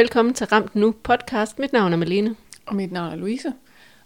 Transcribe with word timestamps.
velkommen 0.00 0.34
til 0.34 0.46
Ramt 0.46 0.74
Nu 0.74 0.90
podcast. 0.90 1.58
Mit 1.58 1.72
navn 1.72 1.92
er 1.92 1.96
Malene. 1.96 2.36
Og 2.66 2.76
mit 2.76 2.92
navn 2.92 3.12
er 3.12 3.16
Louise. 3.16 3.52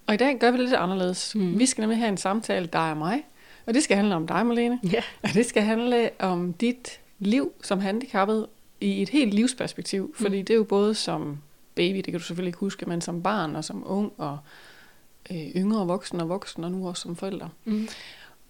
Og 0.07 0.15
i 0.15 0.17
dag 0.17 0.39
gør 0.39 0.51
vi 0.51 0.57
det 0.59 0.65
lidt 0.65 0.77
anderledes. 0.77 1.35
Mm. 1.35 1.59
Vi 1.59 1.67
skal 1.67 1.83
nemlig 1.83 1.99
have 1.99 2.09
en 2.09 2.17
samtale, 2.17 2.67
dig 2.67 2.91
og 2.91 2.97
mig. 2.97 3.23
Og 3.67 3.75
det 3.75 3.83
skal 3.83 3.97
handle 3.97 4.15
om 4.15 4.27
dig, 4.27 4.47
Malene. 4.47 4.81
Ja. 4.93 5.03
Og 5.23 5.29
det 5.35 5.47
skal 5.47 5.63
handle 5.63 6.11
om 6.19 6.53
dit 6.53 7.01
liv 7.19 7.53
som 7.63 7.81
handicappet 7.81 8.47
i 8.81 9.03
et 9.03 9.09
helt 9.09 9.35
livsperspektiv. 9.35 10.15
Fordi 10.19 10.43
det 10.43 10.51
er 10.51 10.55
jo 10.55 10.65
både 10.65 10.95
som 10.95 11.39
baby, 11.75 11.97
det 11.97 12.05
kan 12.05 12.15
du 12.15 12.25
selvfølgelig 12.25 12.49
ikke 12.49 12.59
huske, 12.59 12.87
men 12.87 13.01
som 13.01 13.23
barn 13.23 13.57
og 13.57 13.65
som 13.65 13.83
ung 13.87 14.13
og 14.19 14.39
øh, 15.31 15.37
yngre 15.37 15.87
voksen 15.87 16.21
og 16.21 16.29
voksen 16.29 16.65
og 16.65 16.73
nu 16.73 16.89
også 16.89 17.03
som 17.03 17.17
forældre. 17.17 17.49
Mm. 17.65 17.89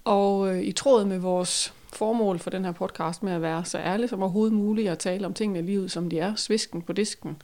Og 0.05 0.49
øh, 0.57 0.63
i 0.63 0.73
tråd 0.73 1.05
med 1.05 1.19
vores 1.19 1.75
formål 1.93 2.39
for 2.39 2.51
den 2.51 2.65
her 2.65 2.73
podcast 2.73 3.23
med 3.23 3.33
at 3.33 3.43
være 3.43 3.65
så 3.65 3.79
ærlig 3.79 4.09
som 4.09 4.23
overhovedet 4.23 4.53
muligt 4.57 4.91
og 4.91 4.99
tale 4.99 5.27
om 5.27 5.35
tingene 5.35 5.59
i 5.59 5.63
livet, 5.63 5.91
som 5.91 6.11
de 6.11 6.19
er, 6.19 6.35
svisken 6.35 6.83
på 6.83 6.93
disken, 6.93 7.37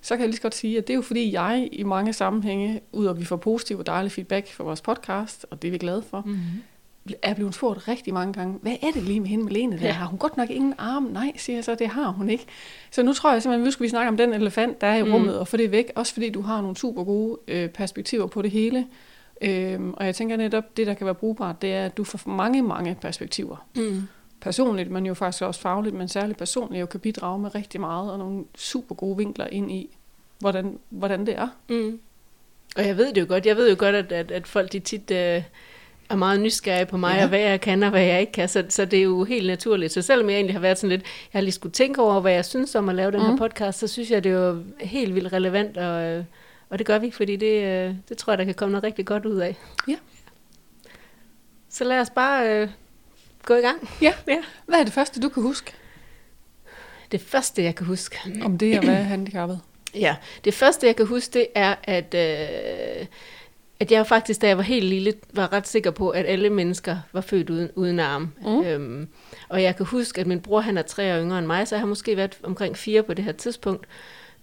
så 0.00 0.14
kan 0.14 0.20
jeg 0.20 0.28
lige 0.28 0.36
så 0.36 0.42
godt 0.42 0.54
sige, 0.54 0.78
at 0.78 0.86
det 0.86 0.92
er 0.92 0.96
jo 0.96 1.02
fordi 1.02 1.32
jeg 1.32 1.68
i 1.72 1.82
mange 1.82 2.12
sammenhænge, 2.12 2.80
ud 2.92 3.06
at 3.06 3.20
vi 3.20 3.24
får 3.24 3.36
positiv 3.36 3.78
og 3.78 3.86
dejlig 3.86 4.12
feedback 4.12 4.52
for 4.52 4.64
vores 4.64 4.80
podcast, 4.80 5.46
og 5.50 5.62
det 5.62 5.68
er 5.68 5.72
vi 5.72 5.78
glade 5.78 6.02
for, 6.10 6.22
Mm. 6.26 6.36
er 7.22 7.34
blevet 7.34 7.54
spurgt 7.54 7.88
rigtig 7.88 8.14
mange 8.14 8.32
gange, 8.32 8.58
hvad 8.62 8.76
er 8.82 8.90
det 8.94 9.02
lige 9.02 9.20
med 9.20 9.28
hende 9.28 9.44
Malene 9.44 9.78
der? 9.78 9.86
Ja. 9.86 9.92
Har 9.92 10.06
hun 10.06 10.18
godt 10.18 10.36
nok 10.36 10.50
ingen 10.50 10.74
arm? 10.78 11.02
Nej, 11.02 11.32
siger 11.36 11.56
jeg 11.56 11.64
så, 11.64 11.74
det 11.74 11.88
har 11.88 12.08
hun 12.08 12.28
ikke. 12.30 12.44
Så 12.90 13.02
nu 13.02 13.12
tror 13.12 13.32
jeg 13.32 13.42
simpelthen, 13.42 13.62
at 13.62 13.66
nu 13.66 13.70
skal 13.70 13.84
vi 13.84 13.88
snakke 13.88 14.08
om 14.08 14.16
den 14.16 14.32
elefant, 14.32 14.80
der 14.80 14.86
er 14.86 14.96
i 14.96 15.02
Mm. 15.02 15.12
rummet, 15.12 15.38
og 15.38 15.48
få 15.48 15.56
det 15.56 15.70
væk, 15.70 15.92
også 15.94 16.12
fordi 16.12 16.30
du 16.30 16.40
har 16.40 16.60
nogle 16.60 16.76
super 16.76 17.04
gode 17.04 17.38
øh, 17.48 17.68
perspektiver 17.68 18.26
på 18.26 18.42
det 18.42 18.50
hele. 18.50 18.86
Øhm, 19.40 19.94
og 19.94 20.06
jeg 20.06 20.14
tænker 20.14 20.36
netop, 20.36 20.76
det 20.76 20.86
der 20.86 20.94
kan 20.94 21.04
være 21.04 21.14
brugbart, 21.14 21.62
det 21.62 21.72
er, 21.74 21.84
at 21.84 21.96
du 21.96 22.04
får 22.04 22.30
mange, 22.30 22.62
mange 22.62 22.96
perspektiver. 23.00 23.66
Mm. 23.76 24.02
Personligt, 24.40 24.90
men 24.90 25.06
jo 25.06 25.14
faktisk 25.14 25.42
også 25.42 25.60
fagligt, 25.60 25.94
men 25.96 26.08
særligt 26.08 26.38
personligt, 26.38 26.80
jo 26.80 26.86
kan 26.86 27.00
bidrage 27.00 27.38
med 27.38 27.54
rigtig 27.54 27.80
meget, 27.80 28.12
og 28.12 28.18
nogle 28.18 28.44
super 28.56 28.94
gode 28.94 29.16
vinkler 29.16 29.46
ind 29.52 29.72
i, 29.72 29.96
hvordan, 30.38 30.78
hvordan 30.88 31.26
det 31.26 31.34
er. 31.38 31.48
Mm. 31.68 31.98
Og 32.76 32.86
jeg 32.86 32.96
ved 32.96 33.12
det 33.12 33.20
jo 33.20 33.26
godt. 33.28 33.46
Jeg 33.46 33.56
ved 33.56 33.70
jo 33.70 33.76
godt, 33.78 33.94
at, 33.94 34.12
at, 34.12 34.30
at 34.30 34.46
folk 34.46 34.72
de 34.72 34.78
tit 34.78 35.10
øh, 35.10 35.42
er 36.10 36.16
meget 36.16 36.40
nysgerrige 36.40 36.86
på 36.86 36.96
mig, 36.96 37.14
ja. 37.16 37.22
Og 37.22 37.28
hvad 37.28 37.38
jeg 37.40 37.60
kan, 37.60 37.82
og 37.82 37.90
hvad 37.90 38.02
jeg 38.02 38.20
ikke 38.20 38.32
kan. 38.32 38.48
Så, 38.48 38.64
så 38.68 38.84
det 38.84 38.98
er 38.98 39.02
jo 39.02 39.24
helt 39.24 39.46
naturligt. 39.46 39.92
Så 39.92 40.02
selvom 40.02 40.28
jeg 40.30 40.36
egentlig 40.36 40.54
har 40.54 40.60
været 40.60 40.78
sådan 40.78 40.90
lidt, 40.90 41.02
jeg 41.32 41.38
har 41.38 41.42
lige 41.42 41.52
skulle 41.52 41.72
tænke 41.72 42.02
over, 42.02 42.20
hvad 42.20 42.32
jeg 42.32 42.44
synes 42.44 42.74
om 42.74 42.88
at 42.88 42.94
lave 42.94 43.10
den 43.12 43.20
her 43.20 43.28
Mhm. 43.28 43.38
podcast, 43.38 43.78
så 43.78 43.86
synes 43.88 44.10
jeg, 44.10 44.24
det 44.24 44.32
er 44.32 44.36
jo 44.48 44.62
helt 44.80 45.14
vildt 45.14 45.32
relevant, 45.32 45.76
og, 45.76 46.02
øh, 46.04 46.24
og 46.70 46.78
det 46.78 46.86
gør 46.86 46.98
vi, 46.98 47.10
fordi 47.10 47.36
det, 47.36 47.62
øh, 47.62 47.94
det 48.08 48.18
tror 48.18 48.32
jeg, 48.32 48.38
der 48.38 48.44
kan 48.44 48.54
komme 48.54 48.72
noget 48.72 48.84
rigtig 48.84 49.06
godt 49.06 49.26
ud 49.26 49.36
af. 49.36 49.56
Ja. 49.88 49.96
Så 51.68 51.84
lad 51.84 52.00
os 52.00 52.10
bare 52.10 52.60
øh, 52.62 52.68
gå 53.44 53.54
i 53.54 53.60
gang. 53.60 53.90
Ja. 54.02 54.12
ja. 54.28 54.42
Hvad 54.66 54.78
er 54.78 54.84
det 54.84 54.92
første, 54.92 55.20
du 55.20 55.28
kan 55.28 55.42
huske 55.42 55.72
Det 57.12 57.20
første, 57.20 57.62
jeg 57.62 57.74
kan 57.74 57.86
huske, 57.86 58.18
om 58.42 58.58
det 58.58 58.76
at 58.76 58.86
være 58.86 59.04
handicappet? 59.04 59.60
Ja, 59.94 60.16
det 60.44 60.54
første 60.54 60.86
jeg 60.86 60.96
kan 60.96 61.06
huske, 61.06 61.32
det 61.32 61.46
er, 61.54 61.74
at, 61.84 62.14
øh, 62.14 63.06
at 63.80 63.92
jeg 63.92 64.06
faktisk, 64.06 64.42
da 64.42 64.46
jeg 64.46 64.56
var 64.56 64.62
helt 64.62 64.84
lille, 64.84 65.14
var 65.32 65.52
ret 65.52 65.68
sikker 65.68 65.90
på, 65.90 66.10
at 66.10 66.26
alle 66.26 66.50
mennesker 66.50 66.96
var 67.12 67.20
født 67.20 67.50
uden, 67.50 67.70
uden 67.74 68.00
arm. 68.00 68.32
Mm. 68.42 68.64
Øhm, 68.64 69.08
og 69.48 69.62
jeg 69.62 69.76
kan 69.76 69.86
huske, 69.86 70.20
at 70.20 70.26
min 70.26 70.40
bror, 70.40 70.60
han 70.60 70.78
er 70.78 70.82
tre 70.82 71.14
år 71.14 71.20
yngre 71.20 71.38
end 71.38 71.46
mig, 71.46 71.68
så 71.68 71.74
jeg 71.74 71.80
har 71.80 71.86
måske 71.86 72.16
været 72.16 72.38
omkring 72.42 72.76
fire 72.76 73.02
på 73.02 73.14
det 73.14 73.24
her 73.24 73.32
tidspunkt. 73.32 73.86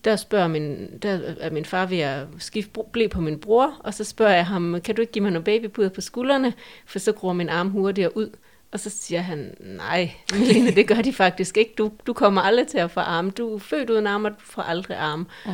Der 0.03 0.15
spørger 0.15 0.47
min, 0.47 0.97
der 1.01 1.35
er 1.39 1.49
min 1.49 1.65
far 1.65 1.85
ved 1.85 1.99
at 1.99 2.27
skifte 2.39 2.79
ble 2.91 3.09
på 3.09 3.21
min 3.21 3.39
bror, 3.39 3.77
og 3.79 3.93
så 3.93 4.03
spørger 4.03 4.33
jeg 4.33 4.45
ham, 4.45 4.81
kan 4.83 4.95
du 4.95 5.01
ikke 5.01 5.13
give 5.13 5.23
mig 5.23 5.31
nogle 5.31 5.43
babypuder 5.43 5.89
på 5.89 6.01
skuldrene, 6.01 6.53
for 6.85 6.99
så 6.99 7.11
gror 7.11 7.33
min 7.33 7.49
arm 7.49 7.69
hurtigere 7.69 8.17
ud. 8.17 8.29
Og 8.71 8.79
så 8.79 8.89
siger 8.89 9.21
han, 9.21 9.55
nej, 9.59 10.11
Melene, 10.33 10.71
det 10.71 10.87
gør 10.87 11.01
de 11.01 11.13
faktisk 11.13 11.57
ikke. 11.57 11.73
Du, 11.77 11.91
du 12.07 12.13
kommer 12.13 12.41
aldrig 12.41 12.67
til 12.67 12.77
at 12.77 12.91
få 12.91 12.99
arme. 12.99 13.31
Du 13.31 13.55
er 13.55 13.59
født 13.59 13.89
uden 13.89 14.07
arme, 14.07 14.27
og 14.27 14.31
du 14.31 14.45
får 14.45 14.61
aldrig 14.61 14.97
arme. 14.97 15.25
Mm. 15.45 15.51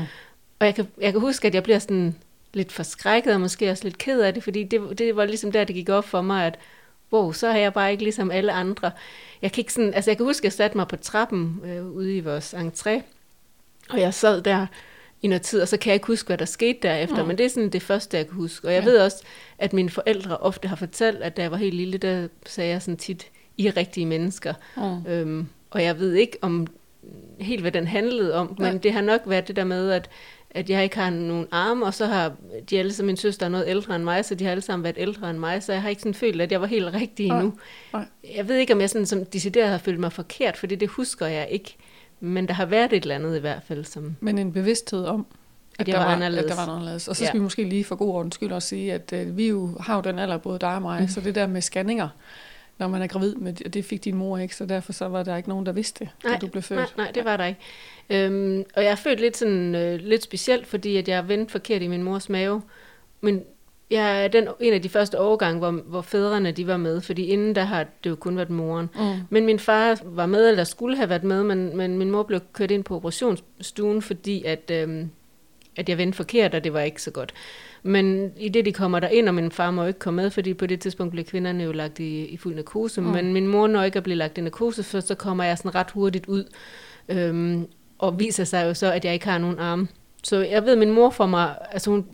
Og 0.60 0.66
jeg 0.66 0.76
kan, 0.76 0.88
jeg 1.02 1.12
kan 1.12 1.22
huske, 1.22 1.48
at 1.48 1.56
jeg 1.56 1.64
bliver 1.64 1.80
sådan 1.80 2.16
lidt 2.54 2.72
forskrækket, 2.72 3.34
og 3.34 3.42
måske 3.42 3.72
også 3.72 3.84
lidt 3.84 3.98
ked 3.98 4.22
af 4.22 4.34
det, 4.34 4.44
fordi 4.44 4.64
det, 4.64 5.00
det 5.00 5.16
var 5.16 5.26
ligesom 5.26 5.52
der, 5.52 5.64
det 5.64 5.76
gik 5.76 5.90
op 5.90 6.06
for 6.06 6.22
mig, 6.22 6.46
at 6.46 6.60
wow, 7.14 7.32
så 7.32 7.48
er 7.48 7.58
jeg 7.58 7.74
bare 7.74 7.92
ikke 7.92 8.04
ligesom 8.04 8.32
alle 8.32 8.52
andre. 8.52 8.92
Jeg 9.42 9.52
kan 9.52 9.62
ikke 9.62 9.74
sådan, 9.74 9.94
altså 9.94 10.12
jeg 10.12 10.18
kan 10.18 10.26
huske, 10.26 10.42
at 10.42 10.44
jeg 10.44 10.54
satte 10.54 10.78
mig 10.78 10.88
på 10.88 10.96
trappen 10.96 11.62
øh, 11.66 11.88
ude 11.88 12.18
i 12.18 12.20
vores 12.20 12.54
entré, 12.54 13.02
og 13.90 14.00
jeg 14.00 14.14
sad 14.14 14.42
der 14.42 14.66
i 15.22 15.28
noget 15.28 15.42
tid, 15.42 15.62
og 15.62 15.68
så 15.68 15.78
kan 15.78 15.90
jeg 15.90 15.94
ikke 15.96 16.08
huske, 16.08 16.28
hvad 16.28 16.38
der 16.38 16.46
skete 16.46 16.80
derefter, 16.82 17.22
mm. 17.22 17.28
men 17.28 17.38
det 17.38 17.46
er 17.46 17.50
sådan 17.50 17.70
det 17.70 17.82
første, 17.82 18.18
jeg 18.18 18.28
kan 18.28 18.36
huske. 18.36 18.68
Og 18.68 18.74
jeg 18.74 18.84
Ja. 18.84 18.90
ved 18.90 18.98
også, 19.00 19.24
at 19.58 19.74
mine 19.74 19.90
forældre 19.90 20.38
ofte 20.38 20.68
har 20.68 20.76
fortalt, 20.76 21.18
at 21.22 21.38
da 21.38 21.42
jeg 21.42 21.52
var 21.52 21.58
helt 21.58 21.76
lille, 21.76 21.98
der 21.98 22.28
sagde 22.46 22.70
jeg 22.72 22.82
sådan 22.82 22.98
tit, 22.98 23.28
I 23.58 23.68
er 23.68 23.78
rigtige 23.78 24.06
mennesker. 24.06 24.54
Mm. 24.78 25.06
Øhm, 25.12 25.48
og 25.70 25.84
jeg 25.84 26.00
ved 26.00 26.14
ikke 26.14 26.38
om 26.42 26.68
helt, 27.40 27.62
hvad 27.62 27.72
den 27.72 27.88
handlede 27.88 28.36
om, 28.36 28.56
men 28.60 28.72
Nej. 28.74 28.78
det 28.84 28.94
har 28.94 29.02
nok 29.02 29.22
været 29.26 29.48
det 29.48 29.56
der 29.56 29.64
med, 29.64 29.92
at, 29.92 30.10
at 30.52 30.70
jeg 30.70 30.84
ikke 30.84 30.98
har 30.98 31.10
nogen 31.10 31.48
arme, 31.52 31.86
og 31.86 31.94
så 31.94 32.06
har 32.06 32.32
de 32.70 32.80
alle 32.80 32.94
sammen, 32.94 33.08
min 33.08 33.18
søster 33.18 33.46
er 33.46 33.50
noget 33.50 33.66
ældre 33.68 33.96
end 33.96 34.04
mig, 34.04 34.26
så 34.26 34.36
de 34.36 34.44
har 34.44 34.52
alle 34.52 34.62
sammen 34.62 34.84
været 34.84 34.96
ældre 35.00 35.30
end 35.30 35.38
mig, 35.40 35.64
så 35.64 35.74
jeg 35.74 35.82
har 35.82 35.90
ikke 35.90 36.02
sådan 36.02 36.14
følt, 36.14 36.42
at 36.42 36.52
jeg 36.52 36.62
var 36.62 36.68
helt 36.68 36.94
rigtig 36.94 37.28
Nej. 37.28 37.38
endnu. 37.38 37.54
Nej. 37.94 38.06
Jeg 38.36 38.48
ved 38.48 38.56
ikke, 38.56 38.74
om 38.74 38.82
jeg 38.82 38.90
sådan 38.90 39.06
som 39.06 39.26
decideret 39.26 39.70
har 39.70 39.78
følt 39.78 40.00
mig 40.00 40.12
forkert, 40.14 40.58
fordi 40.58 40.76
det 40.76 40.88
husker 40.90 41.26
jeg 41.26 41.48
ikke. 41.52 41.76
Men 42.20 42.48
der 42.48 42.54
har 42.54 42.66
været 42.66 42.94
et 42.94 43.02
eller 43.02 43.16
andet 43.16 43.38
i 43.38 43.40
hvert 43.40 43.64
fald, 43.68 43.86
som... 43.86 44.16
Men 44.20 44.38
en 44.38 44.54
bevidsthed 44.54 45.06
om, 45.06 45.26
at, 45.80 45.88
jeg 45.88 45.96
der, 45.98 46.04
var 46.04 46.10
anderledes. 46.14 46.44
at 46.44 46.50
der 46.50 46.56
var 46.56 46.66
noget 46.66 46.80
anderledes. 46.80 47.08
Og 47.08 47.16
så 47.16 47.24
Ja. 47.24 47.28
skal 47.28 47.40
vi 47.40 47.44
måske 47.44 47.64
lige 47.64 47.84
for 47.84 47.96
god 47.96 48.14
ordens 48.14 48.36
skyld 48.36 48.52
også 48.52 48.68
sige, 48.68 48.94
at 48.94 49.14
øh, 49.14 49.38
vi 49.38 49.48
jo 49.48 49.78
har 49.80 49.96
jo 49.96 50.02
den 50.02 50.20
alder, 50.20 50.38
både 50.38 50.60
dig 50.60 50.76
og 50.76 50.82
mig, 50.82 51.02
mm. 51.02 51.08
så 51.08 51.22
det 51.22 51.36
der 51.36 51.48
med 51.48 51.62
scanninger, 51.62 52.10
når 52.78 52.88
man 52.88 53.02
er 53.02 53.08
gravid, 53.08 53.36
med, 53.36 53.54
det 53.54 53.86
fik 53.86 54.04
din 54.06 54.16
mor 54.16 54.38
ikke, 54.38 54.56
så 54.56 54.66
derfor 54.66 54.94
så 54.94 55.08
var 55.08 55.24
der 55.24 55.36
ikke 55.38 55.50
nogen, 55.50 55.66
der 55.66 55.72
vidste 55.72 56.00
det, 56.06 56.32
da 56.32 56.38
du 56.38 56.48
blev 56.48 56.64
født. 56.64 56.80
Nej, 56.80 57.06
nej, 57.06 57.12
det 57.12 57.26
var 57.26 57.38
der 57.38 57.46
ikke. 57.46 57.60
Øhm, 58.10 58.64
og 58.76 58.84
jeg 58.84 58.92
er 58.92 58.96
født 58.96 59.20
lidt, 59.20 59.38
sådan, 59.38 59.76
øh, 59.76 60.00
lidt 60.00 60.24
specielt, 60.24 60.68
fordi 60.68 60.98
at 60.98 61.08
jeg 61.08 61.18
er 61.18 61.22
vendt 61.22 61.52
forkert 61.52 61.82
i 61.82 61.88
min 61.88 62.04
mors 62.04 62.30
mave. 62.30 62.62
Men 63.22 63.44
jeg 63.90 64.24
er 64.24 64.28
den, 64.28 64.48
en 64.60 64.74
af 64.74 64.82
de 64.82 64.90
første 64.90 65.20
årgange, 65.20 65.60
hvor, 65.60 65.72
hvor 65.72 66.02
fædrene 66.02 66.52
de 66.52 66.68
var 66.68 66.78
med, 66.78 67.02
fordi 67.02 67.26
inden 67.26 67.56
der 67.56 67.64
har 67.64 67.86
det 68.04 68.10
jo 68.10 68.16
kun 68.16 68.36
været 68.36 68.50
moren. 68.50 68.90
Mm. 68.96 69.22
Men 69.30 69.46
min 69.46 69.60
far 69.60 70.00
var 70.04 70.26
med, 70.26 70.50
eller 70.50 70.64
skulle 70.64 70.98
have 70.98 71.10
været 71.10 71.24
med, 71.24 71.44
men, 71.44 71.78
men 71.78 71.98
min 71.98 72.12
mor 72.12 72.24
blev 72.24 72.40
kørt 72.54 72.72
ind 72.72 72.84
på 72.84 72.96
operationsstuen, 72.96 74.02
fordi 74.02 74.44
at, 74.44 74.72
øhm, 74.72 75.10
at 75.76 75.90
jeg 75.90 75.98
vendte 75.98 76.16
forkert, 76.16 76.54
og 76.54 76.64
det 76.64 76.74
var 76.74 76.80
ikke 76.80 77.02
så 77.02 77.12
godt. 77.12 77.34
Men 77.84 78.32
i 78.38 78.50
det, 78.50 78.66
de 78.66 78.74
kommer 78.74 79.00
der 79.00 79.08
ind, 79.08 79.28
og 79.28 79.36
min 79.36 79.52
far 79.52 79.72
må 79.72 79.86
ikke 79.86 80.00
komme 80.00 80.22
med, 80.22 80.32
fordi 80.32 80.54
på 80.54 80.66
det 80.66 80.80
tidspunkt 80.80 81.12
blev 81.12 81.26
kvinderne 81.26 81.64
jo 81.64 81.72
lagt 81.72 82.00
i, 82.00 82.26
i 82.26 82.38
fuld 82.38 82.56
narkose. 82.56 83.02
Mm. 83.02 83.08
Men 83.08 83.34
min 83.34 83.48
mor 83.48 83.68
når 83.68 83.84
ikke 83.84 83.98
at 83.98 84.04
blive 84.04 84.18
lagt 84.18 84.38
i 84.38 84.42
narkose, 84.42 84.84
for 84.84 85.00
så 85.00 85.16
kommer 85.16 85.44
jeg 85.44 85.58
sådan 85.58 85.76
ret 85.76 85.92
hurtigt 85.92 86.26
ud, 86.26 86.44
øhm, 87.10 87.68
og 87.98 88.20
viser 88.20 88.44
sig 88.44 88.66
jo 88.66 88.74
så, 88.74 88.92
at 88.92 89.06
jeg 89.06 89.14
ikke 89.14 89.28
har 89.28 89.38
nogen 89.38 89.60
arme. 89.60 89.88
Så 90.24 90.38
jeg 90.38 90.66
ved, 90.66 90.72
at 90.72 90.78
min 90.78 90.92
mor 90.92 91.10
får 91.10 91.26
mig, 91.26 91.56
altså 91.72 91.90
hun, 91.90 92.06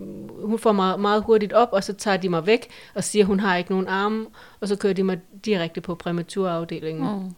hun 0.44 0.60
får 0.60 0.72
mig 0.72 1.00
meget 1.00 1.24
hurtigt 1.24 1.54
op, 1.54 1.70
og 1.72 1.84
så 1.84 1.94
tager 1.94 2.18
de 2.18 2.30
mig 2.30 2.46
væk 2.46 2.68
og 2.94 3.04
siger, 3.04 3.24
at 3.24 3.28
hun 3.28 3.40
har 3.40 3.58
ikke 3.58 3.72
nogen 3.72 3.88
arme, 3.88 4.26
og 4.60 4.68
så 4.68 4.76
kører 4.76 4.94
de 4.94 5.04
mig 5.04 5.20
direkte 5.46 5.82
på 5.82 5.96
præmaturafdelingen. 5.96 7.34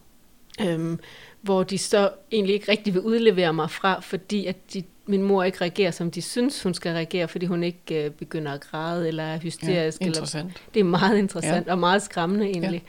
Mm. 0.59 0.66
Øhm, 0.66 1.00
hvor 1.41 1.63
de 1.63 1.78
så 1.78 2.09
egentlig 2.31 2.53
ikke 2.53 2.72
rigtig 2.72 2.94
vil 2.94 3.01
udlevere 3.01 3.53
mig 3.53 3.72
fra, 3.72 4.00
fordi 4.00 4.45
at 4.45 4.73
de, 4.73 4.83
min 5.05 5.23
mor 5.23 5.44
ikke 5.44 5.61
reagerer, 5.61 5.91
som 5.91 6.11
de 6.11 6.22
synes, 6.22 6.63
hun 6.63 6.73
skal 6.73 6.94
reagere, 6.94 7.28
fordi 7.28 7.45
hun 7.45 7.63
ikke 7.63 8.05
øh, 8.05 8.11
begynder 8.11 8.51
at 8.51 8.61
græde 8.61 9.07
eller 9.07 9.23
er 9.23 9.39
hysterisk. 9.39 10.01
Ja, 10.01 10.05
eller, 10.05 10.49
det 10.73 10.79
er 10.79 10.84
meget 10.84 11.17
interessant 11.17 11.67
ja. 11.67 11.72
og 11.72 11.79
meget 11.79 12.02
skræmmende 12.02 12.46
egentlig. 12.46 12.84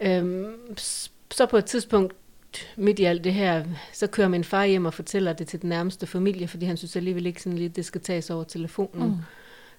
Ja. 0.00 0.18
Øhm, 0.18 0.46
så 1.30 1.46
på 1.46 1.56
et 1.56 1.64
tidspunkt 1.64 2.14
midt 2.76 2.98
i 2.98 3.04
alt 3.04 3.24
det 3.24 3.34
her, 3.34 3.64
så 3.92 4.06
kører 4.06 4.28
min 4.28 4.44
far 4.44 4.64
hjem 4.64 4.84
og 4.86 4.94
fortæller 4.94 5.32
det 5.32 5.46
til 5.48 5.62
den 5.62 5.68
nærmeste 5.68 6.06
familie, 6.06 6.48
fordi 6.48 6.66
han 6.66 6.76
synes 6.76 6.96
alligevel 6.96 7.26
ikke 7.26 7.42
sådan 7.42 7.58
lidt, 7.58 7.76
det 7.76 7.84
skal 7.84 8.00
tages 8.00 8.30
over 8.30 8.44
telefonen. 8.44 9.22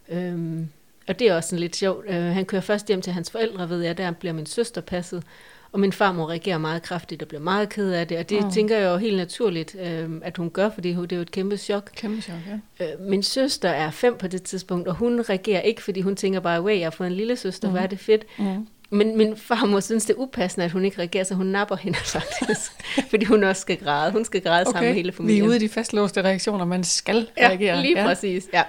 Mm. 0.10 0.16
Øhm, 0.18 0.68
og 1.08 1.20
det 1.20 1.28
er 1.30 1.36
også 1.36 1.50
sådan 1.50 1.60
lidt 1.60 1.76
sjovt. 1.76 2.06
Øh, 2.08 2.16
han 2.16 2.46
kører 2.46 2.62
først 2.62 2.88
hjem 2.88 3.02
til 3.02 3.14
hans 3.14 3.32
forældre, 3.32 3.70
ved 3.70 3.82
jeg, 3.82 3.98
der 3.98 4.12
bliver 4.12 4.34
min 4.34 4.46
søster 4.46 4.82
passet. 4.82 5.24
Og 5.72 5.80
min 5.80 5.92
farmor 5.94 6.30
reagerer 6.30 6.58
meget 6.58 6.82
kraftigt 6.84 7.22
og 7.22 7.28
bliver 7.28 7.42
meget 7.42 7.70
ked 7.70 7.92
af 7.92 8.08
det. 8.08 8.18
Og 8.18 8.30
det 8.30 8.44
Mm. 8.44 8.52
tænker 8.52 8.78
jeg 8.78 8.86
jo 8.92 8.98
helt 8.98 9.18
naturligt, 9.18 9.76
øh, 9.80 10.10
at 10.22 10.38
hun 10.38 10.50
gør, 10.50 10.70
fordi 10.70 10.90
det 10.94 11.12
er 11.12 11.16
jo 11.16 11.22
et 11.22 11.32
kæmpe 11.32 11.58
chok. 11.58 11.92
Kæmpe 11.96 12.22
chok, 12.22 12.36
ja. 12.80 12.94
Øh, 12.94 13.00
min 13.02 13.24
søster 13.24 13.70
er 13.70 13.92
fem 13.92 14.18
på 14.18 14.28
det 14.28 14.44
tidspunkt, 14.44 14.88
og 14.88 14.96
hun 14.96 15.22
reagerer 15.30 15.62
ikke, 15.62 15.84
fordi 15.84 16.02
hun 16.02 16.16
tænker 16.16 16.40
bare, 16.40 16.62
wow, 16.62 16.70
jeg 16.70 16.86
har 16.86 16.92
fået 16.92 17.08
en 17.08 17.14
lille 17.14 17.36
søster, 17.36 17.68
mm. 17.68 17.72
Hvor 17.74 17.82
er 17.82 17.88
det 17.88 18.00
fedt. 18.00 18.26
Mm. 18.40 18.68
Men 18.90 19.18
min 19.18 19.38
farmor 19.38 19.80
synes, 19.80 20.06
det 20.06 20.14
er 20.14 20.18
upassende, 20.20 20.66
at 20.66 20.72
hun 20.72 20.86
ikke 20.86 21.00
reagerer, 21.00 21.24
så 21.24 21.34
hun 21.36 21.46
napper 21.46 21.76
hende 21.76 21.98
faktisk. 22.18 22.72
fordi 23.10 23.26
hun 23.26 23.44
også 23.44 23.62
skal 23.62 23.78
græde. 23.78 24.12
Hun 24.12 24.26
skal 24.26 24.42
græde 24.42 24.62
okay. 24.62 24.72
sammen 24.72 24.90
med 24.90 24.96
hele 24.96 25.12
vi 25.12 25.16
familien. 25.18 25.44
er 25.44 25.48
ude 25.48 25.56
i 25.56 25.60
de 25.60 25.70
fastlåste 25.70 26.22
reaktioner, 26.24 26.66
man 26.66 26.84
skal 26.84 27.28
Ja, 27.38 27.48
reagere. 27.48 27.82
lige 27.82 28.00
ja. 28.02 28.06
præcis. 28.08 28.48
Ja. 28.54 28.64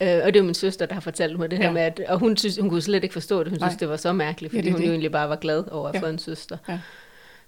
Øh, 0.00 0.20
og 0.24 0.34
det 0.34 0.40
er 0.40 0.44
min 0.44 0.54
søster, 0.54 0.86
der 0.86 0.94
har 0.94 1.00
fortalt 1.00 1.38
mig 1.38 1.50
det 1.50 1.58
her 1.58 1.66
Ja. 1.66 1.72
med, 1.72 1.82
at, 1.82 2.00
og 2.08 2.18
hun, 2.18 2.36
synes, 2.36 2.56
hun 2.56 2.70
kunne 2.70 2.82
slet 2.82 3.02
ikke 3.04 3.12
forstå 3.12 3.38
det. 3.44 3.48
Hun 3.52 3.58
Nej. 3.58 3.68
synes, 3.68 3.78
det 3.78 3.88
var 3.88 3.96
så 3.96 4.12
mærkeligt, 4.12 4.52
Ja, 4.54 4.58
fordi 4.58 4.66
det 4.66 4.70
er 4.70 4.72
hun 4.72 4.80
det. 4.80 4.86
jo 4.86 4.92
egentlig 4.92 5.12
bare 5.12 5.28
var 5.28 5.36
glad 5.36 5.64
over 5.70 5.88
at 5.88 5.94
Ja. 5.94 6.00
få 6.00 6.06
en 6.06 6.18
søster. 6.18 6.56
Ja. 6.68 6.78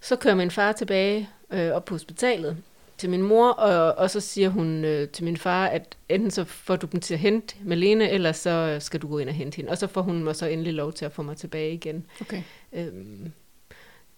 Så 0.01 0.17
kører 0.17 0.35
min 0.35 0.51
far 0.51 0.73
tilbage 0.73 1.29
øh, 1.53 1.71
op 1.73 1.85
på 1.85 1.95
hospitalet 1.95 2.57
til 3.01 3.11
min 3.11 3.23
mor, 3.23 3.51
og, 3.51 3.99
og 3.99 4.11
så 4.11 4.21
siger 4.21 4.49
hun 4.49 4.85
øh, 4.85 5.09
til 5.09 5.25
min 5.25 5.37
far, 5.37 5.67
at 5.67 5.97
enten 6.09 6.31
så 6.31 6.45
får 6.45 6.77
du 6.77 6.87
dem 6.93 7.01
til 7.01 7.15
at 7.15 7.21
hente 7.21 7.55
Malene, 7.65 8.11
eller 8.11 8.33
så 8.33 8.77
skal 8.81 9.03
du 9.03 9.09
gå 9.09 9.19
ind 9.19 9.29
og 9.29 9.35
hente 9.35 9.57
hende. 9.57 9.71
Og 9.71 9.79
så 9.79 9.87
får 9.87 10.03
hun 10.03 10.23
mig 10.23 10.37
så 10.37 10.47
endelig 10.47 10.75
lov 10.75 10.93
til 10.93 11.05
at 11.05 11.13
få 11.13 11.23
mig 11.23 11.37
tilbage 11.37 11.73
igen. 11.73 12.07
Okay. 12.21 12.43
Øhm, 12.73 13.33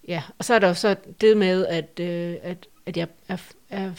ja, 0.07 0.23
og 0.37 0.45
så 0.45 0.53
er 0.53 0.59
der 0.59 0.67
jo 0.67 0.73
så 0.73 0.95
det 1.21 1.37
med, 1.37 1.65
at, 1.65 1.99
øh, 1.99 2.35
at, 2.41 2.67
at 2.85 2.97
jeg 2.97 3.07
er, 3.27 3.37
er 3.69 3.91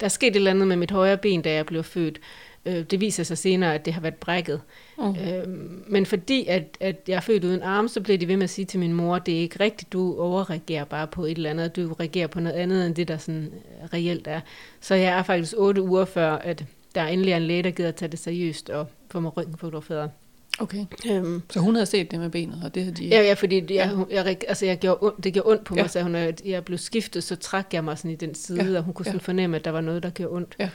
der 0.00 0.06
er 0.06 0.08
sket 0.08 0.28
et 0.28 0.36
eller 0.36 0.50
andet 0.50 0.68
med 0.68 0.76
mit 0.76 0.90
højre 0.90 1.16
ben, 1.16 1.42
da 1.42 1.52
jeg 1.52 1.66
blev 1.66 1.84
født. 1.84 2.20
Øh, 2.66 2.82
det 2.82 3.00
viser 3.00 3.22
sig 3.22 3.38
senere, 3.38 3.74
at 3.74 3.84
det 3.84 3.92
har 3.92 4.00
været 4.00 4.14
brækket. 4.14 4.60
Mm. 4.98 5.16
Øh, 5.16 5.48
men 5.86 6.06
fordi 6.06 6.46
at, 6.46 6.76
at 6.80 7.02
jeg 7.08 7.14
er 7.14 7.20
født 7.20 7.44
uden 7.44 7.62
arme, 7.62 7.88
så 7.88 8.00
blev 8.00 8.18
de 8.18 8.28
ved 8.28 8.36
med 8.36 8.44
at 8.44 8.50
sige 8.50 8.64
til 8.64 8.80
min 8.80 8.92
mor, 8.92 9.18
det 9.18 9.34
er 9.34 9.40
ikke 9.40 9.60
rigtigt, 9.60 9.92
du 9.92 10.20
overreagerer 10.20 10.84
bare 10.84 11.06
på 11.06 11.24
et 11.24 11.36
eller 11.36 11.50
andet, 11.50 11.76
du 11.76 11.92
reagerer 11.92 12.26
på 12.26 12.40
noget 12.40 12.56
andet, 12.56 12.86
end 12.86 12.94
det 12.94 13.08
der 13.08 13.18
sådan 13.18 13.44
øh, 13.44 13.88
reelt 13.92 14.26
er. 14.26 14.40
Så 14.80 14.94
jeg 14.94 15.18
er 15.18 15.22
faktisk 15.22 15.54
otte 15.56 15.82
uger 15.82 16.04
før, 16.04 16.32
at 16.32 16.64
der 16.94 17.04
endelig 17.04 17.32
er 17.32 17.36
en 17.36 17.42
læge, 17.42 17.62
der 17.62 17.70
gider 17.70 17.88
at 17.88 17.94
tage 17.94 18.08
det 18.08 18.18
seriøst 18.18 18.70
og 18.70 18.86
få 19.10 19.20
mig 19.20 19.36
ryggen 19.36 19.56
fotograferet. 19.56 20.10
Okay. 20.58 20.86
Øhm, 21.10 21.42
så 21.50 21.60
hun 21.60 21.74
havde 21.74 21.86
set 21.86 22.10
det 22.10 22.20
med 22.20 22.30
benet, 22.30 22.60
og 22.64 22.74
det 22.74 22.82
havde 22.82 22.96
de... 22.96 23.06
Ja, 23.06 23.22
ja 23.22 23.32
fordi 23.34 23.74
jeg, 23.74 24.06
jeg, 24.10 24.36
altså 24.48 24.66
jeg 24.66 24.78
gjorde 24.78 24.98
ondt, 25.02 25.24
det 25.24 25.32
gjorde 25.32 25.50
ondt 25.50 25.64
på 25.64 25.74
mig, 25.74 25.82
ja. 25.82 25.88
så 25.88 26.02
hun, 26.02 26.14
at 26.14 26.42
jeg 26.44 26.64
blev 26.64 26.78
skiftet, 26.78 27.24
så 27.24 27.36
trak 27.36 27.74
jeg 27.74 27.84
mig 27.84 27.98
sådan 27.98 28.10
i 28.10 28.14
den 28.14 28.34
side, 28.34 28.72
ja. 28.72 28.78
og 28.78 28.84
hun 28.84 28.94
kunne 28.94 29.06
sådan 29.06 29.20
ja. 29.20 29.24
fornemme, 29.24 29.56
at 29.56 29.64
der 29.64 29.70
var 29.70 29.80
noget, 29.80 30.02
der 30.02 30.10
gjorde 30.10 30.36
ondt. 30.36 30.56
Ja. 30.58 30.70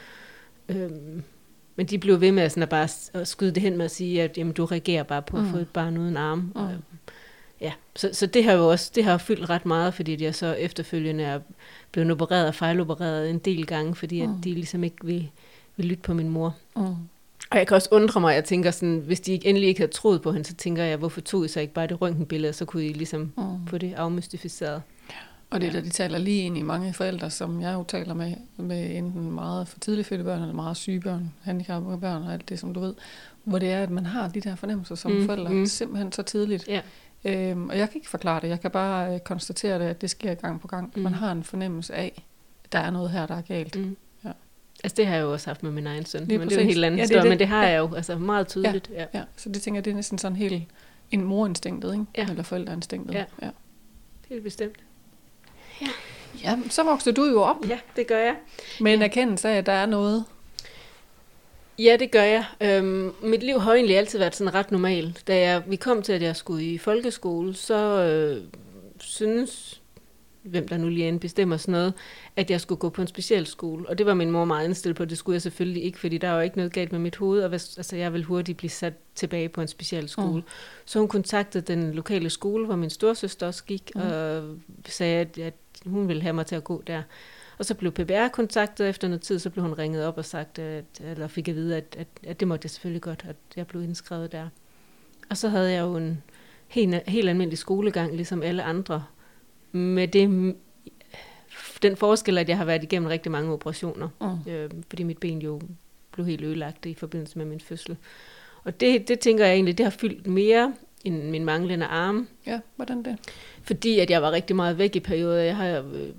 Øhm, 0.70 1.24
men 1.80 1.86
de 1.86 1.98
blev 1.98 2.22
ved 2.22 2.32
med 2.32 2.44
at, 2.44 2.52
sådan 2.52 2.64
at 2.64 2.70
bare 2.70 2.88
at 3.14 3.28
skyde 3.28 3.52
det 3.52 3.64
hen 3.64 3.78
med 3.78 3.86
at 3.86 3.92
sige, 3.92 4.22
at 4.22 4.38
jamen, 4.38 4.54
du 4.54 4.66
reagerer 4.66 5.04
bare 5.04 5.22
på 5.22 5.38
at 5.38 5.44
mm. 5.44 5.52
få 5.52 5.58
et 5.58 5.68
barn 5.68 5.98
uden 5.98 6.18
arm. 6.18 6.52
Mm. 6.56 6.62
Øhm, 6.62 6.82
ja, 7.62 7.72
så, 7.96 8.10
så 8.14 8.26
det 8.26 8.44
har 8.44 8.54
jo 8.54 8.70
også 8.70 8.92
det 8.96 9.04
har 9.04 9.18
fyldt 9.18 9.50
ret 9.50 9.66
meget, 9.66 9.94
fordi 9.94 10.24
jeg 10.24 10.36
så 10.36 10.54
efterfølgende 10.54 11.24
er 11.24 11.40
blevet 11.92 12.12
opereret 12.12 12.48
og 12.48 12.56
fejlopereret 12.56 13.30
en 13.30 13.40
del 13.40 13.66
gange, 13.66 13.96
fordi 13.96 14.26
mm. 14.26 14.32
at 14.32 14.44
de 14.44 14.54
ligesom 14.54 14.84
ikke 14.84 14.98
vil, 15.04 15.30
vil 15.76 15.86
lytte 15.86 16.02
på 16.02 16.14
min 16.14 16.30
mor. 16.30 16.56
Mm. 16.76 16.84
Og 17.52 17.58
jeg 17.58 17.68
kan 17.68 17.76
også 17.76 17.90
undre 17.92 18.22
mig, 18.22 18.36
jeg 18.36 18.44
tænker 18.46 18.72
sådan, 18.72 19.04
hvis 19.06 19.20
de 19.20 19.48
endelig 19.48 19.70
ikke 19.70 19.80
havde 19.80 19.92
troet 19.92 20.22
på 20.22 20.32
hende, 20.32 20.48
så 20.48 20.56
tænker 20.56 20.84
jeg, 20.84 20.98
hvorfor 20.98 21.22
tog 21.22 21.46
I 21.46 21.48
så 21.48 21.60
ikke 21.60 21.74
bare 21.74 21.88
det 21.88 22.02
røntgenbillede, 22.02 22.54
så 22.54 22.66
kunne 22.66 22.86
I 22.86 22.94
ligesom 22.94 23.32
mm. 23.38 23.68
få 23.68 23.78
det 23.78 23.94
afmystificeret. 23.94 24.82
Og 25.50 25.62
det 25.62 25.68
er 25.68 25.72
der, 25.72 25.82
de 25.82 25.90
taler 25.90 26.18
lige 26.18 26.42
ind 26.42 26.58
i 26.58 26.62
mange 26.62 26.94
forældre, 26.94 27.30
som 27.30 27.62
jeg 27.62 27.74
jo 27.74 27.84
taler 27.84 28.14
med, 28.14 28.34
med 28.58 28.98
enten 28.98 29.32
meget 29.32 29.68
for 29.68 29.80
tidligt 29.80 30.08
fødte 30.08 30.24
børn, 30.24 30.42
eller 30.42 30.56
meget 30.56 30.78
syge 30.78 31.00
børn, 31.00 31.34
handicappede 31.42 31.98
børn 31.98 32.24
og 32.24 32.34
alt 32.34 32.50
det, 32.50 32.60
som 32.60 32.74
du 32.74 32.80
ved, 32.80 32.94
hvor 33.44 33.60
det 33.60 33.72
er, 33.72 33.84
at 33.84 33.90
man 33.90 34.06
har 34.06 34.28
de 34.28 34.42
der 34.42 34.56
fornemmelser 34.56 34.96
som 34.96 35.12
mm, 35.12 35.26
forældre, 35.26 35.54
mm. 35.54 35.66
simpelthen 35.66 36.12
så 36.12 36.22
tidligt. 36.22 36.68
Ja. 36.68 36.82
Øhm, 37.26 37.70
og 37.70 37.78
jeg 37.78 37.90
kan 37.90 37.98
ikke 37.98 38.10
forklare 38.10 38.42
det, 38.42 38.48
jeg 38.48 38.62
kan 38.62 38.72
bare 38.72 39.14
øh, 39.14 39.20
konstatere 39.20 39.80
det, 39.80 39.86
at 39.86 40.02
det 40.02 40.10
sker 40.10 40.34
gang 40.34 40.62
på 40.62 40.68
gang. 40.68 40.94
Mm. 40.96 41.02
Man 41.02 41.14
har 41.14 41.32
en 41.32 41.44
fornemmelse 41.44 41.94
af, 41.94 42.24
at 42.64 42.72
der 42.72 42.80
er 42.80 42.92
noget 42.92 43.10
her, 43.10 43.26
der 43.26 43.36
er 43.36 43.42
galt. 43.42 43.76
Mm. 43.76 43.98
Ja. 44.26 44.32
Altså 44.84 44.96
det 44.96 45.08
har 45.08 45.16
jeg 45.16 45.22
jo 45.22 45.32
også 45.32 45.50
haft 45.50 45.64
med 45.64 45.72
min 45.72 45.88
egen 45.88 46.06
søn, 46.06 46.26
Lige 46.26 46.38
men 46.38 46.48
præcis. 46.48 46.56
det 46.56 46.62
er 46.62 46.68
en 46.68 46.74
helt 46.74 46.86
anden 46.86 46.98
ja, 46.98 47.04
historie, 47.04 47.30
men 47.30 47.40
det 47.40 47.48
har 47.48 47.64
ja. 47.64 47.70
jeg 47.70 47.80
jo 47.80 47.96
altså 47.96 48.18
meget 48.18 48.48
tydeligt. 48.48 48.90
Ja. 48.94 49.00
Ja. 49.00 49.06
ja, 49.14 49.24
så 49.36 49.50
det 49.50 49.62
tænker 49.62 49.78
jeg, 49.78 49.86
det 49.86 49.92
er 49.92 49.96
næsten 49.96 50.18
sådan 50.18 50.36
helt 50.36 50.64
en 51.12 51.24
morinstinktet, 51.24 51.94
ikke? 51.94 52.06
Ja. 52.18 52.30
eller 52.30 52.44
forældreinstinktet. 52.44 53.14
Ja. 53.14 53.26
ja, 53.42 53.50
helt 54.30 54.44
bestemt. 54.44 54.76
Ja. 55.82 55.88
ja, 56.44 56.58
så 56.70 56.84
voksede 56.84 57.16
du 57.16 57.26
jo 57.26 57.42
op. 57.42 57.70
Ja, 57.70 57.80
det 57.96 58.08
gør 58.08 58.18
jeg. 58.18 58.36
Med 58.80 58.94
en 58.94 59.00
ja. 59.00 59.06
erkendelse 59.06 59.50
af, 59.50 59.58
at 59.58 59.66
der 59.66 59.72
er 59.72 59.86
noget. 59.86 60.26
Ja, 61.80 61.98
det 62.00 62.12
gør 62.12 62.24
jeg. 62.24 62.46
Øhm, 62.62 63.14
mit 63.24 63.44
liv 63.44 63.60
har 63.60 63.74
egentlig 63.74 63.98
altid 63.98 64.20
været 64.20 64.36
sådan 64.36 64.54
ret 64.54 64.72
normalt. 64.72 65.28
Da 65.28 65.40
jeg, 65.40 65.64
vi 65.68 65.76
kom 65.76 66.02
til, 66.02 66.14
at 66.14 66.22
jeg 66.22 66.36
skulle 66.36 66.64
i 66.64 66.78
folkeskole, 66.78 67.54
så 67.54 67.76
øh, 67.76 68.44
synes 69.00 69.82
hvem 70.44 70.68
der 70.68 70.78
nu 70.78 70.90
lige 70.90 71.08
end 71.08 71.20
bestemmer 71.20 71.58
sådan 71.58 71.72
noget, 71.72 71.94
at 72.36 72.52
jeg 72.52 72.62
skulle 72.62 72.80
gå 72.80 72.90
på 72.90 73.02
en 73.02 73.08
specialskole. 73.08 73.90
Og 73.90 73.98
det 73.98 74.06
var 74.06 74.14
min 74.14 74.32
mor 74.32 74.46
meget 74.46 74.66
indstillet 74.66 74.98
på, 74.98 75.06
det 75.06 75.18
skulle 75.18 75.34
jeg 75.34 75.42
selvfølgelig 75.42 75.84
ikke, 75.84 76.00
fordi 76.00 76.18
der 76.18 76.30
var 76.30 76.42
ikke 76.42 76.58
noget 76.58 76.74
galt 76.74 76.92
med 76.92 77.00
mit 77.00 77.16
hoved, 77.16 77.44
og 77.44 77.50
hvis, 77.50 77.78
altså, 77.78 77.96
jeg 77.96 78.14
ville 78.14 78.26
hurtigt 78.26 78.58
blive 78.58 78.70
sat 78.70 78.94
tilbage 79.16 79.50
på 79.50 79.62
en 79.62 79.68
specialskole. 79.68 80.42
Mm. 80.42 80.48
Så 80.86 81.00
hun 81.00 81.08
kontaktede 81.08 81.74
den 81.74 81.94
lokale 81.94 82.30
skole, 82.30 82.66
hvor 82.66 82.76
min 82.76 82.90
storsøster 82.90 83.48
også 83.48 83.64
gik, 83.64 83.92
mm. 83.96 84.02
og 84.02 84.44
sagde, 84.86 85.22
at, 85.22 85.38
at 85.38 85.54
hun 85.86 86.08
ville 86.08 86.22
have 86.22 86.34
mig 86.34 86.46
til 86.46 86.56
at 86.56 86.64
gå 86.64 86.84
der. 86.88 87.04
Og 87.58 87.66
så 87.66 87.76
blev 87.76 87.92
PBR 87.92 88.28
kontaktet 88.28 88.90
efter 88.90 89.08
noget 89.08 89.22
tid, 89.22 89.40
så 89.40 89.50
blev 89.50 89.64
hun 89.64 89.74
ringet 89.74 90.06
op 90.06 90.18
og 90.18 90.26
sagt, 90.26 90.60
at, 90.60 90.86
eller 91.00 91.28
fik 91.28 91.48
at 91.48 91.56
vide, 91.56 91.78
at, 91.78 91.96
at, 92.00 92.08
at 92.24 92.40
det 92.40 92.48
måtte 92.48 92.66
jeg 92.66 92.70
selvfølgelig 92.70 93.02
godt, 93.02 93.26
at 93.30 93.36
jeg 93.56 93.68
blev 93.68 93.84
indskrevet 93.84 94.32
der. 94.32 94.50
Og 95.30 95.38
så 95.38 95.50
havde 95.50 95.72
jeg 95.72 95.82
jo 95.82 95.98
en 95.98 96.24
helt, 96.68 97.10
helt 97.10 97.30
almindelig 97.30 97.58
skolegang, 97.58 98.16
ligesom 98.16 98.44
alle 98.44 98.64
andre 98.64 99.04
med 99.72 100.08
det, 100.08 100.56
den 101.82 101.96
forskel, 101.96 102.38
at 102.38 102.50
jeg 102.50 102.58
har 102.58 102.66
været 102.66 102.84
igennem 102.84 103.08
rigtig 103.08 103.32
mange 103.32 103.54
operationer, 103.54 104.10
mm. 104.22 104.52
øh, 104.52 104.70
fordi 104.90 105.04
mit 105.04 105.18
ben 105.18 105.42
jo 105.42 105.62
blev 106.12 106.26
helt 106.26 106.44
ødelagt 106.44 106.86
i 106.86 106.94
forbindelse 106.94 107.38
med 107.38 107.46
min 107.46 107.60
fødsel. 107.60 107.98
Og 108.64 108.80
det, 108.80 109.08
det 109.08 109.20
tænker 109.20 109.46
jeg 109.46 109.54
egentlig, 109.54 109.78
det 109.78 109.86
har 109.86 109.92
fyldt 109.92 110.28
mere 110.28 110.74
end 111.04 111.24
min 111.30 111.46
manglende 111.46 111.86
arm. 111.86 112.28
Ja, 112.46 112.60
hvordan 112.76 113.04
det? 113.04 113.18
Fordi 113.70 114.00
at 114.00 114.10
jeg 114.10 114.22
var 114.22 114.32
rigtig 114.32 114.56
meget 114.56 114.78
væk 114.78 114.96
i 114.96 115.00
perioder. 115.00 115.42
Jeg 115.42 115.56
har 115.56 115.68
øh, 115.68 116.10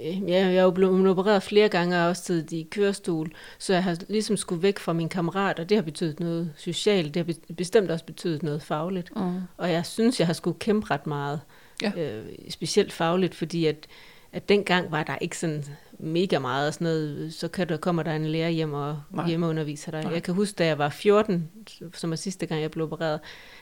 jeg, 0.00 0.28
jeg 0.28 0.54
er 0.54 0.62
jo 0.62 0.70
blevet 0.70 1.08
opereret 1.08 1.42
flere 1.42 1.68
gange 1.68 1.98
og 1.98 2.08
også 2.08 2.22
siddet 2.22 2.52
i 2.52 2.68
kørestol, 2.70 3.32
så 3.58 3.72
jeg 3.72 3.84
har 3.84 3.96
ligesom 4.08 4.36
skulle 4.36 4.62
væk 4.62 4.78
fra 4.78 4.92
min 4.92 5.08
kammerat, 5.08 5.58
og 5.58 5.68
det 5.68 5.76
har 5.76 5.82
betydet 5.82 6.20
noget 6.20 6.52
socialt, 6.56 7.14
det 7.14 7.26
har 7.26 7.54
bestemt 7.54 7.90
også 7.90 8.04
betydet 8.04 8.42
noget 8.42 8.62
fagligt. 8.62 9.16
Mm. 9.16 9.40
Og 9.56 9.72
jeg 9.72 9.86
synes, 9.86 10.18
jeg 10.18 10.26
har 10.26 10.34
skulle 10.34 10.58
kæmpe 10.58 10.90
ret 10.90 11.06
meget. 11.06 11.40
Ja. 11.82 11.92
Øh, 11.96 12.24
specielt 12.48 12.92
fagligt, 12.92 13.34
fordi 13.34 13.66
at, 13.66 13.86
at 14.32 14.48
dengang 14.48 14.90
var 14.90 15.02
der 15.02 15.16
ikke 15.20 15.38
sådan 15.38 15.64
mega 15.98 16.38
meget 16.38 16.68
og 16.68 16.74
sådan 16.74 16.84
noget, 16.84 17.34
så 17.34 17.48
kan 17.48 17.68
der, 17.68 17.76
kommer 17.76 18.02
der 18.02 18.12
en 18.12 18.26
lærer 18.26 18.50
hjem 18.50 18.72
og 18.72 19.00
Nej. 19.10 19.28
hjemmeunderviser 19.28 19.90
dig. 19.90 20.02
Nej. 20.02 20.12
Jeg 20.12 20.22
kan 20.22 20.34
huske, 20.34 20.56
da 20.56 20.66
jeg 20.66 20.78
var 20.78 20.88
14, 20.88 21.50
som 21.94 22.10
var 22.10 22.16
sidste 22.16 22.46
gang, 22.46 22.62
jeg 22.62 22.70
blev 22.70 22.84
opereret, 22.84 23.20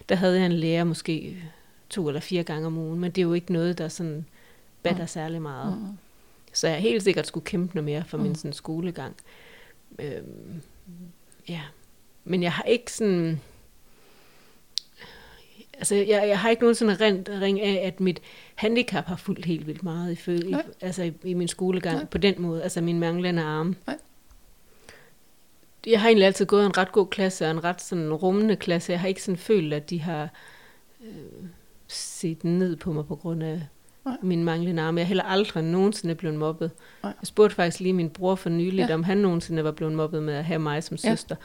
der 0.08 0.14
havde 0.14 0.36
jeg 0.36 0.46
en 0.46 0.52
lærer 0.52 0.84
måske 0.84 1.36
to 1.94 2.08
eller 2.08 2.20
fire 2.20 2.42
gange 2.42 2.66
om 2.66 2.78
ugen, 2.78 3.00
men 3.00 3.10
det 3.10 3.18
er 3.18 3.26
jo 3.26 3.32
ikke 3.32 3.52
noget, 3.52 3.78
der 3.78 3.88
sådan 3.88 4.26
batter 4.82 5.02
mm. 5.02 5.08
særlig 5.08 5.42
meget. 5.42 5.78
Mm. 5.78 5.98
Så 6.52 6.68
jeg 6.68 6.78
helt 6.78 7.02
sikkert 7.02 7.26
skulle 7.26 7.44
kæmpe 7.44 7.74
noget 7.74 7.84
mere 7.84 8.04
for 8.06 8.16
mm. 8.16 8.22
min 8.22 8.34
sådan, 8.34 8.52
skolegang. 8.52 9.16
Øhm, 9.98 10.62
ja. 11.48 11.60
Men 12.24 12.42
jeg 12.42 12.52
har 12.52 12.62
ikke 12.62 12.92
sådan 12.92 13.40
altså, 15.78 15.94
jeg, 15.94 16.28
jeg 16.28 16.38
har 16.38 16.50
ikke 16.50 16.62
nogen 16.62 16.74
sådan 16.74 17.00
rent 17.00 17.28
ring 17.28 17.60
af, 17.60 17.86
at 17.86 18.00
mit 18.00 18.20
handicap 18.54 19.04
har 19.04 19.16
fulgt 19.16 19.44
helt 19.44 19.66
vildt 19.66 19.82
meget 19.82 20.12
i, 20.12 20.16
følge, 20.16 20.50
i, 20.50 20.54
altså 20.80 21.02
i, 21.02 21.12
i 21.24 21.34
min 21.34 21.48
skolegang 21.48 21.96
Nej. 21.96 22.04
på 22.04 22.18
den 22.18 22.34
måde, 22.42 22.62
altså 22.62 22.80
min 22.80 22.98
manglende 22.98 23.42
arme. 23.42 23.74
Nej. 23.86 23.98
Jeg 25.86 26.00
har 26.00 26.08
egentlig 26.08 26.26
altid 26.26 26.46
gået 26.46 26.66
en 26.66 26.78
ret 26.78 26.92
god 26.92 27.06
klasse, 27.06 27.44
og 27.44 27.50
en 27.50 27.64
ret 27.64 27.80
sådan 27.80 28.12
rummende 28.12 28.56
klasse. 28.56 28.92
Jeg 28.92 29.00
har 29.00 29.08
ikke 29.08 29.22
sådan 29.22 29.38
følt, 29.38 29.74
at 29.74 29.90
de 29.90 30.00
har 30.00 30.28
øh, 31.00 31.48
set 31.88 32.44
ned 32.44 32.76
på 32.76 32.92
mig 32.92 33.06
på 33.06 33.16
grund 33.16 33.42
af 33.42 33.62
Nej. 34.04 34.16
min 34.22 34.44
manglende 34.44 34.82
arme. 34.82 35.00
Jeg 35.00 35.06
har 35.06 35.08
heller 35.08 35.24
aldrig 35.24 35.64
nogensinde 35.64 36.14
blevet 36.14 36.38
mobbet. 36.38 36.70
Nej. 37.02 37.12
Jeg 37.20 37.26
spurgte 37.26 37.56
faktisk 37.56 37.80
lige 37.80 37.92
min 37.92 38.10
bror 38.10 38.34
for 38.34 38.50
nyligt, 38.50 38.88
ja. 38.88 38.94
om 38.94 39.02
han 39.02 39.18
nogensinde 39.18 39.64
var 39.64 39.72
blevet 39.72 39.94
mobbet 39.94 40.22
med 40.22 40.34
at 40.34 40.44
have 40.44 40.58
mig 40.58 40.82
som 40.82 40.96
søster. 40.96 41.36
Ja 41.40 41.44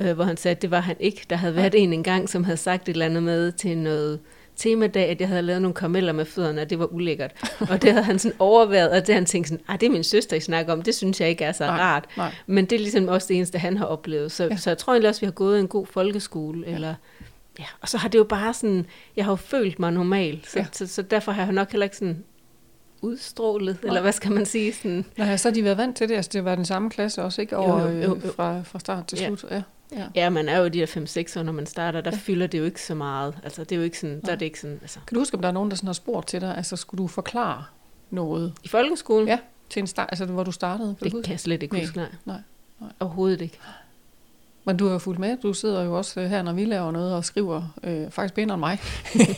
øh, 0.00 0.14
hvor 0.14 0.24
han 0.24 0.36
sagde, 0.36 0.56
at 0.56 0.62
det 0.62 0.70
var 0.70 0.80
han 0.80 0.96
ikke. 1.00 1.26
Der 1.30 1.36
havde 1.36 1.56
været 1.56 1.74
en 1.74 1.92
engang, 1.92 2.28
som 2.28 2.44
havde 2.44 2.56
sagt 2.56 2.88
et 2.88 2.92
eller 2.92 3.06
andet 3.06 3.22
med 3.22 3.52
til 3.52 3.78
noget 3.78 4.20
temadag, 4.56 5.10
at 5.10 5.20
jeg 5.20 5.28
havde 5.28 5.42
lavet 5.42 5.62
nogle 5.62 5.74
karameller 5.74 6.12
med 6.12 6.24
fødderne, 6.24 6.62
og 6.62 6.70
det 6.70 6.78
var 6.78 6.86
ulækkert. 6.86 7.32
og 7.70 7.82
det 7.82 7.92
havde 7.92 8.04
han 8.04 8.18
sådan 8.18 8.36
overvejet, 8.38 8.90
og 8.90 9.06
det 9.06 9.14
han 9.14 9.26
tænkte 9.26 9.48
sådan, 9.48 9.64
ah, 9.68 9.80
det 9.80 9.86
er 9.86 9.90
min 9.90 10.04
søster, 10.04 10.36
I 10.36 10.40
snakker 10.40 10.72
om, 10.72 10.82
det 10.82 10.94
synes 10.94 11.20
jeg 11.20 11.28
ikke 11.28 11.44
er 11.44 11.52
så 11.52 11.66
nej, 11.66 11.78
rart. 11.78 12.04
Nej. 12.16 12.34
Men 12.46 12.64
det 12.64 12.76
er 12.76 12.80
ligesom 12.80 13.08
også 13.08 13.28
det 13.28 13.36
eneste, 13.36 13.58
han 13.58 13.76
har 13.76 13.84
oplevet. 13.84 14.32
Så, 14.32 14.44
ja. 14.44 14.56
så 14.56 14.70
jeg 14.70 14.78
tror 14.78 14.92
egentlig 14.92 15.08
også, 15.08 15.20
vi 15.20 15.26
har 15.26 15.32
gået 15.32 15.60
en 15.60 15.68
god 15.68 15.86
folkeskole, 15.86 16.64
ja. 16.66 16.74
eller 16.74 16.94
Ja, 17.58 17.64
og 17.80 17.88
så 17.88 17.98
har 17.98 18.08
det 18.08 18.18
jo 18.18 18.24
bare 18.24 18.54
sådan, 18.54 18.86
jeg 19.16 19.24
har 19.24 19.32
jo 19.32 19.36
følt 19.36 19.78
mig 19.78 19.92
normal, 19.92 20.40
så, 20.48 20.58
ja. 20.58 20.66
så, 20.72 20.86
så 20.86 21.02
derfor 21.02 21.32
har 21.32 21.44
jeg 21.44 21.52
nok 21.52 21.70
heller 21.70 21.84
ikke 21.84 21.96
sådan 21.96 22.24
udstrålet, 23.02 23.82
Nej. 23.82 23.88
eller 23.88 24.00
hvad 24.00 24.12
skal 24.12 24.32
man 24.32 24.46
sige? 24.46 24.72
Sådan. 24.72 25.04
Nej, 25.16 25.36
så 25.36 25.48
har 25.48 25.54
de 25.54 25.64
været 25.64 25.76
vant 25.76 25.96
til 25.96 26.08
det, 26.08 26.14
altså 26.14 26.30
det 26.32 26.44
var 26.44 26.54
den 26.54 26.64
samme 26.64 26.90
klasse 26.90 27.22
også, 27.22 27.40
ikke? 27.40 27.56
Over, 27.56 27.82
jo, 27.82 27.88
jo, 27.88 28.02
jo. 28.02 28.14
Øh, 28.14 28.34
fra, 28.36 28.62
fra 28.62 28.78
start 28.78 29.06
til 29.06 29.18
slut, 29.18 29.44
ja. 29.50 29.62
Ja. 29.92 30.06
ja, 30.14 30.30
man 30.30 30.48
er 30.48 30.58
jo 30.58 30.68
de 30.68 30.78
der 30.78 30.86
5-6 30.86 31.38
år, 31.38 31.42
når 31.42 31.52
man 31.52 31.66
starter, 31.66 32.00
der 32.00 32.10
ja. 32.10 32.16
fylder 32.16 32.46
det 32.46 32.58
jo 32.58 32.64
ikke 32.64 32.82
så 32.82 32.94
meget. 32.94 33.34
Altså, 33.44 33.64
det 33.64 33.72
er 33.72 33.76
jo 33.76 33.82
ikke 33.82 33.98
sådan, 33.98 34.20
der 34.20 34.32
er 34.32 34.36
det 34.36 34.46
ikke 34.46 34.60
sådan, 34.60 34.78
altså. 34.82 34.98
Kan 35.06 35.14
du 35.14 35.20
huske, 35.20 35.34
om 35.34 35.42
der 35.42 35.48
er 35.48 35.52
nogen, 35.52 35.70
der 35.70 35.76
sådan 35.76 35.86
har 35.86 35.92
spurgt 35.92 36.28
til 36.28 36.40
dig, 36.40 36.56
altså 36.56 36.76
skulle 36.76 37.02
du 37.02 37.08
forklare 37.08 37.64
noget? 38.10 38.52
I 38.64 38.68
folkeskolen? 38.68 39.28
Ja, 39.28 39.38
til 39.70 39.80
en 39.80 39.86
start, 39.86 40.08
altså 40.12 40.24
hvor 40.26 40.44
du 40.44 40.52
startede. 40.52 40.94
Kan 40.98 41.04
det 41.04 41.12
du 41.12 41.22
kan 41.22 41.30
jeg 41.30 41.40
slet 41.40 41.62
ikke 41.62 41.80
huske, 41.80 41.96
nej. 41.96 42.08
nej. 42.24 42.40
nej. 42.80 42.90
Overhovedet 43.00 43.40
ikke. 43.40 43.58
Men 44.66 44.76
du 44.76 44.84
har 44.84 44.92
jo 44.92 44.98
fulgt 44.98 45.20
med. 45.20 45.36
Du 45.36 45.52
sidder 45.52 45.84
jo 45.84 45.96
også 45.96 46.20
øh, 46.20 46.30
her, 46.30 46.42
når 46.42 46.52
vi 46.52 46.64
laver 46.64 46.90
noget 46.90 47.14
og 47.14 47.24
skriver 47.24 47.74
øh, 47.84 48.10
faktisk 48.10 48.34
bedre 48.34 48.54
end 48.54 48.60
mig 48.60 48.78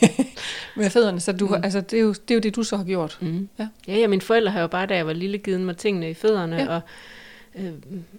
med 0.77 0.89
fædrene. 0.89 1.19
Så 1.19 1.31
du, 1.31 1.47
mm. 1.47 1.53
altså, 1.53 1.81
det, 1.81 1.99
er 1.99 2.01
jo, 2.01 2.13
det 2.13 2.31
er 2.31 2.35
jo 2.35 2.41
det, 2.41 2.55
du 2.55 2.63
så 2.63 2.77
har 2.77 2.83
gjort. 2.83 3.17
Mm. 3.21 3.49
Ja. 3.59 3.67
ja, 3.87 3.97
ja, 3.97 4.07
mine 4.07 4.21
forældre 4.21 4.51
har 4.51 4.61
jo 4.61 4.67
bare, 4.67 4.85
da 4.85 4.95
jeg 4.95 5.07
var 5.07 5.13
lille, 5.13 5.37
givet 5.37 5.61
mig 5.61 5.77
tingene 5.77 6.09
i 6.09 6.13
fædrene. 6.13 6.55
Ja. 6.55 6.75
Og 6.75 6.81
øh, 7.55 7.71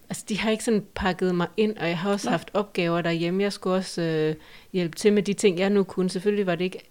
altså, 0.08 0.24
de 0.28 0.38
har 0.38 0.50
ikke 0.50 0.64
sådan 0.64 0.84
pakket 0.94 1.34
mig 1.34 1.46
ind, 1.56 1.76
og 1.76 1.88
jeg 1.88 1.98
har 1.98 2.10
også 2.10 2.26
Nej. 2.26 2.32
haft 2.32 2.50
opgaver 2.54 3.00
derhjemme. 3.00 3.42
Jeg 3.42 3.52
skulle 3.52 3.76
også 3.76 4.02
øh, 4.02 4.34
hjælpe 4.72 4.96
til 4.96 5.12
med 5.12 5.22
de 5.22 5.32
ting, 5.32 5.58
jeg 5.58 5.70
nu 5.70 5.82
kunne. 5.82 6.10
Selvfølgelig 6.10 6.46
var 6.46 6.54
det 6.54 6.64
ikke 6.64 6.90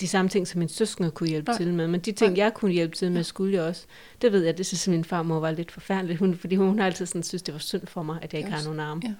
de 0.00 0.08
samme 0.08 0.28
ting, 0.28 0.48
som 0.48 0.58
min 0.58 0.68
søskende 0.68 1.10
kunne 1.10 1.28
hjælpe 1.28 1.50
Nej. 1.50 1.58
til 1.58 1.74
med, 1.74 1.88
men 1.88 2.00
de 2.00 2.12
ting, 2.12 2.32
Nej. 2.32 2.44
jeg 2.44 2.54
kunne 2.54 2.72
hjælpe 2.72 2.96
til 2.96 3.12
med, 3.12 3.24
skulle 3.24 3.54
jeg 3.54 3.62
også. 3.62 3.84
Det 4.22 4.32
ved 4.32 4.44
jeg, 4.44 4.58
det 4.58 4.66
synes 4.66 4.88
min 4.88 5.04
farmor 5.04 5.40
var 5.40 5.50
lidt 5.50 5.70
forfærdeligt, 5.70 6.18
hun, 6.18 6.34
fordi 6.34 6.56
hun, 6.56 6.66
hun 6.68 6.78
har 6.78 6.86
altid 6.86 7.06
sådan, 7.06 7.22
synes, 7.22 7.42
det 7.42 7.54
var 7.54 7.60
synd 7.60 7.86
for 7.86 8.02
mig, 8.02 8.18
at 8.22 8.32
jeg 8.32 8.38
ikke 8.38 8.50
har 8.50 8.64
nogen 8.64 8.80
arme. 8.80 9.02
Ja. 9.04 9.12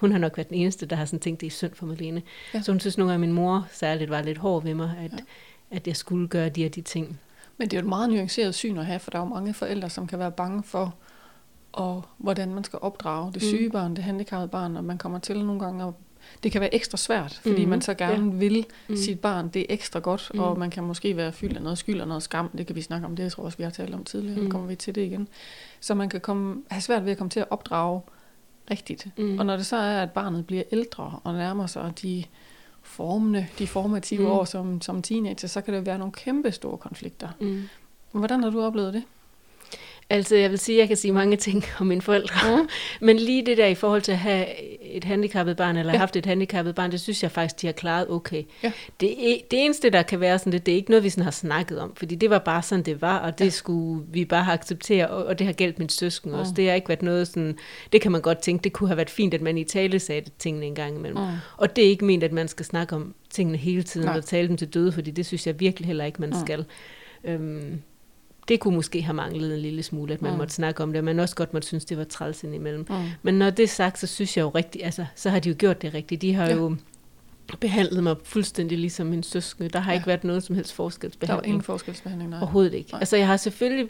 Hun 0.00 0.12
har 0.12 0.18
nok 0.18 0.36
været 0.36 0.48
den 0.48 0.56
eneste, 0.56 0.86
der 0.86 0.96
har 0.96 1.04
sådan 1.04 1.20
tænkt, 1.20 1.40
det 1.40 1.46
er 1.46 1.50
synd 1.50 1.74
for 1.74 1.86
Malene. 1.86 2.22
Ja. 2.54 2.62
Så 2.62 2.72
hun 2.72 2.80
synes 2.80 2.98
nogle 2.98 3.12
gange, 3.12 3.24
at 3.24 3.28
min 3.28 3.32
mor 3.36 3.66
særligt 3.72 4.10
var 4.10 4.22
lidt 4.22 4.38
hård 4.38 4.62
ved 4.62 4.74
mig, 4.74 4.92
at, 5.04 5.12
ja. 5.12 5.16
at 5.76 5.86
jeg 5.86 5.96
skulle 5.96 6.28
gøre 6.28 6.48
de 6.48 6.66
og 6.66 6.74
de 6.74 6.80
ting. 6.80 7.20
Men 7.58 7.68
det 7.68 7.76
er 7.76 7.80
jo 7.80 7.84
et 7.84 7.88
meget 7.88 8.10
nuanceret 8.10 8.54
syn 8.54 8.78
at 8.78 8.86
have, 8.86 8.98
for 8.98 9.10
der 9.10 9.18
er 9.18 9.22
jo 9.22 9.28
mange 9.28 9.54
forældre, 9.54 9.90
som 9.90 10.06
kan 10.06 10.18
være 10.18 10.30
bange 10.32 10.62
for 10.62 10.94
og 11.72 12.04
hvordan 12.18 12.54
man 12.54 12.64
skal 12.64 12.78
opdrage 12.82 13.32
det 13.32 13.42
Mm. 13.42 13.48
syge 13.48 13.70
barn, 13.70 13.96
det 13.96 14.04
handicappede 14.04 14.48
barn, 14.48 14.76
og 14.76 14.84
man 14.84 14.98
kommer 14.98 15.18
til 15.18 15.44
nogle 15.44 15.60
gange 15.60 15.84
at 15.84 15.92
det 16.42 16.52
kan 16.52 16.60
være 16.60 16.74
ekstra 16.74 16.96
svært, 16.98 17.40
fordi 17.42 17.60
Mhm. 17.60 17.70
man 17.70 17.80
så 17.82 17.94
gerne 17.94 18.32
vil 18.38 18.66
Mm. 18.88 18.96
sit 18.96 19.20
barn 19.20 19.48
det 19.48 19.60
er 19.62 19.66
ekstra 19.68 19.98
godt, 20.00 20.30
Mm. 20.34 20.40
og 20.40 20.58
man 20.58 20.70
kan 20.70 20.84
måske 20.84 21.16
være 21.16 21.32
fyldt 21.32 21.56
af 21.56 21.62
noget 21.62 21.78
skyld 21.78 22.00
og 22.00 22.08
noget 22.08 22.22
skam. 22.22 22.48
Det 22.48 22.66
kan 22.66 22.76
vi 22.76 22.82
snakke 22.82 23.06
om, 23.06 23.16
det 23.16 23.22
jeg 23.22 23.32
tror 23.32 23.44
også, 23.44 23.58
vi 23.58 23.64
har 23.64 23.70
talt 23.70 23.94
om 23.94 24.04
tidligere, 24.04 24.36
mm. 24.38 24.44
Mm. 24.44 24.50
kommer 24.50 24.66
vi 24.68 24.74
til 24.74 24.94
det 24.94 25.00
igen. 25.02 25.28
Så 25.80 25.94
man 25.94 26.08
kan 26.08 26.20
komme, 26.20 26.62
have 26.70 26.80
svært 26.80 27.04
ved 27.04 27.12
at 27.12 27.18
komme 27.18 27.30
til 27.30 27.40
at 27.40 27.46
opdrage 27.50 28.00
rigtigt. 28.70 29.06
Mm. 29.18 29.38
Og 29.38 29.46
når 29.46 29.56
det 29.56 29.66
så 29.66 29.76
er, 29.76 30.02
at 30.02 30.10
barnet 30.10 30.46
bliver 30.46 30.62
ældre 30.72 31.20
og 31.24 31.34
nærmer 31.34 31.66
sig 31.66 31.92
de 32.02 32.24
formende, 32.82 33.46
de 33.58 33.66
formative 33.66 34.20
Mm. 34.20 34.26
år 34.30 34.44
som, 34.44 34.80
som 34.80 35.02
teenager, 35.02 35.48
så 35.48 35.60
kan 35.60 35.74
det 35.74 35.86
være 35.86 35.98
nogle 35.98 36.12
kæmpe 36.12 36.52
store 36.52 36.78
konflikter. 36.78 37.28
Mm. 37.40 37.68
Hvordan 38.12 38.42
har 38.42 38.50
du 38.50 38.62
oplevet 38.62 38.94
det? 38.94 39.02
Altså, 40.12 40.36
jeg 40.36 40.50
vil 40.50 40.58
sige, 40.58 40.76
at 40.76 40.80
jeg 40.80 40.88
kan 40.88 40.96
sige 40.96 41.12
mange 41.12 41.36
ting 41.46 41.64
om 41.80 41.86
mine 41.86 42.02
forældre. 42.02 42.56
Mm. 42.62 42.68
Men 43.00 43.16
lige 43.16 43.46
det 43.46 43.56
der 43.58 43.66
i 43.66 43.74
forhold 43.74 44.02
til 44.02 44.12
at 44.12 44.18
have 44.18 44.46
et 44.82 45.04
handicappet 45.04 45.56
barn, 45.56 45.76
eller 45.76 45.92
Ja. 45.92 45.98
haft 45.98 46.16
et 46.16 46.26
handicappet 46.26 46.74
barn, 46.74 46.90
det 46.92 47.00
synes 47.00 47.22
jeg 47.22 47.30
faktisk, 47.30 47.60
de 47.62 47.66
har 47.66 47.72
klaret 47.72 48.10
okay. 48.10 48.42
Ja. 48.62 48.72
Det, 49.00 49.08
e- 49.10 49.46
det 49.50 49.64
eneste, 49.64 49.90
der 49.90 50.02
kan 50.02 50.20
være 50.20 50.38
sådan 50.38 50.52
det, 50.52 50.66
det 50.66 50.72
er 50.72 50.76
ikke 50.76 50.90
noget, 50.90 51.04
vi 51.04 51.08
sådan 51.10 51.24
har 51.24 51.30
snakket 51.30 51.78
om, 51.80 51.94
fordi 51.96 52.14
det 52.14 52.30
var 52.30 52.38
bare 52.38 52.62
sådan, 52.62 52.84
det 52.84 53.00
var, 53.02 53.18
og 53.18 53.38
det 53.38 53.44
ja. 53.44 53.50
skulle 53.50 54.04
vi 54.12 54.24
bare 54.24 54.44
have 54.44 54.54
accepteret, 54.54 55.08
og, 55.10 55.24
og 55.24 55.38
det 55.38 55.46
har 55.46 55.54
gældt 55.54 55.78
min 55.78 55.88
søsken 55.88 56.32
Mm. 56.32 56.38
også. 56.38 56.52
Det 56.56 56.68
har 56.68 56.74
ikke 56.74 56.88
været 56.88 57.02
noget 57.02 57.28
sådan, 57.28 57.56
det 57.92 58.00
kan 58.00 58.12
man 58.12 58.20
godt 58.20 58.38
tænke, 58.38 58.64
det 58.64 58.72
kunne 58.72 58.88
have 58.88 58.96
været 58.96 59.10
fint, 59.10 59.34
at 59.34 59.40
man 59.42 59.58
i 59.58 59.64
tale 59.64 59.98
sagde 59.98 60.22
tingene 60.38 60.66
en 60.66 60.74
gang 60.74 60.96
imellem. 60.96 61.18
Mm. 61.22 61.28
Og 61.56 61.76
det 61.76 61.84
er 61.84 61.88
ikke 61.88 62.04
ment, 62.04 62.24
at 62.24 62.32
man 62.32 62.48
skal 62.48 62.66
snakke 62.66 62.94
om 62.96 63.14
tingene 63.30 63.58
hele 63.58 63.82
tiden, 63.82 64.06
Nej. 64.06 64.16
og 64.16 64.24
tale 64.24 64.48
dem 64.48 64.56
til 64.56 64.68
døde, 64.74 64.92
fordi 64.92 65.10
det 65.10 65.26
synes 65.26 65.46
jeg 65.46 65.60
virkelig 65.60 65.86
heller 65.86 66.04
ikke, 66.04 66.20
man 66.20 66.30
Mm. 66.30 66.36
skal. 66.46 66.64
Øhm, 67.24 67.82
det 68.48 68.60
kunne 68.60 68.74
måske 68.76 69.02
have 69.02 69.14
manglet 69.14 69.54
en 69.54 69.60
lille 69.60 69.82
smule, 69.82 70.14
at 70.14 70.22
man 70.22 70.32
Mm. 70.32 70.38
måtte 70.38 70.54
snakke 70.54 70.82
om 70.82 70.92
det, 70.92 71.04
men 71.04 71.20
også 71.20 71.34
godt 71.36 71.52
måtte 71.52 71.68
synes, 71.68 71.84
det 71.84 71.98
var 71.98 72.04
træls 72.04 72.44
indimellem. 72.44 72.86
Mm. 72.88 72.94
Men 73.22 73.34
når 73.34 73.50
det 73.50 73.62
er 73.62 73.66
sagt, 73.68 73.98
så 73.98 74.06
synes 74.06 74.36
jeg 74.36 74.42
jo 74.42 74.48
rigtigt, 74.48 74.84
altså, 74.84 75.04
så 75.14 75.30
har 75.30 75.38
de 75.38 75.48
jo 75.48 75.54
gjort 75.58 75.82
det 75.82 75.94
rigtigt. 75.94 76.22
De 76.22 76.34
har 76.34 76.46
Ja. 76.46 76.54
jo 76.56 76.76
behandlet 77.60 78.02
mig 78.02 78.16
fuldstændig 78.24 78.78
ligesom 78.78 79.06
min 79.06 79.22
søskende. 79.22 79.68
Der 79.68 79.78
har 79.78 79.92
Ja. 79.92 79.96
ikke 79.98 80.06
været 80.06 80.24
noget 80.24 80.42
som 80.42 80.54
helst 80.56 80.70
Der 80.76 80.82
var 80.82 80.88
forskelsbehandling. 80.88 81.46
ingen 81.46 81.62
forskelsbehandling, 81.62 82.30
nej. 82.30 82.38
Overhovedet 82.40 82.74
ikke. 82.74 82.90
Nej. 82.92 82.98
Altså, 83.00 83.16
jeg 83.16 83.26
har 83.26 83.36
selvfølgelig, 83.36 83.88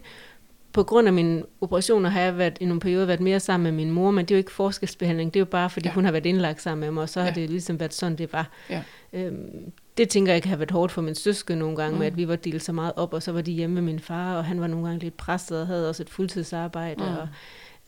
på 0.73 0.83
grund 0.83 1.07
af 1.07 1.13
mine 1.13 1.43
operationer, 1.61 2.11
har 2.11 2.21
jeg 2.21 2.39
været, 2.39 2.57
i 2.61 2.65
nogle 2.65 2.81
perioder 2.81 3.07
været 3.07 3.21
mere 3.21 3.41
sammen 3.41 3.65
med 3.65 3.85
min 3.85 3.91
mor, 3.95 4.11
men 4.11 4.25
det 4.25 4.31
er 4.31 4.37
jo 4.37 4.39
ikke 4.39 4.53
forskelsbehandling. 4.53 5.35
Det 5.35 5.41
er 5.41 5.41
jo 5.41 5.45
bare, 5.45 5.71
fordi 5.71 5.89
Ja. 5.89 5.93
hun 5.95 6.05
har 6.05 6.13
været 6.13 6.27
indlagt 6.27 6.63
sammen 6.63 6.81
med 6.81 6.91
mig, 6.91 7.03
og 7.03 7.09
så 7.09 7.21
har 7.21 7.27
Ja. 7.29 7.35
det 7.35 7.51
ligesom 7.51 7.81
været 7.81 7.95
sådan, 7.95 8.19
det 8.19 8.33
var. 8.33 8.51
Ja. 8.71 8.83
Øhm, 9.13 9.73
det 10.01 10.09
tænker 10.09 10.33
jeg 10.33 10.43
kan 10.43 10.49
have 10.49 10.59
været 10.59 10.71
hårdt 10.71 10.93
for 10.93 11.03
min 11.03 11.15
søskende 11.15 11.59
nogle 11.59 11.77
gange, 11.77 11.91
Mm. 11.91 11.95
mm. 11.95 11.99
med 11.99 12.07
at 12.07 12.17
vi 12.17 12.29
var 12.29 12.37
delt 12.37 12.63
så 12.65 12.73
meget 12.73 12.93
op, 12.97 13.13
og 13.15 13.23
så 13.23 13.33
var 13.33 13.41
de 13.41 13.53
hjemme 13.53 13.75
med 13.75 13.83
min 13.83 14.01
far, 14.01 14.37
og 14.37 14.45
han 14.45 14.61
var 14.61 14.67
nogle 14.67 14.87
gange 14.87 15.01
lidt 15.01 15.17
presset, 15.17 15.61
og 15.61 15.67
havde 15.67 15.89
også 15.89 16.03
et 16.03 16.11
fuldtidsarbejde. 16.11 17.05
Mm. 17.05 17.11
Mm. 17.11 17.17
Og, 17.17 17.29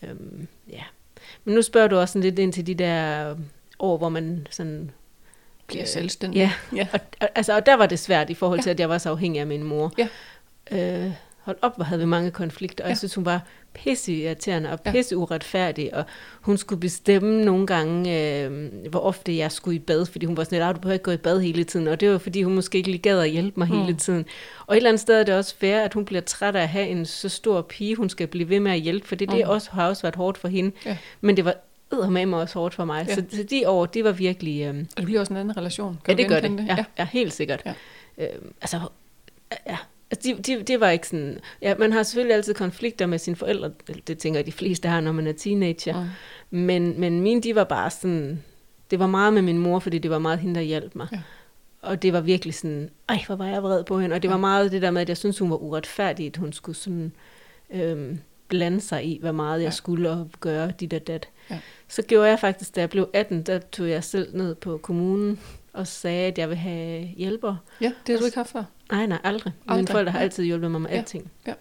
øhm, 0.03 0.49
ja. 0.71 0.83
Men 1.45 1.55
nu 1.55 1.63
spørger 1.63 1.89
du 1.89 1.97
også 1.97 2.13
sådan 2.13 2.23
lidt 2.23 2.39
ind 2.39 2.53
til 2.53 2.67
de 2.67 2.75
der 2.75 3.35
år, 3.79 3.99
hvor 3.99 4.09
man 4.09 4.47
sådan... 4.51 4.91
Bliver 5.67 5.83
øh, 5.83 5.89
selvstændig. 5.89 6.39
Ja, 6.39 6.53
Ja. 6.77 6.87
og, 6.93 7.01
altså, 7.35 7.57
og 7.57 7.67
der 7.67 7.75
var 7.77 7.87
det 7.87 7.99
svært 7.99 8.31
i 8.31 8.35
forhold 8.35 8.59
Ja. 8.59 8.63
til, 8.63 8.71
at 8.71 8.81
jeg 8.81 8.89
var 8.89 8.99
så 8.99 9.11
afhængig 9.11 9.41
af 9.41 9.47
min 9.47 9.63
mor. 9.63 9.93
Ja. 9.99 10.09
Øh, 11.07 11.13
hold 11.43 11.57
op, 11.63 11.77
hvor 11.77 11.85
havde 11.85 11.99
vi 12.01 12.07
mange 12.07 12.31
konflikter, 12.31 12.85
og 12.85 12.89
Ja. 12.89 12.91
jeg 12.91 12.99
synes, 12.99 13.15
hun 13.15 13.25
var 13.25 13.41
pisse 13.75 14.13
irriterende 14.13 14.73
og 14.73 14.79
Ja. 14.87 14.91
pisse 14.93 15.17
uretfærdig, 15.17 15.95
og 15.95 16.05
hun 16.41 16.57
skulle 16.57 16.81
bestemme 16.81 17.45
nogle 17.45 17.67
gange, 17.67 18.21
øh, 18.45 18.71
hvor 18.91 19.01
ofte 19.01 19.37
jeg 19.37 19.53
skulle 19.53 19.77
i 19.77 19.79
bad, 19.79 20.07
fordi 20.07 20.27
hun 20.27 20.37
var 20.37 20.45
sådan 20.45 20.57
lidt, 20.57 20.65
"Ah, 20.69 20.75
du 20.75 20.81
behøver 20.81 20.93
ikke 20.93 21.03
gå 21.05 21.11
i 21.11 21.17
bad 21.17 21.41
hele 21.41 21.65
tiden, 21.65 21.89
og 21.89 22.01
det 22.01 22.11
var 22.11 22.19
fordi, 22.19 22.43
hun 22.43 22.55
måske 22.55 22.79
ikke 22.79 22.91
lige 22.91 23.03
gad 23.03 23.19
at 23.21 23.31
hjælpe 23.31 23.61
mig 23.61 23.69
Mm. 23.69 23.81
hele 23.81 23.97
tiden. 23.97 24.25
Og 24.67 24.75
et 24.75 24.77
eller 24.77 24.91
andet 24.91 25.01
sted 25.01 25.21
er 25.21 25.25
det 25.25 25.35
også 25.35 25.55
fair, 25.57 25.81
at 25.81 25.95
hun 25.95 26.05
bliver 26.05 26.21
træt 26.21 26.57
af 26.57 26.63
at 26.63 26.69
have 26.69 26.87
en 26.89 27.07
så 27.07 27.29
stor 27.29 27.63
pige, 27.63 27.97
hun 27.97 28.09
skal 28.09 28.27
blive 28.27 28.49
ved 28.49 28.61
med 28.61 28.73
at 28.73 28.81
hjælpe, 28.81 29.09
for 29.09 29.15
det, 29.15 29.29
det 29.31 29.37
Mm. 29.45 29.51
også, 29.51 29.71
har 29.71 29.89
også 29.89 30.03
været 30.03 30.17
hårdt 30.17 30.39
for 30.39 30.49
hende, 30.49 30.73
Ja. 30.87 30.97
men 31.21 31.37
det 31.37 31.45
var 31.45 31.55
med 32.11 32.27
mig 32.27 32.41
også 32.41 32.59
hårdt 32.59 32.75
for 32.75 32.85
mig. 32.85 33.07
Ja. 33.09 33.15
Så, 33.15 33.23
så 33.31 33.43
de 33.43 33.69
år, 33.69 33.87
det 33.87 34.05
var 34.05 34.13
virkelig... 34.13 34.63
Øh, 34.63 34.69
Og 34.81 34.97
det 34.97 35.05
bliver 35.05 35.21
også 35.21 35.33
en 35.33 35.37
anden 35.37 35.57
relation. 35.57 35.93
Ja, 35.95 35.99
Kan 36.05 36.17
det 36.19 36.25
du 36.25 36.29
gør 36.29 36.41
det. 36.41 36.51
genkende 36.51 36.73
Ja, 36.73 36.77
ja. 36.79 36.85
ja, 36.99 37.07
helt 37.13 37.33
sikkert. 37.33 37.63
Ja. 37.67 37.75
Ja. 38.19 38.27
Øhm, 38.35 38.55
altså, 38.63 38.81
ja. 39.67 39.77
Altså, 40.13 40.29
de, 40.29 40.43
de, 40.57 40.63
det 40.63 40.81
var 40.81 40.91
ikke 40.91 41.09
sådan... 41.09 41.39
Ja, 41.63 41.75
man 41.79 41.93
har 41.93 42.03
selvfølgelig 42.03 42.35
altid 42.37 42.55
konflikter 42.55 43.07
med 43.07 43.19
sine 43.19 43.37
forældre. 43.37 43.71
Det 44.07 44.19
tænker 44.19 44.39
jeg, 44.39 44.47
de 44.47 44.53
fleste 44.53 44.89
har, 44.89 45.01
når 45.01 45.13
man 45.13 45.27
er 45.27 45.33
teenager. 45.33 46.03
Mm. 46.51 46.59
Men, 46.59 47.01
men 47.01 47.21
mine, 47.21 47.41
de 47.41 47.55
var 47.55 47.65
bare 47.65 47.91
sådan... 47.91 48.43
Det 48.91 48.99
var 48.99 49.07
meget 49.07 49.33
med 49.33 49.43
min 49.43 49.59
mor, 49.59 49.79
fordi 49.79 49.99
det 49.99 50.11
var 50.11 50.19
meget 50.19 50.39
hende, 50.39 50.55
der 50.55 50.61
hjalp 50.61 50.95
mig. 50.95 51.09
Ja. 51.13 51.21
Og 51.83 52.03
det 52.03 52.13
var 52.13 52.21
virkelig 52.21 52.55
sådan... 52.55 52.91
Ej, 53.09 53.23
hvor 53.27 53.37
var 53.37 53.47
jeg 53.47 53.63
vred 53.63 53.85
på 53.85 53.99
hende. 53.99 54.15
Og 54.15 54.23
det 54.23 54.29
Ja. 54.29 54.33
var 54.33 54.41
meget 54.41 54.73
det 54.73 54.83
der 54.83 54.91
med, 54.91 55.03
at 55.03 55.09
jeg 55.09 55.17
synes 55.17 55.39
hun 55.39 55.51
var 55.51 55.57
uretfærdig, 55.57 56.27
at 56.27 56.37
hun 56.37 56.53
skulle 56.53 56.77
sådan... 56.79 57.13
Øhm, 57.71 58.19
blande 58.49 58.81
sig 58.81 59.05
i, 59.05 59.19
hvor 59.21 59.33
meget 59.33 59.59
jeg 59.61 59.67
Ja. 59.67 59.71
skulle 59.71 60.11
og 60.11 60.31
gøre 60.41 60.73
dit 60.81 60.93
og 60.95 61.07
dat. 61.07 61.29
Ja. 61.51 61.59
Så 61.89 62.03
gjorde 62.03 62.29
jeg 62.29 62.39
faktisk, 62.39 62.75
da 62.77 62.81
jeg 62.81 62.91
blev 62.91 63.09
18, 63.13 63.43
der 63.43 63.59
tog 63.59 63.89
jeg 63.91 64.05
selv 64.05 64.37
ned 64.37 64.55
på 64.55 64.79
kommunen 64.79 65.41
og 65.73 65.87
sagde, 65.87 66.27
at 66.27 66.39
jeg 66.39 66.49
vil 66.49 66.57
have 66.57 67.03
hjælper. 67.07 67.57
Ja, 67.81 67.93
det 68.07 68.13
har 68.15 68.19
du 68.19 68.25
ikke 68.25 68.37
haft 68.37 68.51
før. 68.51 68.65
Nej, 68.93 69.07
nej, 69.07 69.19
aldrig. 69.25 69.53
Aldrig, 69.69 69.77
Mine 69.77 69.89
forældre 69.89 70.13
har 70.13 70.19
ja. 70.19 70.25
altid 70.25 70.45
hjulpet 70.45 70.71
mig 70.71 70.81
med 70.81 70.91
Ja, 70.91 70.97
alting. 70.97 71.31
ja. 71.47 71.55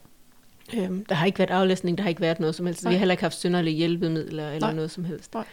Øhm, 0.77 1.06
der 1.06 1.15
har 1.15 1.25
ikke 1.25 1.39
været 1.39 1.50
aflæsning, 1.50 1.98
der 1.98 2.01
har 2.01 2.10
ikke 2.10 2.22
været 2.22 2.39
noget 2.39 2.56
som 2.56 2.65
helst. 2.65 2.84
Nej. 2.84 2.89
Vi 2.91 2.96
har 2.96 3.00
heller 3.00 3.13
ikke 3.13 3.24
haft 3.24 3.38
synderlige 3.39 3.75
hjælpemidler 3.75 4.48
eller 4.50 4.60
Nej. 4.68 4.74
noget 4.74 4.91
som 4.91 5.03
helst. 5.03 5.34
Nej. 5.34 5.46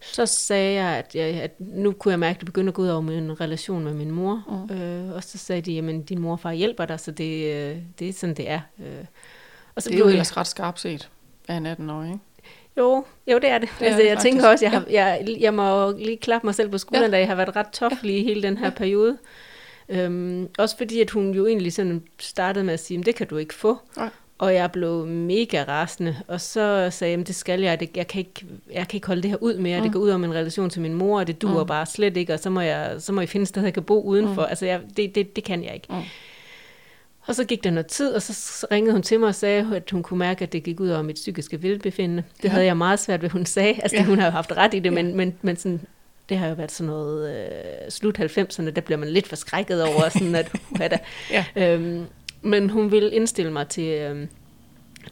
Så 0.00 0.26
sagde 0.26 0.74
jeg 0.82 0.96
at, 0.96 1.14
jeg, 1.14 1.24
at 1.42 1.60
nu 1.60 1.92
kunne 1.92 2.12
jeg 2.12 2.18
mærke, 2.18 2.36
at 2.36 2.40
det 2.40 2.46
begyndte 2.46 2.68
at 2.70 2.74
gå 2.74 2.82
ud 2.82 2.88
over 2.88 3.00
min 3.00 3.40
relation 3.40 3.84
med 3.84 3.94
min 3.94 4.10
mor. 4.10 4.66
Mm. 4.70 4.74
Øh, 4.76 5.12
og 5.14 5.24
så 5.24 5.38
sagde 5.38 5.62
de, 5.62 5.78
at 5.78 6.08
din 6.08 6.18
mor 6.20 6.32
og 6.32 6.40
far 6.40 6.52
hjælper 6.52 6.84
dig, 6.84 7.00
så 7.00 7.10
det, 7.10 7.54
øh, 7.54 7.76
det 7.98 8.08
er 8.08 8.12
sådan, 8.12 8.34
det 8.36 8.50
er. 8.50 8.60
Øh, 8.78 8.86
og 9.74 9.82
så 9.82 9.88
Det 9.88 9.94
er 9.94 9.98
blev 9.98 10.04
jo 10.04 10.08
jeg- 10.08 10.12
ellers 10.12 10.36
ret 10.36 10.46
skarpt 10.46 10.80
set 10.80 11.10
af 11.48 11.54
en 11.54 11.66
18-årig, 11.66 12.08
ikke? 12.08 12.20
Jo, 12.78 13.04
jo, 13.32 13.38
det 13.38 13.50
er 13.50 13.58
det. 13.58 13.68
Det 13.78 13.84
er 13.86 13.86
altså, 13.86 14.02
det 14.02 14.08
jeg 14.08 14.18
tænker 14.18 14.42
faktisk. 14.42 14.52
også, 14.52 14.64
jeg, 14.64 14.70
har, 14.72 14.84
jeg, 14.90 15.36
jeg 15.40 15.54
må 15.54 15.90
lige 15.98 16.16
klappe 16.16 16.46
mig 16.46 16.54
selv 16.54 16.68
på 16.68 16.78
skulderen, 16.78 17.02
Ja. 17.10 17.16
ja. 17.16 17.16
da 17.16 17.18
jeg 17.18 17.28
har 17.28 17.34
været 17.34 17.56
ret 17.56 17.70
toffelig 17.72 18.18
i 18.18 18.22
hele 18.24 18.42
den 18.42 18.56
her 18.56 18.64
Ja. 18.64 18.70
ja. 18.70 18.76
periode. 18.76 19.18
Øhm, 19.88 20.48
også 20.58 20.76
fordi, 20.76 21.00
at 21.00 21.10
hun 21.10 21.30
jo 21.34 21.46
egentlig 21.46 21.72
sådan 21.72 22.02
startede 22.20 22.64
med 22.64 22.74
at 22.74 22.80
sige, 22.80 22.98
"Men 22.98 23.06
det 23.06 23.14
kan 23.14 23.26
du 23.26 23.36
ikke 23.36 23.54
få. 23.54 23.78
Nej. 23.96 24.08
Og 24.38 24.54
jeg 24.54 24.72
blev 24.72 25.06
mega 25.06 25.64
rasende, 25.68 26.16
og 26.28 26.40
så 26.40 26.88
sagde 26.90 27.10
jeg, 27.10 27.18
"Men 27.18 27.26
det 27.26 27.34
skal 27.34 27.60
jeg, 27.60 27.80
det, 27.80 27.96
jeg, 27.96 28.06
kan 28.06 28.18
ikke, 28.18 28.46
jeg 28.72 28.88
kan 28.88 28.96
ikke 28.96 29.06
holde 29.06 29.22
det 29.22 29.30
her 29.30 29.36
ud 29.42 29.56
mere, 29.58 29.78
Mm. 29.78 29.84
det 29.84 29.92
går 29.92 30.00
ud 30.00 30.08
over 30.08 30.18
min 30.18 30.34
relation 30.34 30.70
til 30.70 30.80
min 30.82 30.94
mor, 30.94 31.18
og 31.18 31.26
det 31.26 31.42
duer 31.42 31.60
Mm. 31.60 31.66
bare 31.66 31.86
slet 31.86 32.16
ikke, 32.16 32.32
og 32.34 32.38
så 32.40 32.50
må 32.50 32.60
jeg, 32.60 32.94
så 32.98 33.12
må 33.12 33.20
jeg 33.20 33.28
finde 33.28 33.42
et 33.42 33.48
sted, 33.48 33.62
jeg 33.62 33.74
kan 33.74 33.82
bo 33.82 34.02
udenfor. 34.02 34.42
Mm. 34.42 34.48
Altså, 34.48 34.66
jeg, 34.66 34.80
det, 34.96 35.14
det, 35.14 35.36
det 35.36 35.44
kan 35.44 35.64
jeg 35.64 35.74
ikke. 35.74 35.86
Mm. 35.90 35.96
Og 37.26 37.34
så 37.34 37.44
gik 37.44 37.64
der 37.64 37.70
noget 37.70 37.86
tid, 37.86 38.12
og 38.14 38.22
så 38.22 38.66
ringede 38.70 38.92
hun 38.92 39.02
til 39.02 39.20
mig 39.20 39.28
og 39.28 39.34
sagde, 39.34 39.76
at 39.76 39.90
hun 39.90 40.02
kunne 40.02 40.18
mærke, 40.18 40.42
at 40.42 40.52
det 40.52 40.62
gik 40.62 40.80
ud 40.80 40.88
over 40.88 41.02
mit 41.02 41.14
psykiske 41.14 41.62
velbefindende. 41.62 42.22
Det 42.36 42.44
Ja. 42.44 42.48
havde 42.48 42.64
jeg 42.66 42.76
meget 42.76 43.00
svært 43.00 43.22
ved, 43.22 43.30
hun 43.30 43.46
sagde. 43.46 43.74
Altså, 43.82 43.96
Ja. 43.96 44.04
hun 44.04 44.18
har 44.18 44.26
jo 44.26 44.30
haft 44.30 44.52
ret 44.52 44.74
i 44.74 44.78
det, 44.78 44.84
Ja. 44.84 44.90
men, 44.90 45.16
men, 45.16 45.34
men 45.42 45.56
sådan, 45.56 45.80
det 46.28 46.38
har 46.38 46.48
jo 46.48 46.54
været 46.54 46.72
sådan 46.72 46.88
noget 46.88 47.36
øh, 47.46 47.90
slut 47.90 48.18
90'erne, 48.18 48.70
der 48.70 48.80
bliver 48.80 48.98
man 48.98 49.08
lidt 49.08 49.28
forskrækket 49.28 49.82
over, 49.82 50.08
sådan 50.08 50.34
at, 50.34 50.52
uha 50.72 50.88
da. 50.88 50.98
Ja. 51.30 51.44
øhm, 51.56 52.04
men 52.42 52.70
hun 52.70 52.90
ville 52.90 53.10
indstille 53.12 53.52
mig 53.52 53.68
til, 53.68 53.84
øh, 53.84 54.26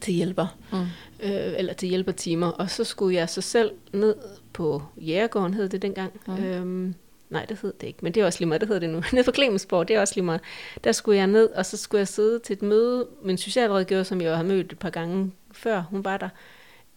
til 0.01 0.15
hjælper, 0.15 0.57
Mm. 0.73 0.79
øh, 1.23 1.53
eller 1.59 1.73
til 1.73 1.89
hjælpertimer, 1.89 2.47
og 2.47 2.71
så 2.71 2.85
skulle 2.85 3.17
jeg 3.17 3.29
så 3.29 3.41
selv 3.41 3.71
ned 3.93 4.15
på 4.53 4.83
Jægergården, 4.97 5.55
hed 5.55 5.69
det 5.69 5.83
dengang. 5.83 6.13
Mm. 6.27 6.45
Øhm, 6.45 6.95
nej, 7.31 7.45
det 7.45 7.59
hed 7.63 7.73
det 7.81 7.87
ikke, 7.87 7.99
men 8.03 8.15
det 8.15 8.21
er 8.21 8.27
også 8.27 8.39
lige 8.39 8.49
meget, 8.49 8.61
det 8.61 8.69
hedder 8.69 8.81
det 8.81 8.91
nu. 8.91 9.03
Nede 9.13 9.25
på 9.25 9.33
Clemensborg, 9.33 9.89
det 9.89 9.97
er 9.97 10.01
også 10.01 10.15
lige 10.15 10.25
meget. 10.25 10.41
Der 10.85 10.93
skulle 10.93 11.19
jeg 11.19 11.27
ned, 11.27 11.51
og 11.51 11.67
så 11.67 11.77
skulle 11.77 11.99
jeg 11.99 12.09
sidde 12.09 12.39
til 12.39 12.53
et 12.53 12.63
møde. 12.63 13.07
Min 13.23 13.39
socialrådgiver, 13.39 14.03
som 14.03 14.21
jeg 14.21 14.37
har 14.37 14.43
mødt 14.43 14.73
et 14.73 14.79
par 14.79 14.91
gange 14.91 15.33
før, 15.53 15.81
hun 15.81 16.05
var 16.05 16.17
der. 16.17 16.29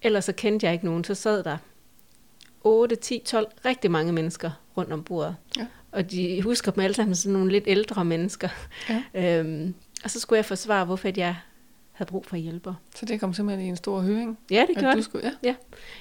Ellers 0.02 0.26
så 0.26 0.34
kendte 0.34 0.66
jeg 0.66 0.74
ikke 0.74 0.86
nogen, 0.86 1.04
så 1.04 1.16
sad 1.16 1.44
der 1.44 1.58
8, 2.64 2.96
10, 2.96 3.22
12, 3.26 3.48
rigtig 3.66 3.92
mange 3.92 4.14
mennesker 4.14 4.52
rundt 4.78 4.94
om 4.94 5.04
bordet. 5.04 5.36
Ja. 5.58 5.66
Og 5.92 6.12
de 6.12 6.42
husker 6.42 6.72
dem 6.72 6.84
alle 6.84 6.94
sammen 6.94 7.16
som 7.16 7.32
nogle 7.32 7.52
lidt 7.52 7.64
ældre 7.68 8.06
mennesker. 8.06 8.50
Ja. 8.90 9.04
Øhm, 9.40 9.74
og 10.04 10.12
så 10.12 10.20
skulle 10.20 10.38
jeg 10.38 10.46
forsvare, 10.46 10.86
hvorfor 10.86 11.10
jeg 11.18 11.36
havde 11.94 12.10
brug 12.10 12.26
for 12.26 12.36
hjælper. 12.36 12.74
Så 12.96 13.06
det 13.06 13.20
kom 13.20 13.34
simpelthen 13.34 13.66
i 13.66 13.70
en 13.70 13.76
stor 13.76 14.00
høring? 14.00 14.40
Ja, 14.52 14.66
det 14.68 14.78
gjorde 14.78 14.96
det. 14.96 15.04
skulle, 15.04 15.32
ja. 15.44 15.56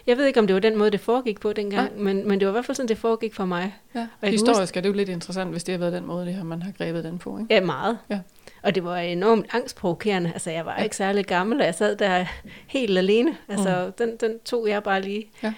Jeg 0.06 0.16
ved 0.16 0.26
ikke, 0.26 0.40
om 0.40 0.46
det 0.46 0.54
var 0.54 0.60
den 0.60 0.78
måde, 0.78 0.90
det 0.90 1.00
foregik 1.00 1.40
på 1.40 1.52
dengang, 1.52 2.02
men, 2.02 2.28
men 2.28 2.40
det 2.40 2.46
var 2.46 2.52
i 2.52 2.54
hvert 2.54 2.64
fald 2.64 2.76
sådan, 2.76 2.88
det 2.88 2.98
foregik 2.98 3.34
for 3.34 3.44
mig. 3.44 3.74
ja. 3.94 4.06
kan 4.22 4.32
Historisk 4.32 4.76
er 4.76 4.80
det 4.80 4.88
jo 4.88 4.94
lidt 4.94 5.08
interessant, 5.08 5.50
hvis 5.50 5.64
det 5.64 5.72
har 5.72 5.78
været 5.78 5.92
den 5.92 6.06
måde, 6.06 6.26
det 6.26 6.34
her, 6.34 6.44
man 6.44 6.62
har 6.62 6.72
grebet 6.72 7.04
den 7.04 7.18
på, 7.18 7.38
ikke? 7.38 7.54
Ja, 7.54 7.60
meget. 7.60 7.98
Ja. 8.10 8.20
Og 8.62 8.74
det 8.74 8.84
var 8.84 8.96
enormt 8.96 9.46
angstprovokerende. 9.52 10.32
Altså, 10.32 10.50
jeg 10.50 10.66
var 10.66 10.72
Ja. 10.72 10.78
ja. 10.78 10.84
ikke 10.84 10.96
særlig 10.96 11.26
gammel, 11.26 11.60
og 11.60 11.66
jeg 11.66 11.74
sad 11.74 11.96
der 11.96 12.24
helt 12.66 12.98
alene. 12.98 13.36
Altså, 13.48 13.84
mm. 13.86 13.92
den, 13.92 14.16
den 14.16 14.38
tog 14.44 14.68
jeg 14.68 14.82
bare 14.82 15.02
lige. 15.02 15.30
Ja. 15.42 15.54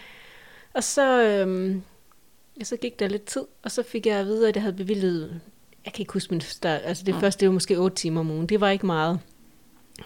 Og 0.74 0.84
så, 0.84 1.22
øhm, 1.22 1.82
ja, 2.58 2.64
så 2.64 2.76
gik 2.76 2.98
der 2.98 3.08
lidt 3.08 3.24
tid, 3.24 3.42
og 3.62 3.70
så 3.70 3.82
fik 3.82 4.06
jeg 4.06 4.16
at 4.16 4.26
vide, 4.26 4.48
at 4.48 4.56
jeg 4.56 4.62
havde 4.62 4.76
bevilget, 4.76 5.40
jeg 5.84 5.92
kan 5.92 6.02
ikke 6.02 6.12
huske 6.12 6.34
min 6.34 6.40
start, 6.40 6.80
altså 6.84 7.04
det 7.04 7.14
mm. 7.14 7.20
første, 7.20 7.40
det 7.40 7.48
var 7.48 7.52
måske 7.52 7.78
8 7.78 7.96
timer 7.96 8.20
om 8.20 8.30
ugen. 8.30 8.46
Det 8.46 8.60
var 8.60 8.70
ikke 8.70 8.86
meget. 8.86 9.20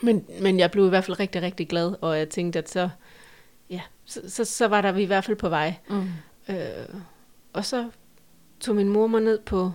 Men, 0.03 0.25
men 0.41 0.59
jeg 0.59 0.71
blev 0.71 0.87
i 0.87 0.89
hvert 0.89 1.05
fald 1.05 1.21
rigtig, 1.21 1.43
rigtig 1.43 1.69
glad, 1.69 1.95
og 2.01 2.19
jeg 2.19 2.29
tænkte, 2.29 2.59
at 2.59 2.71
så, 2.71 2.89
ja, 3.71 3.81
så, 4.05 4.21
så, 4.29 4.45
så 4.45 4.69
var 4.69 4.81
der 4.81 4.93
vi 4.93 5.03
i 5.03 5.07
hvert 5.07 5.25
fald 5.25 5.37
på 5.37 5.49
vej. 5.49 5.75
Mm. 5.89 6.09
Øh, 6.49 6.57
og 7.53 7.65
så 7.65 7.91
tog 8.61 8.77
min 8.77 8.89
mor 8.89 9.07
mig 9.07 9.21
ned 9.21 9.39
på 9.39 9.73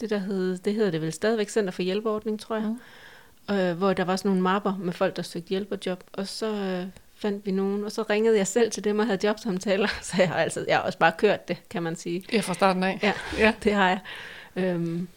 det, 0.00 0.10
der 0.10 0.18
hed, 0.18 0.58
det 0.58 0.74
hedder 0.74 0.90
det 0.90 1.00
vel 1.00 1.12
stadigvæk 1.12 1.48
Center 1.48 1.70
for 1.70 1.82
Hjælpeordning, 1.82 2.40
tror 2.40 2.56
jeg. 2.56 2.64
Mm. 2.64 3.54
Øh, 3.54 3.76
hvor 3.78 3.92
der 3.92 4.04
var 4.04 4.16
sådan 4.16 4.28
nogle 4.28 4.42
mapper 4.42 4.76
med 4.76 4.92
folk, 4.92 5.16
der 5.16 5.22
søgte 5.22 5.48
hjælperjob. 5.48 6.04
Og 6.12 6.28
så 6.28 6.54
øh, 6.54 6.86
fandt 7.14 7.46
vi 7.46 7.50
nogen, 7.50 7.84
og 7.84 7.92
så 7.92 8.02
ringede 8.02 8.36
jeg 8.36 8.46
selv 8.46 8.70
til 8.70 8.84
dem 8.84 8.98
og 8.98 9.06
havde 9.06 9.26
jobsamtaler, 9.26 9.88
så 10.02 10.16
jeg 10.18 10.28
har, 10.28 10.36
altså, 10.36 10.64
jeg 10.68 10.76
har 10.76 10.82
også 10.82 10.98
bare 10.98 11.12
kørt 11.18 11.48
det, 11.48 11.56
kan 11.70 11.82
man 11.82 11.96
sige. 11.96 12.24
Ja, 12.32 12.40
fra 12.40 12.54
starten 12.54 12.82
af. 12.82 12.98
Ja, 13.02 13.12
ja. 13.38 13.54
det 13.64 13.72
har 13.72 13.88
jeg. 13.88 14.00
Øhm, 14.56 15.08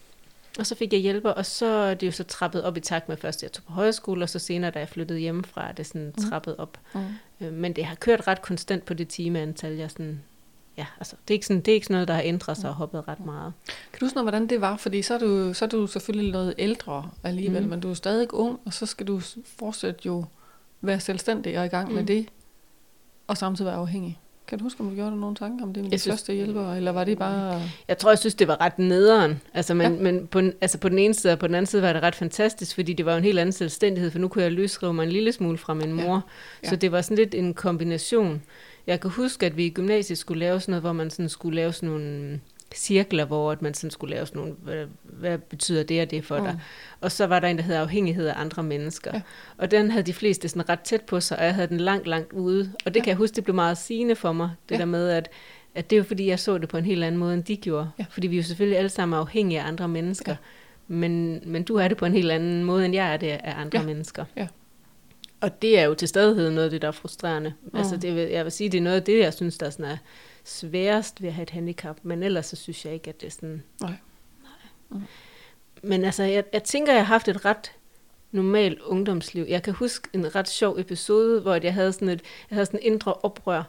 og 0.58 0.66
så 0.66 0.74
fik 0.74 0.92
jeg 0.92 1.00
hjælper, 1.00 1.30
og 1.30 1.46
så 1.46 1.66
er 1.66 1.94
det 1.94 2.06
jo 2.06 2.12
så 2.12 2.24
trappet 2.24 2.62
op 2.64 2.76
i 2.76 2.80
takt 2.80 3.08
med 3.08 3.16
først, 3.16 3.42
jeg 3.42 3.52
tog 3.52 3.64
på 3.64 3.72
højskole, 3.72 4.22
og 4.24 4.28
så 4.28 4.38
senere, 4.38 4.70
da 4.70 4.78
jeg 4.78 4.88
flyttede 4.88 5.18
hjemmefra, 5.20 5.68
er 5.68 5.72
det 5.72 5.86
sådan 5.86 6.12
Mhm. 6.16 6.28
trappet 6.30 6.56
op. 6.56 6.78
Mm. 6.94 7.00
Øh, 7.40 7.52
men 7.52 7.72
det 7.72 7.84
har 7.84 7.94
kørt 7.94 8.26
ret 8.26 8.42
konstant 8.42 8.84
på 8.84 8.94
det 8.94 9.08
timeantal, 9.08 9.72
jeg 9.72 9.90
sådan, 9.90 10.22
ja, 10.76 10.86
altså, 10.98 11.16
det 11.28 11.34
er 11.34 11.36
ikke 11.36 11.46
sådan, 11.46 11.60
det 11.60 11.68
er 11.68 11.74
ikke 11.74 11.86
sådan 11.86 11.94
noget, 11.94 12.08
der 12.08 12.14
har 12.14 12.22
ændret 12.24 12.56
sig 12.56 12.70
og 12.70 12.76
hoppet 12.76 13.08
ret 13.08 13.24
meget. 13.26 13.52
Kan 13.66 14.00
du 14.00 14.04
huske 14.04 14.14
noget, 14.16 14.24
hvordan 14.24 14.46
det 14.46 14.60
var? 14.60 14.76
Fordi 14.76 15.02
så 15.02 15.14
er 15.14 15.18
du, 15.18 15.54
så 15.54 15.64
er 15.64 15.68
du 15.68 15.86
selvfølgelig 15.86 16.32
noget 16.32 16.54
ældre 16.58 17.10
alligevel, 17.24 17.62
mm. 17.62 17.68
men 17.68 17.80
du 17.80 17.90
er 17.90 17.94
stadig 17.94 18.34
ung, 18.34 18.60
og 18.64 18.72
så 18.72 18.86
skal 18.86 19.06
du 19.06 19.20
fortsat 19.58 20.06
jo 20.06 20.24
være 20.80 21.00
selvstændig 21.00 21.58
og 21.58 21.64
i 21.66 21.68
gang 21.68 21.88
mm. 21.88 21.94
med 21.94 22.02
Mm. 22.02 22.06
det, 22.06 22.26
og 23.26 23.36
samtidig 23.38 23.66
være 23.66 23.76
afhængig. 23.80 24.18
Kan 24.48 24.58
du 24.58 24.64
huske, 24.64 24.80
om 24.80 24.88
du 24.88 24.94
gjorde 24.94 25.10
dig 25.10 25.18
nogle 25.18 25.36
tanker 25.36 25.64
om 25.64 25.72
det 25.72 25.82
med 25.82 25.90
de 25.90 25.94
Jeg 25.94 26.00
synes- 26.00 26.12
første 26.20 26.32
hjælpere, 26.34 26.76
eller 26.76 26.90
var 26.92 27.04
det 27.04 27.18
bare... 27.18 27.62
Jeg 27.88 27.98
tror, 27.98 28.10
jeg 28.10 28.18
synes, 28.18 28.34
det 28.34 28.48
var 28.48 28.60
ret 28.60 28.78
nederen. 28.78 29.40
Altså, 29.54 29.74
men, 29.74 29.86
Ja. 29.92 29.96
ja. 29.96 30.02
men 30.02 30.26
på, 30.26 30.38
altså, 30.60 30.78
på 30.78 30.88
den 30.88 30.98
ene 30.98 31.14
side 31.14 31.32
og 31.32 31.38
på 31.38 31.46
den 31.46 31.54
anden 31.54 31.66
side 31.66 31.82
var 31.82 31.92
det 31.92 32.02
ret 32.02 32.14
fantastisk, 32.14 32.74
fordi 32.74 32.92
det 32.92 33.06
var 33.06 33.16
en 33.16 33.24
helt 33.24 33.38
anden 33.38 33.52
selvstændighed, 33.52 34.10
for 34.10 34.18
nu 34.18 34.28
kunne 34.28 34.42
jeg 34.44 34.52
løsrive 34.52 34.94
mig 34.94 35.02
en 35.04 35.12
lille 35.12 35.32
smule 35.32 35.58
fra 35.58 35.74
min 35.74 35.98
Ja. 35.98 36.04
mor. 36.06 36.24
Ja. 36.62 36.68
Så 36.68 36.76
det 36.76 36.92
var 36.92 37.00
sådan 37.02 37.16
lidt 37.16 37.34
en 37.34 37.54
kombination. 37.54 38.42
Jeg 38.86 39.00
kan 39.00 39.10
huske, 39.10 39.46
at 39.46 39.56
vi 39.56 39.66
i 39.66 39.70
gymnasiet 39.70 40.18
skulle 40.18 40.40
lave 40.40 40.60
sådan 40.60 40.72
noget, 40.72 40.82
hvor 40.82 40.92
man 40.92 41.10
sådan 41.10 41.28
skulle 41.28 41.56
lave 41.56 41.72
sådan 41.72 41.88
nogle 41.88 42.40
cirkler, 42.74 43.24
hvor 43.24 43.52
at 43.52 43.62
man 43.62 43.74
sådan 43.74 43.90
skulle 43.90 44.14
lave 44.14 44.26
sådan 44.26 44.40
nogle, 44.40 44.54
hvad, 44.62 44.86
hvad 45.02 45.38
betyder 45.38 45.82
det 45.82 46.02
og 46.02 46.10
det 46.10 46.24
for 46.24 46.36
dig? 46.36 46.52
Mm. 46.52 46.58
Og 47.00 47.12
så 47.12 47.26
var 47.26 47.40
der 47.40 47.48
en, 47.48 47.56
der 47.56 47.62
hedder 47.62 47.80
afhængighed 47.80 48.26
af 48.26 48.34
andre 48.36 48.62
mennesker. 48.62 49.10
Ja. 49.14 49.20
Og 49.58 49.70
den 49.70 49.90
havde 49.90 50.06
de 50.06 50.12
fleste 50.12 50.48
sådan 50.48 50.68
ret 50.68 50.80
tæt 50.80 51.02
på 51.02 51.20
sig, 51.20 51.38
og 51.38 51.44
jeg 51.44 51.54
havde 51.54 51.68
den 51.68 51.80
langt, 51.80 52.06
langt 52.06 52.32
ude. 52.32 52.72
Og 52.86 52.94
det 52.94 53.00
Ja. 53.00 53.04
kan 53.04 53.08
jeg 53.08 53.16
huske, 53.16 53.36
det 53.36 53.44
blev 53.44 53.54
meget 53.54 53.78
sigende 53.78 54.16
for 54.16 54.32
mig, 54.32 54.50
det 54.68 54.74
Ja. 54.74 54.78
der 54.80 54.84
med, 54.86 55.08
at, 55.08 55.28
at 55.74 55.90
det 55.90 55.96
er 55.96 55.98
jo 55.98 56.04
fordi, 56.04 56.26
jeg 56.26 56.38
så 56.38 56.58
det 56.58 56.68
på 56.68 56.76
en 56.76 56.84
helt 56.84 57.04
anden 57.04 57.18
måde, 57.18 57.34
end 57.34 57.44
de 57.44 57.56
gjorde. 57.56 57.90
Ja. 57.98 58.04
Fordi 58.10 58.26
vi 58.26 58.36
er 58.36 58.40
jo 58.40 58.46
selvfølgelig 58.46 58.78
alle 58.78 58.88
sammen 58.90 59.18
afhængige 59.18 59.60
af 59.60 59.66
andre 59.66 59.88
mennesker. 59.88 60.32
Ja. 60.32 60.36
Men, 60.88 61.42
men 61.46 61.62
du 61.62 61.74
er 61.76 61.88
det 61.88 61.96
på 61.96 62.04
en 62.06 62.12
helt 62.12 62.30
anden 62.30 62.64
måde, 62.64 62.84
end 62.84 62.94
jeg 62.94 63.12
er 63.12 63.16
det 63.16 63.26
af 63.28 63.54
andre 63.60 63.78
Ja. 63.80 63.86
mennesker. 63.86 64.24
Ja. 64.36 64.46
Og 65.40 65.62
det 65.62 65.78
er 65.78 65.84
jo 65.84 65.94
til 65.94 66.08
stadighed 66.08 66.50
noget 66.50 66.64
af 66.64 66.70
det, 66.70 66.82
der 66.82 66.88
er 66.88 66.92
frustrerende. 66.92 67.52
Mm. 67.62 67.68
Mm. 67.72 67.78
Altså 67.78 67.96
det, 67.96 68.14
vil- 68.14 68.28
jeg 68.28 68.44
vil 68.44 68.52
sige, 68.52 68.70
det 68.70 68.78
er 68.78 68.82
noget 68.82 68.96
af 68.96 69.02
det, 69.02 69.18
jeg 69.18 69.34
synes, 69.34 69.58
der 69.58 69.66
er, 69.66 69.70
sådan 69.70 69.84
er 69.84 69.96
sværest 70.48 71.22
ved 71.22 71.28
at 71.28 71.34
have 71.34 71.42
et 71.42 71.50
handicap. 71.50 71.98
Men 72.02 72.22
ellers 72.22 72.46
så 72.46 72.56
synes 72.56 72.84
jeg 72.84 72.94
ikke, 72.94 73.08
at 73.08 73.20
det 73.20 73.26
er 73.26 73.30
sådan... 73.30 73.62
Nej. 73.80 73.92
Mm. 74.88 75.02
Men 75.82 76.04
altså, 76.04 76.22
jeg, 76.22 76.44
jeg 76.52 76.62
tænker, 76.62 76.92
jeg 76.92 77.06
har 77.06 77.14
haft 77.14 77.28
et 77.28 77.44
ret 77.44 77.72
normalt 78.30 78.80
ungdomsliv. 78.80 79.44
Jeg 79.48 79.62
kan 79.62 79.74
huske 79.74 80.08
en 80.12 80.34
ret 80.34 80.48
sjov 80.48 80.78
episode, 80.78 81.40
hvor 81.40 81.58
jeg 81.62 81.74
havde 81.74 81.92
sådan 81.92 82.08
et 82.08 82.22
jeg 82.50 82.56
havde 82.56 82.66
sådan 82.66 82.80
et 82.80 82.86
indre 82.86 83.14
oprør, 83.14 83.62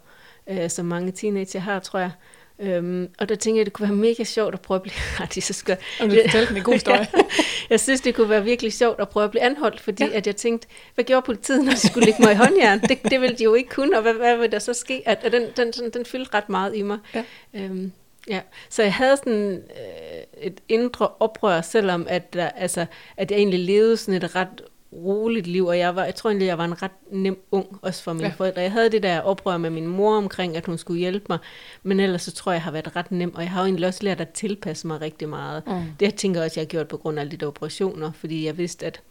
øh, 0.48 0.70
som 0.70 0.86
mange 0.86 1.12
teenager 1.12 1.60
har, 1.60 1.80
tror 1.80 2.00
jeg. 2.00 2.12
Øhm, 2.62 3.10
og 3.20 3.30
der 3.30 3.36
tænkte 3.36 3.58
jeg, 3.58 3.66
det 3.66 3.74
kunne 3.74 3.88
være 3.90 3.98
mega 3.98 4.24
sjovt 4.24 4.54
at 4.54 4.62
prøve 4.62 4.76
at 4.76 4.82
blive... 4.82 4.94
Ej, 5.20 5.26
det 5.26 5.38
er 5.38 5.42
så 5.42 5.54
skørt. 5.54 5.80
Om 6.02 6.10
du 6.10 6.16
fortalte 6.26 6.56
en 6.56 6.64
god 6.64 6.74
historie. 6.74 7.08
Jeg 7.70 7.80
synes, 7.80 8.02
det 8.02 8.16
kunne 8.16 8.30
være 8.30 8.44
virkelig 8.44 8.74
sjovt 8.74 9.00
at 9.00 9.10
prøve 9.10 9.24
at 9.24 9.32
blive 9.32 9.42
anholdt, 9.44 9.80
fordi 9.80 10.04
ja. 10.04 10.18
at 10.18 10.28
jeg 10.28 10.36
tænkte, 10.36 10.68
hvad 10.96 11.06
gjorde 11.06 11.26
politiet, 11.26 11.66
når 11.66 11.72
de 11.72 11.88
skulle 11.88 12.06
lægge 12.06 12.24
mig 12.24 12.32
i 12.32 12.36
håndjern? 12.36 12.82
Det, 12.82 13.04
det 13.04 13.22
ville 13.22 13.36
de 13.36 13.44
jo 13.44 13.54
ikke 13.54 13.70
kunne, 13.70 13.98
og 13.98 14.02
hvad, 14.02 14.14
hvad 14.14 14.38
vil 14.38 14.52
der 14.52 14.60
så 14.60 14.74
ske? 14.74 15.04
At, 15.06 15.20
at 15.24 15.32
den, 15.32 15.44
den, 15.58 15.72
den, 15.72 15.90
den 15.90 16.06
fyldte 16.06 16.34
ret 16.34 16.50
meget 16.50 16.76
i 16.76 16.82
mig. 16.82 16.98
Ja. 17.16 17.24
Øhm, 17.54 17.92
ja. 18.28 18.40
Så 18.70 18.84
jeg 18.84 18.94
havde 18.94 19.18
sådan 19.18 19.54
øh, 19.54 20.42
et 20.42 20.62
indre 20.70 21.08
oprør, 21.20 21.62
selvom 21.62 22.08
at, 22.10 22.34
der, 22.34 22.50
altså, 22.50 22.86
at 23.18 23.32
jeg 23.32 23.38
egentlig 23.38 23.60
levede 23.60 23.98
sådan 23.98 24.24
et 24.24 24.36
ret 24.36 24.62
roligt 24.94 25.48
liv, 25.48 25.66
og 25.66 25.78
jeg, 25.78 25.96
var, 25.96 26.04
jeg 26.04 26.16
tror 26.16 26.30
egentlig, 26.30 26.46
jeg 26.46 26.58
var 26.58 26.66
en 26.66 26.82
ret 26.82 26.92
nem 27.12 27.40
ung, 27.52 27.80
også 27.82 28.04
for 28.04 28.14
mine 28.14 28.24
Ja. 28.24 28.30
ja. 28.30 28.34
forældre. 28.36 28.62
Jeg 28.62 28.72
havde 28.72 28.90
det 28.92 29.04
der 29.04 29.22
oprør 29.22 29.58
med 29.58 29.70
min 29.70 29.88
mor 29.88 30.16
omkring, 30.18 30.58
at 30.58 30.66
hun 30.66 30.78
skulle 30.78 31.00
hjælpe 31.00 31.26
mig, 31.30 31.38
men 31.84 32.00
ellers 32.00 32.22
så 32.22 32.32
tror 32.32 32.52
jeg, 32.52 32.56
jeg 32.58 32.64
har 32.64 32.72
været 32.72 32.96
ret 32.96 33.12
nem, 33.12 33.36
og 33.36 33.42
jeg 33.42 33.52
har 33.52 33.62
jo 33.62 33.66
egentlig 33.66 33.88
også 33.88 34.04
lært 34.04 34.22
at 34.22 34.30
tilpasse 34.30 34.88
mig 34.88 35.02
rigtig 35.02 35.30
meget. 35.30 35.64
Mm. 35.68 35.74
Det 36.00 36.06
jeg 36.06 36.16
tænker 36.16 36.44
også, 36.44 36.60
jeg 36.60 36.66
har 36.66 36.70
gjort 36.70 36.88
på 36.88 36.98
grund 36.98 37.18
af 37.18 37.22
alle 37.22 37.32
de 37.32 37.38
der 37.38 37.48
operationer, 37.48 38.12
fordi 38.12 38.46
jeg 38.46 38.58
vidste, 38.58 38.86
at, 38.86 39.02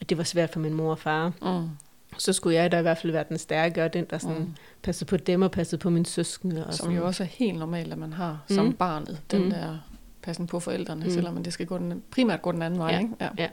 at 0.00 0.08
det 0.08 0.18
var 0.18 0.24
svært 0.24 0.50
for 0.50 0.60
min 0.60 0.74
mor 0.74 0.90
og 0.90 0.98
far. 0.98 1.32
Mm. 1.42 1.68
Så 2.18 2.32
skulle 2.32 2.56
jeg 2.56 2.72
da 2.72 2.78
i 2.78 2.82
hvert 2.82 2.98
fald 2.98 3.12
være 3.12 3.24
den 3.28 3.38
stærke, 3.38 3.84
og 3.84 3.92
den, 3.92 4.04
der 4.10 4.18
sådan 4.18 4.38
Mm. 4.38 4.54
passede 4.82 5.08
på 5.08 5.16
dem 5.16 5.42
og 5.42 5.50
passede 5.50 5.78
på 5.80 5.90
mine 5.90 6.06
søskende. 6.06 6.66
Og 6.66 6.74
Som 6.74 6.84
sådan. 6.84 6.96
jo 6.98 7.06
også 7.06 7.22
er 7.22 7.26
helt 7.26 7.58
normalt, 7.58 7.92
at 7.92 7.98
man 7.98 8.12
har 8.12 8.38
mm. 8.48 8.54
som 8.54 8.66
Mm. 8.66 8.72
barnet, 8.72 9.20
den 9.30 9.44
mm. 9.44 9.50
Der 9.50 9.78
passen 10.22 10.46
på 10.46 10.60
forældrene, 10.60 11.04
mm. 11.04 11.10
Selvom 11.10 11.42
det 11.42 11.52
skal 11.52 11.66
gå 11.66 11.78
den, 11.78 12.02
primært 12.10 12.42
gå 12.42 12.52
den 12.52 12.62
anden 12.62 12.78
vej. 12.80 12.90
Ja. 12.92 12.98
Ikke? 12.98 13.10
Ja. 13.38 13.48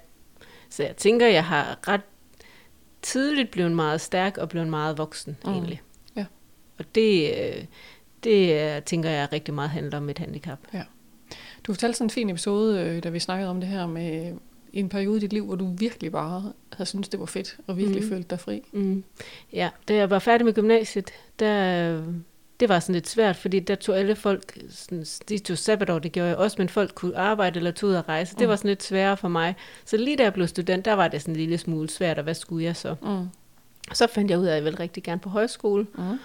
Så 0.71 0.83
jeg 0.83 0.95
tænker, 0.95 1.27
jeg 1.27 1.45
har 1.45 1.87
ret 1.87 2.01
tidligt 3.01 3.51
blevet 3.51 3.71
meget 3.71 4.01
stærk 4.01 4.37
og 4.37 4.49
blevet 4.49 4.67
meget 4.67 4.97
voksen, 4.97 5.37
Mm. 5.45 5.51
egentlig. 5.51 5.81
Ja. 6.15 6.25
Og 6.79 6.85
det, 6.95 7.31
øh, 7.37 7.63
det 8.23 8.61
øh, 8.75 8.81
tænker 8.81 9.09
jeg 9.09 9.27
rigtig 9.33 9.53
meget 9.53 9.69
handler 9.69 9.97
om 9.97 10.09
et 10.09 10.17
handicap. 10.19 10.59
Du 11.67 11.73
fortalte 11.73 11.97
sådan 11.97 12.05
en 12.05 12.09
fin 12.09 12.29
episode, 12.29 12.81
øh, 12.81 13.03
da 13.03 13.09
vi 13.09 13.19
snakkede 13.19 13.49
om 13.49 13.59
det 13.59 13.69
her 13.69 13.87
med 13.87 14.33
en 14.73 14.89
periode 14.89 15.17
i 15.17 15.19
dit 15.19 15.33
liv, 15.33 15.45
hvor 15.45 15.55
du 15.55 15.73
virkelig 15.77 16.11
bare 16.11 16.53
havde 16.73 16.89
syntes, 16.89 17.09
det 17.09 17.19
var 17.19 17.25
fedt, 17.25 17.57
og 17.67 17.77
virkelig 17.77 18.03
mm. 18.03 18.09
Følte 18.09 18.27
dig 18.29 18.39
fri. 18.39 18.61
Mm. 18.71 19.03
Ja, 19.53 19.69
da 19.87 19.95
jeg 19.95 20.09
var 20.09 20.19
færdig 20.19 20.45
med 20.45 20.53
gymnasiet, 20.53 21.11
der, 21.39 22.03
det 22.61 22.69
var 22.69 22.79
sådan 22.79 22.93
lidt 22.93 23.09
svært, 23.09 23.35
fordi 23.35 23.59
der 23.59 23.75
tog 23.75 23.97
alle 23.99 24.15
folk, 24.15 24.57
sådan, 24.69 25.05
de 25.29 25.37
tog 25.39 25.57
sabbatår, 25.57 25.99
det 25.99 26.11
gjorde 26.11 26.29
jeg 26.29 26.37
også, 26.37 26.55
men 26.59 26.69
folk 26.69 26.95
kunne 26.95 27.17
arbejde 27.17 27.57
eller 27.57 27.71
tog 27.71 27.89
ud 27.89 27.95
og 27.95 28.09
rejse. 28.09 28.35
Det 28.35 28.41
Mm. 28.41 28.49
var 28.49 28.55
sådan 28.55 28.69
lidt 28.69 28.83
sværere 28.83 29.17
for 29.17 29.27
mig. 29.27 29.55
Så 29.85 29.97
lige 29.97 30.17
da 30.17 30.23
jeg 30.23 30.33
blev 30.33 30.47
student, 30.47 30.85
der 30.85 30.93
var 30.93 31.07
det 31.07 31.21
sådan 31.21 31.33
en 31.33 31.39
lille 31.39 31.57
smule 31.57 31.89
svært, 31.89 32.17
og 32.17 32.23
hvad 32.23 32.33
skulle 32.33 32.65
jeg 32.65 32.75
så? 32.75 32.95
Mm. 33.01 33.27
Så 33.93 34.07
fandt 34.07 34.31
jeg 34.31 34.39
ud 34.39 34.45
af, 34.45 34.51
at 34.51 34.55
jeg 34.55 34.63
ville 34.63 34.79
rigtig 34.79 35.03
gerne 35.03 35.19
på 35.19 35.29
højskole. 35.29 35.87
Mm. 35.97 36.19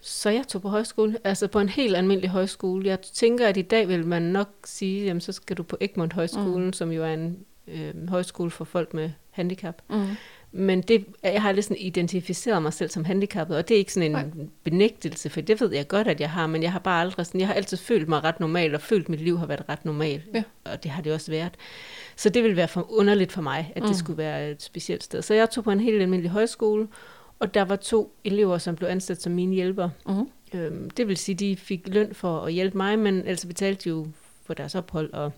Så 0.00 0.30
jeg 0.30 0.44
tog 0.48 0.62
på 0.62 0.68
højskole, 0.68 1.18
altså 1.24 1.46
på 1.48 1.60
en 1.60 1.68
helt 1.68 1.96
almindelig 1.96 2.30
højskole. 2.30 2.86
Jeg 2.88 3.00
tænker, 3.00 3.46
at 3.48 3.56
i 3.56 3.62
dag 3.62 3.88
vil 3.88 4.06
man 4.06 4.22
nok 4.22 4.48
sige, 4.64 5.04
jamen 5.04 5.20
så 5.20 5.32
skal 5.32 5.56
du 5.56 5.62
på 5.62 5.76
Egmont 5.80 6.12
Højskolen, 6.12 6.66
mm. 6.66 6.72
som 6.72 6.92
jo 6.92 7.04
er 7.04 7.14
en 7.14 7.38
øh, 7.68 8.08
højskole 8.08 8.50
for 8.50 8.64
folk 8.64 8.94
med 8.94 9.10
handicap. 9.30 9.82
Mm. 9.90 10.06
Men 10.54 10.80
det, 10.82 11.04
jeg 11.22 11.42
har 11.42 11.60
sådan 11.60 11.76
identificeret 11.80 12.62
mig 12.62 12.72
selv 12.72 12.90
som 12.90 13.04
handicappet, 13.04 13.56
og 13.56 13.68
det 13.68 13.74
er 13.74 13.78
ikke 13.78 13.92
sådan 13.92 14.06
en 14.06 14.12
Nej. 14.34 14.46
Benægtelse, 14.64 15.30
for 15.30 15.40
det 15.40 15.60
ved 15.60 15.72
jeg 15.72 15.88
godt, 15.88 16.08
at 16.08 16.20
jeg 16.20 16.30
har, 16.30 16.46
men 16.46 16.62
jeg 16.62 16.72
har 16.72 16.78
bare 16.78 17.00
aldrig 17.00 17.26
sådan, 17.26 17.40
jeg 17.40 17.48
har 17.48 17.54
altid 17.54 17.76
følt 17.76 18.08
mig 18.08 18.24
ret 18.24 18.40
normal, 18.40 18.74
og 18.74 18.80
følt, 18.80 19.02
at 19.04 19.08
mit 19.08 19.20
liv 19.20 19.38
har 19.38 19.46
været 19.46 19.68
ret 19.68 19.84
normalt, 19.84 20.22
Ja. 20.34 20.42
og 20.64 20.82
det 20.82 20.90
har 20.90 21.02
det 21.02 21.12
også 21.12 21.30
været. 21.30 21.52
Så 22.16 22.28
det 22.28 22.42
ville 22.42 22.56
være 22.56 22.68
for 22.68 22.92
underligt 22.92 23.32
for 23.32 23.42
mig, 23.42 23.72
at 23.76 23.82
Mm. 23.82 23.88
det 23.88 23.96
skulle 23.98 24.18
være 24.18 24.50
et 24.50 24.62
specielt 24.62 25.02
sted. 25.02 25.22
Så 25.22 25.34
jeg 25.34 25.50
tog 25.50 25.64
på 25.64 25.70
en 25.70 25.80
helt 25.80 26.02
almindelig 26.02 26.30
højskole, 26.30 26.88
og 27.38 27.54
der 27.54 27.62
var 27.62 27.76
to 27.76 28.14
elever, 28.24 28.58
som 28.58 28.76
blev 28.76 28.88
ansat 28.88 29.22
som 29.22 29.32
mine 29.32 29.54
hjælper. 29.54 29.88
Mm. 30.06 30.28
Øhm, 30.60 30.90
det 30.90 31.08
vil 31.08 31.16
sige, 31.16 31.34
de 31.34 31.56
fik 31.56 31.82
løn 31.86 32.14
for 32.14 32.40
at 32.40 32.52
hjælpe 32.52 32.76
mig, 32.76 32.98
men 32.98 33.14
ellers 33.14 33.46
betalte 33.46 33.88
jo 33.88 34.06
for 34.46 34.54
deres 34.54 34.74
ophold. 34.74 35.12
Og, 35.12 35.32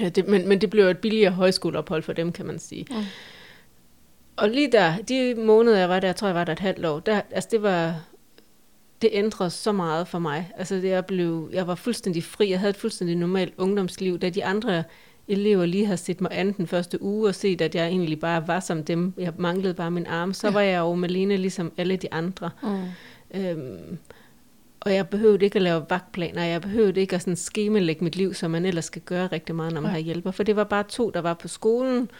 ja, 0.00 0.08
det, 0.08 0.28
men, 0.28 0.48
men 0.48 0.60
det 0.60 0.70
blev 0.70 0.84
et 0.86 0.98
billigere 0.98 1.32
højskoleophold 1.32 2.02
for 2.02 2.12
dem, 2.12 2.32
kan 2.32 2.46
man 2.46 2.58
sige. 2.58 2.86
Mm. 2.90 2.96
Og 4.36 4.48
lige 4.48 4.72
der, 4.72 4.96
de 5.08 5.34
måneder, 5.34 5.78
jeg 5.78 5.88
var 5.88 6.00
der, 6.00 6.08
jeg 6.08 6.16
tror, 6.16 6.28
jeg 6.28 6.34
var 6.34 6.44
der 6.44 6.52
et 6.52 6.58
halvt 6.58 6.86
år, 6.86 7.00
der, 7.00 7.20
altså 7.30 7.48
det 7.52 7.62
var, 7.62 8.00
det 9.02 9.10
ændrede 9.12 9.50
så 9.50 9.72
meget 9.72 10.08
for 10.08 10.18
mig. 10.18 10.52
Altså 10.56 10.74
det, 10.74 10.84
jeg, 10.88 11.06
blev, 11.06 11.50
jeg 11.52 11.66
var 11.66 11.74
fuldstændig 11.74 12.24
fri, 12.24 12.50
jeg 12.50 12.58
havde 12.60 12.70
et 12.70 12.76
fuldstændig 12.76 13.16
normalt 13.16 13.54
ungdomsliv, 13.58 14.18
da 14.18 14.28
de 14.30 14.44
andre 14.44 14.84
elever 15.28 15.66
lige 15.66 15.86
har 15.86 15.96
set 15.96 16.20
mig 16.20 16.30
an 16.34 16.52
den 16.52 16.66
første 16.66 17.02
uge 17.02 17.28
og 17.28 17.34
set, 17.34 17.60
at 17.60 17.74
jeg 17.74 17.86
egentlig 17.86 18.20
bare 18.20 18.48
var 18.48 18.60
som 18.60 18.84
dem. 18.84 19.12
Jeg 19.18 19.32
manglede 19.38 19.74
bare 19.74 19.90
min 19.90 20.06
arm. 20.06 20.32
Så 20.34 20.46
Ja. 20.46 20.50
ja. 20.50 20.54
var 20.54 20.60
jeg 20.60 20.78
jo 20.78 20.94
Malene 20.94 21.36
ligesom 21.36 21.72
alle 21.76 21.96
de 21.96 22.12
andre. 22.14 22.50
Mm. 22.62 23.40
Øhm, 23.40 23.98
og 24.80 24.94
jeg 24.94 25.08
behøvede 25.08 25.44
ikke 25.44 25.56
at 25.56 25.62
lave 25.62 25.84
vagtplaner, 25.90 26.44
jeg 26.44 26.60
behøvede 26.60 27.00
ikke 27.00 27.14
at 27.16 27.20
sådan 27.22 27.36
skemalægge 27.36 28.04
mit 28.04 28.16
liv, 28.16 28.34
som 28.34 28.50
man 28.50 28.64
ellers 28.66 28.84
skal 28.84 29.02
gøre 29.02 29.26
rigtig 29.26 29.54
meget, 29.54 29.72
når 29.72 29.80
man 29.80 29.88
Nej. 29.88 29.92
har 30.00 30.04
hjælper. 30.04 30.30
For 30.30 30.42
det 30.42 30.56
var 30.56 30.64
bare 30.64 30.82
to, 30.88 31.10
der 31.10 31.20
var 31.20 31.34
på 31.34 31.48
skolen, 31.48 32.10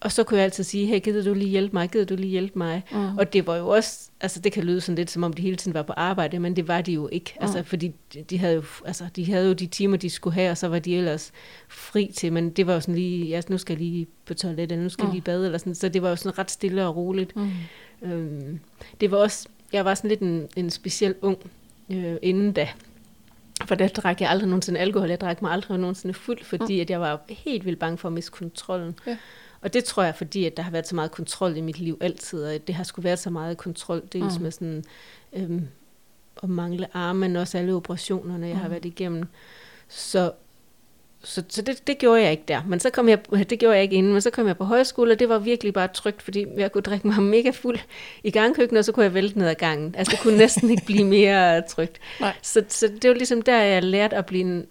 og 0.00 0.12
så 0.12 0.24
kunne 0.24 0.36
jeg 0.36 0.44
altid 0.44 0.64
sige, 0.64 0.86
hey, 0.86 1.00
gider 1.04 1.24
du 1.24 1.34
lige 1.34 1.48
hjælpe 1.50 1.72
mig, 1.76 1.88
gider 1.90 2.04
du 2.04 2.16
lige 2.16 2.30
hjælpe 2.30 2.58
mig? 2.58 2.82
Mm. 2.92 3.18
Og 3.18 3.32
det 3.32 3.46
var 3.46 3.56
jo 3.56 3.68
også, 3.68 4.10
altså 4.20 4.40
det 4.40 4.52
kan 4.52 4.64
lyde 4.64 4.80
sådan 4.80 4.96
lidt, 4.96 5.10
som 5.10 5.22
om 5.22 5.32
de 5.32 5.42
hele 5.42 5.56
tiden 5.56 5.74
var 5.74 5.82
på 5.82 5.92
arbejde, 5.92 6.38
men 6.38 6.56
det 6.56 6.68
var 6.68 6.80
de 6.80 6.92
jo 6.92 7.08
ikke. 7.12 7.34
Altså, 7.40 7.58
Mm. 7.58 7.64
fordi 7.64 7.92
de- 8.14 8.22
de 8.22 8.38
havde, 8.38 8.54
jo, 8.54 8.62
altså, 8.84 9.04
de 9.16 9.24
havde 9.26 9.46
jo 9.46 9.52
de 9.52 9.66
timer, 9.66 9.96
de 9.96 10.10
skulle 10.10 10.34
have, 10.34 10.50
og 10.50 10.58
så 10.58 10.68
var 10.68 10.78
de 10.78 10.96
ellers 10.96 11.32
fri 11.68 12.10
til, 12.14 12.32
men 12.32 12.50
det 12.50 12.66
var 12.66 12.74
jo 12.74 12.80
sådan 12.80 12.94
lige, 12.94 13.26
ja, 13.26 13.40
nu 13.48 13.58
skal 13.58 13.72
jeg 13.72 13.78
lige 13.82 14.06
på 14.26 14.34
toilettet, 14.34 14.78
nu 14.78 14.88
skal 14.88 15.02
jeg 15.02 15.08
Mm. 15.08 15.12
lige 15.12 15.22
bade, 15.22 15.44
eller 15.46 15.58
sådan, 15.58 15.74
så 15.74 15.88
det 15.88 16.02
var 16.02 16.08
jo 16.08 16.16
sådan 16.16 16.38
ret 16.38 16.50
stille 16.50 16.86
og 16.86 16.96
roligt. 16.96 17.36
Mm. 17.36 17.50
Øhm, 18.02 18.60
det 19.00 19.10
var 19.10 19.16
også, 19.18 19.48
jeg 19.72 19.84
var 19.84 19.94
sådan 19.94 20.08
lidt 20.08 20.20
en, 20.20 20.48
en 20.56 20.70
speciel 20.70 21.14
ung 21.22 21.38
øh, 21.90 22.14
inden 22.22 22.52
da. 22.52 22.68
For 23.66 23.74
der 23.74 23.88
drak 23.88 24.20
jeg 24.20 24.30
aldrig 24.30 24.48
nogensinde 24.48 24.80
alkohol. 24.80 25.08
Jeg 25.08 25.20
drak 25.20 25.42
mig 25.42 25.52
aldrig 25.52 25.78
nogensinde 25.78 26.14
fuld, 26.14 26.44
fordi 26.44 26.80
at 26.80 26.90
jeg 26.90 27.00
var 27.00 27.20
helt 27.28 27.64
vildt 27.64 27.78
bange 27.78 27.98
for 27.98 28.08
at 28.08 28.12
miste 28.12 28.30
kontrollen. 28.30 28.94
Ja. 29.06 29.16
Og 29.66 29.72
det 29.72 29.84
tror 29.84 30.02
jeg, 30.02 30.14
fordi 30.14 30.44
at 30.46 30.56
der 30.56 30.62
har 30.62 30.70
været 30.70 30.88
så 30.88 30.94
meget 30.94 31.10
kontrol 31.10 31.56
i 31.56 31.60
mit 31.60 31.78
liv 31.78 31.98
altid, 32.00 32.44
og 32.44 32.66
det 32.66 32.74
har 32.74 32.84
skulle 32.84 33.04
været 33.04 33.18
så 33.18 33.30
meget 33.30 33.56
kontrol, 33.58 34.02
dels 34.12 34.36
Mm. 34.36 34.42
med 34.42 34.50
sådan 34.50 34.84
øhm, 35.32 35.68
at 36.42 36.48
mangle 36.48 36.86
arme, 36.96 37.20
men 37.20 37.36
også 37.36 37.58
alle 37.58 37.74
operationerne, 37.74 38.46
jeg 38.48 38.56
har 38.56 38.64
Mm. 38.64 38.70
været 38.70 38.84
igennem. 38.84 39.24
Så, 39.88 40.32
så, 41.24 41.42
så 41.48 41.62
det, 41.62 41.86
det 41.86 41.98
gjorde 41.98 42.22
jeg 42.22 42.30
ikke 42.30 42.44
der. 42.48 42.62
Men 42.66 42.80
så 42.80 42.90
kom 42.90 43.08
jeg, 43.08 43.18
det 43.50 43.58
gjorde 43.58 43.74
jeg 43.74 43.82
ikke 43.82 43.96
inden, 43.96 44.12
men 44.12 44.20
så 44.22 44.30
kom 44.30 44.46
jeg 44.46 44.56
på 44.56 44.64
højskole, 44.64 45.12
og 45.12 45.18
det 45.18 45.28
var 45.28 45.38
virkelig 45.38 45.72
bare 45.72 45.88
trygt, 45.88 46.22
fordi 46.22 46.46
jeg 46.56 46.72
kunne 46.72 46.82
drikke 46.82 47.06
mig 47.08 47.22
mega 47.22 47.50
fuld 47.50 47.78
i 48.24 48.30
gangkøkkenet, 48.30 48.78
og 48.78 48.84
så 48.84 48.92
kunne 48.92 49.04
jeg 49.04 49.14
vælte 49.14 49.38
ned 49.38 49.48
ad 49.48 49.54
gangen. 49.54 49.94
Altså 49.98 50.10
det 50.10 50.20
kunne 50.20 50.36
næsten 50.38 50.70
ikke 50.70 50.86
blive 50.86 51.04
mere 51.04 51.62
trygt. 51.68 52.00
Nej. 52.20 52.34
Så, 52.42 52.64
så 52.68 52.88
det 53.02 53.10
var 53.10 53.16
ligesom 53.16 53.42
der, 53.42 53.62
jeg 53.62 53.82
lærte 53.82 54.16
at 54.16 54.26
blive 54.26 54.40
en, 54.44 54.66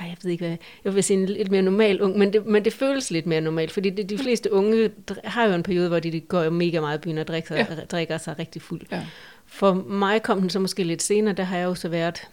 ej, 0.00 0.06
jeg 0.06 0.16
ved 0.22 0.30
ikke 0.30 0.46
hvad, 0.46 0.56
jeg 0.84 0.94
vil 0.94 1.04
sige 1.04 1.16
en 1.20 1.26
lidt 1.26 1.50
mere 1.50 1.62
normal 1.62 2.02
ung, 2.02 2.18
men 2.18 2.32
det, 2.32 2.46
men 2.46 2.64
det 2.64 2.72
føles 2.72 3.10
lidt 3.10 3.26
mere 3.26 3.40
normalt, 3.40 3.72
fordi 3.72 3.90
det, 3.90 4.10
de 4.10 4.18
fleste 4.18 4.52
unge 4.52 4.90
har 5.24 5.44
jo 5.44 5.54
en 5.54 5.62
periode, 5.62 5.88
hvor 5.88 5.98
de 5.98 6.20
går 6.20 6.50
mega 6.50 6.80
meget 6.80 6.98
i 6.98 7.00
byen 7.00 7.18
og 7.18 7.26
drikker, 7.26 7.56
Ja. 7.56 7.66
drikker 7.90 8.18
sig 8.18 8.38
rigtig 8.38 8.62
fuld. 8.62 8.80
Ja. 8.92 9.06
For 9.46 9.74
mig 9.74 10.22
kom 10.22 10.40
den 10.40 10.50
så 10.50 10.58
måske 10.58 10.84
lidt 10.84 11.02
senere, 11.02 11.34
der 11.34 11.42
har 11.42 11.56
jeg 11.58 11.64
jo 11.64 11.74
så 11.74 11.88
været 11.88 12.28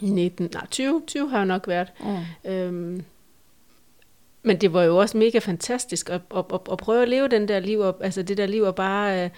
i 0.00 0.10
19, 0.10 0.50
nej 0.54 0.66
20, 0.70 1.02
20 1.06 1.30
har 1.30 1.36
jeg 1.38 1.46
nok 1.46 1.68
været. 1.68 1.88
Mm. 2.44 2.50
Øhm, 2.50 3.04
men 4.42 4.56
det 4.60 4.72
var 4.72 4.82
jo 4.82 4.96
også 4.96 5.16
mega 5.18 5.38
fantastisk 5.38 6.10
at, 6.10 6.20
at, 6.36 6.44
at, 6.54 6.60
at 6.72 6.78
prøve 6.78 7.02
at 7.02 7.08
leve 7.08 7.28
den 7.28 7.48
der 7.48 7.60
liv, 7.60 7.84
altså 8.00 8.22
det 8.22 8.36
der 8.36 8.46
liv 8.46 8.62
og 8.62 8.74
bare 8.74 9.24
øh, 9.24 9.30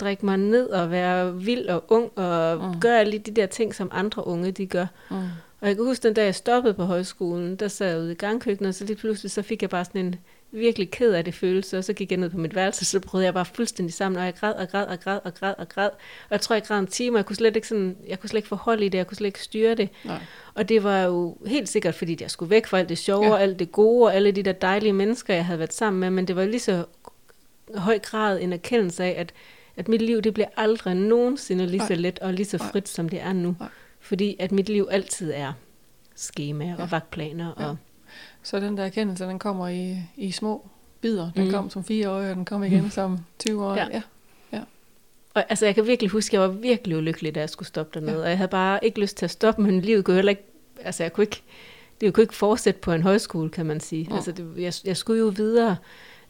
drikke 0.00 0.24
mig 0.26 0.36
ned 0.36 0.68
og 0.68 0.90
være 0.90 1.36
vild 1.36 1.66
og 1.66 1.84
ung 1.88 2.18
og 2.18 2.58
Mm. 2.58 2.64
mm. 2.74 2.80
gøre 2.80 3.00
alle 3.00 3.18
de 3.18 3.30
der 3.30 3.46
ting, 3.46 3.74
som 3.74 3.88
andre 3.92 4.26
unge 4.26 4.50
de 4.50 4.66
gør. 4.66 4.86
Mm. 5.10 5.16
Og 5.60 5.68
jeg 5.68 5.76
kan 5.76 5.84
huske 5.84 6.02
den 6.02 6.14
dag, 6.14 6.24
jeg 6.24 6.34
stoppede 6.34 6.74
på 6.74 6.84
højskolen, 6.84 7.56
der 7.56 7.68
sad 7.68 7.90
jeg 7.90 7.98
ude 7.98 8.12
i 8.12 8.14
gangkøkkenet, 8.14 8.68
og 8.68 8.74
så 8.74 8.84
lige 8.84 8.96
pludselig 8.96 9.30
så 9.30 9.42
fik 9.42 9.62
jeg 9.62 9.70
bare 9.70 9.84
sådan 9.84 10.06
en 10.06 10.14
virkelig 10.52 10.90
ked 10.90 11.12
af 11.12 11.24
det 11.24 11.34
følelse, 11.34 11.78
og 11.78 11.84
så 11.84 11.92
gik 11.92 12.10
jeg 12.10 12.18
ned 12.18 12.30
på 12.30 12.38
mit 12.38 12.54
værelse, 12.54 12.84
så 12.84 13.00
brød 13.00 13.22
jeg 13.22 13.34
bare 13.34 13.44
fuldstændig 13.44 13.94
sammen, 13.94 14.18
og 14.18 14.24
jeg 14.24 14.34
græd 14.34 14.52
og 14.52 14.68
græd 14.68 14.84
og 14.86 15.00
græd 15.00 15.18
og 15.24 15.34
græd 15.34 15.54
og 15.58 15.68
græd. 15.68 15.88
Og 15.90 16.30
jeg 16.30 16.40
tror, 16.40 16.54
jeg 16.54 16.62
græd 16.62 16.78
en 16.78 16.86
time, 16.86 17.16
og 17.16 17.18
jeg 17.18 17.26
kunne 17.26 17.36
slet 17.36 17.56
ikke, 17.56 17.68
sådan, 17.68 17.96
jeg 18.08 18.20
kunne 18.20 18.30
slet 18.30 18.38
ikke 18.38 18.48
forholde 18.48 18.86
i 18.86 18.88
det, 18.88 18.98
jeg 18.98 19.06
kunne 19.06 19.16
slet 19.16 19.26
ikke 19.26 19.42
styre 19.42 19.74
det. 19.74 19.88
Nej. 20.04 20.18
Og 20.54 20.68
det 20.68 20.84
var 20.84 21.02
jo 21.02 21.36
helt 21.46 21.68
sikkert, 21.68 21.94
fordi 21.94 22.16
jeg 22.20 22.30
skulle 22.30 22.50
væk 22.50 22.66
fra 22.66 22.78
alt 22.78 22.88
det 22.88 22.98
sjove, 22.98 23.24
Ja. 23.24 23.30
og 23.32 23.42
alt 23.42 23.58
det 23.58 23.72
gode, 23.72 24.04
og 24.06 24.14
alle 24.14 24.30
de 24.32 24.42
der 24.42 24.52
dejlige 24.52 24.92
mennesker, 24.92 25.34
jeg 25.34 25.46
havde 25.46 25.58
været 25.58 25.72
sammen 25.72 26.00
med, 26.00 26.10
men 26.10 26.28
det 26.28 26.36
var 26.36 26.44
lige 26.44 26.60
så 26.60 26.84
høj 27.74 27.98
grad 27.98 28.40
en 28.40 28.52
erkendelse 28.52 29.04
af, 29.04 29.14
at, 29.18 29.32
at 29.76 29.88
mit 29.88 30.02
liv, 30.02 30.22
det 30.22 30.34
bliver 30.34 30.48
aldrig 30.56 30.94
nogensinde 30.94 31.66
lige 31.66 31.80
så 31.80 31.92
Nej. 31.92 31.96
let 32.02 32.18
og 32.18 32.32
lige 32.32 32.46
så 32.46 32.56
Nej. 32.56 32.70
frit, 32.72 32.88
som 32.88 33.08
det 33.08 33.20
er 33.20 33.32
nu. 33.32 33.54
Nej. 33.60 33.68
Fordi 34.08 34.36
at 34.38 34.52
mit 34.52 34.68
liv 34.68 34.88
altid 34.90 35.32
er 35.34 35.52
skemaer 36.14 36.74
Ja. 36.78 36.82
og 36.82 36.90
vagtplaner. 36.90 37.52
Ja. 37.60 37.66
Og, 37.68 37.76
Så 38.42 38.60
den 38.60 38.76
der 38.76 38.84
erkendelse, 38.84 39.24
den 39.24 39.38
kommer 39.38 39.68
i, 39.68 39.96
i 40.16 40.30
små 40.30 40.68
bidder. 41.00 41.30
Den 41.36 41.44
Mm. 41.44 41.50
kom 41.50 41.70
som 41.70 41.84
fire 41.84 42.10
år, 42.10 42.14
og 42.14 42.36
den 42.36 42.44
kom 42.44 42.64
igen 42.64 42.90
som 42.90 43.18
20 43.38 43.64
år. 43.66 43.74
Ja. 43.76 43.86
ja. 44.52 44.60
og 45.34 45.44
altså, 45.48 45.64
jeg 45.66 45.74
kan 45.74 45.86
virkelig 45.86 46.10
huske, 46.10 46.36
at 46.36 46.40
jeg 46.42 46.48
var 46.48 46.54
virkelig 46.54 46.96
ulykkelig, 46.96 47.34
da 47.34 47.40
jeg 47.40 47.50
skulle 47.50 47.68
stoppe 47.68 48.00
dernede. 48.00 48.12
Ja. 48.12 48.18
Ja. 48.18 48.24
Og 48.24 48.28
jeg 48.30 48.38
havde 48.38 48.48
bare 48.50 48.84
ikke 48.84 49.00
lyst 49.00 49.16
til 49.16 49.24
at 49.26 49.30
stoppe, 49.30 49.62
men 49.62 49.80
livet 49.80 50.04
kunne 50.04 50.14
heller 50.16 50.30
ikke, 50.30 50.42
altså 50.84 51.02
jeg 51.02 51.12
kunne 51.12 51.24
ikke, 51.24 51.42
det 52.00 52.14
kunne 52.14 52.22
ikke 52.22 52.34
fortsætte 52.34 52.80
på 52.80 52.92
en 52.92 53.02
højskole, 53.02 53.50
kan 53.50 53.66
man 53.66 53.80
sige. 53.80 54.06
Mm. 54.10 54.14
Altså, 54.14 54.32
det, 54.32 54.52
jeg, 54.56 54.72
jeg 54.84 54.96
skulle 54.96 55.20
jo 55.20 55.32
videre. 55.36 55.76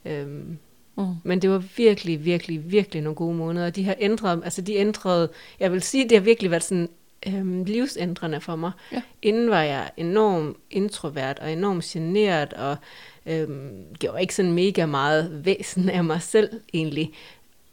Øhm, 0.04 0.58
Mm. 0.96 1.14
Men 1.24 1.42
det 1.42 1.50
var 1.50 1.58
virkelig, 1.76 2.24
virkelig, 2.24 2.70
virkelig 2.70 3.02
nogle 3.02 3.14
gode 3.16 3.34
måneder. 3.36 3.66
Og 3.66 3.76
de 3.76 3.84
har 3.84 3.96
ændret, 3.98 4.40
altså 4.44 4.62
de 4.62 4.74
ændrede, 4.74 5.28
jeg 5.60 5.72
vil 5.72 5.82
sige, 5.82 6.04
det 6.08 6.12
har 6.18 6.24
virkelig 6.24 6.50
været 6.50 6.62
sådan 6.64 6.88
øhm, 7.26 7.64
livsændrende 7.64 8.40
for 8.40 8.56
mig. 8.56 8.70
Ja. 8.92 9.02
Inden 9.22 9.50
var 9.50 9.62
jeg 9.62 9.90
enormt 9.96 10.56
introvert 10.70 11.38
og 11.38 11.52
enormt 11.52 11.84
generet, 11.84 12.52
og 12.52 12.76
øhm, 13.26 13.84
gjorde 13.98 14.20
ikke 14.20 14.34
sådan 14.34 14.52
mega 14.52 14.86
meget 14.86 15.44
væsen 15.44 15.88
af 15.88 16.04
mig 16.04 16.22
selv 16.22 16.60
egentlig. 16.74 17.12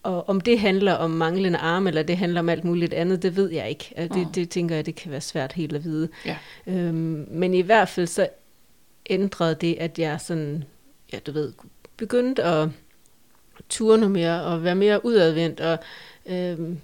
Og 0.04 0.30
om 0.30 0.42
det 0.42 0.60
handler 0.60 0.94
om 0.94 1.12
manglende 1.12 1.60
arme, 1.60 1.90
eller 1.90 2.04
det 2.04 2.18
handler 2.18 2.40
om 2.40 2.50
alt 2.50 2.64
muligt 2.64 2.94
andet, 2.94 3.24
det 3.24 3.36
ved 3.36 3.52
jeg 3.52 3.70
ikke. 3.70 3.94
Altså, 3.96 4.20
Mm. 4.20 4.26
Det, 4.26 4.36
det 4.36 4.50
tænker 4.50 4.76
jeg, 4.76 4.86
det 4.86 4.96
kan 4.96 5.12
være 5.12 5.22
svært 5.22 5.54
helt 5.54 5.76
at 5.76 5.84
vide. 5.84 6.10
Ja. 6.26 6.38
Øhm, 6.68 7.28
men 7.32 7.54
i 7.54 7.62
hvert 7.62 7.90
fald 7.90 8.08
så 8.08 8.28
ændrede 9.10 9.56
det, 9.56 9.76
at 9.80 10.00
jeg 10.00 10.22
sådan, 10.22 10.64
ja 11.14 11.20
du 11.20 11.32
ved, 11.32 11.54
begyndte 11.98 12.44
at 12.44 12.70
turne 13.70 14.10
mere 14.10 14.44
og 14.44 14.64
være 14.64 14.76
mere 14.76 15.06
udadvendt 15.06 15.60
og 15.60 15.78
øhm, 16.26 16.78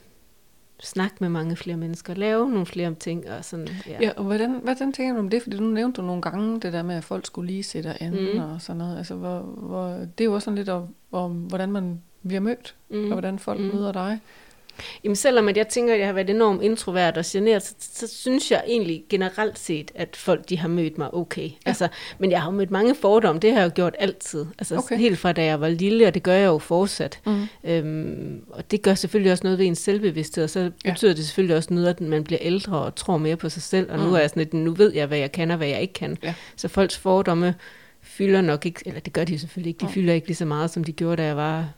snakke 0.81 1.15
med 1.19 1.29
mange 1.29 1.55
flere 1.55 1.77
mennesker, 1.77 2.13
lave 2.13 2.49
nogle 2.49 2.65
flere 2.65 2.93
ting 2.93 3.29
og 3.29 3.45
sådan, 3.45 3.67
ja. 3.87 3.97
Ja, 4.01 4.11
og 4.17 4.23
hvordan, 4.23 4.59
hvordan 4.63 4.93
tænker 4.93 5.13
du 5.13 5.19
om 5.19 5.29
det? 5.29 5.43
Fordi 5.43 5.59
nu 5.59 5.67
nævnte 5.67 6.01
du 6.01 6.07
nogle 6.07 6.21
gange 6.21 6.59
det 6.59 6.73
der 6.73 6.83
med, 6.83 6.95
at 6.95 7.03
folk 7.03 7.25
skulle 7.25 7.47
lige 7.47 7.63
sætte 7.63 8.03
an 8.03 8.11
mm. 8.11 8.39
Og 8.39 8.61
sådan 8.61 8.77
noget. 8.77 8.97
Altså, 8.97 9.15
hvor, 9.15 9.39
hvor, 9.39 9.87
det 9.87 10.21
er 10.21 10.25
jo 10.25 10.33
også 10.33 10.45
sådan 10.45 10.55
lidt 10.55 10.69
om, 10.69 10.95
om 11.11 11.31
hvordan 11.31 11.71
man 11.71 12.01
bliver 12.27 12.41
mødt, 12.41 12.75
mm. 12.89 13.03
og 13.03 13.11
hvordan 13.11 13.39
folk. 13.39 13.59
Mm. 13.59 13.65
møder 13.65 13.91
dig. 13.91 14.19
Jamen 15.03 15.15
selvom 15.15 15.47
at 15.47 15.57
jeg 15.57 15.67
tænker, 15.67 15.93
at 15.93 15.99
jeg 15.99 16.07
har 16.07 16.13
været 16.13 16.29
enormt 16.29 16.62
introvert 16.63 17.17
og 17.17 17.23
generet, 17.27 17.63
så, 17.63 17.73
så 17.79 18.07
synes 18.07 18.51
jeg 18.51 18.63
egentlig 18.67 19.03
generelt 19.10 19.60
set, 19.60 19.91
at 19.95 20.15
folk 20.15 20.49
de 20.49 20.57
har 20.57 20.67
mødt 20.67 20.97
mig 20.97 21.13
okay. 21.13 21.41
Ja. 21.43 21.49
Altså, 21.65 21.88
men 22.19 22.31
jeg 22.31 22.41
har 22.41 22.51
jo 22.51 22.57
mødt 22.57 22.71
mange 22.71 22.95
fordomme, 22.95 23.39
det 23.39 23.51
har 23.53 23.60
jeg 23.60 23.65
jo 23.69 23.71
gjort 23.75 23.95
altid. 23.99 24.45
Altså 24.60 24.75
Okay. 24.77 24.97
helt 24.97 25.17
fra 25.19 25.31
da 25.31 25.43
jeg 25.45 25.62
var 25.62 25.69
lille, 25.69 26.07
og 26.07 26.13
det 26.13 26.23
gør 26.23 26.34
jeg 26.34 26.45
jo 26.47 26.57
fortsat. 26.57 27.19
Mm. 27.25 27.47
Øhm, 27.63 28.41
og 28.49 28.71
det 28.71 28.81
gør 28.81 28.93
selvfølgelig 28.93 29.31
også 29.31 29.43
noget 29.43 29.60
ved 29.60 29.65
ens 29.65 29.77
selvbevidsthed, 29.79 30.43
og 30.43 30.49
så 30.49 30.71
Ja. 30.86 30.91
betyder 30.91 31.13
det 31.13 31.25
selvfølgelig 31.25 31.55
også 31.57 31.73
noget, 31.73 31.88
at 31.88 32.01
man 32.01 32.23
bliver 32.23 32.39
ældre 32.41 32.77
og 32.77 32.95
tror 32.95 33.17
mere 33.17 33.36
på 33.36 33.49
sig 33.49 33.62
selv. 33.62 33.91
Og 33.91 33.99
Mm. 33.99 34.05
nu 34.05 34.13
er 34.15 34.19
jeg 34.19 34.29
sådan 34.29 34.41
lidt, 34.41 34.53
nu 34.53 34.71
ved 34.73 34.93
jeg, 34.93 35.07
hvad 35.07 35.17
jeg 35.17 35.31
kan 35.31 35.51
og 35.51 35.57
hvad 35.57 35.67
jeg 35.67 35.81
ikke 35.81 35.93
kan. 35.93 36.17
Ja. 36.23 36.34
Så 36.55 36.67
folks 36.67 36.97
fordomme 36.97 37.55
fylder 38.01 38.41
nok 38.41 38.65
ikke, 38.65 38.79
eller 38.86 38.99
det 38.99 39.13
gør 39.13 39.23
de 39.23 39.39
selvfølgelig 39.39 39.69
ikke, 39.69 39.79
de 39.79 39.86
Nej. 39.86 39.93
fylder 39.93 40.13
ikke 40.13 40.27
lige 40.27 40.38
så 40.38 40.45
meget, 40.45 40.69
som 40.71 40.84
de 40.84 40.91
gjorde, 40.91 41.15
da 41.15 41.25
jeg 41.25 41.38
var 41.38 41.69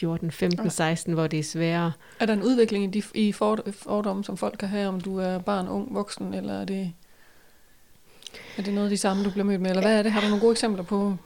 14, 0.00 0.30
15, 0.30 0.60
Nej. 0.60 0.68
16, 0.68 1.12
hvor 1.14 1.26
det 1.26 1.38
er 1.38 1.42
sværere. 1.42 1.92
Er 2.20 2.26
der 2.26 2.32
en 2.32 2.42
udvikling 2.42 2.84
i 2.96 3.00
de 3.00 3.02
i 3.14 3.32
for- 3.32 3.64
fordomme, 3.72 4.24
som 4.24 4.36
folk 4.36 4.58
kan 4.58 4.68
have, 4.68 4.88
om 4.88 5.00
du 5.00 5.18
er 5.18 5.38
barn, 5.38 5.68
ung, 5.68 5.94
voksen, 5.94 6.34
eller 6.34 6.60
er 6.60 6.64
det, 6.64 6.92
er 8.58 8.62
det 8.62 8.74
noget 8.74 8.86
af 8.86 8.90
de 8.90 8.96
samme, 8.96 9.24
du 9.24 9.30
bliver 9.30 9.44
mødt 9.44 9.60
med? 9.60 9.70
Eller 9.70 9.82
hvad 9.82 9.98
er 9.98 10.02
det? 10.02 10.12
Har 10.12 10.20
du 10.20 10.26
nogle 10.26 10.40
gode 10.40 10.52
eksempler 10.52 10.82
på? 10.82 11.16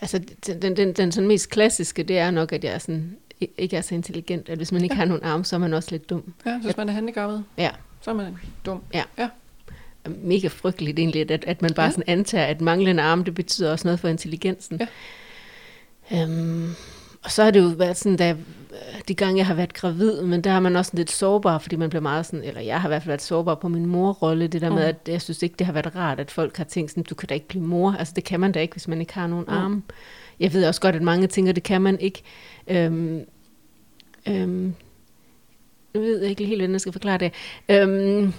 Altså, 0.00 0.18
den, 0.46 0.62
den, 0.62 0.76
den, 0.76 0.92
den 0.92 1.12
sådan 1.12 1.28
mest 1.28 1.50
klassiske, 1.50 2.02
det 2.02 2.18
er 2.18 2.30
nok, 2.30 2.52
at 2.52 2.64
jeg 2.64 2.72
er 2.72 2.78
sådan, 2.78 3.16
ikke 3.58 3.76
er 3.76 3.80
så 3.80 3.94
intelligent, 3.94 4.48
at 4.48 4.56
hvis 4.56 4.72
man 4.72 4.82
ikke 4.82 4.94
Ja. 4.94 4.98
har 4.98 5.04
nogen 5.04 5.22
arme, 5.22 5.44
så 5.44 5.56
er 5.56 5.60
man 5.60 5.74
også 5.74 5.88
lidt 5.90 6.10
dum. 6.10 6.34
Ja, 6.46 6.58
hvis 6.58 6.76
man 6.76 6.88
er 6.88 6.92
handicappet, 6.92 7.44
Ja. 7.58 7.70
så 8.00 8.10
er 8.10 8.14
man 8.14 8.36
dum. 8.66 8.82
Mega 10.08 10.48
frygteligt 10.48 10.98
egentlig, 10.98 11.30
at, 11.30 11.44
at 11.44 11.62
man 11.62 11.74
bare 11.74 11.82
Ja. 11.84 11.86
ja. 11.88 11.90
sådan 11.92 12.04
antager, 12.18 12.44
at 12.46 12.60
manglende 12.60 13.02
arme, 13.02 13.24
det 13.24 13.34
betyder 13.34 13.72
også 13.72 13.88
noget 13.88 14.00
for 14.00 14.08
intelligensen. 14.08 14.80
Ja. 14.80 16.22
Øhm, 16.22 16.70
og 17.26 17.32
så 17.32 17.42
har 17.44 17.50
det 17.50 17.60
jo 17.62 17.66
været 17.66 17.96
sådan, 17.96 18.16
da 18.16 18.36
de 19.08 19.14
gange, 19.14 19.38
jeg 19.38 19.46
har 19.46 19.54
været 19.54 19.72
gravid, 19.74 20.22
men 20.22 20.40
der 20.40 20.50
har 20.50 20.60
man 20.60 20.76
også 20.76 20.90
lidt 20.94 21.10
sårbar, 21.10 21.58
fordi 21.58 21.76
man 21.76 21.88
bliver 21.88 22.02
meget 22.02 22.26
sådan, 22.26 22.44
eller 22.44 22.60
jeg 22.60 22.80
har 22.80 22.88
i 22.88 22.90
hvert 22.90 23.02
fald 23.02 23.08
været 23.10 23.22
sårbar 23.22 23.54
på 23.54 23.68
min 23.68 23.86
morrolle, 23.86 24.46
det 24.46 24.60
der 24.60 24.68
med, 24.70 24.82
Mm. 24.82 24.88
at 24.88 24.96
jeg 25.08 25.22
synes 25.22 25.42
ikke, 25.42 25.54
det 25.58 25.66
har 25.66 25.72
været 25.72 25.96
rart, 25.96 26.20
at 26.20 26.30
folk 26.30 26.56
har 26.56 26.64
tænkt 26.64 26.90
sådan, 26.90 27.02
du 27.02 27.14
kan 27.14 27.28
da 27.28 27.34
ikke 27.34 27.48
blive 27.48 27.64
mor. 27.64 27.92
Altså 27.98 28.12
det 28.16 28.24
kan 28.24 28.40
man 28.40 28.52
da 28.52 28.60
ikke, 28.60 28.72
hvis 28.74 28.88
man 28.88 29.00
ikke 29.00 29.14
har 29.14 29.26
nogen 29.26 29.44
Mm. 29.48 29.54
arme. 29.54 29.82
Jeg 30.40 30.52
ved 30.52 30.64
også 30.66 30.80
godt, 30.80 30.96
at 30.96 31.02
mange 31.02 31.26
tænker, 31.26 31.52
det 31.52 31.62
kan 31.62 31.82
man 31.82 32.00
ikke. 32.00 32.22
Øhm, 32.68 33.20
øhm, 34.28 34.74
jeg 35.94 36.02
ved 36.02 36.22
ikke 36.22 36.44
helt, 36.44 36.60
hvordan 36.60 36.72
jeg 36.72 36.80
skal 36.80 36.92
forklare 36.92 37.18
det. 37.18 37.32
Øhm, 37.68 38.32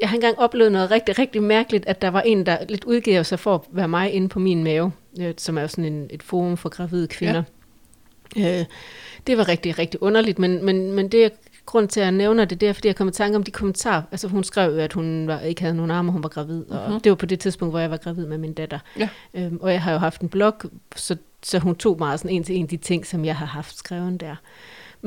jeg 0.00 0.08
har 0.08 0.14
engang 0.16 0.38
oplevet 0.38 0.72
noget 0.72 0.90
rigtig, 0.90 1.18
rigtig 1.18 1.42
mærkeligt, 1.42 1.86
at 1.86 2.02
der 2.02 2.08
var 2.08 2.20
en, 2.20 2.46
der 2.46 2.58
lidt 2.68 2.84
udgav 2.84 3.24
sig 3.24 3.38
for 3.38 3.54
at 3.54 3.60
være 3.72 3.88
mig 3.88 4.12
inde 4.12 4.28
på 4.28 4.38
min 4.38 4.64
mave, 4.64 4.92
øh, 5.20 5.34
som 5.36 5.58
er 5.58 5.62
jo 5.62 5.68
sådan 5.68 5.84
en, 5.92 6.06
et 6.10 6.22
forum 6.22 6.56
for 6.56 6.68
gravide 6.68 7.08
kvinder. 7.08 7.34
Ja. 7.34 7.42
Øh, 8.36 8.64
det 9.26 9.38
var 9.38 9.48
rigtig, 9.48 9.78
rigtig 9.78 10.02
underligt, 10.02 10.38
men, 10.38 10.64
men, 10.64 10.92
men 10.92 11.08
det 11.08 11.32
grund 11.66 11.88
til, 11.88 12.00
at 12.00 12.04
jeg 12.04 12.12
nævner 12.12 12.44
det, 12.44 12.60
det 12.60 12.68
er, 12.68 12.72
fordi 12.72 12.88
jeg 12.88 12.96
kom 12.96 13.08
i 13.08 13.10
tanke 13.10 13.36
om 13.36 13.42
de 13.42 13.50
kommentarer. 13.50 14.02
Altså 14.10 14.28
hun 14.28 14.44
skrev 14.44 14.72
jo, 14.72 14.78
at 14.78 14.92
hun 14.92 15.26
var, 15.26 15.40
ikke 15.40 15.60
havde 15.60 15.74
nogen 15.76 15.90
arme, 15.90 16.08
og 16.08 16.12
hun 16.12 16.22
var 16.22 16.28
gravid, 16.28 16.64
og 16.70 16.90
Mhm. 16.90 17.00
det 17.00 17.10
var 17.10 17.16
på 17.16 17.26
det 17.26 17.40
tidspunkt, 17.40 17.72
hvor 17.72 17.78
jeg 17.80 17.90
var 17.90 17.96
gravid 17.96 18.26
med 18.26 18.38
min 18.38 18.52
datter. 18.52 18.78
Ja. 18.98 19.08
Øhm, 19.34 19.58
og 19.62 19.72
jeg 19.72 19.82
har 19.82 19.92
jo 19.92 19.98
haft 19.98 20.20
en 20.20 20.28
blog, 20.28 20.54
så, 20.96 21.16
så 21.42 21.58
hun 21.58 21.74
tog 21.74 21.98
meget 21.98 22.20
sådan 22.20 22.36
en 22.36 22.44
til 22.44 22.56
en 22.56 22.66
de 22.66 22.76
ting, 22.76 23.06
som 23.06 23.24
jeg 23.24 23.36
har 23.36 23.46
haft 23.46 23.76
skrevet 23.78 24.20
der. 24.20 24.36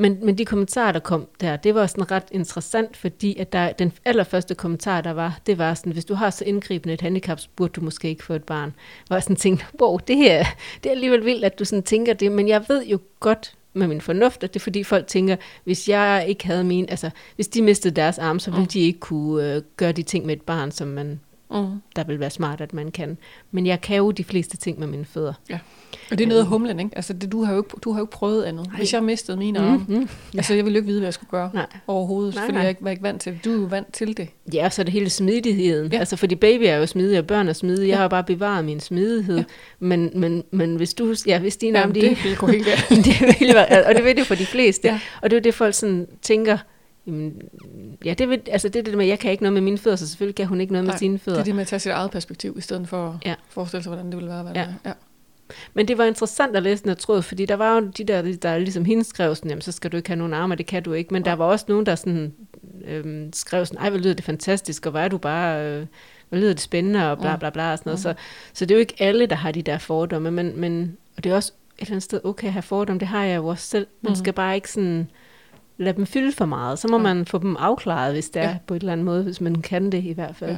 Men, 0.00 0.18
men 0.22 0.38
de 0.38 0.44
kommentarer, 0.44 0.92
der 0.92 1.00
kom 1.00 1.26
der, 1.40 1.56
det 1.56 1.74
var 1.74 1.86
sådan 1.86 2.10
ret 2.10 2.22
interessant, 2.32 2.96
fordi 2.96 3.38
at 3.38 3.52
der, 3.52 3.72
den 3.72 3.92
allerførste 4.04 4.54
kommentar, 4.54 5.00
der 5.00 5.10
var, 5.10 5.38
det 5.46 5.58
var 5.58 5.74
sådan, 5.74 5.92
hvis 5.92 6.04
du 6.04 6.14
har 6.14 6.30
så 6.30 6.44
indgribende 6.44 6.94
et 6.94 7.00
handicap, 7.00 7.40
så 7.40 7.48
burde 7.56 7.72
du 7.72 7.80
måske 7.80 8.08
ikke 8.08 8.24
få 8.24 8.32
et 8.32 8.44
barn. 8.44 8.74
Hvor 9.06 9.16
jeg 9.16 9.22
sådan 9.22 9.36
tænkte, 9.36 9.64
wow, 9.80 9.98
det 10.08 10.16
her, 10.16 10.44
det 10.82 10.86
er 10.86 10.94
alligevel 10.94 11.24
vildt, 11.24 11.44
at 11.44 11.58
du 11.58 11.64
sådan 11.64 11.82
tænker 11.82 12.12
det, 12.12 12.32
men 12.32 12.48
jeg 12.48 12.64
ved 12.68 12.84
jo 12.86 12.98
godt 13.20 13.54
med 13.74 13.86
min 13.86 14.00
fornuft, 14.00 14.44
at 14.44 14.54
det 14.54 14.60
er 14.60 14.64
fordi 14.64 14.84
folk 14.84 15.06
tænker, 15.06 15.36
hvis 15.64 15.88
jeg 15.88 16.24
ikke 16.28 16.46
havde 16.46 16.64
min, 16.64 16.86
altså 16.88 17.10
hvis 17.34 17.48
de 17.48 17.62
mistede 17.62 17.94
deres 17.94 18.18
arme, 18.18 18.40
så 18.40 18.50
ville 18.50 18.62
Mm. 18.62 18.68
de 18.68 18.80
ikke 18.80 19.00
kunne 19.00 19.54
øh, 19.54 19.62
gøre 19.76 19.92
de 19.92 20.02
ting 20.02 20.26
med 20.26 20.36
et 20.36 20.42
barn, 20.42 20.70
som 20.70 20.88
man, 20.88 21.20
Mm. 21.50 21.66
der 21.96 22.04
vil 22.04 22.20
være 22.20 22.30
smart, 22.30 22.60
at 22.60 22.74
man 22.74 22.90
kan. 22.90 23.18
Men 23.50 23.66
jeg 23.66 23.80
kan 23.80 23.96
jo 23.96 24.10
de 24.10 24.24
fleste 24.24 24.56
ting 24.56 24.78
med 24.78 24.86
mine 24.86 25.04
fødder. 25.04 25.32
Og 26.10 26.18
det 26.18 26.24
er 26.24 26.28
noget 26.28 26.40
af 26.40 26.46
humlen, 26.46 26.78
ikke? 26.80 26.90
Altså, 26.96 27.12
det, 27.12 27.32
du, 27.32 27.44
har 27.44 27.52
jo 27.52 27.58
ikke, 27.58 27.68
du 27.84 27.92
har 27.92 27.98
jo 28.00 28.04
ikke 28.04 28.10
prøvet 28.12 28.44
andet. 28.44 28.66
Nej. 28.66 28.76
Hvis 28.76 28.92
jeg 28.92 29.04
mistede 29.04 29.36
mine 29.36 29.58
arme, 29.58 29.76
mm. 29.76 29.84
Mm-hmm. 29.94 30.08
altså, 30.36 30.54
jeg 30.54 30.64
ville 30.64 30.76
jo 30.76 30.78
ikke 30.80 30.86
vide, 30.86 31.00
hvad 31.00 31.06
jeg 31.06 31.14
skulle 31.14 31.30
gøre 31.30 31.50
Nej. 31.54 31.66
overhovedet, 31.86 32.34
Nej, 32.34 32.44
fordi 32.44 32.52
nej. 32.52 32.60
jeg 32.62 32.68
ikke, 32.70 32.84
var 32.84 32.90
ikke 32.90 33.02
vant 33.02 33.20
til 33.22 33.32
det. 33.32 33.44
Du 33.44 33.50
er 33.50 33.54
jo 33.54 33.60
vant 33.70 33.92
til 33.92 34.16
det. 34.16 34.28
Ja, 34.54 34.64
og 34.64 34.72
så 34.72 34.82
er 34.82 34.84
det 34.84 34.92
hele 34.92 35.10
smidigheden. 35.10 35.86
Ja. 35.86 35.96
Ja. 35.96 35.98
Altså, 36.00 36.16
fordi 36.16 36.34
baby 36.34 36.62
er 36.66 36.76
jo 36.76 36.86
smidig, 36.86 37.18
og 37.18 37.26
børn 37.26 37.48
er 37.48 37.52
smidige. 37.52 37.80
Jeg 37.88 37.92
Ja. 37.92 37.96
har 37.96 38.02
jo 38.02 38.08
bare 38.08 38.24
bevaret 38.24 38.64
min 38.64 38.80
smidighed. 38.80 39.36
Ja. 39.36 39.40
Ja. 39.40 39.44
Men, 39.86 40.10
men, 40.14 40.44
men 40.50 40.76
hvis 40.76 40.94
du, 40.94 41.14
ja, 41.26 41.38
hvis 41.38 41.56
dine 41.56 41.78
arme, 41.78 41.94
Jamen, 41.96 42.10
de, 42.10 42.14
det 42.14 42.24
ville 42.24 42.36
gå 42.36 42.46
helt 42.46 42.66
det 42.90 43.40
vil 43.40 43.54
være, 43.54 43.84
og 43.86 43.94
det 43.94 44.04
ved 44.04 44.14
det 44.14 44.26
for 44.26 44.34
de 44.34 44.46
fleste. 44.46 44.88
Ja. 44.88 44.94
Ja. 44.94 45.00
Og 45.22 45.30
det 45.30 45.36
er 45.36 45.40
det, 45.40 45.54
folk 45.54 45.74
sådan 45.74 46.06
tænker, 46.22 46.58
Jamen, 47.08 47.42
ja, 48.04 48.14
det, 48.14 48.28
vil, 48.28 48.40
altså 48.50 48.68
det 48.68 48.78
er 48.78 48.82
det 48.82 48.94
med, 48.96 49.04
at 49.04 49.08
jeg 49.08 49.18
kan 49.18 49.30
ikke 49.30 49.42
noget 49.42 49.52
med 49.52 49.62
mine 49.62 49.78
fødder, 49.78 49.96
så 49.96 50.08
selvfølgelig 50.08 50.34
kan 50.34 50.46
hun 50.46 50.60
ikke 50.60 50.72
noget 50.72 50.84
Nej, 50.86 50.92
med 50.94 50.98
sine 50.98 51.18
fødder. 51.18 51.38
Det 51.38 51.40
er 51.40 51.44
det 51.44 51.54
med 51.54 51.62
at 51.62 51.66
tage 51.68 51.80
sit 51.80 51.92
eget 51.92 52.10
perspektiv, 52.10 52.54
i 52.58 52.60
stedet 52.60 52.88
for 52.88 53.08
at 53.08 53.26
Ja. 53.26 53.34
forestille 53.48 53.82
sig, 53.82 53.90
hvordan 53.90 54.06
det 54.06 54.16
ville 54.16 54.30
være. 54.30 54.42
Hvad 54.42 54.52
Ja. 54.54 54.60
det 54.60 54.68
er. 54.84 54.88
ja. 54.88 54.94
Men 55.74 55.88
det 55.88 55.98
var 55.98 56.04
interessant 56.04 56.56
at 56.56 56.62
læse 56.62 56.82
den 56.82 56.90
her 56.90 56.96
tråd, 56.96 57.22
fordi 57.22 57.46
der 57.46 57.54
var 57.54 57.74
jo 57.74 57.80
de 57.98 58.04
der, 58.04 58.22
der 58.42 58.58
ligesom 58.58 58.84
hende 58.84 59.04
skrev 59.04 59.34
sådan, 59.34 59.50
jamen 59.50 59.62
så 59.62 59.72
skal 59.72 59.92
du 59.92 59.96
ikke 59.96 60.08
have 60.08 60.16
nogen 60.18 60.34
arme, 60.34 60.54
det 60.54 60.66
kan 60.66 60.82
du 60.82 60.92
ikke. 60.92 61.14
Men 61.14 61.24
der 61.24 61.32
var 61.32 61.44
også 61.44 61.64
nogen, 61.68 61.86
der 61.86 61.94
sådan, 61.94 62.34
øhm, 62.84 63.32
skrev 63.32 63.66
sådan, 63.66 63.82
ej 63.82 63.90
hvor 63.90 63.98
lyder 63.98 64.14
det 64.14 64.24
fantastisk, 64.24 64.86
og 64.86 64.90
hvor 64.90 65.00
er 65.00 65.08
du 65.08 65.18
bare, 65.18 65.64
øh, 65.66 65.86
hvor 66.28 66.38
lyder 66.38 66.52
det 66.52 66.60
spændende, 66.60 67.10
og 67.10 67.18
bla 67.18 67.36
bla 67.36 67.50
bla 67.50 67.72
og 67.72 67.78
sådan 67.78 67.90
noget. 67.90 68.00
Så, 68.00 68.14
så 68.52 68.64
det 68.64 68.70
er 68.70 68.76
jo 68.76 68.80
ikke 68.80 68.94
alle, 68.98 69.26
der 69.26 69.36
har 69.36 69.52
de 69.52 69.62
der 69.62 69.78
fordomme, 69.78 70.30
men, 70.30 70.60
men 70.60 70.96
og 71.16 71.24
det 71.24 71.32
er 71.32 71.36
også 71.36 71.52
et 71.78 71.80
eller 71.82 71.90
andet 71.92 72.02
sted 72.02 72.20
okay 72.24 72.46
at 72.46 72.52
have 72.52 72.62
fordomme, 72.62 73.00
det 73.00 73.08
har 73.08 73.24
jeg 73.24 73.36
jo 73.36 73.46
også 73.46 73.66
selv. 73.66 73.86
Man 74.02 74.16
skal 74.16 74.32
bare 74.32 74.54
ikke 74.54 74.70
sådan 74.70 75.10
lade 75.78 75.96
dem 75.96 76.06
fylde 76.06 76.32
for 76.32 76.44
meget. 76.44 76.78
Så 76.78 76.88
må 76.88 76.98
man 76.98 77.26
få 77.26 77.38
dem 77.38 77.56
afklaret, 77.56 78.12
hvis 78.12 78.28
det 78.30 78.42
er 78.42 78.48
Ja. 78.48 78.56
på 78.66 78.74
et 78.74 78.80
eller 78.80 78.92
andet 78.92 79.04
måde, 79.06 79.22
hvis 79.22 79.40
man 79.40 79.62
kan 79.62 79.92
det 79.92 80.04
i 80.04 80.12
hvert 80.12 80.36
fald. 80.36 80.50
Ja. 80.50 80.56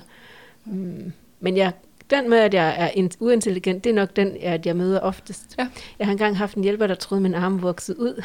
Mm. 0.65 1.13
Men 1.41 1.57
jeg, 1.57 1.73
den 2.11 2.31
med, 2.31 2.39
at 2.39 2.55
jeg 2.55 2.75
er 2.79 2.89
in- 2.95 3.11
uintelligent, 3.21 3.85
det 3.85 3.91
er 3.91 3.95
nok 3.95 4.17
den, 4.17 4.37
at 4.43 4.67
jeg 4.67 4.77
møder 4.77 5.01
oftest. 5.01 5.55
Ja. 5.59 5.69
Jeg 5.99 6.07
har 6.07 6.13
engang 6.13 6.39
haft 6.39 6.57
en 6.57 6.63
hjælper, 6.65 6.87
der 6.87 6.95
troede, 6.95 7.23
min 7.23 7.35
arm 7.35 7.63
voksede 7.63 8.01
ud. 8.01 8.23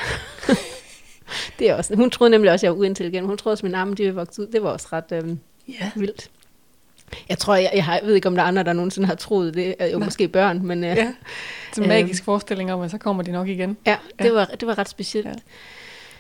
det 1.60 1.69
er 1.69 1.75
også, 1.75 1.95
hun 1.95 2.10
troede 2.10 2.31
nemlig 2.31 2.51
også, 2.51 2.63
at 2.65 2.67
jeg 2.67 2.71
var 2.71 2.77
uintelligent. 2.79 3.27
Hun 3.27 3.38
troede 3.38 3.53
også, 3.53 3.62
at 3.62 3.63
min 3.63 3.75
arme 3.75 3.91
de 3.95 4.03
ville 4.03 4.15
vokse 4.15 4.41
ud. 4.41 4.47
Det 4.47 4.63
var 4.63 4.69
også 4.69 4.88
ret 4.93 5.12
øhm, 5.12 5.39
ja. 5.67 5.91
vildt. 5.95 6.29
Jeg 7.29 7.38
tror, 7.38 7.55
jeg, 7.55 7.71
jeg, 7.75 7.86
har, 7.86 7.93
jeg 7.97 8.05
ved 8.08 8.15
ikke, 8.15 8.27
om 8.27 8.36
der 8.36 8.43
er 8.43 8.47
andre, 8.47 8.63
der 8.63 8.73
nogensinde 8.73 9.08
har 9.08 9.15
troet 9.15 9.53
det. 9.53 9.75
Er 9.79 9.88
jo 9.88 9.97
Nej. 9.99 10.05
måske 10.05 10.27
børn, 10.27 10.65
men 10.65 10.84
øh, 10.84 10.89
ja. 10.89 11.13
Så 11.73 11.81
Øhm. 11.81 11.88
magisk 11.88 12.23
forestilling 12.23 12.73
om, 12.73 12.81
at 12.81 12.91
så 12.91 12.97
kommer 12.97 13.23
de 13.23 13.31
nok 13.31 13.47
igen. 13.47 13.77
ja, 13.86 13.97
det, 14.19 14.25
Ja. 14.25 14.31
var, 14.31 14.45
det 14.45 14.67
var 14.67 14.77
ret 14.77 14.89
specielt. 14.89 15.25
Ja. 15.27 15.31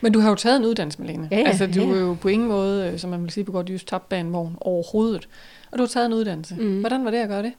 Men 0.05 0.13
du 0.13 0.19
har 0.19 0.29
jo 0.29 0.35
taget 0.35 0.57
en 0.57 0.65
uddannelse, 0.65 1.01
Malene. 1.01 1.27
Ja, 1.31 1.37
ja, 1.37 1.47
altså, 1.47 1.67
du 1.67 1.81
ja. 1.81 1.95
er 1.95 1.99
jo 1.99 2.17
på 2.21 2.27
ingen 2.27 2.47
måde, 2.47 2.91
øh, 2.91 2.99
som 2.99 3.09
man 3.09 3.23
vil 3.23 3.31
sige 3.31 3.43
på 3.43 3.51
godt 3.51 3.69
jysk, 3.69 3.87
tabt 3.87 4.09
bag 4.09 4.19
en 4.19 4.33
vogn 4.33 4.57
overhovedet. 4.61 5.27
Og 5.71 5.77
du 5.77 5.83
har 5.83 5.87
taget 5.87 6.05
en 6.05 6.13
uddannelse. 6.13 6.55
Mm. 6.55 6.79
Hvordan 6.79 7.05
var 7.05 7.11
det 7.11 7.17
at 7.17 7.29
gøre 7.29 7.43
det? 7.43 7.53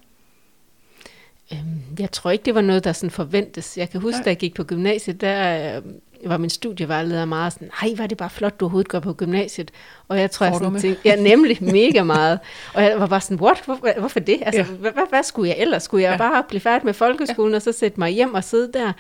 Øhm, 1.52 1.80
jeg 1.98 2.12
tror 2.12 2.30
ikke, 2.30 2.44
det 2.44 2.54
var 2.54 2.60
noget, 2.60 2.84
der 2.84 2.92
sådan 2.92 3.10
forventes. 3.10 3.78
Jeg 3.78 3.90
kan 3.90 4.00
huske, 4.00 4.18
Nej. 4.18 4.24
da 4.24 4.30
jeg 4.30 4.36
gik 4.36 4.54
på 4.54 4.64
gymnasiet, 4.64 5.20
der 5.20 5.76
øh, 5.76 5.82
var 6.24 6.36
min 6.36 6.50
studievejleder 6.50 7.24
meget 7.24 7.52
sådan, 7.52 7.70
nej, 7.82 7.94
var 7.96 8.06
det 8.06 8.18
bare 8.18 8.30
flot, 8.30 8.60
du 8.60 8.64
overhovedet 8.64 8.88
går 8.88 9.00
på 9.00 9.12
gymnasiet. 9.12 9.70
Og 10.08 10.20
jeg 10.20 10.30
tror, 10.30 10.46
jeg 10.46 10.54
sådan 10.54 10.80
tænkte, 10.80 11.00
ja, 11.04 11.16
nemlig 11.16 11.58
mega 11.60 12.02
meget. 12.02 12.38
Og 12.74 12.82
jeg 12.82 13.00
var 13.00 13.06
bare 13.06 13.20
sådan, 13.20 13.40
what? 13.40 13.62
Hvor, 13.64 13.98
hvorfor 13.98 14.20
det? 14.20 14.38
Altså, 14.42 14.60
Ja. 14.60 14.66
hvad, 14.66 14.92
hvad, 15.10 15.22
skulle 15.22 15.48
jeg 15.50 15.58
ellers? 15.58 15.82
Skulle 15.82 16.02
jeg 16.02 16.10
Ja. 16.12 16.16
bare 16.16 16.42
blive 16.48 16.60
færdig 16.60 16.86
med 16.86 16.94
folkeskolen, 16.94 17.52
ja. 17.52 17.56
og 17.56 17.62
så 17.62 17.72
sætte 17.72 18.00
mig 18.00 18.10
hjem 18.10 18.34
og 18.34 18.44
sidde 18.44 18.72
der? 18.72 18.92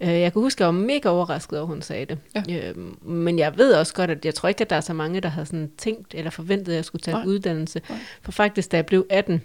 Øh, 0.00 0.08
jeg 0.08 0.32
kan 0.32 0.42
huske, 0.42 0.56
at 0.56 0.60
jeg 0.60 0.66
var 0.66 0.72
mega 0.80 1.08
overrasket 1.08 1.58
over, 1.58 1.66
hun 1.66 1.82
sagde 1.82 2.04
det. 2.04 2.18
Ja. 2.48 2.68
Øhm, 2.68 2.96
men 3.02 3.38
jeg 3.38 3.58
ved 3.58 3.72
også 3.74 3.94
godt, 3.94 4.10
at 4.10 4.24
jeg 4.24 4.34
tror 4.34 4.48
ikke, 4.48 4.60
at 4.60 4.70
der 4.70 4.76
er 4.76 4.80
så 4.80 4.92
mange, 4.92 5.20
der 5.20 5.28
har 5.28 5.44
sådan 5.44 5.70
tænkt 5.78 6.14
eller 6.14 6.30
forventet, 6.30 6.72
at 6.72 6.76
jeg 6.76 6.84
skulle 6.84 7.02
tage 7.02 7.16
Nej. 7.16 7.26
uddannelse. 7.26 7.80
Nej. 7.88 7.98
For 8.22 8.32
faktisk, 8.32 8.72
da 8.72 8.76
jeg 8.76 8.86
blev 8.86 9.06
18, 9.10 9.42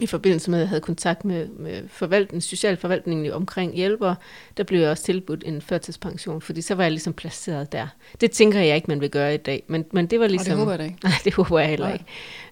i 0.00 0.06
forbindelse 0.06 0.50
med, 0.50 0.58
at 0.58 0.60
jeg 0.60 0.68
havde 0.68 0.80
kontakt 0.80 1.24
med, 1.24 1.48
med 1.48 1.82
forvaltning, 1.88 2.42
socialforvaltningen 2.42 3.32
omkring 3.32 3.74
hjælpere, 3.74 4.16
der 4.56 4.64
blev 4.64 4.80
jeg 4.80 4.90
også 4.90 5.02
tilbudt 5.04 5.42
en 5.46 5.60
førtidspension, 5.62 6.40
fordi 6.40 6.60
så 6.62 6.74
var 6.74 6.82
jeg 6.82 6.90
ligesom 6.92 7.12
placeret 7.12 7.72
der. 7.72 7.86
Det 8.20 8.30
tænker 8.30 8.60
jeg 8.60 8.76
ikke, 8.76 8.88
man 8.88 9.00
vil 9.00 9.10
gøre 9.10 9.34
i 9.34 9.36
dag, 9.36 9.62
men, 9.66 9.84
men 9.92 10.06
det 10.06 10.18
var 10.18 10.24
Og 10.24 10.30
ligesom... 10.30 10.50
det 10.50 10.58
håber 10.58 10.72
jeg 10.72 10.78
da 10.78 10.84
ikke. 10.84 10.98
Nej, 11.04 11.12
det 11.24 11.34
håber 11.34 11.58
jeg 11.58 11.68
heller 11.68 11.86
Nej. 11.86 11.98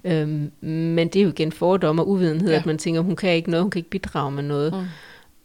ikke. 0.05 0.21
Øhm, 0.21 0.53
men 0.69 1.09
det 1.09 1.17
er 1.21 1.23
jo 1.25 1.29
igen 1.29 1.53
fordom 1.53 1.99
og 1.99 2.09
uvidenhed, 2.09 2.51
Ja. 2.51 2.57
at 2.59 2.67
man 2.67 2.79
tænker, 2.79 3.01
hun 3.01 3.17
kan 3.17 3.31
ikke 3.35 3.51
noget, 3.51 3.65
hun 3.65 3.71
kan 3.71 3.79
ikke 3.79 3.91
bidrage 3.91 4.31
med 4.33 4.43
noget. 4.43 4.73
Mm. 4.73 4.85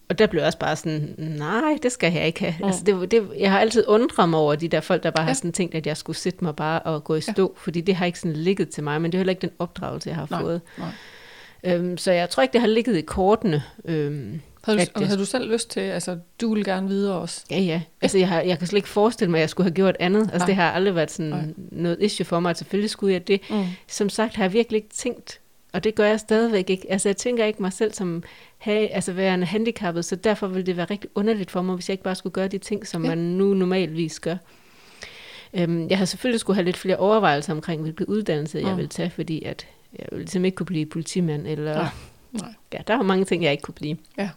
Og 0.10 0.19
der 0.19 0.27
blev 0.27 0.39
jeg 0.41 0.47
også 0.47 0.60
bare 0.60 0.75
sådan, 0.75 1.15
nej, 1.17 1.77
det 1.83 1.91
skal 1.91 2.13
jeg 2.13 2.25
ikke 2.27 2.39
have. 2.39 2.55
Mm. 2.60 2.65
Altså, 2.65 2.83
det, 2.86 3.12
det, 3.12 3.27
jeg 3.39 3.51
har 3.51 3.60
altid 3.60 3.83
undret 3.88 4.29
mig 4.29 4.39
over 4.39 4.55
de 4.55 4.67
der 4.67 4.79
folk, 4.81 5.03
der 5.03 5.12
bare. 5.12 5.23
Ja. 5.23 5.27
har 5.27 5.33
sådan 5.33 5.51
tænkt, 5.51 5.75
at 5.75 5.88
jeg 5.88 5.97
skulle 5.97 6.17
sætte 6.17 6.43
mig 6.43 6.55
bare 6.55 6.79
og 6.79 7.03
gå 7.03 7.15
i 7.15 7.21
stå, 7.21 7.53
ja. 7.55 7.60
fordi 7.63 7.81
det 7.81 7.95
har 7.95 8.05
ikke 8.05 8.19
sådan 8.19 8.33
ligget 8.36 8.69
til 8.69 8.83
mig, 8.83 9.01
men 9.01 9.12
det 9.12 9.17
er 9.17 9.19
heller 9.19 9.31
ikke 9.31 9.41
den 9.41 9.51
opdragelse, 9.60 10.10
jeg 10.10 10.15
har 10.15 10.27
Nej, 10.31 10.41
fået. 10.41 10.62
nej. 10.77 10.88
Øhm, 11.63 11.97
så 11.97 12.11
jeg 12.11 12.29
tror 12.29 12.43
ikke, 12.43 12.53
det 12.53 12.61
har 12.61 12.67
ligget 12.67 12.97
i 12.97 13.01
kortene. 13.01 13.63
Øhm, 13.85 14.41
At 14.67 14.77
du, 14.95 14.99
det- 14.99 15.07
havde 15.07 15.19
du 15.19 15.25
selv 15.25 15.51
lyst 15.51 15.69
til, 15.69 15.79
altså 15.79 16.17
du 16.41 16.53
vil 16.53 16.65
gerne 16.65 16.87
videre 16.87 17.15
også? 17.15 17.45
ja, 17.51 17.59
ja. 17.59 17.81
Altså, 18.01 18.17
jeg, 18.17 18.27
har, 18.27 18.41
jeg 18.41 18.57
kan 18.57 18.67
slet 18.67 18.77
ikke 18.77 18.89
forestille 18.89 19.31
mig, 19.31 19.37
at 19.37 19.41
jeg 19.41 19.49
skulle 19.49 19.65
have 19.65 19.73
gjort 19.75 19.95
andet. 19.99 20.21
Altså, 20.21 20.37
Nej. 20.37 20.45
det 20.45 20.55
har 20.55 20.71
aldrig 20.71 20.95
været 20.95 21.11
sådan 21.11 21.29
Nej. 21.31 21.45
noget 21.71 21.97
issue 22.01 22.25
for 22.25 22.39
mig, 22.39 22.49
at 22.49 22.57
selvfølgelig 22.57 22.89
skulle 22.89 23.13
jeg 23.13 23.27
det. 23.27 23.41
Mm. 23.49 23.63
Som 23.87 24.09
sagt 24.09 24.35
har 24.35 24.43
jeg 24.43 24.53
virkelig 24.53 24.77
ikke 24.77 24.89
tænkt, 24.93 25.39
og 25.73 25.83
det 25.83 25.95
gør 25.95 26.05
jeg 26.05 26.19
stadigvæk 26.19 26.69
ikke. 26.69 26.91
Altså, 26.91 27.09
jeg 27.09 27.17
tænker 27.17 27.45
ikke 27.45 27.61
mig 27.61 27.73
selv 27.73 27.93
som 27.93 28.23
have, 28.57 28.87
altså, 28.89 29.13
værende 29.13 29.45
handicappet, 29.45 30.05
så 30.05 30.15
derfor 30.15 30.47
ville 30.47 30.65
det 30.65 30.77
være 30.77 30.87
rigtig 30.89 31.09
underligt 31.15 31.51
for 31.51 31.61
mig, 31.61 31.75
hvis 31.75 31.89
jeg 31.89 31.93
ikke 31.93 32.03
bare 32.03 32.15
skulle 32.15 32.33
gøre 32.33 32.47
de 32.47 32.57
ting, 32.57 32.87
som 32.87 33.03
Ja. 33.03 33.09
man 33.09 33.17
nu 33.17 33.53
normalvis 33.53 34.19
gør. 34.19 34.35
Øhm, 35.53 35.89
jeg 35.89 35.97
har 35.97 36.05
selvfølgelig 36.05 36.39
skulle 36.39 36.55
have 36.55 36.65
lidt 36.65 36.77
flere 36.77 36.97
overvejelser 36.97 37.53
omkring, 37.53 37.81
hvilken 37.81 38.05
uddannelse 38.05 38.59
jeg 38.59 38.71
Mm. 38.71 38.77
vil 38.77 38.89
tage, 38.89 39.09
fordi 39.09 39.43
at 39.43 39.67
jeg 39.99 40.07
ville 40.12 40.21
ligesom 40.23 40.45
ikke 40.45 40.55
kunne 40.55 40.65
blive 40.65 40.86
politimand, 40.86 41.47
eller 41.47 41.73
Nej. 41.73 41.88
Nej. 42.31 42.53
ja, 42.73 42.79
der 42.88 42.95
var 42.95 43.03
mange 43.03 43.25
ting, 43.25 43.43
jeg 43.43 43.51
ikke 43.51 43.62
kunne 43.62 43.73
blive. 43.75 43.97
Ja. 44.17 44.29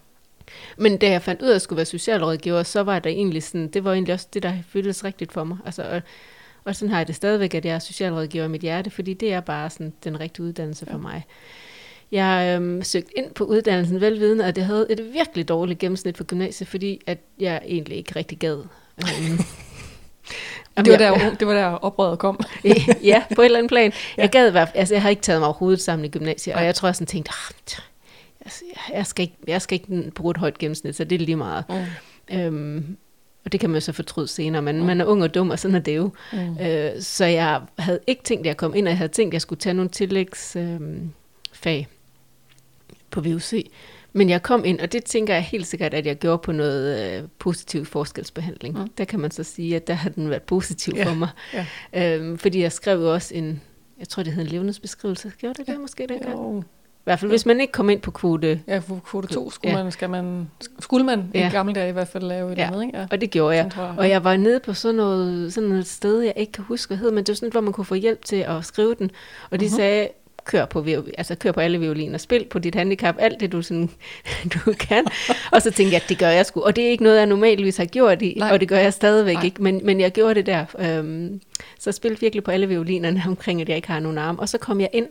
Men 0.79 0.96
da 0.96 1.11
jeg 1.11 1.23
fandt 1.23 1.42
ud 1.42 1.46
af, 1.46 1.51
at 1.51 1.55
jeg 1.55 1.61
skulle 1.61 1.77
være 1.77 1.87
socialrådgiver, 1.87 2.62
så 2.62 2.81
var 2.83 2.99
der 2.99 3.11
egentlig 3.11 3.42
sådan, 3.42 3.68
det 3.68 3.85
var 3.85 3.92
egentlig 3.92 4.14
også 4.14 4.27
det, 4.35 4.42
der 4.42 4.55
føltes 4.68 5.05
rigtigt 5.05 5.33
for 5.33 5.44
mig. 5.44 5.59
Altså, 5.64 5.83
og, 5.83 6.03
og 6.64 6.77
sådan 6.77 6.90
har 6.90 6.99
jeg 6.99 7.07
det 7.07 7.14
stadigvæk, 7.14 7.55
at 7.55 7.64
jeg 7.64 7.75
er 7.75 7.79
socialrådgiver 7.79 8.44
i 8.44 8.49
mit 8.49 8.61
hjerte, 8.61 8.90
fordi 8.90 9.14
det 9.14 9.33
er 9.33 9.40
bare 9.40 9.70
sådan 9.70 9.92
den 10.05 10.20
rigtige 10.20 10.46
uddannelse 10.46 10.87
for 10.87 10.92
Ja. 10.92 10.99
mig. 10.99 11.27
Jeg 12.12 12.57
øhm, 12.57 12.83
søgte 12.83 13.18
ind 13.18 13.35
på 13.35 13.44
uddannelsen 13.44 14.01
velvidende, 14.01 14.44
at 14.44 14.59
jeg 14.59 14.66
havde 14.66 14.87
et 14.90 15.12
virkelig 15.12 15.49
dårligt 15.49 15.79
gennemsnit 15.79 16.16
for 16.16 16.25
gymnasiet, 16.25 16.68
fordi 16.68 17.01
at 17.07 17.18
jeg 17.40 17.61
egentlig 17.66 17.96
ikke 17.96 18.12
rigtig 18.16 18.38
gad. 18.38 18.57
Øhm, 18.99 19.38
Det 20.77 20.93
var, 20.93 20.99
jeg- 20.99 21.21
der, 21.21 21.35
det 21.35 21.47
var 21.47 21.55
der 21.55 21.66
oprøret 21.66 22.19
kom. 22.19 22.40
ja, 23.03 23.23
på 23.35 23.40
et 23.43 23.45
eller 23.45 23.59
andet 23.59 23.71
plan. 23.71 23.93
Ja. 24.16 24.23
Jeg 24.23 24.31
gad 24.31 24.53
fald, 24.53 24.69
altså 24.75 24.95
jeg 24.95 25.03
har 25.03 25.11
ikke 25.11 25.23
taget 25.23 25.40
mig 25.40 25.47
overhovedet 25.49 25.81
sammen 25.81 26.05
i 26.05 26.09
gymnasiet, 26.09 26.57
og 26.57 26.64
jeg 26.64 26.75
tror 26.75 26.88
jeg 26.88 26.95
sådan 26.97 27.07
tænkte, 27.07 27.31
ah, 27.33 27.55
jeg- 28.93 29.07
skal 29.07 29.23
ikke, 29.23 29.35
jeg 29.47 29.62
skal 29.62 29.75
ikke 29.81 30.11
bruge 30.11 30.31
et 30.31 30.37
højt 30.37 30.59
gennemsnit, 30.59 30.97
så 30.97 31.05
det 31.05 31.21
er 31.21 31.25
lige 31.27 31.37
meget. 31.37 31.64
Mm. 31.69 32.37
Øhm, 32.38 32.97
og 33.45 33.53
det 33.53 33.61
kan 33.61 33.71
man 33.71 33.81
så 33.81 33.93
fortryde 33.93 34.29
senere, 34.29 34.62
men 34.62 34.79
mm. 34.81 34.87
man 34.87 35.01
er 35.01 35.05
ung 35.05 35.23
og 35.23 35.35
dum, 35.35 35.51
og 35.51 35.59
sådan 35.59 35.75
er 35.75 35.79
det 35.81 35.97
jo. 35.97 36.11
Mm. 36.33 36.59
Øh, 36.61 36.90
så 37.01 37.25
jeg 37.25 37.61
havde 37.79 38.01
ikke 38.07 38.23
tænkt, 38.23 38.40
at 38.40 38.47
jeg 38.47 38.57
kom 38.57 38.75
ind, 38.75 38.87
og 38.87 38.90
jeg 38.90 38.99
havde 38.99 39.12
tænkt, 39.12 39.31
at 39.31 39.33
jeg 39.33 39.40
skulle 39.43 39.61
tage 39.61 39.75
nogle 39.75 39.90
tillægsfag 39.90 40.62
øh, 40.81 40.99
fag 41.53 41.88
på 43.11 43.21
VUC. 43.21 43.53
Men 44.12 44.29
jeg 44.31 44.42
kom 44.42 44.64
ind, 44.64 44.81
og 44.81 44.92
det 44.92 45.05
tænker 45.05 45.35
jeg 45.35 45.42
helt 45.42 45.66
sikkert, 45.66 45.94
at 45.94 46.07
jeg 46.07 46.16
gjorde 46.16 46.38
på 46.38 46.53
noget 46.53 47.16
øh, 47.18 47.29
positiv 47.38 47.85
forskelsbehandling. 47.87 48.79
Mm. 48.79 48.88
Der 48.99 49.05
kan 49.05 49.20
man 49.20 49.31
så 49.31 49.44
sige, 49.44 49.77
at 49.77 49.87
der 49.87 49.94
har 49.94 50.11
den 50.11 50.31
været 50.31 50.42
positiv 50.42 50.94
Ja, 50.96 51.05
for 51.05 51.14
mig. 51.14 51.29
ja. 51.55 51.66
Øhm, 52.16 52.38
fordi 52.38 52.62
jeg 52.62 52.73
skrev 52.73 53.01
jo 53.01 53.12
også 53.12 53.35
en, 53.35 53.61
jeg 53.99 54.09
tror 54.09 54.23
det 54.23 54.33
hed 54.33 54.42
en 54.42 54.49
levnedsbeskrivelse. 54.51 55.33
Gjorde 55.38 55.55
det 55.62 55.68
Ja. 55.68 55.73
det 55.73 55.81
måske 55.81 56.07
dengang? 56.09 56.33
Jo. 56.33 56.62
I 57.01 57.03
hvert 57.05 57.18
fald, 57.20 57.31
hvis 57.31 57.46
man 57.46 57.61
ikke 57.61 57.73
kom 57.73 57.90
ind 57.90 58.01
på 58.01 58.11
kvote, 58.11 58.61
Ja, 58.68 58.79
for 58.79 59.01
kvote 59.07 59.29
2 59.29 59.51
skulle, 59.51 59.77
Ja. 59.77 59.83
man, 59.83 59.92
skal 59.92 60.11
man, 60.11 60.51
skulle 60.79 61.07
man 61.07 61.31
ja. 61.35 61.49
I 61.49 61.51
gamle 61.51 61.73
dage 61.75 61.88
i 61.88 61.92
hvert 61.92 62.09
fald 62.09 62.25
lave 62.25 62.53
et 62.53 62.59
Ja. 62.59 62.62
eller 62.62 62.73
andet, 62.77 62.87
ikke? 62.87 62.99
Ja. 62.99 63.07
og 63.11 63.20
det 63.20 63.31
gjorde 63.31 63.57
jeg. 63.57 63.68
Sådan 63.75 63.88
jeg. 63.90 63.99
Og 63.99 64.09
jeg 64.09 64.25
var 64.25 64.37
nede 64.37 64.61
på 64.61 64.75
sådan 64.75 64.94
noget, 64.94 65.53
sådan 65.53 65.73
et 65.73 65.87
sted, 65.87 66.20
jeg 66.20 66.33
ikke 66.37 66.53
kan 66.53 66.64
huske, 66.64 66.88
hvad 66.90 66.99
hed, 66.99 67.11
men 67.11 67.18
det 67.25 67.29
var 67.29 67.35
sådan, 67.35 67.46
et, 67.46 67.53
hvor 67.53 67.61
man 67.61 67.73
kunne 67.73 67.85
få 67.85 67.94
hjælp 67.94 68.25
til 68.25 68.37
at 68.37 68.64
skrive 68.64 68.94
den. 68.99 69.11
Og 69.51 69.61
de 69.61 69.66
uh-huh. 69.66 69.77
sagde, 69.77 70.09
kør 70.44 70.64
på, 70.64 70.87
altså 71.18 71.35
kør 71.35 71.53
på 71.53 71.61
alle 71.61 71.81
violiner, 71.81 72.18
spil 72.18 72.44
på 72.44 72.59
dit 72.59 72.74
handicap, 72.74 73.16
alt 73.18 73.40
det 73.40 73.53
du, 73.53 73.62
sådan, 73.62 73.90
du 74.55 74.72
kan. 74.81 75.07
og 75.53 75.62
så 75.62 75.70
tænkte 75.70 75.94
jeg, 75.94 76.03
at 76.03 76.09
det 76.09 76.18
gør 76.18 76.29
jeg 76.29 76.46
sgu. 76.46 76.61
Og 76.61 76.76
det 76.76 76.85
er 76.85 76.90
ikke 76.90 77.03
noget, 77.05 77.18
jeg 77.18 77.26
normalvis 77.26 77.76
har 77.76 77.85
gjort, 77.85 78.22
i, 78.22 78.35
Nej. 78.38 78.53
og 78.53 78.61
det 78.61 78.68
gør 78.68 78.79
jeg 78.79 78.92
stadigvæk 78.92 79.35
Nej. 79.35 79.44
ikke, 79.44 79.62
men, 79.62 79.81
men 79.85 80.00
jeg 80.00 80.12
gjorde 80.12 80.35
det 80.35 80.46
der. 80.46 80.64
Øhm, 80.79 81.40
så 81.79 81.92
spilte 81.92 82.20
virkelig 82.20 82.44
på 82.44 82.50
alle 82.50 82.68
violinerne 82.68 83.22
omkring, 83.26 83.61
at 83.61 83.68
jeg 83.68 83.76
ikke 83.76 83.88
har 83.88 84.00
nogen 84.00 84.18
arme. 84.18 84.40
Og 84.40 84.48
så 84.48 84.59
kom 84.59 84.81
jeg 84.81 84.88
ind. 84.92 85.09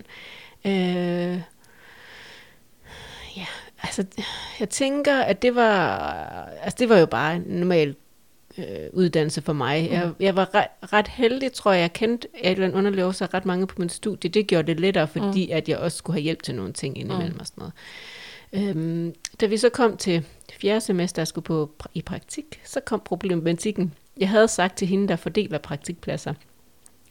Øh, 0.66 1.42
ja, 3.38 3.46
altså, 3.84 4.06
jeg 4.60 4.70
tænker, 4.70 5.20
at 5.20 5.42
det 5.42 5.56
var, 5.56 6.00
altså 6.62 6.76
det 6.80 6.90
var 6.90 6.98
jo 6.98 7.06
bare 7.06 7.36
en 7.36 7.44
normal 7.48 7.96
øh, 8.60 8.90
uddannelse 8.94 9.42
for 9.42 9.54
mig. 9.54 9.84
Mhm. 9.84 9.94
Jeg, 9.94 10.12
jeg 10.20 10.36
var 10.36 10.56
ret, 10.56 10.94
ret 10.94 11.08
heldig, 11.08 11.52
tror 11.54 11.72
jeg. 11.72 11.82
Jeg 11.82 11.94
kendte 11.94 12.28
en 12.44 12.62
eller 12.62 13.06
årsag 13.06 13.34
ret 13.34 13.46
mange 13.46 13.68
på 13.68 13.76
min 13.78 13.90
studie. 13.90 14.30
Det 14.30 14.48
gjorde 14.48 14.68
det 14.68 14.80
lettere, 14.80 15.08
fordi 15.08 15.46
mm. 15.46 15.56
at 15.56 15.70
jeg 15.70 15.78
også 15.78 15.98
skulle 15.98 16.16
have 16.16 16.24
hjælp 16.24 16.44
til 16.44 16.56
nogle 16.56 16.74
ting 16.74 16.98
indimellem 16.98 17.34
Mm. 17.34 17.40
og 17.40 17.48
sådan 17.48 17.62
noget. 17.62 17.74
Øhm, 18.54 19.14
da 19.42 19.46
vi 19.46 19.58
så 19.58 19.70
kom 19.70 19.98
til 19.98 20.26
fjerde 20.62 20.82
semester, 20.82 21.22
jeg 21.22 21.28
skulle 21.28 21.46
på 21.46 21.72
i 21.94 22.02
praktik, 22.02 22.62
så 22.66 22.80
kom 22.80 23.02
problematikken. 23.06 23.94
Jeg 24.18 24.30
havde 24.30 24.48
sagt 24.48 24.78
til 24.78 24.88
hende, 24.88 25.08
der 25.08 25.16
fordeler 25.16 25.58
praktikpladser, 25.58 26.34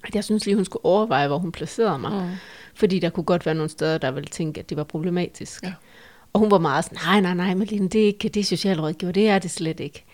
at 0.04 0.14
jeg 0.14 0.24
synes 0.24 0.46
lige, 0.46 0.54
hun 0.54 0.64
skulle 0.64 0.84
overveje, 0.84 1.26
hvor 1.26 1.38
hun 1.38 1.52
placerede 1.52 1.98
mig. 1.98 2.12
Mm. 2.12 2.30
Fordi 2.74 2.98
der 2.98 3.11
kunne 3.11 3.24
godt 3.24 3.46
være 3.46 3.54
nogle 3.54 3.70
steder, 3.70 3.98
der 3.98 4.11
ville 4.11 4.28
tænke, 4.28 4.61
at 4.61 4.68
det 4.68 4.76
var 4.76 4.84
problematisk. 4.84 5.62
Ja. 5.62 5.72
Og 6.32 6.40
hun 6.40 6.50
var 6.50 6.58
meget 6.58 6.84
sådan, 6.84 6.98
nej, 7.04 7.20
nej, 7.20 7.34
nej, 7.34 7.54
Malene, 7.54 7.88
det 7.88 8.02
er 8.02 8.06
ikke 8.06 8.28
det 8.28 8.40
er 8.40 8.44
socialrådgiver, 8.44 9.12
det 9.12 9.28
er 9.28 9.38
det 9.38 9.50
slet 9.50 9.80
ikke. 9.80 10.04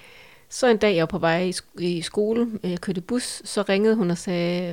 Så 0.55 0.67
en 0.71 0.77
dag, 0.77 0.95
jeg 0.97 1.01
var 1.01 1.07
på 1.07 1.19
vej 1.19 1.43
i, 1.43 1.51
sk- 1.51 1.81
i 1.83 2.03
skole, 2.03 2.47
øh, 2.65 2.71
jeg 2.71 2.81
kørte 2.81 3.01
bus, 3.01 3.43
så 3.45 3.63
ringede 3.69 3.95
hun 3.97 4.11
og 4.11 4.19
sagde, 4.19 4.69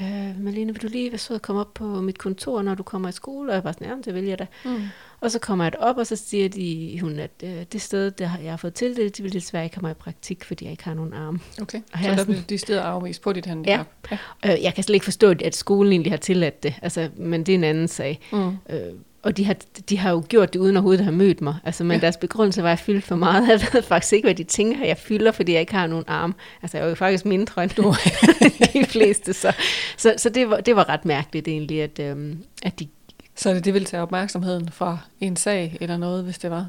øh, 0.00 0.40
Malene, 0.40 0.72
vil 0.72 0.82
du 0.82 0.86
lige 0.88 1.10
være 1.10 1.18
sød 1.18 1.34
at 1.36 1.42
komme 1.42 1.60
op 1.60 1.74
på 1.74 1.84
mit 1.84 2.18
kontor, 2.18 2.62
når 2.62 2.74
du 2.74 2.82
kommer 2.82 3.08
i 3.08 3.12
skole? 3.12 3.50
Og 3.50 3.54
jeg 3.54 3.64
var 3.64 3.72
sådan, 3.72 3.86
ja, 3.88 3.94
det 4.04 4.14
vil 4.14 4.24
jeg 4.24 4.38
da. 4.38 4.46
Mm. 4.64 4.82
Og 5.20 5.30
så 5.30 5.38
kommer 5.38 5.64
jeg 5.64 5.72
op, 5.78 5.96
og 5.96 6.06
så 6.06 6.16
siger 6.16 6.48
de, 6.48 6.98
hun, 7.00 7.18
at 7.18 7.30
øh, 7.44 7.50
det 7.72 7.80
sted, 7.82 8.10
der 8.10 8.26
har 8.26 8.38
jeg 8.38 8.52
har 8.52 8.56
fået 8.56 8.74
tildelt, 8.74 9.16
de 9.16 9.22
vil 9.22 9.32
desværre 9.32 9.64
ikke 9.64 9.76
have 9.76 9.82
mig 9.82 9.90
i 9.90 9.94
praktik, 9.94 10.44
fordi 10.44 10.64
jeg 10.64 10.70
ikke 10.70 10.84
har 10.84 10.94
nogen 10.94 11.12
arme. 11.12 11.38
Okay, 11.62 11.78
Og 11.92 11.98
så 11.98 12.04
er 12.04 12.10
der 12.10 12.16
sådan- 12.16 12.32
bliver 12.34 12.46
de 12.48 12.58
steder 12.58 12.82
afvist 12.82 13.22
på 13.22 13.32
dit 13.32 13.46
handicap. 13.46 13.86
Ja. 14.10 14.18
Øh, 14.46 14.62
jeg 14.62 14.74
kan 14.74 14.84
slet 14.84 14.94
ikke 14.94 15.04
forstå, 15.04 15.34
at 15.44 15.54
skolen 15.56 15.92
egentlig 15.92 16.12
har 16.12 16.16
tilladt 16.16 16.62
det, 16.62 16.74
altså, 16.82 17.08
men 17.16 17.46
det 17.46 17.52
er 17.52 17.58
en 17.58 17.64
anden 17.64 17.88
sag. 17.88 18.20
Mm. 18.32 18.48
Øh, 18.70 18.80
og 19.22 19.36
de 19.36 19.44
har, 19.44 19.56
de 19.88 19.98
har 19.98 20.10
jo 20.10 20.22
gjort 20.28 20.52
det 20.52 20.58
uden 20.58 20.76
overhovedet 20.76 20.98
at 21.00 21.04
have 21.04 21.16
mødt 21.16 21.40
mig. 21.40 21.54
Altså, 21.64 21.84
men 21.84 21.92
Ja. 21.96 22.00
deres 22.00 22.16
begrundelse 22.16 22.62
var, 22.62 22.68
at 22.68 22.78
jeg 22.78 22.78
fyldte 22.78 23.06
for 23.08 23.16
meget. 23.16 23.48
Jeg 23.48 23.60
ved 23.72 23.82
faktisk 23.82 24.12
ikke, 24.12 24.26
hvad 24.26 24.34
de 24.34 24.44
tænker, 24.44 24.86
jeg 24.86 24.98
fylder, 24.98 25.32
fordi 25.32 25.52
jeg 25.52 25.60
ikke 25.60 25.74
har 25.74 25.86
nogen 25.86 26.04
arm. 26.08 26.34
Altså, 26.62 26.76
jeg 26.78 26.84
er 26.84 26.88
jo 26.88 26.94
faktisk 26.94 27.24
mindre 27.24 27.62
end 27.62 27.70
du 27.70 27.94
de 28.80 28.84
fleste. 28.86 29.32
Så, 29.32 29.52
så, 29.96 30.14
så 30.16 30.28
det, 30.28 30.50
var, 30.50 30.60
det 30.60 30.76
var 30.76 30.88
ret 30.88 31.04
mærkeligt 31.04 31.48
egentlig, 31.48 31.82
at, 31.82 31.98
øhm, 31.98 32.38
at 32.62 32.78
de 32.80 32.88
Så 33.36 33.54
det, 33.54 33.64
det 33.64 33.74
vil 33.74 33.84
tage 33.84 34.02
opmærksomheden 34.02 34.68
fra 34.72 34.98
en 35.20 35.36
sag 35.36 35.76
eller 35.80 35.96
noget, 35.96 36.24
hvis 36.24 36.38
det 36.38 36.50
var. 36.50 36.66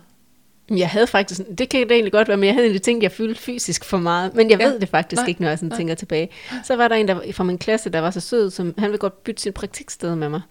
Jeg 0.70 0.90
havde 0.90 1.08
faktisk, 1.08 1.42
det 1.58 1.70
kan 1.70 1.80
det 1.82 1.92
egentlig 1.92 2.12
godt 2.12 2.28
være, 2.28 2.38
men 2.38 2.48
jeg 2.48 2.54
havde 2.54 2.66
egentlig 2.66 2.82
tænkt, 2.82 3.00
at 3.00 3.04
jeg 3.04 3.12
fyldte 3.12 3.42
fysisk 3.42 3.86
for 3.86 3.98
meget. 3.98 4.36
Men 4.36 4.50
jeg 4.52 4.60
Ja. 4.60 4.66
ved 4.68 4.80
det 4.80 4.90
faktisk 4.90 5.20
Nej. 5.20 5.28
Ikke, 5.30 5.42
når 5.42 5.50
jeg 5.50 5.58
sådan 5.58 5.70
Nej. 5.70 5.78
tænker 5.78 5.96
tilbage. 5.96 6.30
Så 6.64 6.76
var 6.76 6.88
der 6.88 6.96
en 6.96 7.08
der, 7.08 7.20
fra 7.32 7.44
min 7.44 7.58
klasse, 7.58 7.90
der 7.90 8.00
var 8.00 8.12
så 8.12 8.20
sød, 8.20 8.52
som 8.52 8.74
han 8.78 8.90
ville 8.90 8.98
godt 9.00 9.24
bytte 9.24 9.42
sin 9.42 9.54
praktiksted 9.54 10.16
med 10.16 10.30
mig. 10.30 10.42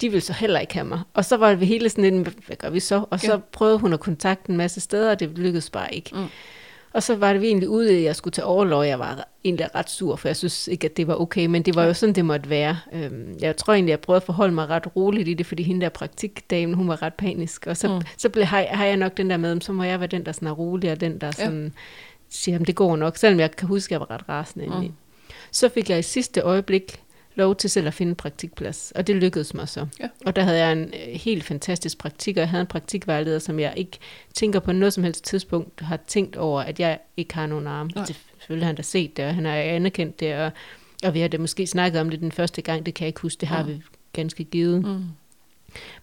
De 0.00 0.08
ville 0.08 0.20
så 0.20 0.32
heller 0.32 0.60
ikke 0.60 0.74
have 0.74 0.86
mig. 0.86 1.00
Og 1.14 1.24
så 1.24 1.36
var 1.36 1.54
vi 1.54 1.64
hele 1.66 1.88
sådan 1.88 2.04
en, 2.14 2.26
hvad 2.46 2.56
gør 2.56 2.70
vi 2.70 2.80
så? 2.80 3.04
Og 3.10 3.20
så 3.20 3.32
Ja. 3.32 3.38
prøvede 3.52 3.78
hun 3.78 3.92
at 3.92 4.00
kontakte 4.00 4.50
en 4.50 4.56
masse 4.56 4.80
steder, 4.80 5.10
og 5.10 5.20
det 5.20 5.38
lykkedes 5.38 5.70
bare 5.70 5.94
ikke. 5.94 6.10
Mm. 6.14 6.24
Og 6.92 7.02
så 7.02 7.16
var 7.16 7.32
det 7.32 7.42
vi 7.42 7.46
egentlig 7.46 7.68
ude, 7.68 7.96
at 7.96 8.02
jeg 8.02 8.16
skulle 8.16 8.32
tage 8.32 8.44
overlov. 8.44 8.82
Jeg 8.84 8.98
var 8.98 9.28
egentlig 9.44 9.74
ret 9.74 9.90
sur, 9.90 10.16
for 10.16 10.28
jeg 10.28 10.36
synes 10.36 10.68
ikke, 10.68 10.84
at 10.84 10.96
det 10.96 11.06
var 11.06 11.14
okay. 11.20 11.46
Men 11.46 11.62
det 11.62 11.74
var 11.74 11.84
jo 11.84 11.94
sådan, 11.94 12.14
det 12.14 12.24
måtte 12.24 12.50
være. 12.50 12.78
Øhm, 12.92 13.36
Jeg 13.40 13.56
tror 13.56 13.72
egentlig, 13.74 13.90
jeg 13.90 14.00
prøvede 14.00 14.16
at 14.16 14.22
forholde 14.22 14.54
mig 14.54 14.68
ret 14.68 14.96
roligt 14.96 15.28
i 15.28 15.34
det, 15.34 15.46
fordi 15.46 15.62
hende 15.62 15.80
der 15.80 15.88
praktikdamen, 15.88 16.74
hun 16.74 16.88
var 16.88 17.02
ret 17.02 17.14
panisk. 17.14 17.66
Og 17.66 17.76
så, 17.76 17.88
Mm. 17.88 18.00
så 18.16 18.28
blev, 18.28 18.44
har, 18.44 18.58
jeg- 18.58 18.70
har 18.72 18.84
jeg 18.86 18.96
nok 18.96 19.16
den 19.16 19.30
der 19.30 19.36
med, 19.36 19.60
så 19.60 19.72
må 19.72 19.82
jeg 19.82 20.00
være 20.00 20.06
den, 20.06 20.26
der 20.26 20.32
sådan 20.32 20.48
er 20.48 20.52
rolig, 20.52 20.92
og 20.92 21.00
den, 21.00 21.18
der 21.18 21.30
sådan 21.30 21.64
ja. 21.64 21.70
siger, 22.28 22.58
at 22.58 22.66
det 22.66 22.74
går 22.74 22.96
nok. 22.96 23.16
Selvom 23.16 23.40
jeg 23.40 23.50
kan 23.50 23.68
huske, 23.68 23.88
at 23.88 23.90
jeg 23.90 24.00
var 24.00 24.10
ret 24.10 24.28
rasende 24.28 24.66
Mm. 24.66 24.72
mm. 24.74 24.92
Så 25.52 25.68
fik 25.68 25.90
jeg 25.90 25.98
i 25.98 26.02
sidste 26.02 26.40
øjeblik 26.40 27.00
lov 27.40 27.56
til 27.56 27.70
selv 27.70 27.86
at 27.86 27.94
finde 27.94 28.10
en 28.10 28.16
praktikplads, 28.16 28.92
og 28.94 29.06
det 29.06 29.16
lykkedes 29.16 29.54
mig 29.54 29.68
så. 29.68 29.86
Ja. 30.00 30.08
Og 30.26 30.36
der 30.36 30.42
havde 30.42 30.58
jeg 30.58 30.72
en 30.72 30.82
øh, 30.84 31.14
helt 31.20 31.44
fantastisk 31.44 31.98
praktik, 31.98 32.36
og 32.36 32.40
jeg 32.40 32.48
havde 32.48 32.60
en 32.60 32.66
praktikvejleder, 32.66 33.38
som 33.38 33.58
jeg 33.60 33.72
ikke 33.76 33.98
tænker 34.34 34.60
på 34.60 34.72
noget 34.72 34.92
som 34.92 35.04
helst 35.04 35.24
tidspunkt 35.24 35.80
har 35.80 35.98
tænkt 36.06 36.36
over, 36.36 36.60
at 36.60 36.80
jeg 36.80 36.98
ikke 37.16 37.34
har 37.34 37.46
nogen 37.46 37.66
arme. 37.66 37.90
Nej. 37.94 38.04
Selvfølgelig 38.06 38.64
har 38.64 38.68
han 38.68 38.76
da 38.76 38.82
set 38.82 39.16
det, 39.16 39.24
og 39.24 39.34
han 39.34 39.44
har 39.44 39.52
anerkendt 39.54 40.20
det, 40.20 40.34
og, 40.36 40.50
og 41.04 41.14
vi 41.14 41.20
har 41.20 41.28
da 41.28 41.38
måske 41.38 41.66
snakket 41.66 42.00
om 42.00 42.10
det 42.10 42.20
den 42.20 42.32
første 42.32 42.62
gang, 42.62 42.86
det 42.86 42.94
kan 42.94 43.04
jeg 43.04 43.08
ikke 43.08 43.20
huske, 43.20 43.40
det 43.40 43.48
har 43.48 43.62
Mm. 43.62 43.68
vi 43.68 43.82
ganske 44.12 44.44
givet. 44.44 44.82
Mm. 44.84 44.88
Men, 44.88 45.06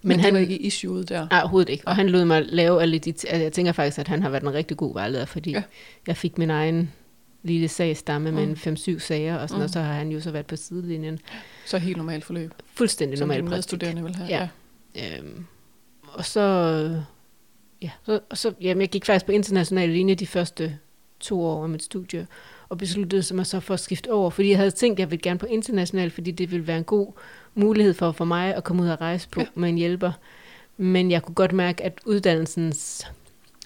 Men 0.02 0.20
han 0.20 0.34
var 0.34 0.40
ikke 0.40 0.58
i 0.58 0.66
issueet 0.68 1.10
der. 1.10 1.28
Nej, 1.32 1.40
overhovedet 1.42 1.70
ikke. 1.70 1.88
Og 1.88 1.96
han 1.96 2.10
lod 2.10 2.26
mig 2.26 2.46
lave 2.50 2.82
alle 2.82 3.00
de... 3.00 3.10
Altså, 3.10 3.36
jeg 3.36 3.54
tænker 3.54 3.72
faktisk, 3.72 4.00
at 4.00 4.08
han 4.08 4.22
har 4.22 4.30
været 4.30 4.44
en 4.44 4.54
rigtig 4.54 4.78
god 4.78 4.94
vejleder, 4.94 5.26
fordi 5.26 5.52
Ja. 5.52 5.58
ja. 5.58 5.64
jeg 6.08 6.18
fik 6.18 6.38
min 6.38 6.50
egen 6.50 6.92
lille 7.44 7.68
sagsstamme 7.68 8.32
med 8.32 8.46
Mm. 8.46 8.50
en 8.52 8.56
5-7 8.58 9.00
sager, 9.00 9.38
og, 9.38 9.50
sådan, 9.50 9.60
Mm. 9.60 9.64
og 9.64 9.70
så 9.70 9.80
har 9.82 9.94
han 9.94 10.10
jo 10.12 10.20
så 10.22 10.32
været 10.32 10.46
på 10.46 10.56
sidelinjen. 10.56 11.20
Så 11.66 11.78
helt 11.78 11.98
normalt 11.98 12.26
forløb, 12.26 12.52
Fuldstændig 12.74 13.18
som 13.18 13.28
normal 13.28 13.38
dine 13.42 13.48
praktik. 13.50 13.58
medstuderende 13.58 14.04
vil 14.04 14.16
have. 14.16 14.30
Ja. 14.96 15.18
Øhm, 15.18 15.46
og 16.04 16.26
så... 16.26 17.02
Ja, 17.82 17.90
så, 18.06 18.20
og 18.30 18.38
så, 18.38 18.54
jamen, 18.62 18.82
jeg 18.82 18.90
gik 18.90 19.06
faktisk 19.06 19.26
på 19.26 19.32
international 19.32 19.90
linje 19.90 20.16
de 20.16 20.28
første 20.28 20.78
to 21.20 21.42
år 21.42 21.64
af 21.64 21.70
mit 21.70 21.84
studie, 21.84 22.28
og 22.70 22.78
besluttede 22.78 23.36
mig 23.36 23.46
så 23.46 23.60
for 23.60 23.74
at 23.74 23.80
skifte 23.80 24.12
over, 24.12 24.30
fordi 24.30 24.50
jeg 24.50 24.58
havde 24.58 24.72
tænkt, 24.72 24.96
at 24.96 25.00
jeg 25.00 25.12
ville 25.12 25.22
gerne 25.22 25.40
på 25.40 25.46
international, 25.46 26.10
fordi 26.12 26.32
det 26.32 26.52
ville 26.52 26.68
være 26.68 26.78
en 26.78 26.84
god 26.84 27.14
mulighed 27.56 27.94
for, 27.94 28.12
for 28.12 28.26
mig 28.26 28.56
at 28.56 28.64
komme 28.64 28.84
ud 28.84 28.88
og 28.88 29.02
rejse 29.02 29.30
på 29.30 29.40
Ja. 29.40 29.46
ja. 29.56 29.60
med 29.60 29.70
en 29.70 29.76
hjælper. 29.78 30.12
Men 30.78 31.12
jeg 31.12 31.24
kunne 31.24 31.36
godt 31.36 31.52
mærke, 31.54 31.84
at 31.84 32.00
uddannelsens 32.06 33.08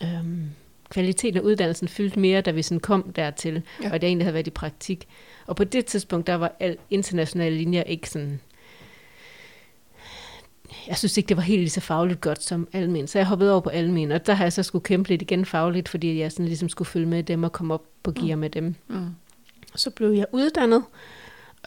øhm, 0.04 0.50
kvaliteten 0.92 1.38
af 1.38 1.42
uddannelsen 1.42 1.88
fyldte 1.88 2.20
mere, 2.20 2.42
da 2.42 2.52
vi 2.52 2.62
sådan 2.62 2.80
kom 2.80 3.14
dertil, 3.16 3.62
Ja. 3.84 3.90
og 3.90 3.96
at 3.96 4.04
jeg 4.04 4.08
egentlig 4.10 4.26
havde 4.26 4.34
været 4.34 4.48
i 4.48 4.50
praktik. 4.50 5.08
Og 5.48 5.56
på 5.56 5.64
det 5.64 5.86
tidspunkt, 5.86 6.28
der 6.28 6.36
var 6.36 6.56
al 6.60 6.78
internationale 6.90 7.56
linjer 7.58 7.84
ikke 7.84 8.10
sådan 8.10 8.40
jeg 10.88 10.98
synes 10.98 11.18
ikke, 11.18 11.28
det 11.30 11.38
var 11.38 11.44
helt 11.44 11.60
lige 11.60 11.70
så 11.70 11.82
fagligt 11.82 12.22
godt 12.22 12.44
som 12.44 12.68
almen. 12.74 13.08
Så 13.08 13.20
jeg 13.20 13.26
hoppede 13.28 13.52
over 13.52 13.62
på 13.62 13.70
almen, 13.70 14.12
og 14.12 14.26
der 14.28 14.34
har 14.34 14.46
jeg 14.46 14.54
så 14.54 14.64
skulle 14.64 14.84
kæmpe 14.84 15.10
lidt 15.10 15.22
igen 15.22 15.46
fagligt, 15.46 15.90
fordi 15.90 16.20
jeg 16.20 16.32
sådan 16.32 16.46
ligesom 16.46 16.70
skulle 16.70 16.88
følge 16.88 17.06
med 17.06 17.24
dem 17.24 17.44
og 17.44 17.52
komme 17.52 17.74
op 17.74 17.84
på 18.04 18.12
gear 18.12 18.36
med 18.36 18.50
dem. 18.50 18.76
Mm. 18.88 19.08
Så 19.76 19.90
blev 19.90 20.10
jeg 20.12 20.26
uddannet, 20.32 20.84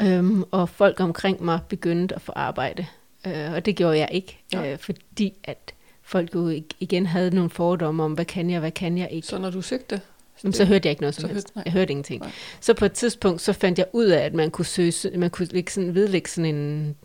øhm, 0.02 0.44
og 0.50 0.68
folk 0.68 1.00
omkring 1.00 1.44
mig 1.44 1.60
begyndte 1.68 2.14
at 2.14 2.22
få 2.22 2.32
arbejde. 2.36 2.86
Øh, 3.26 3.52
og 3.52 3.66
det 3.66 3.76
gjorde 3.76 3.98
jeg 3.98 4.08
ikke, 4.12 4.38
Ja. 4.52 4.72
øh, 4.72 4.78
fordi 4.78 5.32
at 5.44 5.74
folk 6.04 6.34
jo 6.34 6.48
ig- 6.50 6.76
igen 6.80 7.06
havde 7.06 7.34
nogle 7.34 7.50
fordomme 7.50 8.02
om, 8.02 8.12
hvad 8.12 8.24
kan 8.24 8.50
jeg, 8.50 8.60
hvad 8.60 8.70
kan 8.70 8.98
jeg 8.98 9.08
ikke. 9.10 9.26
Så 9.26 9.38
når 9.38 9.50
du 9.50 9.62
søgte, 9.62 10.00
Jamen, 10.44 10.52
så 10.52 10.64
hørte 10.64 10.86
jeg 10.86 10.90
ikke 10.90 11.02
noget 11.02 11.14
som 11.14 11.22
så 11.22 11.28
helst. 11.28 11.48
hørte-. 11.54 11.62
Jeg 11.66 11.72
hørte 11.72 11.90
ingenting. 11.90 12.20
Nej. 12.22 12.30
Så 12.60 12.74
på 12.74 12.84
et 12.84 12.92
tidspunkt, 12.92 13.40
så 13.40 13.52
fandt 13.52 13.78
jeg 13.78 13.86
ud 13.92 14.04
af, 14.06 14.24
at 14.24 14.34
man 14.34 14.50
kunne 14.50 14.64
søge, 14.64 14.92
man 15.18 15.30
kunne 15.30 15.48
lægge 15.50 15.72
sådan, 15.72 15.94
vedlægge 15.94 16.30
sådan 16.30 16.54
en 16.54 16.96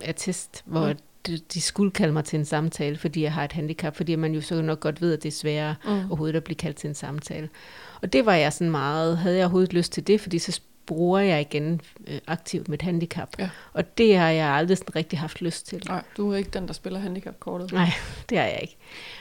attest, 0.00 0.62
hvor 0.66 0.88
mm. 0.88 0.94
de, 1.26 1.38
de 1.54 1.60
skulle 1.60 1.90
kalde 1.90 2.12
mig 2.12 2.24
til 2.24 2.38
en 2.38 2.44
samtale, 2.44 2.96
fordi 2.98 3.22
jeg 3.22 3.32
har 3.32 3.44
et 3.44 3.52
handicap, 3.52 3.96
fordi 3.96 4.16
man 4.16 4.34
jo 4.34 4.40
så 4.40 4.62
nok 4.62 4.80
godt 4.80 5.02
ved, 5.02 5.12
at 5.12 5.22
det 5.22 5.28
er 5.28 5.32
sværere 5.32 5.74
Mm. 5.84 5.90
overhovedet 5.90 6.36
at 6.36 6.44
blive 6.44 6.56
kaldt 6.56 6.76
til 6.76 6.88
en 6.88 6.94
samtale. 6.94 7.48
Og 8.02 8.12
det 8.12 8.26
var 8.26 8.34
jeg 8.34 8.52
sådan 8.52 8.70
meget, 8.70 9.18
havde 9.18 9.36
jeg 9.36 9.44
overhovedet 9.44 9.72
lyst 9.72 9.92
til 9.92 10.06
det, 10.06 10.20
fordi 10.20 10.38
så 10.38 10.60
bruger 10.86 11.20
jeg 11.20 11.40
igen 11.40 11.80
øh, 12.06 12.18
aktivt 12.26 12.68
mit 12.68 12.82
handicap. 12.82 13.28
Ja. 13.38 13.50
Og 13.72 13.98
det 13.98 14.16
har 14.18 14.28
jeg 14.28 14.48
aldrig 14.48 14.78
sådan 14.78 14.96
rigtig 14.96 15.18
haft 15.18 15.42
lyst 15.42 15.66
til. 15.66 15.82
Nej, 15.88 16.02
du 16.16 16.32
er 16.32 16.36
ikke 16.36 16.50
den, 16.50 16.66
der 16.66 16.72
spiller 16.72 16.98
handicapkortet. 16.98 17.72
Nej, 17.72 17.90
det 18.30 18.38
har 18.38 18.44
jeg 18.44 18.58
ikke. 18.62 18.76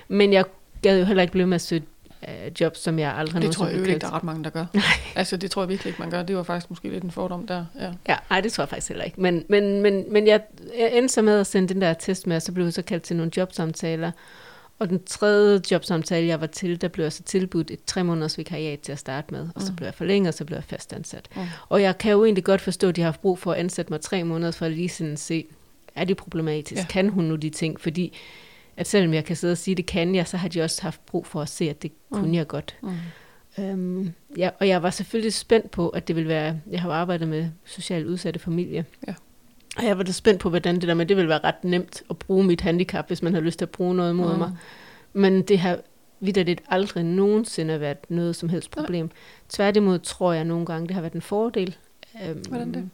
Men 0.07 0.33
jeg 0.33 0.45
gad 0.81 0.99
jo 0.99 1.05
heller 1.05 1.21
ikke 1.21 1.31
blive 1.31 1.47
med 1.47 1.55
at 1.55 1.61
søge 1.61 1.83
øh, 2.27 2.51
job, 2.61 2.75
som 2.75 2.99
jeg 2.99 3.15
aldrig 3.15 3.41
Det 3.41 3.51
tror 3.51 3.67
jeg 3.67 3.87
ikke, 3.87 3.99
der 3.99 4.07
er 4.07 4.13
ret 4.13 4.23
mange, 4.23 4.43
der 4.43 4.49
gør. 4.49 4.65
Altså, 5.15 5.37
det 5.37 5.51
tror 5.51 5.61
jeg 5.61 5.69
virkelig 5.69 5.89
ikke, 5.89 6.01
man 6.01 6.11
gør. 6.11 6.23
Det 6.23 6.35
var 6.35 6.43
faktisk 6.43 6.69
måske 6.69 6.89
lidt 6.89 7.03
en 7.03 7.11
fordom 7.11 7.47
der. 7.47 7.65
Ja. 7.79 7.91
Ja, 8.07 8.15
nej, 8.29 8.41
det 8.41 8.51
tror 8.51 8.61
jeg 8.61 8.69
faktisk 8.69 8.87
heller 8.87 9.03
ikke. 9.05 9.21
Men, 9.21 9.45
men, 9.49 9.81
men, 9.81 10.13
men 10.13 10.27
jeg, 10.27 10.41
jeg 10.79 10.91
endte 10.93 11.13
så 11.13 11.21
med 11.21 11.39
at 11.39 11.47
sende 11.47 11.73
den 11.73 11.81
der 11.81 11.93
test 11.93 12.27
med, 12.27 12.35
og 12.35 12.41
så 12.41 12.51
blev 12.51 12.65
jeg 12.65 12.73
så 12.73 12.81
kaldt 12.81 13.03
til 13.03 13.15
nogle 13.15 13.31
jobsamtaler. 13.37 14.11
Og 14.79 14.89
den 14.89 15.03
tredje 15.03 15.61
jobsamtale, 15.71 16.27
jeg 16.27 16.41
var 16.41 16.47
til, 16.47 16.81
der 16.81 16.87
blev 16.87 17.05
jeg 17.05 17.13
så 17.13 17.23
tilbudt 17.23 17.71
et 17.71 17.79
tre 17.85 18.03
måneders 18.03 18.37
vikariat 18.37 18.79
til 18.79 18.91
at 18.91 18.99
starte 18.99 19.33
med. 19.33 19.47
Og 19.55 19.61
så 19.61 19.71
Mm. 19.71 19.75
blev 19.75 19.85
jeg 19.87 19.93
forlænget, 19.93 20.27
og 20.27 20.33
så 20.33 20.45
blev 20.45 20.57
jeg 20.57 20.63
fastansat. 20.63 21.27
Mm. 21.35 21.41
Og 21.69 21.81
jeg 21.81 21.97
kan 21.97 22.11
jo 22.11 22.23
egentlig 22.25 22.43
godt 22.43 22.61
forstå, 22.61 22.89
at 22.89 22.95
de 22.95 23.01
har 23.01 23.07
haft 23.07 23.21
brug 23.21 23.39
for 23.39 23.51
at 23.51 23.57
ansætte 23.57 23.93
mig 23.93 24.01
tre 24.01 24.23
måneder, 24.23 24.51
for 24.51 24.65
at 24.65 24.71
lige 24.71 24.89
sådan 24.89 25.17
se, 25.17 25.45
er 25.95 26.03
det 26.03 26.17
problematisk? 26.17 26.81
Ja. 26.81 26.85
Kan 26.89 27.09
hun 27.09 27.23
nu 27.25 27.35
de 27.35 27.49
ting? 27.49 27.81
Fordi 27.81 28.17
at 28.77 28.87
selvom 28.87 29.13
jeg 29.13 29.25
kan 29.25 29.35
sidde 29.35 29.51
og 29.51 29.57
sige, 29.57 29.75
det 29.75 29.85
kan 29.85 30.15
jeg, 30.15 30.27
så 30.27 30.37
har 30.37 30.47
de 30.47 30.61
også 30.61 30.81
haft 30.81 31.05
brug 31.05 31.25
for 31.25 31.41
at 31.41 31.49
se, 31.49 31.69
at 31.69 31.81
det 31.83 31.91
Mm. 32.11 32.17
kunne 32.17 32.37
jeg 32.37 32.47
godt. 32.47 32.75
Mm. 32.81 33.63
Øhm, 33.63 34.13
ja, 34.37 34.49
og 34.59 34.67
jeg 34.67 34.83
var 34.83 34.89
selvfølgelig 34.89 35.33
spændt 35.33 35.71
på, 35.71 35.89
at 35.89 36.07
det 36.07 36.15
ville 36.15 36.29
være... 36.29 36.59
Jeg 36.71 36.81
har 36.81 36.91
arbejdet 36.91 37.27
med 37.27 37.47
socialt 37.65 38.07
udsatte 38.07 38.39
familier. 38.39 38.83
Ja. 39.07 39.13
Og 39.77 39.83
jeg 39.85 39.97
var 39.97 40.03
da 40.03 40.11
spændt 40.11 40.39
på, 40.39 40.49
hvordan 40.49 40.75
det 40.75 40.87
der 40.87 40.93
med, 40.93 41.05
det 41.05 41.17
ville 41.17 41.29
være 41.29 41.43
ret 41.43 41.63
nemt 41.63 42.03
at 42.09 42.17
bruge 42.17 42.43
mit 42.43 42.61
handicap, 42.61 43.07
hvis 43.07 43.21
man 43.21 43.33
har 43.33 43.41
lyst 43.41 43.57
til 43.59 43.65
at 43.65 43.69
bruge 43.69 43.95
noget 43.95 44.15
mod 44.15 44.31
Mm. 44.33 44.37
mig. 44.39 44.51
Men 45.13 45.41
det 45.41 45.59
har 45.59 45.79
vidderligt 46.19 46.61
aldrig 46.69 47.03
nogensinde 47.03 47.79
været 47.79 47.97
noget 48.09 48.35
som 48.35 48.49
helst 48.49 48.71
problem. 48.71 49.09
Tværtimod 49.49 49.99
tror 49.99 50.33
jeg 50.33 50.43
nogle 50.45 50.65
gange, 50.65 50.87
det 50.87 50.93
har 50.93 51.01
været 51.01 51.13
en 51.13 51.21
fordel. 51.21 51.75
Øhm, 52.25 52.39
Hvordan 52.49 52.73
det? 52.73 52.89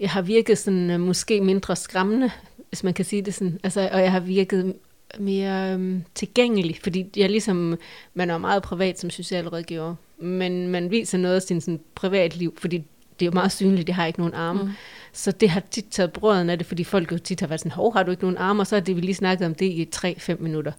Jeg 0.00 0.10
har 0.10 0.22
virket 0.22 0.58
sådan 0.58 0.90
øh, 0.90 1.00
måske 1.00 1.40
mindre 1.40 1.76
skræmmende, 1.76 2.30
hvis 2.68 2.84
man 2.84 2.94
kan 2.94 3.04
sige 3.04 3.22
det 3.22 3.34
sådan. 3.34 3.60
Altså, 3.62 3.88
og 3.92 4.00
jeg 4.00 4.12
har 4.12 4.20
virket 4.20 4.74
mere 5.18 5.72
øhm, 5.72 6.04
tilgængelig, 6.14 6.78
fordi 6.82 7.06
jeg 7.16 7.30
ligesom, 7.30 7.78
man 8.14 8.30
er 8.30 8.38
meget 8.38 8.62
privat 8.62 9.00
som 9.00 9.10
socialrådgiver, 9.10 9.94
men 10.18 10.68
man 10.68 10.90
viser 10.90 11.18
noget 11.18 11.36
af 11.36 11.42
sin 11.42 11.60
sådan, 11.60 11.80
privatliv, 11.94 12.54
fordi 12.58 12.84
det 13.22 13.26
er 13.28 13.30
jo 13.30 13.34
meget 13.34 13.52
synligt, 13.52 13.86
det 13.86 13.94
har 13.94 14.06
ikke 14.06 14.18
nogen 14.18 14.34
arme. 14.34 14.62
Mm. 14.62 14.70
Så 15.12 15.32
det 15.32 15.50
har 15.50 15.62
tit 15.70 15.84
taget 15.90 16.12
brøden 16.12 16.50
af 16.50 16.58
det, 16.58 16.66
fordi 16.66 16.84
folk 16.84 17.12
jo 17.12 17.18
tit 17.18 17.40
har 17.40 17.46
været 17.46 17.60
sådan, 17.60 17.72
hov, 17.72 17.92
har 17.92 18.02
du 18.02 18.10
ikke 18.10 18.22
nogen 18.22 18.36
arme? 18.36 18.62
Og 18.62 18.66
så 18.66 18.76
har 18.76 18.80
det, 18.80 18.96
vi 18.96 19.00
lige 19.00 19.14
snakket 19.14 19.46
om 19.46 19.54
det 19.54 19.66
i 19.66 19.88
3-5 19.96 20.36
minutter. 20.38 20.72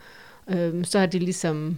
Øhm, 0.49 0.83
så 0.83 0.99
har 0.99 1.05
det 1.05 1.23
ligesom 1.23 1.77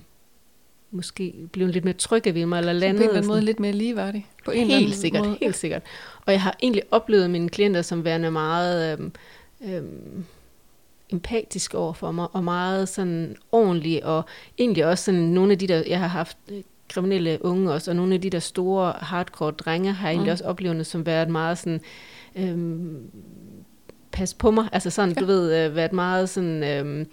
måske 0.91 1.33
blevet 1.51 1.73
lidt 1.73 1.85
mere 1.85 1.93
trygge 1.93 2.33
ved 2.33 2.45
mig, 2.45 2.59
eller 2.59 2.73
Så 2.73 2.73
på 2.73 2.75
en 2.75 2.79
landet. 2.81 3.01
eller 3.03 3.15
anden 3.17 3.27
måde 3.27 3.41
lidt 3.41 3.59
mere 3.59 3.71
ligeværdig. 3.71 4.27
På 4.45 4.51
en 4.51 4.61
eller 4.61 4.75
Helt 4.75 4.85
anden 4.87 4.99
sikkert, 5.01 5.25
måde. 5.25 5.37
helt 5.41 5.55
sikkert. 5.55 5.81
Og 6.25 6.33
jeg 6.33 6.41
har 6.41 6.55
egentlig 6.63 6.83
oplevet 6.91 7.29
mine 7.29 7.49
klienter 7.49 7.81
som 7.81 8.03
værende 8.03 8.31
meget 8.31 8.93
øhm, 8.99 9.11
øhm, 9.65 10.25
empatisk 11.09 11.73
over 11.73 11.93
for 11.93 12.11
mig, 12.11 12.27
og 12.33 12.43
meget 12.43 12.89
sådan 12.89 13.35
ordentlige, 13.51 14.05
og 14.05 14.23
egentlig 14.57 14.85
også 14.85 15.03
sådan 15.03 15.21
nogle 15.21 15.51
af 15.51 15.59
de 15.59 15.67
der, 15.67 15.83
jeg 15.87 15.99
har 15.99 16.07
haft 16.07 16.37
øh, 16.51 16.61
kriminelle 16.89 17.45
unge 17.45 17.71
også, 17.73 17.91
og 17.91 17.95
nogle 17.95 18.13
af 18.13 18.21
de 18.21 18.29
der 18.29 18.39
store 18.39 18.93
hardcore 18.99 19.51
drenge, 19.51 19.91
har 19.91 20.09
egentlig 20.09 20.29
Mm. 20.29 20.31
også 20.31 20.43
oplevet 20.43 20.85
som 20.85 21.05
været 21.05 21.29
meget 21.29 21.57
sådan, 21.57 21.81
øhm, 22.35 22.97
pas 24.11 24.33
på 24.33 24.51
mig, 24.51 24.69
altså 24.71 24.89
sådan, 24.89 25.09
ja. 25.09 25.21
du 25.21 25.25
ved, 25.25 25.65
øh, 25.65 25.75
været 25.75 25.93
meget 25.93 26.29
sådan, 26.29 26.63
øhm, 26.63 27.07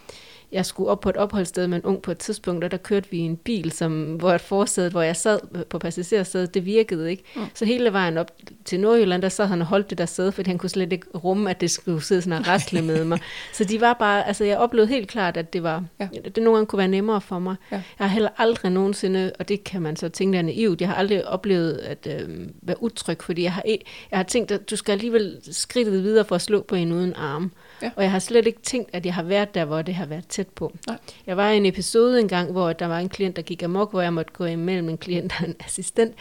jeg 0.52 0.66
skulle 0.66 0.90
op 0.90 1.00
på 1.00 1.08
et 1.08 1.16
opholdssted 1.16 1.66
med 1.66 1.78
en 1.78 1.84
ung 1.84 2.02
på 2.02 2.10
et 2.10 2.18
tidspunkt, 2.18 2.64
og 2.64 2.70
der 2.70 2.76
kørte 2.76 3.10
vi 3.10 3.16
i 3.16 3.20
en 3.20 3.36
bil, 3.36 3.72
som, 3.72 4.14
hvor 4.14 4.32
et 4.32 4.40
forsæde, 4.40 4.90
hvor 4.90 5.02
jeg 5.02 5.16
sad 5.16 5.64
på 5.64 5.78
passagersædet, 5.78 6.54
det 6.54 6.66
virkede 6.66 7.10
ikke. 7.10 7.24
Mm. 7.36 7.42
Så 7.54 7.64
hele 7.64 7.92
vejen 7.92 8.18
op 8.18 8.30
til 8.64 8.80
Nordjylland, 8.80 9.22
der 9.22 9.28
sad 9.28 9.46
han 9.46 9.60
og 9.60 9.66
holdt 9.66 9.90
det 9.90 9.98
der 9.98 10.06
sæde, 10.06 10.32
fordi 10.32 10.50
han 10.50 10.58
kunne 10.58 10.70
slet 10.70 10.92
ikke 10.92 11.06
rumme, 11.14 11.50
at 11.50 11.60
det 11.60 11.70
skulle 11.70 12.02
sidde 12.02 12.22
sådan 12.22 12.38
og 12.38 12.48
rasle 12.52 12.82
med 12.82 13.04
mig. 13.04 13.18
Så 13.52 13.64
de 13.64 13.80
var 13.80 13.92
bare, 13.92 14.26
altså 14.26 14.44
jeg 14.44 14.58
oplevede 14.58 14.88
helt 14.88 15.08
klart, 15.08 15.36
at 15.36 15.52
det 15.52 15.62
var, 15.62 15.84
ja. 16.00 16.08
det 16.24 16.36
nogle 16.36 16.56
gange 16.56 16.66
kunne 16.66 16.78
være 16.78 16.88
nemmere 16.88 17.20
for 17.20 17.38
mig. 17.38 17.56
Ja. 17.72 17.76
Jeg 17.76 17.82
har 17.98 18.14
heller 18.14 18.30
aldrig 18.38 18.72
nogensinde, 18.72 19.32
og 19.38 19.48
det 19.48 19.64
kan 19.64 19.82
man 19.82 19.96
så 19.96 20.08
tænke, 20.08 20.32
der 20.32 20.38
er 20.38 20.42
naivt, 20.46 20.80
jeg 20.80 20.88
har 20.88 20.96
aldrig 20.96 21.28
oplevet 21.28 21.72
at 21.72 22.08
øh, 22.10 22.48
være 22.62 22.82
utryg, 22.82 23.22
fordi 23.22 23.42
jeg 23.42 23.52
har, 23.52 23.62
jeg 24.10 24.18
har 24.18 24.22
tænkt, 24.22 24.50
at 24.50 24.70
du 24.70 24.76
skal 24.76 24.92
alligevel 24.92 25.38
skridtet 25.50 26.02
videre 26.02 26.24
for 26.24 26.34
at 26.34 26.42
slå 26.42 26.62
på 26.62 26.74
en 26.74 26.92
uden 26.92 27.14
arm. 27.14 27.52
Ja. 27.82 27.90
Og 27.96 28.02
jeg 28.02 28.10
har 28.10 28.18
slet 28.18 28.46
ikke 28.46 28.62
tænkt, 28.62 28.90
at 28.92 29.06
jeg 29.06 29.14
har 29.14 29.22
været 29.22 29.54
der, 29.54 29.64
hvor 29.64 29.82
det 29.82 29.94
har 29.94 30.06
været 30.06 30.28
tæt 30.42 30.48
på. 30.54 30.72
Nej. 30.86 30.98
Jeg 31.26 31.36
var 31.36 31.50
i 31.50 31.56
en 31.56 31.66
episode 31.66 32.20
engang, 32.20 32.52
hvor 32.52 32.72
der 32.72 32.86
var 32.86 32.98
en 32.98 33.08
klient, 33.08 33.36
der 33.36 33.42
gik 33.42 33.62
amok, 33.62 33.90
hvor 33.90 34.00
jeg 34.00 34.12
måtte 34.12 34.32
gå 34.32 34.44
imellem 34.44 34.88
en 34.88 34.98
klient 34.98 35.32
og 35.40 35.48
en 35.48 35.56
assistent. 35.60 36.14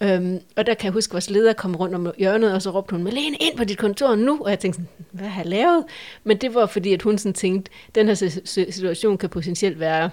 Øhm, 0.00 0.40
og 0.56 0.66
der 0.66 0.74
kan 0.74 0.84
jeg 0.84 0.92
huske, 0.92 1.10
at 1.10 1.12
vores 1.12 1.30
leder 1.30 1.52
kom 1.52 1.76
rundt 1.76 1.94
om 1.94 2.12
hjørnet, 2.18 2.54
og 2.54 2.62
så 2.62 2.70
råbte 2.70 2.92
hun, 2.92 3.04
Malene, 3.04 3.36
ind 3.40 3.56
på 3.56 3.64
dit 3.64 3.78
kontor 3.78 4.14
nu! 4.14 4.40
Og 4.44 4.50
jeg 4.50 4.58
tænkte 4.58 4.76
sådan, 4.76 5.06
hvad 5.10 5.28
har 5.28 5.42
jeg 5.42 5.50
lavet? 5.50 5.84
Men 6.24 6.36
det 6.36 6.54
var 6.54 6.66
fordi, 6.66 6.92
at 6.92 7.02
hun 7.02 7.18
sådan 7.18 7.34
tænkte, 7.34 7.70
den 7.94 8.06
her 8.06 8.14
situation 8.70 9.18
kan 9.18 9.28
potentielt 9.28 9.80
være 9.80 10.10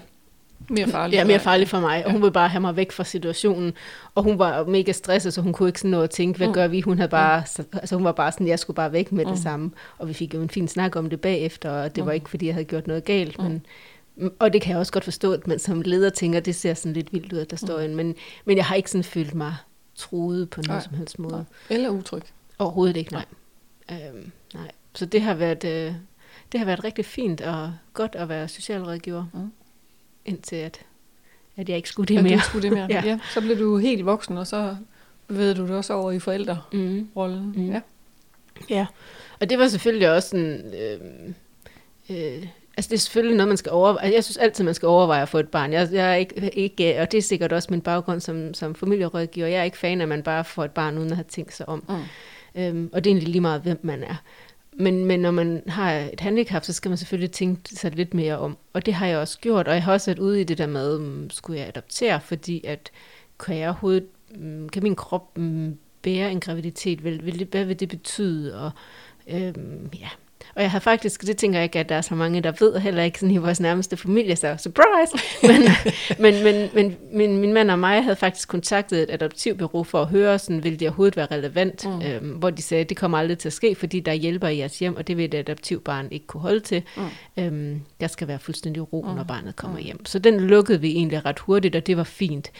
mere 0.68 0.88
farlig 0.88 1.14
ja, 1.14 1.24
mere 1.24 1.38
farlig 1.38 1.68
for 1.68 1.80
mig. 1.80 2.06
Og 2.06 2.12
hun 2.12 2.22
ville 2.22 2.32
bare 2.32 2.48
have 2.48 2.60
mig 2.60 2.76
væk 2.76 2.92
fra 2.92 3.04
situationen. 3.04 3.72
Og 4.14 4.22
hun 4.22 4.38
var 4.38 4.64
mega 4.64 4.92
stresset, 4.92 5.34
så 5.34 5.40
hun 5.40 5.52
kunne 5.52 5.68
ikke 5.68 5.80
sådan 5.80 5.90
noget 5.90 6.04
at 6.04 6.10
tænke, 6.10 6.36
hvad 6.36 6.46
mm. 6.46 6.52
gør 6.52 6.68
vi? 6.68 6.80
Hun, 6.80 6.98
havde 6.98 7.08
bare, 7.08 7.42
mm. 7.58 7.64
altså, 7.72 7.96
hun 7.96 8.04
var 8.04 8.12
bare 8.12 8.32
sådan, 8.32 8.48
jeg 8.48 8.58
skulle 8.58 8.74
bare 8.74 8.92
væk 8.92 9.12
med 9.12 9.24
mm. 9.24 9.30
det 9.30 9.40
samme. 9.40 9.70
Og 9.98 10.08
vi 10.08 10.12
fik 10.12 10.34
jo 10.34 10.42
en 10.42 10.50
fin 10.50 10.68
snak 10.68 10.96
om 10.96 11.10
det 11.10 11.20
bagefter, 11.20 11.70
og 11.70 11.96
det 11.96 12.04
mm. 12.04 12.06
var 12.06 12.12
ikke, 12.12 12.30
fordi 12.30 12.46
jeg 12.46 12.54
havde 12.54 12.64
gjort 12.64 12.86
noget 12.86 13.04
galt. 13.04 13.38
Mm. 13.38 13.44
Men, 13.44 13.62
og 14.38 14.52
det 14.52 14.62
kan 14.62 14.70
jeg 14.70 14.78
også 14.78 14.92
godt 14.92 15.04
forstå, 15.04 15.32
at 15.32 15.46
man 15.46 15.58
som 15.58 15.82
leder 15.82 16.10
tænker, 16.10 16.40
det 16.40 16.54
ser 16.54 16.74
sådan 16.74 16.92
lidt 16.92 17.12
vildt 17.12 17.32
ud, 17.32 17.38
at 17.38 17.50
der 17.50 17.56
står 17.56 17.78
mm. 17.78 17.84
en. 17.84 17.96
Men, 17.96 18.14
men 18.44 18.56
jeg 18.56 18.64
har 18.64 18.74
ikke 18.74 18.90
sådan 18.90 19.04
følt 19.04 19.34
mig 19.34 19.54
truet 19.94 20.50
på 20.50 20.60
nogen 20.66 20.76
nej. 20.76 20.84
som 20.84 20.94
helst 20.94 21.18
måde. 21.18 21.34
Nej. 21.34 21.44
Eller 21.70 21.90
utryg. 21.90 22.22
Overhovedet 22.58 22.96
ikke, 22.96 23.12
nej. 23.12 23.24
nej. 23.90 24.02
Øhm, 24.08 24.32
nej. 24.54 24.70
Så 24.94 25.06
det 25.06 25.22
har 25.22 25.34
været... 25.34 25.64
Øh, 25.64 25.94
det 26.52 26.60
har 26.60 26.64
været 26.64 26.84
rigtig 26.84 27.04
fint 27.04 27.40
og 27.40 27.72
godt 27.94 28.14
at 28.14 28.28
være 28.28 28.48
socialrådgiver. 28.48 29.24
Mm 29.32 29.50
indtil 30.30 30.56
at, 30.56 30.80
at 31.56 31.68
jeg 31.68 31.76
ikke 31.76 31.88
skulle 31.88 32.14
det 32.14 32.22
mere. 32.22 32.32
Ja, 32.32 32.40
skulle 32.40 32.62
det 32.62 32.72
mere. 32.72 32.86
ja. 32.96 33.02
ja. 33.04 33.18
Så 33.34 33.40
blev 33.40 33.58
du 33.58 33.76
helt 33.76 34.06
voksen, 34.06 34.38
og 34.38 34.46
så 34.46 34.76
bevægede 35.26 35.54
du 35.54 35.66
dig 35.66 35.76
også 35.76 35.94
over 35.94 36.12
i 36.12 36.18
forældrerollen. 36.18 37.52
Mm. 37.56 37.62
Mm. 37.62 37.70
Ja. 37.70 37.80
ja, 38.70 38.86
og 39.40 39.50
det 39.50 39.58
var 39.58 39.68
selvfølgelig 39.68 40.10
også 40.10 40.28
sådan... 40.28 40.74
Øh, 40.74 41.30
øh, 42.10 42.46
Altså 42.76 42.88
det 42.88 42.96
er 42.96 43.00
selvfølgelig 43.00 43.36
noget, 43.36 43.48
man 43.48 43.56
skal 43.56 43.72
overveje. 43.72 44.12
Jeg 44.12 44.24
synes 44.24 44.36
altid, 44.36 44.64
man 44.64 44.74
skal 44.74 44.86
overveje 44.86 45.22
at 45.22 45.28
få 45.28 45.38
et 45.38 45.48
barn. 45.48 45.72
Jeg, 45.72 45.88
jeg 45.92 46.10
er 46.10 46.14
ikke, 46.14 46.50
ikke, 46.54 47.00
og 47.00 47.12
det 47.12 47.18
er 47.18 47.22
sikkert 47.22 47.52
også 47.52 47.68
min 47.70 47.80
baggrund 47.80 48.20
som, 48.20 48.54
som 48.54 48.74
familierådgiver. 48.74 49.46
Jeg 49.46 49.60
er 49.60 49.62
ikke 49.62 49.78
fan 49.78 50.00
af, 50.00 50.04
at 50.04 50.08
man 50.08 50.22
bare 50.22 50.44
får 50.44 50.64
et 50.64 50.70
barn, 50.70 50.98
uden 50.98 51.10
at 51.10 51.16
have 51.16 51.24
tænkt 51.28 51.54
sig 51.54 51.68
om. 51.68 51.84
Mm. 51.88 52.62
Øhm, 52.62 52.90
og 52.92 53.04
det 53.04 53.10
er 53.10 53.12
egentlig 53.12 53.28
lige 53.28 53.40
meget, 53.40 53.60
hvem 53.62 53.80
man 53.82 54.02
er. 54.02 54.14
Men, 54.80 55.04
men 55.04 55.20
når 55.20 55.30
man 55.30 55.62
har 55.66 55.92
et 55.92 56.20
handicap, 56.20 56.64
så 56.64 56.72
skal 56.72 56.88
man 56.88 56.98
selvfølgelig 56.98 57.30
tænke 57.30 57.76
sig 57.76 57.94
lidt 57.94 58.14
mere 58.14 58.38
om. 58.38 58.56
Og 58.72 58.86
det 58.86 58.94
har 58.94 59.06
jeg 59.06 59.18
også 59.18 59.38
gjort, 59.40 59.68
og 59.68 59.74
jeg 59.74 59.82
har 59.82 59.92
også 59.92 60.10
været 60.10 60.18
ude 60.18 60.40
i 60.40 60.44
det 60.44 60.58
der 60.58 60.66
med, 60.66 60.96
um, 60.96 61.30
skulle 61.30 61.58
jeg 61.58 61.68
adoptere, 61.68 62.20
fordi 62.20 62.64
at 62.64 62.90
kan 63.40 63.56
jeg 63.56 63.68
overhovedet, 63.68 64.06
um, 64.34 64.68
kan 64.68 64.82
min 64.82 64.94
krop 64.96 65.38
um, 65.38 65.78
bære 66.02 66.32
en 66.32 66.40
graviditet, 66.40 67.04
vil, 67.04 67.26
vil 67.26 67.38
det, 67.38 67.48
hvad 67.48 67.64
vil 67.64 67.80
det 67.80 67.88
betyde? 67.88 68.60
Og 68.60 68.70
øhm, 69.28 69.90
ja, 70.00 70.08
og 70.54 70.62
jeg 70.62 70.70
har 70.70 70.78
faktisk, 70.78 71.22
det 71.26 71.36
tænker 71.36 71.58
jeg 71.58 71.64
ikke, 71.64 71.78
at 71.78 71.88
der 71.88 71.94
er 71.94 72.00
så 72.00 72.14
mange, 72.14 72.40
der 72.40 72.52
ved, 72.60 72.80
heller 72.80 73.02
ikke 73.02 73.18
sådan 73.18 73.34
i 73.34 73.36
vores 73.36 73.60
nærmeste 73.60 73.96
familie, 73.96 74.36
så 74.36 74.56
surprise! 74.58 75.18
men, 75.52 75.62
men, 76.18 76.44
men, 76.44 76.70
men 76.74 76.96
min, 77.12 77.38
min 77.38 77.52
mand 77.52 77.70
og 77.70 77.78
mig 77.78 78.02
havde 78.02 78.16
faktisk 78.16 78.48
kontaktet 78.48 79.02
et 79.02 79.10
adoptivbureau 79.10 79.84
for 79.84 80.02
at 80.02 80.08
høre, 80.08 80.38
sådan, 80.38 80.64
vil 80.64 80.80
det 80.80 80.88
overhovedet 80.88 81.16
være 81.16 81.26
relevant, 81.30 81.86
mm. 81.86 82.02
øhm, 82.02 82.28
hvor 82.28 82.50
de 82.50 82.62
sagde, 82.62 82.80
at 82.80 82.88
det 82.88 82.96
kommer 82.96 83.18
aldrig 83.18 83.38
til 83.38 83.48
at 83.48 83.52
ske, 83.52 83.74
fordi 83.74 84.00
der 84.00 84.12
er 84.12 84.16
hjælper 84.16 84.48
i 84.48 84.58
jeres 84.58 84.78
hjem, 84.78 84.96
og 84.96 85.06
det 85.06 85.16
vil 85.16 85.24
et 85.24 85.34
adoptivbarn 85.34 86.08
ikke 86.10 86.26
kunne 86.26 86.40
holde 86.40 86.60
til. 86.60 86.82
Mm. 86.96 87.42
Øhm, 87.44 87.80
der 88.00 88.06
skal 88.06 88.28
være 88.28 88.38
fuldstændig 88.38 88.92
ro, 88.92 89.06
mm. 89.08 89.14
når 89.14 89.24
barnet 89.24 89.56
kommer 89.56 89.78
mm. 89.78 89.84
hjem. 89.84 90.06
Så 90.06 90.18
den 90.18 90.40
lukkede 90.40 90.80
vi 90.80 90.90
egentlig 90.90 91.24
ret 91.24 91.38
hurtigt, 91.38 91.76
og 91.76 91.86
det 91.86 91.96
var 91.96 92.04
fint. 92.04 92.50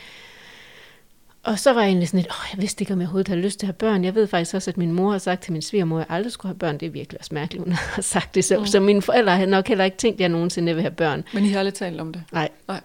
Og 1.42 1.58
så 1.58 1.72
var 1.72 1.80
jeg 1.80 1.88
egentlig 1.88 2.08
sådan 2.08 2.20
lidt, 2.20 2.30
åh, 2.30 2.46
jeg 2.52 2.60
vidste 2.60 2.82
ikke, 2.82 2.92
om 2.92 3.00
jeg 3.00 3.06
overhovedet 3.06 3.28
havde 3.28 3.40
lyst 3.40 3.58
til 3.58 3.66
at 3.66 3.68
have 3.68 3.74
børn. 3.74 4.04
Jeg 4.04 4.14
ved 4.14 4.26
faktisk 4.26 4.54
også, 4.54 4.70
at 4.70 4.76
min 4.76 4.92
mor 4.92 5.10
har 5.10 5.18
sagt 5.18 5.42
til 5.42 5.52
min 5.52 5.62
svigermor, 5.62 6.00
at 6.00 6.06
jeg 6.08 6.16
aldrig 6.16 6.32
skulle 6.32 6.50
have 6.50 6.58
børn. 6.58 6.78
Det 6.78 6.86
er 6.86 6.90
virkelig 6.90 7.20
også 7.20 7.34
mærkeligt, 7.34 7.64
hun 7.64 7.72
har 7.96 8.02
sagt 8.02 8.34
det. 8.34 8.44
Så, 8.44 8.58
mm. 8.58 8.66
så 8.66 8.80
mine 8.80 9.02
forældre 9.02 9.36
har 9.36 9.46
nok 9.46 9.68
heller 9.68 9.84
ikke 9.84 9.96
tænkt, 9.96 10.16
at 10.16 10.20
jeg 10.20 10.28
nogensinde 10.28 10.74
vil 10.74 10.82
have 10.82 10.94
børn. 10.94 11.24
Men 11.34 11.44
I 11.44 11.48
har 11.48 11.58
aldrig 11.58 11.74
talt 11.74 12.00
om 12.00 12.12
det? 12.12 12.22
Nej. 12.32 12.48
Nej. 12.68 12.80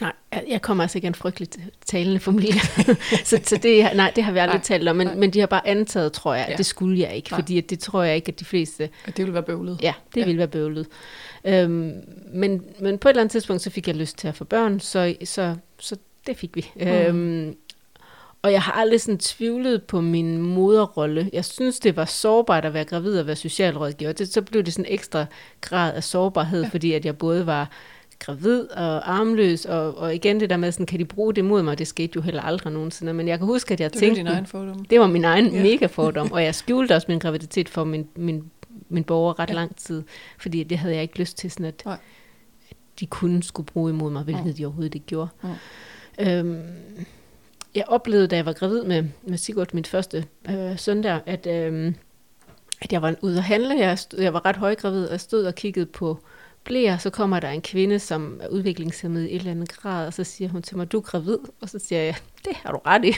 Nej, 0.00 0.12
jeg 0.48 0.62
kommer 0.62 0.84
altså 0.84 0.98
ikke 0.98 1.06
af 1.06 1.10
en 1.10 1.14
frygtelig 1.14 1.48
talende 1.86 2.20
familie. 2.20 2.60
så, 3.24 3.40
så 3.44 3.56
det, 3.62 3.96
nej, 3.96 4.12
det 4.16 4.24
har 4.24 4.32
vi 4.32 4.38
aldrig 4.38 4.56
nej, 4.56 4.62
talt 4.62 4.88
om. 4.88 4.96
Men, 4.96 5.20
men 5.20 5.30
de 5.30 5.40
har 5.40 5.46
bare 5.46 5.66
antaget, 5.66 6.12
tror 6.12 6.34
jeg, 6.34 6.44
at 6.44 6.50
ja. 6.50 6.56
det 6.56 6.66
skulle 6.66 7.00
jeg 7.00 7.14
ikke. 7.14 7.30
Nej. 7.30 7.40
Fordi 7.40 7.58
at 7.58 7.70
det 7.70 7.78
tror 7.78 8.02
jeg 8.02 8.16
ikke, 8.16 8.28
at 8.28 8.40
de 8.40 8.44
fleste... 8.44 8.88
At 9.04 9.16
det 9.16 9.18
ville 9.18 9.34
være 9.34 9.42
bøvlet. 9.42 9.78
Ja, 9.82 9.92
det 10.14 10.20
ja. 10.20 10.26
ville 10.26 10.38
være 10.38 10.48
bøvlet. 10.48 10.86
Øhm, 11.44 11.92
men, 12.32 12.62
men 12.80 12.98
på 12.98 13.08
et 13.08 13.10
eller 13.10 13.22
andet 13.22 13.32
tidspunkt, 13.32 13.62
så 13.62 13.70
fik 13.70 13.88
jeg 13.88 13.96
lyst 13.96 14.18
til 14.18 14.28
at 14.28 14.34
få 14.34 14.44
børn, 14.44 14.80
så, 14.80 15.14
så, 15.24 15.56
så 15.78 15.96
det 16.26 16.36
fik 16.36 16.56
vi. 16.56 16.70
Mm. 16.76 16.88
Øhm, 16.88 17.56
og 18.44 18.52
jeg 18.52 18.62
har 18.62 18.72
aldrig 18.72 19.00
sådan 19.00 19.18
tvivlet 19.18 19.82
på 19.82 20.00
min 20.00 20.38
moderrolle. 20.38 21.30
Jeg 21.32 21.44
synes, 21.44 21.80
det 21.80 21.96
var 21.96 22.04
sårbart 22.04 22.64
at 22.64 22.74
være 22.74 22.84
gravid 22.84 23.18
og 23.18 23.26
være 23.26 23.36
socialrådgiver. 23.36 24.12
Det, 24.12 24.28
så 24.28 24.42
blev 24.42 24.62
det 24.62 24.72
sådan 24.72 24.84
en 24.84 24.94
ekstra 24.94 25.26
grad 25.60 25.94
af 25.94 26.04
sårbarhed, 26.04 26.62
ja. 26.62 26.68
fordi 26.68 26.92
at 26.92 27.04
jeg 27.04 27.18
både 27.18 27.46
var 27.46 27.70
gravid 28.18 28.70
og 28.70 29.14
armløs, 29.14 29.64
og, 29.64 29.98
og 29.98 30.14
igen 30.14 30.40
det 30.40 30.50
der 30.50 30.56
med, 30.56 30.72
sådan, 30.72 30.86
kan 30.86 30.98
de 30.98 31.04
bruge 31.04 31.34
det 31.34 31.44
mod 31.44 31.62
mig, 31.62 31.78
det 31.78 31.86
skete 31.86 32.12
jo 32.16 32.20
heller 32.20 32.42
aldrig 32.42 32.72
nogensinde, 32.72 33.12
men 33.14 33.28
jeg 33.28 33.38
kan 33.38 33.46
huske, 33.46 33.72
at 33.74 33.80
jeg 33.80 33.92
det 33.92 33.98
tænkte... 33.98 34.18
Det 34.18 34.24
var 34.24 34.30
din 34.30 34.36
egen 34.36 34.46
fordom. 34.46 34.84
Det 34.84 35.00
var 35.00 35.06
min 35.06 35.24
egen 35.24 35.54
ja. 35.54 35.62
mega 35.62 35.86
fordom, 35.86 36.32
og 36.32 36.44
jeg 36.44 36.54
skjulte 36.54 36.94
også 36.94 37.06
min 37.08 37.18
graviditet 37.18 37.68
for 37.68 37.84
min, 37.84 38.08
min, 38.16 38.50
min 38.88 39.04
borger 39.04 39.38
ret 39.38 39.50
ja. 39.50 39.54
lang 39.54 39.76
tid, 39.76 40.02
fordi 40.38 40.62
det 40.62 40.78
havde 40.78 40.94
jeg 40.94 41.02
ikke 41.02 41.18
lyst 41.18 41.38
til, 41.38 41.50
sådan 41.50 41.66
at, 41.66 41.82
at 41.86 41.98
de 43.00 43.06
kunne 43.06 43.42
skulle 43.42 43.66
bruge 43.66 43.90
imod 43.90 44.10
mig, 44.10 44.22
hvilket 44.22 44.46
ja. 44.46 44.52
de 44.52 44.64
overhovedet 44.64 44.94
ikke 44.94 45.06
gjorde. 45.06 45.28
Ja. 46.18 46.38
Øhm, 46.38 46.62
jeg 47.74 47.84
oplevede, 47.88 48.26
da 48.26 48.36
jeg 48.36 48.46
var 48.46 48.52
gravid 48.52 48.82
med, 48.82 49.04
med 49.22 49.38
Sigurd, 49.38 49.74
min 49.74 49.84
første 49.84 50.24
øh, 50.50 50.78
søn 50.78 51.02
der, 51.02 51.20
at, 51.26 51.46
øh, 51.46 51.94
at 52.80 52.92
jeg 52.92 53.02
var 53.02 53.14
ude 53.22 53.36
at 53.36 53.42
handle. 53.42 53.78
Jeg, 53.78 53.98
stod, 53.98 54.20
jeg 54.20 54.32
var 54.32 54.44
ret 54.44 54.56
højgravid, 54.56 55.04
og 55.04 55.12
jeg 55.12 55.20
stod 55.20 55.44
og 55.44 55.54
kiggede 55.54 55.86
på 55.86 56.18
blære, 56.64 56.98
så 56.98 57.10
kommer 57.10 57.40
der 57.40 57.48
en 57.48 57.62
kvinde, 57.62 57.98
som 57.98 58.40
er 58.42 58.48
udviklingshemmet 58.48 59.22
i 59.22 59.34
et 59.34 59.38
eller 59.38 59.50
andet 59.50 59.72
grad, 59.72 60.06
og 60.06 60.14
så 60.14 60.24
siger 60.24 60.48
hun 60.48 60.62
til 60.62 60.76
mig, 60.76 60.92
du 60.92 60.98
er 60.98 61.02
gravid. 61.02 61.38
Og 61.60 61.68
så 61.68 61.78
siger 61.78 62.02
jeg, 62.02 62.14
det 62.44 62.56
har 62.56 62.72
du 62.72 62.78
ret 62.86 63.04
i. 63.04 63.08
Og 63.08 63.14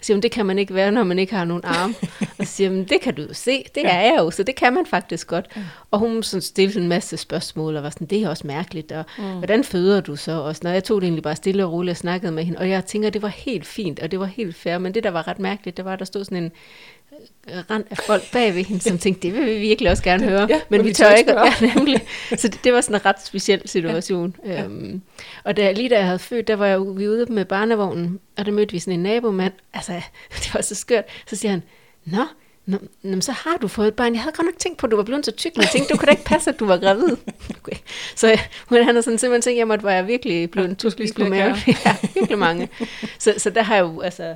så 0.00 0.06
siger 0.06 0.16
hun, 0.16 0.22
det 0.22 0.30
kan 0.30 0.46
man 0.46 0.58
ikke 0.58 0.74
være, 0.74 0.92
når 0.92 1.04
man 1.04 1.18
ikke 1.18 1.34
har 1.34 1.44
nogen 1.44 1.62
arme. 1.64 1.94
og 2.38 2.46
så 2.46 2.52
siger 2.52 2.70
hun, 2.70 2.84
det 2.84 3.00
kan 3.00 3.14
du 3.14 3.22
jo 3.22 3.32
se, 3.32 3.64
det 3.74 3.82
ja. 3.82 3.88
er 3.88 4.00
jeg 4.00 4.14
jo, 4.18 4.30
så 4.30 4.42
det 4.42 4.56
kan 4.56 4.72
man 4.72 4.86
faktisk 4.86 5.26
godt. 5.26 5.46
Ja. 5.56 5.62
Og 5.90 5.98
hun 5.98 6.22
sådan 6.22 6.42
stillede 6.42 6.80
en 6.80 6.88
masse 6.88 7.16
spørgsmål, 7.16 7.76
og 7.76 7.82
var 7.82 7.90
sådan, 7.90 8.06
det 8.06 8.22
er 8.22 8.28
også 8.28 8.46
mærkeligt, 8.46 8.92
og 8.92 9.04
mm. 9.18 9.24
hvordan 9.24 9.64
føder 9.64 10.00
du 10.00 10.16
så? 10.16 10.32
Og 10.32 10.56
sådan, 10.56 10.68
og 10.68 10.74
jeg 10.74 10.84
tog 10.84 11.00
det 11.00 11.06
egentlig 11.06 11.22
bare 11.22 11.36
stille 11.36 11.64
og 11.64 11.72
roligt 11.72 11.90
og 11.90 11.96
snakkede 11.96 12.32
med 12.32 12.44
hende, 12.44 12.58
og 12.58 12.68
jeg 12.68 12.84
tænker, 12.84 13.10
det 13.10 13.22
var 13.22 13.28
helt 13.28 13.66
fint, 13.66 14.00
og 14.00 14.10
det 14.10 14.20
var 14.20 14.26
helt 14.26 14.56
fair, 14.56 14.78
men 14.78 14.94
det, 14.94 15.04
der 15.04 15.10
var 15.10 15.28
ret 15.28 15.38
mærkeligt, 15.38 15.76
det 15.76 15.84
var, 15.84 15.92
at 15.92 15.98
der 15.98 16.04
stod 16.04 16.24
sådan 16.24 16.44
en 16.44 16.52
rand 17.70 17.84
af 17.90 17.96
folk 17.96 18.32
bag 18.32 18.54
ved 18.54 18.64
hende, 18.64 18.82
som 18.82 18.98
tænkte, 18.98 19.22
det 19.22 19.34
vil 19.34 19.46
vi 19.46 19.58
virkelig 19.58 19.90
også 19.90 20.02
gerne 20.02 20.24
høre, 20.24 20.46
ja, 20.50 20.60
men 20.68 20.84
vi 20.84 20.92
tør 20.92 21.10
ikke. 21.10 21.32
Ja, 21.60 21.72
nemlig. 21.74 22.02
Så 22.36 22.48
det, 22.48 22.60
det 22.64 22.72
var 22.72 22.80
sådan 22.80 22.96
en 22.96 23.06
ret 23.06 23.26
speciel 23.26 23.62
situation. 23.68 24.36
Ja. 24.46 24.64
Øhm, 24.64 25.02
og 25.44 25.56
da, 25.56 25.72
lige 25.72 25.88
da 25.88 25.94
jeg 25.94 26.06
havde 26.06 26.18
født, 26.18 26.48
der 26.48 26.56
var 26.56 26.66
jeg 26.66 26.80
vi 26.80 27.08
ude 27.08 27.26
med 27.32 27.44
barnevognen, 27.44 28.20
og 28.36 28.46
der 28.46 28.52
mødte 28.52 28.72
vi 28.72 28.78
sådan 28.78 28.94
en 28.94 29.02
nabomand. 29.02 29.52
Altså, 29.74 29.92
det 30.42 30.54
var 30.54 30.60
så 30.60 30.74
skørt. 30.74 31.04
Så 31.26 31.36
siger 31.36 31.50
han, 31.50 31.62
nå, 32.04 32.24
Nå, 32.68 32.78
nå, 33.02 33.20
så 33.20 33.32
har 33.32 33.56
du 33.62 33.68
fået 33.68 33.88
et 33.88 33.94
barn. 33.94 34.14
Jeg 34.14 34.22
havde 34.22 34.36
godt 34.36 34.44
nok 34.44 34.58
tænkt 34.58 34.78
på, 34.78 34.86
at 34.86 34.90
du 34.90 34.96
var 34.96 35.02
blevet 35.02 35.24
så 35.24 35.32
tyk, 35.32 35.56
men 35.56 35.62
jeg 35.62 35.70
tænkte, 35.70 35.92
du 35.94 35.98
kunne 35.98 36.06
da 36.06 36.10
ikke 36.10 36.24
passe, 36.24 36.50
at 36.50 36.60
du 36.60 36.66
var 36.66 36.76
gravid. 36.76 37.16
Okay. 37.62 37.76
Så 38.16 38.38
men 38.70 38.84
han 38.84 38.94
har 38.94 39.02
sådan 39.02 39.18
simpelthen 39.18 39.42
tænkt, 39.42 39.58
jeg 39.58 39.68
måtte 39.68 39.84
være 39.84 40.06
virkelig 40.06 40.50
blevet 40.50 40.68
ja, 40.68 40.74
tusklis 40.74 41.12
på 41.12 41.24
maven. 41.24 41.56
ja, 41.66 41.96
virkelig 42.14 42.38
mange. 42.38 42.68
Så, 43.18 43.34
så 43.38 43.50
der 43.50 43.62
har 43.62 43.76
jo, 43.76 44.00
altså, 44.00 44.34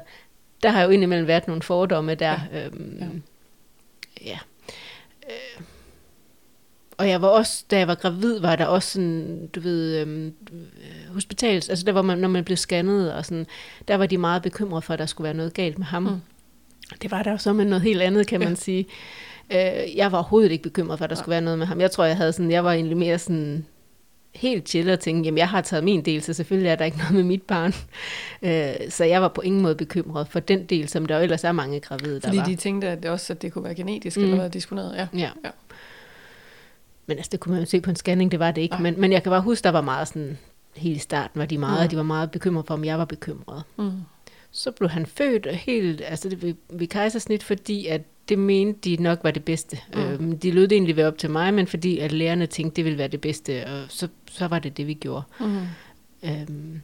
der 0.62 0.68
har 0.68 0.82
jo 0.82 0.90
indimellem 0.90 1.26
været 1.26 1.46
nogle 1.46 1.62
fordomme 1.62 2.14
der. 2.14 2.40
Ja. 2.52 2.66
Øhm, 2.66 2.98
ja. 3.00 4.26
ja. 4.26 4.38
Øh. 5.28 5.64
Og 6.96 7.08
jeg 7.08 7.22
var 7.22 7.28
også, 7.28 7.64
da 7.70 7.78
jeg 7.78 7.88
var 7.88 7.94
gravid, 7.94 8.40
var 8.40 8.56
der 8.56 8.66
også 8.66 8.90
sådan, 8.90 9.46
du 9.46 9.60
ved, 9.60 9.98
øhm, 9.98 10.34
hospitals, 11.08 11.68
altså 11.68 11.84
der 11.84 11.92
var 11.92 12.02
man, 12.02 12.18
når 12.18 12.28
man 12.28 12.44
blev 12.44 12.56
scannet, 12.56 13.12
og 13.14 13.24
sådan, 13.24 13.46
der 13.88 13.94
var 13.94 14.06
de 14.06 14.18
meget 14.18 14.42
bekymrede 14.42 14.82
for, 14.82 14.92
at 14.92 14.98
der 14.98 15.06
skulle 15.06 15.24
være 15.24 15.34
noget 15.34 15.54
galt 15.54 15.78
med 15.78 15.86
ham. 15.86 16.02
Mm. 16.02 16.20
Det 17.02 17.10
var 17.10 17.22
der 17.22 17.30
jo 17.30 17.38
så 17.38 17.52
med 17.52 17.64
noget 17.64 17.82
helt 17.82 18.02
andet, 18.02 18.26
kan 18.26 18.42
ja. 18.42 18.48
man 18.48 18.56
sige. 18.56 18.86
Øh, 19.52 19.96
jeg 19.96 20.12
var 20.12 20.18
overhovedet 20.18 20.52
ikke 20.52 20.62
bekymret 20.62 20.98
for, 20.98 21.04
at 21.04 21.10
der 21.10 21.16
ja. 21.16 21.20
skulle 21.20 21.30
være 21.30 21.40
noget 21.40 21.58
med 21.58 21.66
ham. 21.66 21.80
Jeg 21.80 21.90
tror, 21.90 22.04
jeg 22.04 22.16
havde 22.16 22.32
sådan, 22.32 22.50
jeg 22.50 22.64
var 22.64 22.72
egentlig 22.72 22.96
mere 22.96 23.18
sådan, 23.18 23.66
helt 24.34 24.68
chill 24.68 24.90
og 24.90 25.00
tænkte, 25.00 25.26
jamen 25.26 25.38
jeg 25.38 25.48
har 25.48 25.60
taget 25.60 25.84
min 25.84 26.02
del, 26.04 26.22
så 26.22 26.32
selvfølgelig 26.32 26.68
er 26.70 26.76
der 26.76 26.84
ikke 26.84 26.98
noget 26.98 27.14
med 27.14 27.22
mit 27.22 27.42
barn. 27.42 27.72
Øh, 28.44 28.74
så 28.88 29.04
jeg 29.04 29.22
var 29.22 29.28
på 29.28 29.40
ingen 29.40 29.62
måde 29.62 29.74
bekymret 29.74 30.28
for 30.28 30.40
den 30.40 30.64
del, 30.64 30.88
som 30.88 31.06
der 31.06 31.16
jo 31.16 31.22
ellers 31.22 31.44
er 31.44 31.52
mange 31.52 31.80
gravide, 31.80 32.14
der 32.14 32.20
Fordi 32.20 32.36
var. 32.36 32.44
de 32.44 32.56
tænkte 32.56 32.88
at 32.88 33.02
det 33.02 33.10
også, 33.10 33.32
at 33.32 33.42
det 33.42 33.52
kunne 33.52 33.64
være 33.64 33.74
genetisk 33.74 34.16
mm. 34.16 34.22
eller 34.22 34.36
være 34.36 34.48
disponeret, 34.48 34.94
ja. 34.96 35.06
ja. 35.18 35.30
ja. 35.44 35.50
Men 37.06 37.16
altså, 37.16 37.28
det 37.32 37.40
kunne 37.40 37.52
man 37.54 37.62
jo 37.64 37.70
se 37.70 37.80
på 37.80 37.90
en 37.90 37.96
scanning, 37.96 38.30
det 38.32 38.40
var 38.40 38.50
det 38.50 38.62
ikke. 38.62 38.76
Men, 38.80 39.00
men 39.00 39.12
jeg 39.12 39.22
kan 39.22 39.30
bare 39.30 39.40
huske, 39.40 39.64
der 39.64 39.70
var 39.70 39.80
meget 39.80 40.08
sådan, 40.08 40.38
helt 40.76 40.96
i 40.96 41.00
starten 41.00 41.38
var 41.40 41.46
de 41.46 41.58
meget, 41.58 41.82
Mm. 41.84 41.88
de 41.88 41.96
var 41.96 42.02
meget 42.02 42.30
bekymrede 42.30 42.66
for, 42.66 42.74
om 42.74 42.84
jeg 42.84 42.98
var 42.98 43.04
bekymret. 43.04 43.62
Mm. 43.76 43.90
Så 44.52 44.70
blev 44.70 44.90
han 44.90 45.06
født 45.06 45.46
helt, 45.54 46.02
altså 46.06 46.28
det 46.28 46.42
ved, 46.42 46.54
ved 46.70 46.86
kejsersnit, 46.86 47.42
fordi 47.42 47.86
at 47.86 48.02
det 48.28 48.38
mente 48.38 48.80
de 48.80 49.02
nok 49.02 49.18
var 49.22 49.30
det 49.30 49.44
bedste. 49.44 49.78
Mm. 49.94 50.00
Øhm, 50.00 50.38
de 50.38 50.50
lød 50.50 50.68
det 50.68 50.76
egentlig 50.76 50.96
være 50.96 51.06
op 51.06 51.18
til 51.18 51.30
mig, 51.30 51.54
men 51.54 51.66
fordi 51.66 51.98
at 51.98 52.12
lærerne 52.12 52.46
tænkte, 52.46 52.76
det 52.76 52.84
ville 52.84 52.98
være 52.98 53.08
det 53.08 53.20
bedste, 53.20 53.66
og 53.66 53.84
så, 53.88 54.08
så 54.30 54.46
var 54.46 54.58
det 54.58 54.76
det, 54.76 54.86
vi 54.86 54.94
gjorde. 54.94 55.22
Mm. 55.40 55.66
Øhm, 56.24 56.82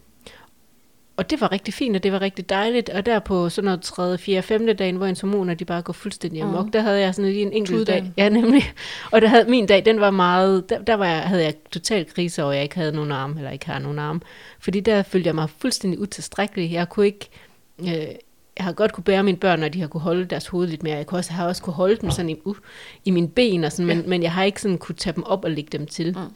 og 1.19 1.31
det 1.31 1.41
var 1.41 1.53
rigtig 1.53 1.75
fint, 1.75 1.97
og 1.97 2.03
det 2.03 2.13
var 2.13 2.21
rigtig 2.21 2.49
dejligt. 2.49 2.89
Og 2.89 3.07
der 3.07 3.19
på 3.19 3.49
sådan 3.49 3.65
noget 3.65 3.81
3., 3.83 4.19
4., 4.19 4.43
5. 4.43 4.77
dagen, 4.77 4.97
hvor 4.97 5.07
ens 5.07 5.21
hormoner 5.21 5.55
de 5.55 5.65
bare 5.65 5.83
går 5.83 5.93
fuldstændig 5.93 6.43
amok, 6.43 6.65
mm. 6.65 6.73
der 6.73 6.81
havde 6.81 7.01
jeg 7.01 7.15
sådan 7.15 7.31
lige 7.31 7.43
en 7.43 7.53
enkelt 7.53 7.87
dag. 7.87 7.97
Tuddagen. 7.97 8.15
Ja, 8.17 8.29
nemlig. 8.29 8.63
Og 9.13 9.21
der 9.21 9.29
havde, 9.29 9.51
min 9.51 9.67
dag, 9.67 9.85
den 9.85 10.01
var 10.01 10.11
meget, 10.11 10.71
der, 10.71 10.79
der 10.79 10.95
var 10.95 11.07
jeg, 11.07 11.21
havde 11.21 11.45
jeg 11.45 11.55
total 11.71 12.07
krise 12.07 12.43
over, 12.43 12.53
jeg 12.53 12.63
ikke 12.63 12.77
havde 12.77 12.93
nogen 12.93 13.13
arme, 13.13 13.37
eller 13.37 13.51
ikke 13.51 13.67
har 13.67 13.79
nogen 13.79 13.99
arme. 13.99 14.21
Fordi 14.61 14.81
der 14.81 15.03
følte 15.03 15.27
jeg 15.27 15.35
mig 15.35 15.51
fuldstændig 15.59 16.01
utilstrækkelig. 16.01 16.73
Jeg 16.73 16.89
kunne 16.89 17.07
ikke, 17.07 17.29
øh, 17.81 17.87
jeg 18.57 18.65
har 18.65 18.73
godt 18.73 18.93
kunne 18.93 19.05
bære 19.05 19.23
mine 19.23 19.37
børn, 19.39 19.61
når 19.61 19.69
de 19.69 19.81
har 19.81 19.87
kunne 19.89 20.01
holde 20.01 20.25
deres 20.25 20.47
hoved 20.47 20.67
lidt 20.69 20.83
mere. 20.83 20.97
Jeg 20.97 21.07
kunne 21.07 21.19
også, 21.19 21.33
har 21.33 21.47
også 21.47 21.63
kunne 21.63 21.75
holde 21.75 21.97
dem 21.97 22.11
sådan 22.11 22.31
i, 22.31 22.37
uh, 22.45 22.57
i 23.05 23.11
mine 23.11 23.29
ben, 23.29 23.65
og 23.65 23.73
sådan, 23.73 23.87
men, 23.87 24.01
Ja. 24.01 24.07
men 24.07 24.23
jeg 24.23 24.33
har 24.33 24.45
ikke 24.45 24.63
sådan 24.63 24.79
kunne 24.79 24.95
tage 24.97 25.15
dem 25.15 25.25
op 25.25 25.45
og 25.45 25.51
lægge 25.51 25.79
dem 25.79 25.87
til. 25.87 26.07
Mm. 26.19 26.33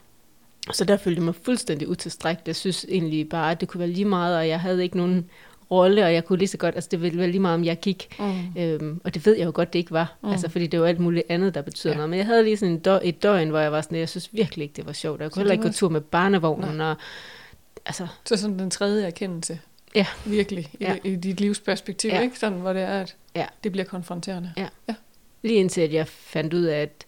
Så 0.72 0.84
der 0.84 0.96
følte 0.96 1.18
jeg 1.18 1.24
mig 1.24 1.34
fuldstændig 1.34 1.88
utilstrækkelig. 1.88 2.46
Jeg 2.46 2.56
synes 2.56 2.86
egentlig 2.88 3.28
bare, 3.28 3.50
at 3.50 3.60
det 3.60 3.68
kunne 3.68 3.78
være 3.78 3.88
lige 3.88 4.04
meget, 4.04 4.36
og 4.36 4.48
jeg 4.48 4.60
havde 4.60 4.82
ikke 4.82 4.96
nogen 4.96 5.30
rolle, 5.70 6.04
og 6.04 6.14
jeg 6.14 6.24
kunne 6.24 6.38
lige 6.38 6.48
så 6.48 6.56
godt, 6.58 6.74
altså 6.74 6.88
det 6.90 7.02
ville 7.02 7.18
være 7.18 7.30
lige 7.30 7.40
meget, 7.40 7.54
om 7.54 7.64
jeg 7.64 7.80
gik. 7.80 8.08
Mm. 8.18 8.62
Øhm, 8.62 9.00
og 9.04 9.14
det 9.14 9.26
ved 9.26 9.36
jeg 9.36 9.46
jo 9.46 9.52
godt, 9.54 9.72
det 9.72 9.78
ikke 9.78 9.90
var. 9.92 10.16
Mm. 10.22 10.30
Altså, 10.30 10.48
fordi 10.48 10.66
det 10.66 10.80
var 10.80 10.86
alt 10.86 11.00
muligt 11.00 11.24
andet, 11.28 11.54
der 11.54 11.62
betyder 11.62 11.92
Ja. 11.92 11.96
noget. 11.96 12.10
Men 12.10 12.18
jeg 12.18 12.26
havde 12.26 12.44
lige 12.44 12.56
sådan 12.56 12.72
en 12.74 12.78
dø- 12.78 12.98
et 13.02 13.22
døgn, 13.22 13.48
hvor 13.48 13.58
jeg 13.58 13.72
var 13.72 13.80
sådan, 13.80 13.98
jeg 13.98 14.08
synes 14.08 14.28
virkelig 14.32 14.62
ikke, 14.62 14.76
det 14.76 14.86
var 14.86 14.92
sjovt. 14.92 15.20
Jeg 15.20 15.30
Så 15.30 15.34
kunne 15.34 15.40
heller 15.40 15.50
det 15.50 15.54
ikke 15.54 15.62
gå 15.62 15.68
var- 15.68 15.72
tur 15.72 15.88
med 15.88 16.00
barnevognen. 16.00 16.80
Og, 16.80 16.96
altså, 17.86 18.06
Så 18.24 18.36
sådan 18.36 18.58
den 18.58 18.70
tredje 18.70 19.06
erkendelse. 19.06 19.58
Ja. 19.94 20.06
Virkelig. 20.24 20.70
I, 20.72 20.76
Ja. 20.80 20.96
i 21.04 21.16
dit 21.16 21.40
livsperspektiv, 21.40 22.10
Ja. 22.10 22.20
ikke? 22.20 22.38
Sådan, 22.38 22.58
hvor 22.58 22.72
det 22.72 22.82
er, 22.82 23.00
at 23.00 23.16
Ja. 23.36 23.46
det 23.64 23.72
bliver 23.72 23.84
konfronterende. 23.84 24.52
lige 25.42 25.54
indtil 25.54 25.80
at 25.80 25.92
jeg 25.92 26.08
fandt 26.08 26.54
ud 26.54 26.62
af, 26.62 26.80
at 26.82 27.06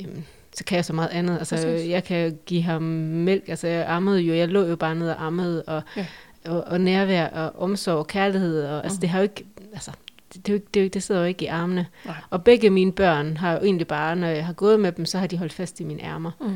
jamen, 0.00 0.26
så 0.56 0.64
kan 0.64 0.76
jeg 0.76 0.84
så 0.84 0.92
meget 0.92 1.08
andet. 1.08 1.38
Altså, 1.38 1.54
Præcis. 1.56 1.88
jeg 1.90 2.04
kan 2.04 2.38
give 2.46 2.62
ham 2.62 2.82
mælk. 2.82 3.48
Altså, 3.48 3.66
jeg 3.68 3.86
ammede 3.88 4.20
jo. 4.20 4.34
Jeg 4.34 4.48
lå 4.48 4.64
jo 4.66 4.76
bare 4.76 4.94
ned 4.94 5.08
og 5.10 5.26
ammede. 5.26 5.62
Og, 5.62 5.82
Ja. 5.96 6.06
og, 6.44 6.64
og 6.64 6.80
nærvær 6.80 7.26
og 7.28 7.62
omsorg 7.62 7.96
og 7.98 8.06
kærlighed. 8.06 8.64
Og, 8.64 8.84
altså, 8.84 8.96
Mm. 8.96 9.00
det 9.00 9.08
har 9.08 9.18
jo 9.18 9.22
ikke... 9.22 9.44
Altså, 9.72 9.90
det, 10.34 10.46
det, 10.46 10.52
er 10.52 10.54
ikke, 10.54 10.66
det, 10.74 10.80
er 10.80 10.84
ikke, 10.84 10.94
det 10.94 11.02
sidder 11.02 11.20
jo 11.20 11.26
ikke 11.26 11.44
i 11.44 11.48
armene. 11.48 11.86
Nej. 12.04 12.14
Og 12.30 12.44
begge 12.44 12.70
mine 12.70 12.92
børn 12.92 13.36
har 13.36 13.52
jo 13.52 13.58
egentlig 13.58 13.86
bare, 13.86 14.16
når 14.16 14.26
jeg 14.28 14.46
har 14.46 14.52
gået 14.52 14.80
med 14.80 14.92
dem, 14.92 15.04
så 15.04 15.18
har 15.18 15.26
de 15.26 15.38
holdt 15.38 15.52
fast 15.52 15.80
i 15.80 15.84
mine 15.84 16.02
ærmer. 16.02 16.30
Mm. 16.40 16.46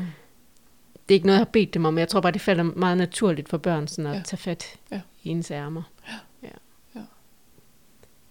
Det 1.09 1.13
er 1.13 1.13
ikke 1.13 1.25
noget, 1.25 1.37
jeg 1.37 1.45
har 1.45 1.51
bedt 1.51 1.73
dem 1.73 1.85
om. 1.85 1.97
Jeg 1.97 2.07
tror 2.07 2.21
bare, 2.21 2.31
det 2.31 2.41
falder 2.41 2.63
meget 2.63 2.97
naturligt 2.97 3.49
for 3.49 3.57
børn 3.57 3.87
sådan 3.87 4.05
at 4.05 4.11
Ja. 4.11 4.17
ja. 4.17 4.23
tage 4.23 4.37
fat 4.37 4.65
Ja. 4.91 4.99
I 5.23 5.41
ærmer. 5.51 5.81
Ja. 6.07 6.13
ja. 6.43 6.49
Ja. 6.95 7.01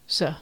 Så, 0.06 0.32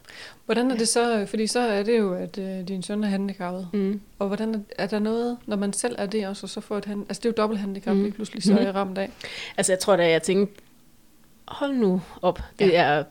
Hvordan 0.44 0.70
er 0.70 0.74
Ja. 0.74 0.78
det 0.78 0.88
så, 0.88 1.26
fordi 1.28 1.46
så 1.46 1.60
er 1.60 1.82
det 1.82 1.98
jo, 1.98 2.14
at 2.14 2.38
øh, 2.38 2.68
din 2.68 2.82
søn 2.82 3.04
er 3.04 3.08
handicappet. 3.08 3.68
mm. 3.72 4.00
Og 4.18 4.26
hvordan 4.26 4.54
er, 4.54 4.58
er 4.78 4.86
der 4.86 4.98
noget, 4.98 5.36
når 5.46 5.56
man 5.56 5.72
selv 5.72 5.94
er 5.98 6.06
det 6.06 6.26
også, 6.26 6.46
og 6.46 6.50
så 6.50 6.60
får 6.60 6.78
et 6.78 6.84
hand, 6.84 7.00
altså 7.08 7.20
det 7.20 7.26
er 7.26 7.30
jo 7.30 7.42
dobbelt 7.42 7.60
handicap 7.60 7.96
Mm. 7.96 8.02
lige 8.02 8.12
pludselig, 8.12 8.42
så 8.42 8.58
er 8.58 8.62
jeg 8.62 8.74
ramt 8.74 8.98
af. 8.98 9.10
altså 9.56 9.72
jeg 9.72 9.78
tror 9.78 9.96
da, 9.96 10.10
jeg 10.10 10.22
tænkte, 10.22 10.62
hold 11.48 11.72
nu 11.74 12.02
op. 12.22 12.40
Det 12.58 12.68
Ja. 12.68 12.82
er 12.82 13.04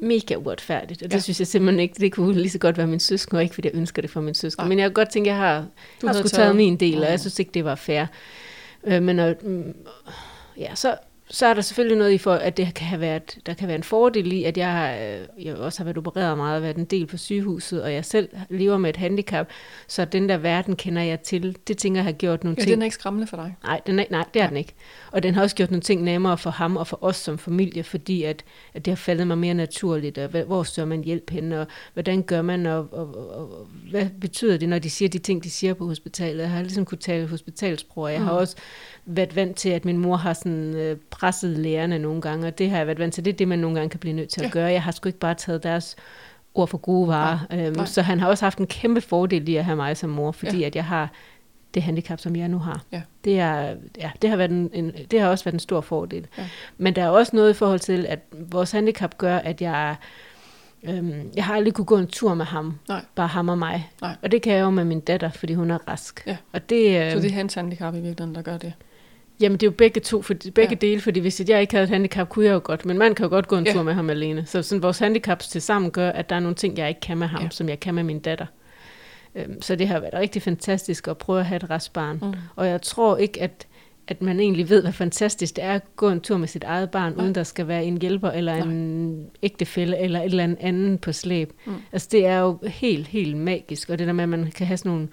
mega 0.00 0.34
uretfærdigt. 0.36 1.02
Og 1.02 1.08
det 1.10 1.14
Ja. 1.16 1.20
synes 1.20 1.38
jeg 1.40 1.46
simpelthen 1.46 1.80
ikke, 1.80 1.94
det 2.00 2.12
kunne 2.12 2.34
lige 2.40 2.50
så 2.50 2.58
godt 2.58 2.76
være 2.78 2.86
min 2.86 3.00
søskende, 3.00 3.38
og 3.38 3.42
ikke 3.42 3.54
fordi 3.54 3.68
jeg 3.68 3.74
ønsker 3.76 4.02
det 4.02 4.10
for 4.10 4.20
min 4.20 4.34
søskende. 4.34 4.68
Men 4.68 4.78
jeg 4.78 4.84
kan 4.84 4.94
godt 4.94 5.10
tænke, 5.10 5.30
at 5.30 5.36
jeg 5.36 5.42
har, 5.46 5.66
Du 6.00 6.06
har 6.06 6.14
havde 6.14 6.28
sgu 6.28 6.36
taget, 6.36 6.56
min 6.56 6.76
del, 6.76 7.02
og 7.04 7.10
jeg 7.10 7.20
synes 7.20 7.38
ikke, 7.38 7.50
det 7.54 7.64
var 7.64 7.74
fair. 7.74 8.06
Øh, 8.84 9.02
men 9.02 9.16
når, 9.16 9.34
mm, 9.42 9.74
ja, 10.58 10.74
så, 10.74 10.96
så 11.28 11.46
er 11.46 11.54
der 11.54 11.60
selvfølgelig 11.60 11.98
noget 11.98 12.12
i 12.12 12.18
for, 12.18 12.32
at 12.34 12.56
det 12.56 12.74
kan 12.74 12.86
have 12.86 13.00
været, 13.00 13.38
der 13.46 13.54
kan 13.54 13.68
være 13.68 13.76
en 13.76 13.82
fordel 13.82 14.32
i, 14.32 14.44
at 14.44 14.58
jeg, 14.58 14.98
øh, 15.38 15.44
jeg 15.46 15.56
også 15.56 15.78
har 15.78 15.84
været 15.84 15.98
opereret 15.98 16.36
meget, 16.36 16.62
været 16.62 16.76
en 16.76 16.84
del 16.84 17.06
på 17.06 17.16
sygehuset, 17.16 17.82
og 17.82 17.92
jeg 17.92 18.04
selv 18.04 18.28
lever 18.50 18.78
med 18.78 18.90
et 18.90 18.96
handicap, 18.96 19.48
så 19.88 20.04
den 20.04 20.28
der 20.28 20.36
verden 20.36 20.76
kender 20.76 21.02
jeg 21.02 21.20
til. 21.20 21.56
Det 21.68 21.78
tænker 21.78 21.98
jeg 21.98 22.04
har 22.04 22.12
gjort 22.12 22.44
nogle 22.44 22.56
Ja, 22.58 22.62
ting. 22.62 22.72
den 22.72 22.82
er 22.82 22.84
ikke 22.84 22.94
skræmmende 22.94 23.26
for 23.26 23.36
dig. 23.36 23.54
Nej, 23.64 23.80
den 23.86 23.98
er, 23.98 24.04
nej, 24.10 24.24
det 24.34 24.42
er 24.42 24.46
den 24.48 24.56
ikke. 24.56 24.72
Og 25.12 25.22
den 25.22 25.34
har 25.34 25.42
også 25.42 25.56
gjort 25.56 25.70
nogle 25.70 25.82
ting 25.82 26.02
nemmere 26.02 26.38
for 26.38 26.50
ham 26.50 26.76
og 26.76 26.86
for 26.86 27.04
os 27.04 27.16
som 27.16 27.38
familie, 27.38 27.82
fordi 27.82 28.22
at, 28.22 28.44
at 28.74 28.84
det 28.84 28.90
har 28.90 28.96
faldet 28.96 29.26
mig 29.26 29.38
mere 29.38 29.54
naturligt, 29.54 30.18
og 30.18 30.28
hvor 30.28 30.62
søger 30.62 30.86
man 30.86 31.04
hjælp 31.04 31.30
hen, 31.30 31.52
og 31.52 31.66
hvordan 31.92 32.22
gør 32.22 32.42
man, 32.42 32.66
og, 32.66 32.88
og, 32.92 33.14
og, 33.16 33.28
og 33.40 33.66
hvad 33.90 34.06
betyder 34.20 34.56
det, 34.56 34.68
når 34.68 34.78
de 34.78 34.90
siger 34.90 35.08
de 35.08 35.18
ting, 35.18 35.44
de 35.44 35.50
siger 35.50 35.74
på 35.74 35.86
hospitalet. 35.86 36.42
Jeg 36.42 36.50
har 36.50 36.62
ligesom 36.62 36.84
kunne 36.84 36.98
tale 36.98 37.26
hospitalsprog, 37.26 38.04
og 38.04 38.12
jeg 38.12 38.20
har 38.20 38.32
Mm. 38.32 38.38
også 38.38 38.56
været 39.06 39.36
vant 39.36 39.56
til, 39.56 39.68
at 39.68 39.84
min 39.84 39.98
mor 39.98 40.16
har 40.16 40.32
sådan 40.32 40.74
øh, 40.74 40.96
presset 41.14 41.50
lærerne 41.58 41.98
nogle 41.98 42.20
gange, 42.20 42.46
og 42.46 42.58
det 42.58 42.70
har 42.70 42.76
jeg 42.76 42.86
været 42.86 42.98
vant 42.98 43.14
til. 43.14 43.24
Det 43.24 43.32
er 43.32 43.36
det, 43.36 43.48
man 43.48 43.58
nogle 43.58 43.76
gange 43.76 43.90
kan 43.90 44.00
blive 44.00 44.12
nødt 44.12 44.28
til 44.28 44.40
at 44.40 44.44
Ja. 44.46 44.50
gøre. 44.50 44.66
Jeg 44.72 44.82
har 44.82 44.92
sgu 44.92 45.08
ikke 45.08 45.18
bare 45.18 45.34
taget 45.34 45.62
deres 45.62 45.96
ord 46.54 46.68
for 46.68 46.78
gode 46.78 47.08
varer. 47.08 47.38
Nej, 47.50 47.66
Øhm, 47.66 47.76
nej. 47.76 47.86
så 47.86 48.02
han 48.02 48.20
har 48.20 48.28
også 48.28 48.44
haft 48.44 48.58
en 48.58 48.66
kæmpe 48.66 49.00
fordel 49.00 49.48
i 49.48 49.56
at 49.56 49.64
have 49.64 49.76
mig 49.76 49.96
som 49.96 50.10
mor, 50.10 50.32
fordi 50.32 50.58
Ja. 50.58 50.66
at 50.66 50.76
jeg 50.76 50.84
har 50.84 51.10
det 51.74 51.82
handicap, 51.82 52.20
som 52.20 52.36
jeg 52.36 52.48
nu 52.48 52.58
har. 52.58 52.82
Ja. 52.92 53.02
Det, 53.24 53.40
er, 53.40 53.74
ja, 53.98 54.10
det, 54.22 54.30
har 54.30 54.36
været 54.36 54.50
en, 54.50 54.70
en, 54.72 54.92
det 55.10 55.20
har 55.20 55.28
også 55.28 55.44
været 55.44 55.52
en 55.54 55.58
stor 55.60 55.80
fordel. 55.80 56.26
Ja. 56.38 56.46
Men 56.78 56.96
der 56.96 57.02
er 57.04 57.08
også 57.08 57.36
noget 57.36 57.50
i 57.50 57.54
forhold 57.54 57.80
til, 57.80 58.06
at 58.08 58.18
vores 58.32 58.70
handicap 58.72 59.18
gør, 59.18 59.36
at 59.36 59.60
jeg, 59.62 59.96
øhm, 60.82 61.30
jeg 61.36 61.44
har 61.44 61.54
aldrig 61.54 61.74
kunne 61.74 61.84
gå 61.84 61.96
en 61.98 62.06
tur 62.06 62.34
med 62.34 62.44
ham. 62.44 62.78
Nej. 62.88 63.04
Bare 63.14 63.26
ham 63.28 63.48
og 63.48 63.58
mig. 63.58 63.90
Nej. 64.00 64.16
Og 64.22 64.32
det 64.32 64.42
kan 64.42 64.52
jeg 64.52 64.60
jo 64.60 64.70
med 64.70 64.84
min 64.84 65.00
datter, 65.00 65.30
fordi 65.30 65.54
hun 65.54 65.70
er 65.70 65.78
rask. 65.88 66.22
Ja. 66.26 66.36
Og 66.52 66.70
det, 66.70 67.04
øh, 67.06 67.12
Så 67.12 67.18
det 67.18 67.30
er 67.30 67.34
hans 67.34 67.54
handicap 67.54 67.94
i 67.94 68.00
virkeligheden, 68.00 68.34
der 68.34 68.42
gør 68.42 68.58
det. 68.58 68.72
Jamen, 69.40 69.58
det 69.58 69.62
er 69.62 69.70
jo 69.70 69.74
begge 69.78 70.00
to, 70.00 70.22
for, 70.22 70.34
begge 70.54 70.70
Ja. 70.82 70.86
dele, 70.86 71.00
fordi 71.00 71.20
hvis 71.20 71.42
jeg 71.48 71.60
ikke 71.60 71.72
havde 71.74 71.84
et 71.84 71.90
handicap, 71.90 72.28
kunne 72.28 72.44
jeg 72.44 72.52
jo 72.52 72.60
godt. 72.64 72.86
Men 72.86 72.98
man 72.98 73.14
kan 73.14 73.24
jo 73.24 73.30
godt 73.30 73.48
gå 73.48 73.56
en 73.56 73.66
Ja. 73.66 73.72
tur 73.72 73.82
med 73.82 73.92
ham 73.94 74.10
alene. 74.10 74.46
Så 74.46 74.62
sådan, 74.62 74.82
vores 74.82 74.98
handicaps 74.98 75.48
til 75.48 75.62
sammen 75.62 75.90
gør, 75.90 76.10
at 76.10 76.30
der 76.30 76.36
er 76.36 76.40
nogle 76.40 76.54
ting, 76.54 76.78
jeg 76.78 76.88
ikke 76.88 77.00
kan 77.00 77.18
med 77.18 77.26
ham, 77.26 77.42
Ja. 77.42 77.48
som 77.50 77.68
jeg 77.68 77.80
kan 77.80 77.94
med 77.94 78.02
min 78.02 78.18
datter. 78.18 78.46
Øhm, 79.34 79.62
så 79.62 79.76
det 79.76 79.88
har 79.88 80.00
været 80.00 80.14
rigtig 80.14 80.42
fantastisk 80.42 81.08
at 81.08 81.18
prøve 81.18 81.40
at 81.40 81.46
have 81.46 81.56
et 81.56 81.70
restbarn. 81.70 82.18
Mm. 82.22 82.32
Og 82.56 82.66
jeg 82.68 82.82
tror 82.82 83.16
ikke, 83.16 83.42
at, 83.42 83.66
at 84.08 84.22
man 84.22 84.40
egentlig 84.40 84.68
ved, 84.68 84.82
hvad 84.82 84.92
fantastisk 84.92 85.56
det 85.56 85.64
er 85.64 85.72
at 85.72 85.82
gå 85.96 86.08
en 86.10 86.20
tur 86.20 86.36
med 86.36 86.48
sit 86.48 86.64
eget 86.64 86.90
barn, 86.90 87.12
Nej. 87.12 87.22
uden 87.24 87.34
der 87.34 87.42
skal 87.42 87.68
være 87.68 87.84
en 87.84 87.98
hjælper 88.00 88.30
eller 88.30 88.56
Nej. 88.56 88.66
en 88.72 89.26
ægtefælle 89.42 89.98
eller 89.98 90.20
et 90.20 90.24
eller 90.24 90.54
andet 90.60 91.00
på 91.00 91.12
slæb. 91.12 91.52
Mm. 91.66 91.72
Altså 91.92 92.08
det 92.12 92.26
er 92.26 92.38
jo 92.38 92.58
helt, 92.66 93.06
helt 93.06 93.36
magisk. 93.36 93.90
Og 93.90 93.98
det 93.98 94.06
der 94.06 94.12
med, 94.12 94.22
at 94.22 94.28
man 94.28 94.50
kan 94.56 94.66
have 94.66 94.76
sådan 94.76 94.92
nogle 94.92 95.08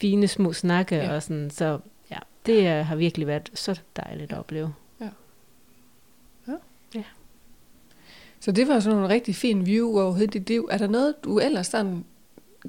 fine 0.00 0.28
små 0.28 0.52
snakke 0.52 0.96
Ja. 0.96 1.14
og 1.14 1.22
sådan, 1.22 1.50
så 1.50 1.78
det 2.46 2.66
er, 2.66 2.82
har 2.82 2.96
virkelig 2.96 3.26
været 3.26 3.50
så 3.54 3.80
dejligt 3.96 4.32
at 4.32 4.38
opleve. 4.38 4.74
Så 8.40 8.52
det 8.52 8.68
var 8.68 8.80
sådan 8.80 8.98
en 8.98 9.08
rigtig 9.08 9.34
fin 9.36 9.66
view 9.66 9.98
over 9.98 10.26
dit 10.26 10.48
liv. 10.48 10.68
Er 10.70 10.78
der 10.78 10.86
noget, 10.86 11.14
du 11.24 11.38
ellers 11.38 11.66
sådan 11.66 12.04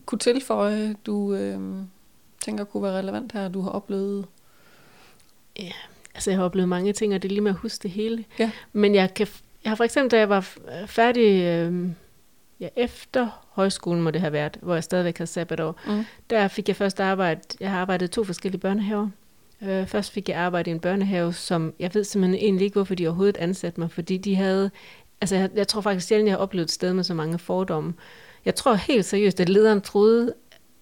kunne 0.05 0.19
tilføje, 0.19 0.95
du 1.05 1.33
øh, 1.33 1.59
tænker 2.41 2.63
kunne 2.63 2.83
være 2.83 2.97
relevant 2.97 3.31
her, 3.31 3.47
du 3.47 3.61
har 3.61 3.69
oplevet? 3.69 4.25
Altså 6.15 6.31
jeg 6.31 6.39
har 6.39 6.45
oplevet 6.45 6.69
mange 6.69 6.93
ting, 6.93 7.13
og 7.13 7.21
det 7.21 7.29
er 7.29 7.33
lige 7.33 7.41
med 7.41 7.51
at 7.51 7.57
huske 7.57 7.83
det 7.83 7.91
hele. 7.91 8.25
Ja. 8.39 8.51
Men 8.73 8.95
jeg, 8.95 9.13
kan, 9.13 9.27
jeg 9.63 9.71
har 9.71 9.75
for 9.75 9.83
eksempel, 9.83 10.11
da 10.11 10.17
jeg 10.17 10.29
var 10.29 10.57
færdig 10.85 11.43
øh, 11.43 11.89
ja, 12.59 12.69
efter 12.75 13.47
højskolen, 13.51 14.01
må 14.01 14.11
det 14.11 14.21
have 14.21 14.33
været, 14.33 14.57
hvor 14.61 14.73
jeg 14.73 14.83
stadigvæk 14.83 15.17
havde 15.17 15.27
sabbatår, 15.31 15.79
Mm. 15.87 16.05
Der 16.29 16.47
fik 16.47 16.67
jeg 16.67 16.75
først 16.75 16.99
arbejde, 16.99 17.41
jeg 17.59 17.71
har 17.71 17.79
arbejdet 17.79 18.07
i 18.07 18.11
to 18.11 18.23
forskellige 18.23 18.61
børnehaver. 18.61 19.09
Øh, 19.61 19.87
først 19.87 20.11
fik 20.11 20.29
jeg 20.29 20.37
arbejde 20.37 20.69
i 20.69 20.73
en 20.73 20.79
børnehave, 20.79 21.33
som 21.33 21.73
jeg 21.79 21.89
ved 21.93 22.03
simpelthen 22.03 22.43
egentlig 22.43 22.65
ikke, 22.65 22.75
hvorfor 22.75 22.95
de 22.95 23.07
overhovedet 23.07 23.37
ansatte 23.37 23.79
mig, 23.79 23.91
fordi 23.91 24.17
de 24.17 24.35
havde, 24.35 24.71
altså 25.21 25.35
jeg, 25.35 25.49
jeg 25.55 25.67
tror 25.67 25.81
faktisk 25.81 26.07
sjældent, 26.07 26.27
jeg 26.27 26.33
har 26.33 26.39
oplevet 26.39 26.65
et 26.65 26.71
sted 26.71 26.93
med 26.93 27.03
så 27.03 27.13
mange 27.13 27.39
fordomme. 27.39 27.93
Jeg 28.45 28.55
tror 28.55 28.73
helt 28.73 29.05
seriøst, 29.05 29.39
at 29.39 29.49
lederen 29.49 29.81
troede, 29.81 30.33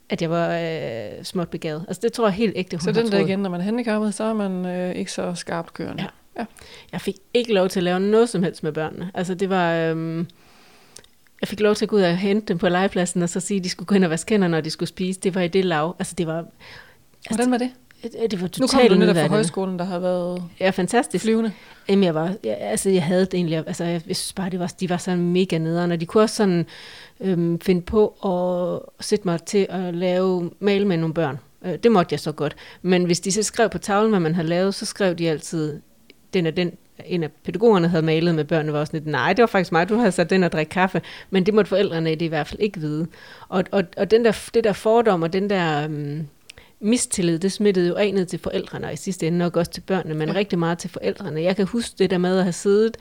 at 0.10 0.22
jeg 0.22 0.30
var 0.30 0.60
øh, 0.60 1.24
småt 1.24 1.50
begavet. 1.50 1.86
Altså 1.88 2.02
det 2.02 2.14
tror 2.14 2.28
jeg 2.28 2.34
helt 2.34 2.54
ægte, 2.56 2.78
hun 2.78 2.82
Så 2.82 2.92
den 2.92 3.12
der 3.12 3.20
igen, 3.20 3.40
når 3.40 3.50
man 3.50 3.60
er 3.60 3.66
handicappet, 3.66 4.14
så 4.14 4.24
er 4.24 4.34
man 4.34 4.66
øh, 4.66 4.96
ikke 4.96 5.12
så 5.12 5.36
skarpt 5.36 5.74
kørende. 5.74 6.04
Ja. 6.38 6.46
Jeg 6.92 7.02
fik 7.02 7.16
ikke 7.34 7.54
lov 7.54 7.70
til 7.70 7.80
at 7.80 7.84
lave 7.84 8.00
noget 8.00 8.30
som 8.30 8.44
helst 8.44 8.64
med 8.64 8.72
børnene. 8.72 9.12
Altså 9.14 9.36
det 9.36 9.50
var... 9.50 9.74
Øhm, 9.74 10.28
jeg 11.42 11.48
fik 11.48 11.60
lov 11.60 11.76
til 11.76 11.86
at 11.86 11.90
gå 11.90 11.96
ud 11.96 12.02
og 12.02 12.18
hente 12.18 12.48
dem 12.48 12.58
på 12.58 12.70
legepladsen, 12.70 13.22
og 13.22 13.30
så 13.30 13.40
sige, 13.40 13.58
at 13.58 13.64
de 13.64 13.70
skulle 13.70 13.88
gå 13.88 13.96
ind 13.96 14.04
og 14.04 14.10
vaske 14.10 14.34
hænder, 14.34 14.48
når 14.48 14.62
de 14.62 14.70
skulle 14.70 14.90
spise. 14.90 15.20
Det 15.20 15.36
var 15.36 15.42
i 15.42 15.48
det 15.48 15.66
lav. 15.66 15.96
Altså 16.00 16.16
det 16.18 16.28
var... 16.28 16.46
Hvordan 17.30 17.52
var 17.52 17.58
det? 17.58 17.72
Det, 18.12 18.42
var 18.42 18.48
Nu 18.60 18.68
kom 18.68 18.68
totalt 18.68 18.92
du 18.92 18.96
netop 18.96 19.16
fra 19.16 19.28
højskolen, 19.28 19.80
der 19.80 19.86
har 19.86 20.00
været 20.00 20.44
Ja, 20.60 20.70
fantastisk. 20.70 21.24
flyvende. 21.24 21.52
Jamen, 21.90 22.04
jeg 22.04 22.16
var, 22.16 22.34
jeg, 22.44 22.58
altså, 22.60 22.90
jeg 22.90 23.04
havde 23.04 23.26
det 23.26 23.34
egentlig, 23.34 23.64
altså, 23.68 23.84
jeg, 23.84 24.02
jeg 24.08 24.16
synes 24.16 24.34
bare, 24.34 24.50
det 24.50 24.60
var, 24.60 24.74
de 24.80 24.90
var 24.90 24.98
sådan 24.98 25.20
mega 25.32 25.58
nederen, 25.58 25.92
og 25.92 26.02
de 26.02 26.06
kunne 26.06 26.24
også 26.24 26.36
sådan 26.36 26.66
øhm, 27.20 27.60
finde 27.60 27.82
på 27.82 28.08
at 28.08 29.06
sætte 29.06 29.28
mig 29.28 29.42
til 29.44 29.68
at 29.70 29.96
lave 29.96 30.52
male 30.60 30.88
med 30.88 30.98
nogle 30.98 31.14
børn. 31.14 31.40
Øh, 31.66 31.74
det 31.84 31.92
måtte 31.92 32.14
jeg 32.14 32.20
så 32.20 32.32
godt. 32.32 32.56
Men 32.82 33.06
hvis 33.06 33.20
de 33.20 33.32
så 33.32 33.44
skrev 33.44 33.70
på 33.70 33.78
tavlen, 33.78 34.10
hvad 34.10 34.20
man 34.20 34.36
havde 34.36 34.48
lavet, 34.48 34.76
så 34.76 34.86
skrev 34.86 35.16
de 35.16 35.30
altid, 35.30 35.82
den 36.34 36.46
og 36.46 36.58
den, 36.58 36.72
en 37.06 37.24
af 37.24 37.32
pædagogerne 37.32 37.88
havde 37.88 38.04
malet 38.06 38.36
med 38.36 38.44
børnene, 38.44 38.74
var 38.74 38.80
også 38.80 38.94
lidt, 38.94 39.08
nej, 39.08 39.34
det 39.34 39.42
var 39.42 39.48
faktisk 39.48 39.72
mig, 39.72 39.90
du 39.90 39.96
havde 39.96 40.12
sat 40.12 40.30
den 40.30 40.44
og 40.44 40.52
drikke 40.52 40.70
kaffe. 40.70 41.02
Men 41.30 41.46
det 41.46 41.54
måtte 41.54 41.70
forældrene 41.70 42.10
det 42.10 42.22
i 42.22 42.28
hvert 42.28 42.48
fald 42.48 42.60
ikke 42.62 42.80
vide. 42.80 43.08
Og, 43.50 43.64
og, 43.72 43.84
og 43.98 44.12
den 44.12 44.26
der, 44.26 44.50
det 44.54 44.64
der 44.64 44.74
fordom 44.74 45.24
og 45.24 45.34
den 45.34 45.50
der... 45.50 45.84
Øhm, 45.84 46.28
mistillid, 46.86 47.40
det 47.40 47.52
smittede 47.52 47.88
jo 47.88 47.96
af 47.96 48.14
ned 48.14 48.26
til 48.26 48.40
forældrene, 48.40 48.88
og 48.88 48.94
i 48.94 48.96
sidste 48.96 49.28
ende 49.28 49.38
nok 49.38 49.58
også 49.58 49.72
til 49.72 49.82
børnene, 49.82 50.16
men 50.16 50.30
ja. 50.30 50.36
rigtig 50.36 50.60
meget 50.60 50.78
til 50.78 50.90
forældrene. 50.90 51.42
Jeg 51.42 51.56
kan 51.56 51.66
huske 51.66 51.96
det 52.00 52.10
der 52.10 52.18
med 52.18 52.38
at 52.38 52.44
have 52.44 52.54
siddet, 52.54 52.98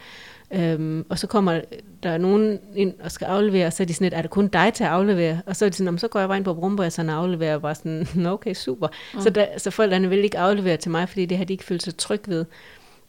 øhm, 0.51 1.07
og 1.09 1.19
så 1.19 1.27
kommer 1.27 1.61
der 2.03 2.19
nogen 2.19 2.61
ind 2.77 2.95
og 3.01 3.13
skal 3.13 3.25
aflevere, 3.25 3.67
og 3.67 3.73
så 3.73 3.83
er 3.83 3.87
de 3.87 3.95
sådan 3.95 4.05
lidt, 4.05 4.15
er 4.15 4.23
det 4.23 4.31
kun 4.31 4.49
dig 4.49 4.73
til 4.75 4.85
at 4.85 4.91
aflevere? 4.91 5.41
Og 5.47 5.57
så 5.57 5.65
er 5.65 5.69
de 5.69 5.77
sådan, 5.77 5.99
så 5.99 6.09
går 6.09 6.21
jeg 6.21 6.29
bare 6.29 6.37
ind 6.37 6.45
på 6.45 6.55
Brumborg, 6.55 6.87
og 6.87 6.93
så 6.93 7.03
afleverer, 7.11 7.55
og 7.55 7.63
bare 7.63 7.75
sådan, 7.75 8.07
okay, 8.27 8.55
super. 8.55 8.89
Mm. 9.15 9.21
Så, 9.21 9.31
der, 9.31 9.47
så 9.57 9.71
forældrene 9.71 10.09
vil 10.09 10.25
ikke 10.25 10.39
aflevere 10.39 10.77
til 10.77 10.91
mig, 10.91 11.09
fordi 11.09 11.27
det 11.27 11.39
har 11.39 11.45
de 11.45 11.53
ikke 11.53 11.65
følt 11.65 11.83
sig 11.83 11.97
tryg 11.97 12.21
ved. 12.27 12.45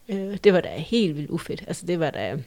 Øh, 0.10 0.38
det 0.44 0.54
var 0.54 0.62
da 0.62 0.70
helt 0.78 1.18
vildt 1.18 1.30
ufedt. 1.30 1.64
Altså 1.68 1.86
det 1.86 2.00
var 2.00 2.10
da 2.10 2.38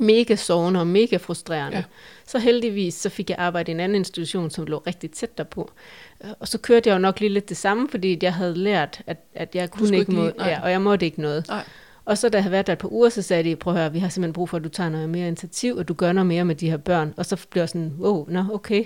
mega 0.00 0.36
sårende 0.36 0.80
og 0.80 0.86
mega 0.86 1.16
frustrerende. 1.16 1.76
Ja. 1.76 1.84
Så 2.26 2.38
heldigvis 2.38 2.94
så 2.94 3.08
fik 3.08 3.30
jeg 3.30 3.38
arbejde 3.38 3.72
i 3.72 3.74
en 3.74 3.80
anden 3.80 3.96
institution, 3.96 4.50
som 4.50 4.66
lå 4.66 4.82
rigtig 4.86 5.10
tæt 5.10 5.38
derpå. 5.38 5.70
Og 6.40 6.48
så 6.48 6.58
kørte 6.58 6.88
jeg 6.88 6.94
jo 6.94 6.98
nok 6.98 7.20
lige 7.20 7.32
lidt 7.32 7.48
det 7.48 7.56
samme, 7.56 7.88
fordi 7.88 8.18
jeg 8.22 8.34
havde 8.34 8.54
lært, 8.54 9.02
at, 9.06 9.16
at 9.34 9.54
jeg 9.54 9.70
kunne 9.70 9.96
ikke, 9.96 10.12
må, 10.12 10.30
ja, 10.38 10.62
og 10.62 10.70
jeg 10.70 10.82
måtte 10.82 11.06
ikke 11.06 11.20
noget. 11.20 11.48
Nej. 11.48 11.64
Og 12.04 12.18
så 12.18 12.28
da 12.28 12.36
jeg 12.36 12.42
havde 12.42 12.52
været 12.52 12.66
der 12.66 12.72
et 12.72 12.78
par 12.78 12.92
uger, 12.92 13.08
så 13.08 13.22
sagde 13.22 13.50
de, 13.50 13.56
prøv 13.56 13.74
at 13.74 13.80
høre, 13.80 13.92
vi 13.92 13.98
har 13.98 14.08
simpelthen 14.08 14.32
brug 14.32 14.48
for, 14.48 14.56
at 14.56 14.64
du 14.64 14.68
tager 14.68 14.90
noget 14.90 15.08
mere 15.08 15.26
initiativ, 15.26 15.76
og 15.76 15.88
du 15.88 15.94
gør 15.94 16.12
noget 16.12 16.26
mere 16.26 16.44
med 16.44 16.54
de 16.54 16.70
her 16.70 16.76
børn. 16.76 17.14
Og 17.16 17.26
så 17.26 17.46
blev 17.50 17.60
jeg 17.60 17.68
sådan, 17.68 17.92
wow, 17.98 18.26
nå, 18.28 18.44
okay. 18.52 18.84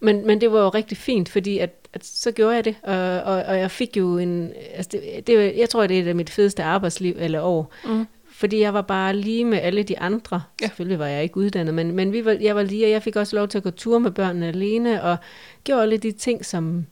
Men, 0.00 0.26
men 0.26 0.40
det 0.40 0.52
var 0.52 0.60
jo 0.60 0.68
rigtig 0.68 0.96
fint, 0.96 1.28
fordi 1.28 1.58
at, 1.58 1.70
at 1.92 2.04
så 2.04 2.32
gjorde 2.32 2.54
jeg 2.54 2.64
det, 2.64 2.74
og, 2.82 2.94
og, 3.22 3.42
og 3.42 3.58
jeg 3.58 3.70
fik 3.70 3.96
jo 3.96 4.18
en, 4.18 4.52
altså 4.74 4.90
det, 4.92 5.26
det, 5.26 5.56
jeg 5.56 5.68
tror, 5.68 5.86
det 5.86 6.08
er 6.08 6.14
mit 6.14 6.30
fedeste 6.30 6.62
arbejdsliv 6.62 7.14
eller 7.18 7.40
år, 7.40 7.72
mm. 7.84 8.06
Fordi 8.40 8.60
jeg 8.60 8.74
var 8.74 8.82
bare 8.82 9.16
lige 9.16 9.44
med 9.44 9.58
alle 9.58 9.82
de 9.82 9.98
andre. 9.98 10.42
Ja. 10.60 10.66
Selvfølgelig 10.66 10.98
var 10.98 11.06
jeg 11.06 11.22
ikke 11.22 11.36
uddannet, 11.36 11.74
men, 11.74 11.92
men 11.92 12.12
vi 12.12 12.24
var, 12.24 12.36
jeg 12.40 12.56
var 12.56 12.62
lige, 12.62 12.86
og 12.86 12.90
jeg 12.90 13.02
fik 13.02 13.16
også 13.16 13.36
lov 13.36 13.48
til 13.48 13.58
at 13.58 13.64
gå 13.64 13.70
tur 13.70 13.98
med 13.98 14.10
børnene 14.10 14.46
alene, 14.46 15.02
og 15.02 15.16
gjorde 15.64 15.82
alle 15.82 15.96
de 15.96 16.12
ting, 16.12 16.44
som, 16.44 16.86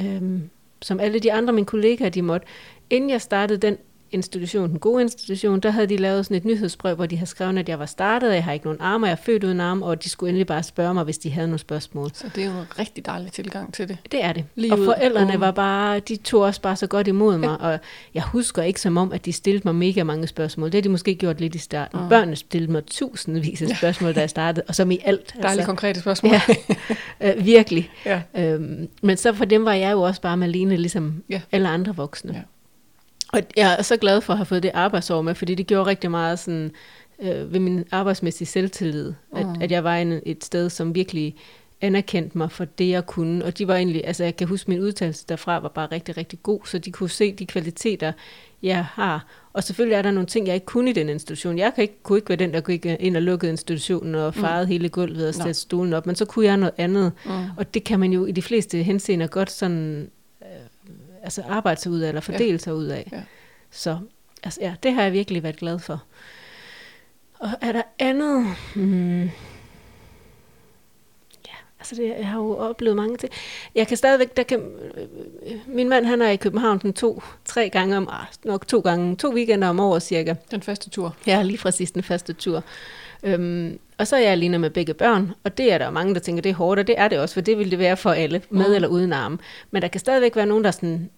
øhm, 0.00 0.50
som 0.82 1.00
alle 1.00 1.18
de 1.18 1.32
andre 1.32 1.52
mine 1.52 1.66
kollegaer, 1.66 2.08
de 2.08 2.22
måtte. 2.22 2.46
Inden 2.90 3.10
jeg 3.10 3.20
startede 3.20 3.58
den 3.58 3.76
institution, 4.12 4.70
den 4.70 4.78
gode 4.78 5.02
institution, 5.02 5.60
der 5.60 5.70
havde 5.70 5.86
de 5.86 5.96
lavet 5.96 6.24
sådan 6.26 6.36
et 6.36 6.44
nyhedsbrev, 6.44 6.94
hvor 6.94 7.06
de 7.06 7.16
havde 7.16 7.30
skrevet, 7.30 7.58
at 7.58 7.68
jeg 7.68 7.78
var 7.78 7.86
startet, 7.86 8.34
jeg 8.34 8.44
har 8.44 8.52
ikke 8.52 8.66
nogen 8.66 8.80
arme, 8.80 9.06
jeg 9.06 9.12
er 9.12 9.16
født 9.16 9.44
uden 9.44 9.60
arme, 9.60 9.86
og 9.86 10.04
de 10.04 10.08
skulle 10.08 10.28
endelig 10.28 10.46
bare 10.46 10.62
spørge 10.62 10.94
mig, 10.94 11.04
hvis 11.04 11.18
de 11.18 11.30
havde 11.30 11.46
nogle 11.46 11.58
spørgsmål. 11.58 12.10
Så 12.14 12.30
det 12.34 12.44
er 12.44 12.46
jo 12.46 12.60
en 12.60 12.78
rigtig 12.78 13.06
dejlig 13.06 13.32
tilgang 13.32 13.74
til 13.74 13.88
det. 13.88 13.96
Det 14.12 14.24
er 14.24 14.32
det. 14.32 14.44
Lige 14.54 14.72
og 14.72 14.78
forældrene 14.78 15.34
ud. 15.34 15.38
var 15.38 15.50
bare, 15.50 16.00
de 16.00 16.16
tog 16.16 16.40
også 16.40 16.60
bare 16.60 16.76
så 16.76 16.86
godt 16.86 17.08
imod 17.08 17.38
mig, 17.38 17.60
og 17.60 17.78
jeg 18.14 18.22
husker 18.22 18.62
ikke 18.62 18.80
som 18.80 18.96
om, 18.96 19.12
at 19.12 19.24
de 19.24 19.32
stillede 19.32 19.62
mig 19.64 19.74
mega 19.74 20.02
mange 20.02 20.26
spørgsmål. 20.26 20.66
Det 20.66 20.74
har 20.74 20.82
de 20.82 20.88
måske 20.88 21.14
gjort 21.14 21.40
lidt 21.40 21.54
i 21.54 21.58
starten. 21.58 21.98
Ja. 21.98 22.08
Børnene 22.08 22.36
stillede 22.36 22.72
mig 22.72 22.86
tusindvis 22.86 23.62
af 23.62 23.76
spørgsmål, 23.76 24.14
da 24.14 24.20
jeg 24.20 24.30
startede, 24.30 24.64
og 24.68 24.74
som 24.74 24.90
i 24.90 24.98
alt. 25.04 25.26
Dejlige 25.34 25.50
altså. 25.50 25.66
konkrete 25.66 26.00
spørgsmål. 26.00 26.32
Ja, 26.32 26.42
øh, 27.36 27.44
virkelig. 27.44 27.90
Ja. 28.06 28.22
Øhm, 28.36 28.88
men 29.02 29.16
så 29.16 29.32
for 29.32 29.44
dem 29.44 29.64
var 29.64 29.72
jeg 29.72 29.92
jo 29.92 30.02
også 30.02 30.20
bare 30.20 30.36
Malene, 30.36 30.76
ligesom 30.76 31.22
ja. 31.30 31.40
alle 31.52 31.68
andre 31.68 31.96
voksne. 31.96 32.32
Ja. 32.34 32.40
Og 33.32 33.42
jeg 33.56 33.76
er 33.78 33.82
så 33.82 33.96
glad 33.96 34.20
for 34.20 34.32
at 34.32 34.36
have 34.36 34.46
fået 34.46 34.62
det 34.62 34.70
arbejdsår 34.74 35.22
med, 35.22 35.34
fordi 35.34 35.54
det 35.54 35.66
gjorde 35.66 35.86
rigtig 35.86 36.10
meget 36.10 36.38
sådan, 36.38 36.70
øh, 37.22 37.52
ved 37.52 37.60
min 37.60 37.84
arbejdsmæssige 37.90 38.48
selvtillid, 38.48 39.12
at, 39.36 39.46
mm. 39.46 39.62
at 39.62 39.70
jeg 39.70 39.84
var 39.84 39.96
en, 39.96 40.20
et 40.26 40.44
sted, 40.44 40.70
som 40.70 40.94
virkelig 40.94 41.36
anerkendte 41.80 42.38
mig 42.38 42.50
for 42.50 42.64
det, 42.64 42.88
jeg 42.88 43.06
kunne. 43.06 43.44
Og 43.44 43.58
de 43.58 43.68
var 43.68 43.76
egentlig, 43.76 44.06
altså 44.06 44.24
jeg 44.24 44.36
kan 44.36 44.48
huske, 44.48 44.70
min 44.70 44.80
udtalelse 44.80 45.24
derfra 45.28 45.58
var 45.58 45.68
bare 45.68 45.88
rigtig, 45.92 46.16
rigtig 46.16 46.38
god, 46.42 46.60
så 46.64 46.78
de 46.78 46.92
kunne 46.92 47.10
se 47.10 47.32
de 47.32 47.46
kvaliteter, 47.46 48.12
jeg 48.62 48.84
har. 48.84 49.26
Og 49.52 49.64
selvfølgelig 49.64 49.96
er 49.96 50.02
der 50.02 50.10
nogle 50.10 50.26
ting, 50.26 50.46
jeg 50.46 50.54
ikke 50.54 50.66
kunne 50.66 50.90
i 50.90 50.92
den 50.92 51.08
institution. 51.08 51.58
Jeg 51.58 51.72
kan 51.74 51.82
ikke, 51.82 52.02
kunne 52.02 52.18
ikke 52.18 52.28
være 52.28 52.36
den, 52.36 52.52
der 52.52 52.60
gik 52.60 52.86
ind 52.86 53.16
og 53.16 53.22
lukkede 53.22 53.50
institutionen 53.50 54.14
og 54.14 54.34
farede 54.34 54.64
mm. 54.64 54.70
hele 54.70 54.88
gulvet 54.88 55.28
og 55.28 55.34
sætte 55.34 55.54
stolen 55.54 55.92
op, 55.92 56.06
men 56.06 56.16
så 56.16 56.24
kunne 56.24 56.44
jeg 56.44 56.56
noget 56.56 56.74
andet. 56.78 57.12
Mm. 57.24 57.30
Og 57.56 57.74
det 57.74 57.84
kan 57.84 58.00
man 58.00 58.12
jo 58.12 58.26
i 58.26 58.32
de 58.32 58.42
fleste 58.42 58.82
henseender 58.82 59.26
godt 59.26 59.50
sådan 59.50 60.10
altså 61.22 61.42
arbejde 61.48 61.80
sig 61.80 61.92
ud 61.92 62.00
af, 62.00 62.08
eller 62.08 62.20
fordele 62.20 62.50
ja. 62.50 62.58
sig 62.58 62.74
ud 62.74 62.86
af. 62.86 63.08
Ja. 63.12 63.22
Så 63.70 63.98
altså, 64.42 64.60
ja, 64.60 64.74
det 64.82 64.92
har 64.92 65.02
jeg 65.02 65.12
virkelig 65.12 65.42
været 65.42 65.56
glad 65.56 65.78
for. 65.78 66.02
Og 67.38 67.48
er 67.60 67.72
der 67.72 67.82
andet? 67.98 68.46
Hmm. 68.74 69.22
Ja, 71.46 71.56
altså 71.78 71.94
det, 71.94 72.08
jeg 72.18 72.26
har 72.26 72.38
jo 72.38 72.56
oplevet 72.56 72.96
mange 72.96 73.16
ting. 73.16 73.32
Jeg 73.74 73.86
kan 73.86 73.96
stadigvæk, 73.96 74.36
der 74.36 74.42
kan, 74.42 74.62
min 75.66 75.88
mand 75.88 76.06
han 76.06 76.22
er 76.22 76.28
i 76.28 76.36
København 76.36 76.78
den 76.78 76.92
to, 76.92 77.22
tre 77.44 77.68
gange 77.70 77.96
om, 77.96 78.08
ah, 78.10 78.26
nok 78.44 78.66
to 78.66 78.80
gange, 78.80 79.16
to 79.16 79.34
weekender 79.34 79.68
om 79.68 79.80
året 79.80 80.02
cirka. 80.02 80.34
Den 80.50 80.62
første 80.62 80.90
tur. 80.90 81.16
Ja, 81.26 81.42
lige 81.42 81.58
præcis 81.58 81.90
den 81.90 82.02
første 82.02 82.32
tur. 82.32 82.64
Øhm, 83.22 83.78
og 83.98 84.06
så 84.06 84.16
er 84.16 84.20
jeg 84.20 84.30
alene 84.30 84.58
med 84.58 84.70
begge 84.70 84.94
børn, 84.94 85.32
og 85.44 85.58
det 85.58 85.72
er 85.72 85.78
der 85.78 85.84
jo 85.84 85.90
mange, 85.90 86.14
der 86.14 86.20
tænker, 86.20 86.42
det 86.42 86.50
er 86.50 86.54
hårdt, 86.54 86.80
og 86.80 86.86
det 86.86 86.94
er 86.98 87.08
det 87.08 87.18
også, 87.18 87.34
for 87.34 87.40
det 87.40 87.58
vil 87.58 87.70
det 87.70 87.78
være 87.78 87.96
for 87.96 88.10
alle, 88.10 88.42
med 88.50 88.68
mm. 88.68 88.74
eller 88.74 88.88
uden 88.88 89.12
arme. 89.12 89.38
Men 89.70 89.82
der 89.82 89.88
kan 89.88 90.00
stadigvæk 90.00 90.36
være 90.36 90.46
nogen, 90.46 90.64
der 90.64 90.70
sådan, 90.70 91.10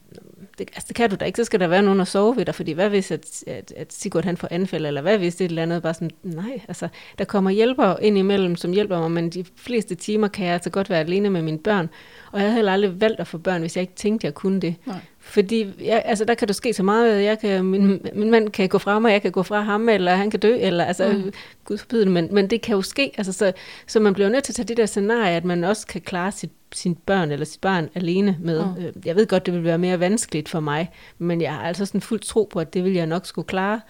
det, 0.59 0.68
altså 0.74 0.84
det 0.88 0.97
kan 0.97 1.11
du 1.11 1.16
da 1.16 1.24
ikke, 1.24 1.36
så 1.36 1.45
skal 1.45 1.61
der 1.61 1.66
være 1.66 1.82
nogen 1.82 2.01
at 2.01 2.09
sove 2.09 2.36
ved 2.36 2.45
dig, 2.45 2.55
fordi 2.55 2.72
hvad 2.72 2.88
hvis, 2.88 3.11
at, 3.11 3.45
at, 3.47 3.72
at 3.76 3.93
Sigurd 3.93 4.24
han 4.24 4.36
får 4.36 4.49
anfald, 4.51 4.86
eller 4.86 5.01
hvad 5.01 5.18
hvis 5.18 5.36
det 5.36 5.45
er 5.45 5.47
et 5.47 5.49
eller 5.49 5.62
andet, 5.62 5.82
bare 5.82 5.95
sådan, 5.95 6.11
nej, 6.22 6.61
altså, 6.68 6.88
der 7.18 7.24
kommer 7.24 7.51
hjælper 7.51 7.97
ind 7.97 8.18
imellem, 8.18 8.57
som 8.57 8.72
hjælper 8.72 8.99
mig, 8.99 9.11
men 9.11 9.30
de 9.30 9.45
fleste 9.57 9.95
timer 9.95 10.28
kan 10.28 10.47
jeg 10.47 10.55
altså 10.55 10.70
godt 10.70 10.91
være 10.91 11.01
alene 11.01 11.30
med 11.30 11.43
mine 11.43 11.59
børn, 11.59 11.88
og 12.32 12.38
jeg 12.38 12.47
havde 12.47 12.55
heller 12.55 12.72
aldrig 12.72 13.01
valgt 13.01 13.20
at 13.20 13.26
få 13.26 13.38
børn, 13.38 13.61
hvis 13.61 13.76
jeg 13.76 13.82
ikke 13.82 13.95
tænkte, 13.95 14.24
jeg 14.24 14.34
kunne 14.34 14.61
det. 14.61 14.74
Nej. 14.86 14.97
Fordi 15.22 15.66
jeg, 15.84 16.03
altså, 16.05 16.24
der 16.24 16.34
kan 16.34 16.49
du 16.49 16.55
ske 16.55 16.72
så 16.72 16.82
meget. 16.82 17.24
Jeg 17.24 17.38
kan, 17.38 17.64
min, 17.64 18.07
min 18.14 18.30
mand 18.30 18.49
kan 18.49 18.68
gå 18.68 18.78
fra 18.78 18.99
mig, 18.99 19.12
jeg 19.12 19.22
kan 19.22 19.32
gå 19.32 19.43
fra 19.43 19.61
ham, 19.61 19.88
eller 19.88 20.14
han 20.14 20.30
kan 20.30 20.41
dø, 20.41 20.57
eller 20.61 20.84
altså, 20.84 21.12
mm. 21.12 21.32
gud 21.64 21.78
forbyde 21.78 22.05
det, 22.05 22.12
men, 22.12 22.28
men 22.32 22.51
det 22.51 22.62
kan 22.62 22.74
jo 22.74 22.82
ske. 22.82 23.12
Altså, 23.16 23.32
så, 23.32 23.53
så 23.86 24.01
man 24.01 24.14
bliver 24.14 24.28
nødt 24.28 24.45
til 24.45 24.53
at 24.53 24.57
tage 24.57 24.66
det 24.66 24.76
der 24.76 24.86
scenarie, 24.86 25.36
at 25.36 25.45
man 25.45 25.64
også 25.64 25.86
kan 25.86 26.01
klare 26.01 26.32
sit, 26.32 26.51
sin 26.72 26.94
børn 26.94 27.30
eller 27.30 27.46
sit 27.46 27.60
barn 27.60 27.88
alene 27.94 28.36
med. 28.40 28.64
Mm. 28.64 28.84
Øh, 28.84 28.92
jeg 29.04 29.16
ved 29.16 29.26
godt, 29.26 29.46
det 29.46 29.54
vil 29.54 29.64
være 29.64 29.78
mere 29.78 30.00
vanskeligt 30.00 30.48
for 30.48 30.60
mig, 30.60 30.90
men 31.18 31.40
jeg 31.40 31.54
har 31.54 31.62
altså 31.62 31.86
sådan 31.86 32.00
fuld 32.00 32.20
tro 32.20 32.48
på, 32.52 32.60
at 32.60 32.74
det 32.74 32.84
vil 32.84 32.92
jeg 32.92 33.06
nok 33.06 33.26
skulle 33.26 33.46
klare. 33.46 33.80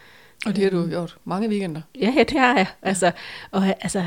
Og 0.47 0.57
det 0.57 0.65
har 0.65 0.71
du 0.71 0.87
gjort 0.89 1.17
mange 1.25 1.49
weekender. 1.49 1.81
Ja, 2.01 2.15
ja 2.17 2.23
det 2.23 2.39
har 2.39 2.57
jeg. 2.57 2.67
Altså, 2.83 3.13
og, 3.51 3.67
altså, 3.67 4.05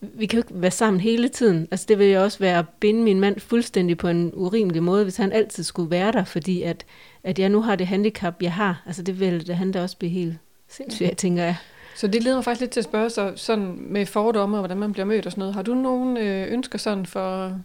vi 0.00 0.26
kan 0.26 0.36
jo 0.36 0.40
ikke 0.40 0.62
være 0.62 0.70
sammen 0.70 1.00
hele 1.00 1.28
tiden. 1.28 1.68
Altså 1.70 1.86
det 1.88 1.98
vil 1.98 2.06
jo 2.06 2.22
også 2.22 2.38
være 2.38 2.58
at 2.58 2.68
binde 2.80 3.02
min 3.02 3.20
mand 3.20 3.40
fuldstændig 3.40 3.98
på 3.98 4.08
en 4.08 4.30
urimelig 4.34 4.82
måde, 4.82 5.02
hvis 5.02 5.16
han 5.16 5.32
altid 5.32 5.62
skulle 5.62 5.90
være 5.90 6.12
der, 6.12 6.24
fordi 6.24 6.62
at, 6.62 6.86
at 7.24 7.38
jeg 7.38 7.48
nu 7.48 7.60
har 7.60 7.76
det 7.76 7.86
handicap, 7.86 8.42
jeg 8.42 8.52
har. 8.52 8.82
Altså 8.86 9.02
det 9.02 9.20
vil 9.20 9.46
det 9.46 9.56
han 9.56 9.72
da 9.72 9.82
også 9.82 9.96
blive 9.96 10.12
helt 10.12 10.34
sindssygt, 10.68 11.16
tænker 11.16 11.44
jeg. 11.44 11.56
Så 11.96 12.06
det 12.06 12.22
leder 12.22 12.36
mig 12.36 12.44
faktisk 12.44 12.60
lidt 12.60 12.70
til 12.70 12.80
at 12.80 12.84
spørge 12.84 13.10
så, 13.10 13.32
sådan 13.36 13.76
med 13.80 14.06
fordomme 14.06 14.56
og 14.56 14.60
hvordan 14.60 14.78
man 14.78 14.92
bliver 14.92 15.06
mødt 15.06 15.26
og 15.26 15.32
sådan 15.32 15.40
noget. 15.40 15.54
Har 15.54 15.62
du 15.62 15.74
nogen 15.74 16.16
øh, 16.16 16.52
ønsker 16.52 16.78
sådan 16.78 17.06
for, 17.06 17.58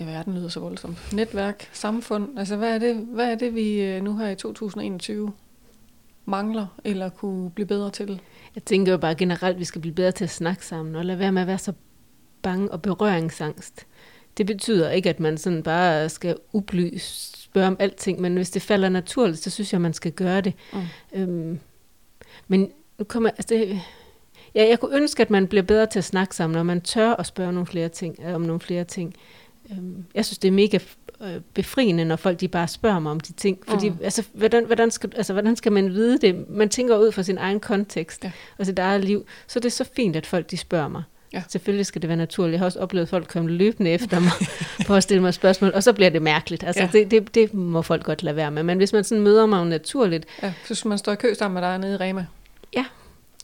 ja, 0.00 0.04
verden 0.04 0.34
lyder 0.34 0.48
så 0.48 0.60
voldsomt, 0.60 1.12
netværk, 1.12 1.68
samfund? 1.72 2.38
Altså 2.38 2.56
hvad 2.56 2.74
er 2.74 2.78
det, 2.78 2.96
hvad 2.96 3.30
er 3.30 3.34
det 3.34 3.54
vi 3.54 3.80
øh, 3.80 4.02
nu 4.02 4.16
her 4.16 4.28
i 4.28 4.36
2021 4.36 5.32
mangler 6.24 6.66
eller 6.84 7.08
kunne 7.08 7.50
blive 7.50 7.66
bedre 7.66 7.90
til? 7.90 8.20
Jeg 8.54 8.64
tænker 8.64 8.92
jo 8.92 8.98
bare 8.98 9.14
generelt, 9.14 9.54
at 9.54 9.60
vi 9.60 9.64
skal 9.64 9.80
blive 9.80 9.94
bedre 9.94 10.12
til 10.12 10.24
at 10.24 10.30
snakke 10.30 10.66
sammen, 10.66 10.94
og 10.94 11.04
lade 11.04 11.18
være 11.18 11.32
med 11.32 11.42
at 11.42 11.48
være 11.48 11.58
så 11.58 11.72
bange 12.42 12.72
og 12.72 12.82
berøringsangst. 12.82 13.86
Det 14.36 14.46
betyder 14.46 14.90
ikke, 14.90 15.10
at 15.10 15.20
man 15.20 15.38
sådan 15.38 15.62
bare 15.62 16.08
skal 16.08 16.36
uplyse, 16.52 17.42
spørge 17.42 17.66
om 17.66 17.76
alting, 17.78 18.20
men 18.20 18.34
hvis 18.34 18.50
det 18.50 18.62
falder 18.62 18.88
naturligt, 18.88 19.38
så 19.38 19.50
synes 19.50 19.72
jeg, 19.72 19.80
man 19.80 19.92
skal 19.92 20.12
gøre 20.12 20.40
det. 20.40 20.54
Mm. 20.72 20.80
Øhm, 21.12 21.60
men 22.48 22.72
nu 22.98 23.04
kommer 23.04 23.30
altså 23.30 23.54
det, 23.54 23.80
ja, 24.54 24.68
jeg 24.68 24.80
kunne 24.80 24.96
ønske, 24.96 25.22
at 25.22 25.30
man 25.30 25.46
bliver 25.46 25.62
bedre 25.62 25.86
til 25.86 25.98
at 25.98 26.04
snakke 26.04 26.36
sammen, 26.36 26.56
når 26.56 26.62
man 26.62 26.80
tør 26.80 27.12
at 27.12 27.26
spørge 27.26 27.52
nogle 27.52 27.66
flere 27.66 27.88
ting, 27.88 28.34
om 28.34 28.40
nogle 28.40 28.60
flere 28.60 28.84
ting. 28.84 29.14
Øhm, 29.70 30.04
jeg 30.14 30.24
synes, 30.24 30.38
det 30.38 30.48
er 30.48 30.52
mega 30.52 30.78
øh, 31.22 31.40
befriende, 31.54 32.04
når 32.04 32.16
folk 32.16 32.40
de 32.40 32.48
bare 32.48 32.68
spørger 32.68 32.98
mig 32.98 33.12
om 33.12 33.20
de 33.20 33.32
ting. 33.32 33.58
Fordi 33.68 33.88
mm. 33.88 33.98
altså, 34.02 34.22
hvordan, 34.32 34.66
hvordan, 34.66 34.90
skal, 34.90 35.12
altså, 35.16 35.32
hvordan 35.32 35.56
skal 35.56 35.72
man 35.72 35.94
vide 35.94 36.18
det? 36.18 36.50
Man 36.50 36.68
tænker 36.68 36.98
ud 36.98 37.12
fra 37.12 37.22
sin 37.22 37.38
egen 37.38 37.60
kontekst 37.60 38.24
ja. 38.24 38.30
og 38.58 38.66
sit 38.66 38.78
eget 38.78 39.04
liv. 39.04 39.26
Så 39.46 39.60
det 39.60 39.66
er 39.66 39.70
så 39.70 39.84
fint, 39.96 40.16
at 40.16 40.26
folk 40.26 40.50
de 40.50 40.56
spørger 40.56 40.88
mig. 40.88 41.02
Ja. 41.32 41.42
Selvfølgelig 41.48 41.86
skal 41.86 42.02
det 42.02 42.08
være 42.08 42.16
naturligt. 42.16 42.52
Jeg 42.52 42.60
har 42.60 42.66
også 42.66 42.78
oplevet, 42.78 43.06
at 43.06 43.08
folk 43.08 43.28
kommer 43.28 43.50
løbende 43.50 43.90
efter 43.90 44.20
mig 44.20 44.30
for 44.86 44.94
at 44.94 45.02
stille 45.02 45.22
mig 45.22 45.34
spørgsmål, 45.34 45.72
og 45.74 45.82
så 45.82 45.92
bliver 45.92 46.10
det 46.10 46.22
mærkeligt. 46.22 46.64
Altså, 46.64 46.82
ja. 46.82 46.88
det, 46.92 47.10
det, 47.10 47.34
det 47.34 47.54
må 47.54 47.82
folk 47.82 48.04
godt 48.04 48.22
lade 48.22 48.36
være 48.36 48.50
med. 48.50 48.62
Men 48.62 48.78
hvis 48.78 48.92
man 48.92 49.04
sådan 49.04 49.24
møder 49.24 49.46
mig 49.46 49.66
naturligt... 49.66 50.26
Ja, 50.42 50.52
så 50.64 50.74
skal 50.74 50.88
man 50.88 50.98
stå 50.98 51.12
i 51.12 51.16
kø 51.16 51.34
sammen 51.34 51.60
med 51.60 51.68
dig 51.70 51.78
nede 51.78 51.94
i 51.94 51.96
Rema. 51.96 52.26
Ja, 52.74 52.84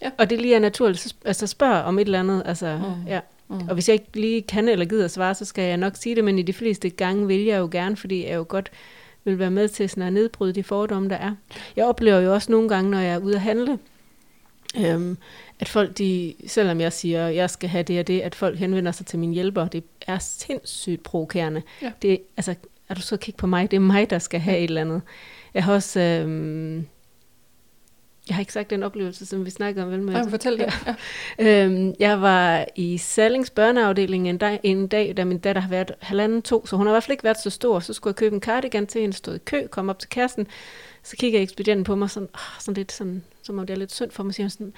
ja. 0.03 0.11
og 0.19 0.31
det 0.31 0.41
lige 0.41 0.55
er 0.55 0.59
naturligt. 0.59 1.01
Så, 1.01 1.15
altså 1.25 1.47
spørg 1.47 1.83
om 1.85 1.99
et 1.99 2.05
eller 2.05 2.21
andet. 2.21 2.43
Altså, 2.47 2.77
mm. 2.77 3.09
ja. 3.09 3.21
Mm. 3.53 3.69
Og 3.69 3.75
hvis 3.75 3.89
jeg 3.89 3.95
ikke 3.95 4.21
lige 4.21 4.43
kan 4.43 4.69
eller 4.69 4.85
gider 4.85 5.09
svare, 5.09 5.35
så 5.35 5.45
skal 5.45 5.65
jeg 5.65 5.77
nok 5.77 5.97
sige 5.97 6.17
det, 6.17 6.25
men 6.25 6.39
i 6.39 6.43
de 6.43 6.53
fleste 6.53 6.91
gange 6.91 7.27
vil 7.27 7.45
jeg 7.45 7.59
jo 7.59 7.69
gerne, 7.73 7.97
fordi 7.97 8.27
jeg 8.27 8.35
jo 8.35 8.47
godt 8.49 8.71
vil 9.25 9.39
være 9.39 9.51
med 9.51 9.69
til 9.69 9.89
sådan 9.89 10.03
at 10.03 10.13
nedbryde 10.13 10.53
de 10.53 10.63
fordomme, 10.63 11.09
der 11.09 11.17
er. 11.17 11.35
Jeg 11.77 11.85
oplever 11.85 12.19
jo 12.19 12.35
også 12.35 12.53
nogle 12.53 12.69
gange, 12.69 12.91
når 12.91 12.99
jeg 12.99 13.15
er 13.15 13.19
ude 13.19 13.35
at 13.35 13.41
handle, 13.41 13.79
øhm, 14.77 15.17
at 15.61 15.69
folk, 15.69 15.99
de, 15.99 16.35
selvom 16.47 16.81
jeg 16.81 16.93
siger, 16.93 17.27
at 17.27 17.35
jeg 17.35 17.51
skal 17.51 17.69
have 17.69 17.83
det 17.83 18.01
og 18.01 18.07
det, 18.07 18.21
at 18.21 18.35
folk 18.35 18.59
henvender 18.59 18.93
sig 18.93 19.07
til 19.07 19.19
min 19.19 19.33
hjælper, 19.33 19.69
det 19.69 19.85
er 20.07 20.19
sindssygt 20.19 21.03
provokerende. 21.03 21.63
Ja. 21.83 21.93
Det, 22.03 22.21
altså, 22.37 22.55
er 22.89 22.95
du 22.95 23.01
så 23.01 23.17
kigge 23.17 23.39
på 23.39 23.47
mig? 23.47 23.71
Det 23.71 23.77
er 23.77 23.81
mig, 23.81 24.11
der 24.11 24.19
skal 24.19 24.41
have 24.41 24.59
et 24.59 24.65
eller 24.65 24.81
andet. 24.81 25.03
Jeg 25.55 25.65
har 25.65 25.75
også... 25.75 26.01
Øhm, 26.01 26.87
Jeg 28.29 28.37
har 28.37 28.41
ikke 28.41 28.53
sagt 28.53 28.71
den 28.71 28.83
oplevelse, 28.83 29.27
som 29.27 29.45
vi 29.45 29.51
snakkede 29.51 29.85
om, 29.85 29.91
vel? 29.91 30.01
Nej, 30.01 30.31
fortæl 30.31 30.59
det. 30.59 30.73
Ja. 31.39 31.65
Øhm, 31.65 31.95
jeg 31.99 32.23
var 32.23 32.65
i 32.77 32.99
Sallings 32.99 33.51
børneafdeling 33.51 34.29
en 34.29 34.39
dag, 34.39 34.61
en 34.63 34.87
dag, 34.87 35.15
da 35.17 35.25
min 35.25 35.39
datter 35.39 35.63
har 35.63 35.69
været 35.69 35.93
halvanden 36.01 36.43
to, 36.43 36.67
så 36.67 36.77
hun 36.77 36.87
har 36.87 36.93
i 36.93 36.95
hvert 36.95 37.03
fald 37.03 37.13
ikke 37.13 37.25
været 37.25 37.41
så 37.43 37.51
stor. 37.51 37.81
Så 37.81 37.93
skulle 37.93 38.13
jeg 38.13 38.17
købe 38.17 38.35
en 38.35 38.41
cardigan 38.41 38.87
til 38.87 39.01
hende, 39.01 39.17
stod 39.17 39.35
i 39.35 39.39
kø, 39.39 39.67
kom 39.67 39.89
op 39.89 39.99
til 39.99 40.09
kassen. 40.09 40.47
Så 41.03 41.17
kigger 41.17 41.41
ekspedienten 41.41 41.85
på 41.85 41.95
mig 41.95 42.11
sådan, 42.11 42.29
oh, 42.35 42.61
sådan 42.61 42.75
lidt 42.75 42.93
sådan, 42.93 43.23
som 43.43 43.59
om 43.59 43.67
det 43.67 43.75
er 43.75 43.79
lidt 43.79 43.95
synd 43.95 44.11
for 44.11 44.23
mig, 44.23 44.35
siger 44.35 44.49
sådan, 44.49 44.73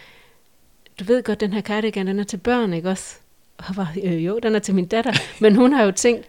du 1.00 1.04
ved 1.04 1.22
godt, 1.22 1.40
den 1.40 1.52
her 1.52 1.62
cardigan, 1.62 2.06
den 2.06 2.20
er 2.20 2.24
til 2.24 2.36
børn, 2.36 2.72
ikke 2.72 2.90
også? 2.90 3.16
Og 3.58 3.64
jeg 3.68 3.76
var, 3.76 3.94
øh, 4.04 4.26
jo, 4.26 4.38
den 4.42 4.54
er 4.54 4.58
til 4.58 4.74
min 4.74 4.86
datter. 4.86 5.12
Men 5.40 5.56
hun 5.56 5.72
har 5.72 5.84
jo 5.84 5.90
tænkt, 5.90 6.26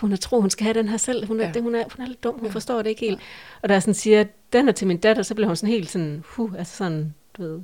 hun 0.00 0.10
har 0.10 0.16
tro, 0.16 0.40
hun 0.40 0.50
skal 0.50 0.64
have 0.64 0.74
den 0.74 0.88
her 0.88 0.96
selv. 0.96 1.26
Hun 1.26 1.40
er, 1.40 1.46
ja. 1.46 1.52
det, 1.52 1.62
hun 1.62 1.74
er, 1.74 1.84
hun 1.96 2.04
er 2.04 2.08
lidt 2.08 2.24
dum, 2.24 2.34
hun 2.34 2.46
ja. 2.46 2.52
forstår 2.52 2.82
det 2.82 2.90
ikke 2.90 3.00
helt. 3.00 3.20
Og 3.62 3.68
da 3.68 3.74
jeg 3.74 3.82
sådan 3.82 3.94
siger, 3.94 4.24
den 4.52 4.68
er 4.68 4.72
til 4.72 4.86
min 4.86 4.96
datter, 4.96 5.22
så 5.22 5.34
bliver 5.34 5.46
hun 5.46 5.56
sådan 5.56 5.72
helt 5.72 5.90
sådan, 5.90 6.24
huh, 6.26 6.52
altså 6.58 6.76
sådan, 6.76 7.14
du 7.36 7.42
ved, 7.42 7.60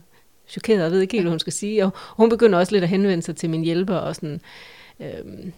chokeret 0.48 0.84
og 0.84 0.90
ved 0.90 1.00
ikke 1.00 1.12
helt, 1.12 1.24
hvad 1.24 1.32
hun 1.32 1.38
skal 1.38 1.52
sige. 1.52 1.84
Og 1.84 1.92
hun 1.96 2.30
begynder 2.30 2.58
også 2.58 2.72
lidt 2.72 2.84
at 2.84 2.90
henvende 2.90 3.22
sig 3.22 3.36
til 3.36 3.50
min 3.50 3.62
hjælper 3.62 3.96
og 3.96 4.14
sådan, 4.14 4.40
øhm, 5.00 5.52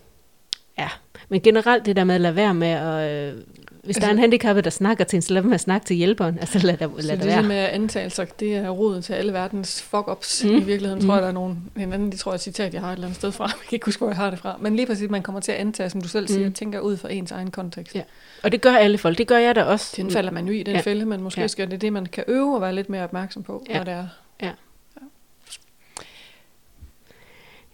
ja. 0.78 0.88
Men 1.28 1.40
generelt 1.40 1.86
det 1.86 1.96
der 1.96 2.04
med 2.04 2.14
at 2.14 2.20
lade 2.20 2.36
være 2.36 2.54
med 2.54 2.68
at, 2.68 3.34
øh, 3.34 3.42
hvis 3.90 3.96
altså, 3.96 4.06
der 4.06 4.12
er 4.12 4.12
en 4.12 4.18
handicappet, 4.18 4.64
der 4.64 4.70
snakker 4.70 5.04
til 5.04 5.16
en, 5.16 5.22
så 5.22 5.34
lad 5.34 5.42
dem 5.42 5.52
at 5.52 5.60
snakke 5.60 5.84
til 5.84 5.96
hjælperen. 5.96 6.38
Altså 6.38 6.58
lad, 6.58 6.76
lad, 6.80 6.88
lad 6.88 7.18
så 7.18 7.24
det, 7.24 7.36
det 7.36 7.44
med 7.44 7.56
antagelser, 7.56 8.24
det 8.24 8.56
er 8.56 8.70
roden 8.70 9.02
til 9.02 9.12
alle 9.12 9.32
verdens 9.32 9.82
fuck-ups. 9.94 10.44
Mm. 10.44 10.50
I 10.50 10.60
virkeligheden 10.60 10.98
mm. 11.02 11.06
tror 11.06 11.14
jeg, 11.14 11.22
der 11.22 11.28
er 11.28 11.32
nogen, 11.32 11.70
en 11.76 11.92
anden, 11.92 12.12
de 12.12 12.16
tror 12.16 12.32
jeg, 12.32 12.40
citat, 12.40 12.74
jeg 12.74 12.82
har 12.82 12.88
et 12.88 12.92
eller 12.92 13.06
andet 13.06 13.16
sted 13.16 13.32
fra. 13.32 13.44
Jeg 13.60 13.68
kan 13.68 13.76
ikke 13.76 13.86
huske, 13.86 13.98
hvor 13.98 14.08
jeg 14.08 14.16
har 14.16 14.30
det 14.30 14.38
fra. 14.38 14.56
Men 14.60 14.76
lige 14.76 14.86
præcis, 14.86 15.10
man 15.10 15.22
kommer 15.22 15.40
til 15.40 15.52
at 15.52 15.58
antage, 15.58 15.90
som 15.90 16.00
du 16.00 16.08
selv 16.08 16.28
siger, 16.28 16.46
mm. 16.46 16.52
tænker 16.52 16.80
ud 16.80 16.96
fra 16.96 17.12
ens 17.12 17.30
egen 17.30 17.50
kontekst. 17.50 17.94
Ja. 17.94 18.02
Og 18.42 18.52
det 18.52 18.60
gør 18.60 18.72
alle 18.72 18.98
folk. 18.98 19.18
Det 19.18 19.26
gør 19.26 19.38
jeg 19.38 19.54
da 19.54 19.64
også. 19.64 19.94
Den 19.96 20.10
falder 20.10 20.30
man 20.30 20.46
jo 20.46 20.52
i, 20.52 20.62
den 20.62 20.74
ja. 20.74 20.80
fælde, 20.80 21.04
men 21.04 21.22
måske 21.22 21.40
ja. 21.40 21.46
skal 21.46 21.70
det 21.70 21.80
det, 21.80 21.92
man 21.92 22.06
kan 22.06 22.24
øve 22.28 22.54
og 22.54 22.60
være 22.60 22.74
lidt 22.74 22.88
mere 22.88 23.04
opmærksom 23.04 23.42
på, 23.42 23.66
ja. 23.68 23.76
når 23.76 23.84
det 23.84 23.94
er. 23.94 24.06
Ja. 24.42 24.46
ja. 24.46 24.52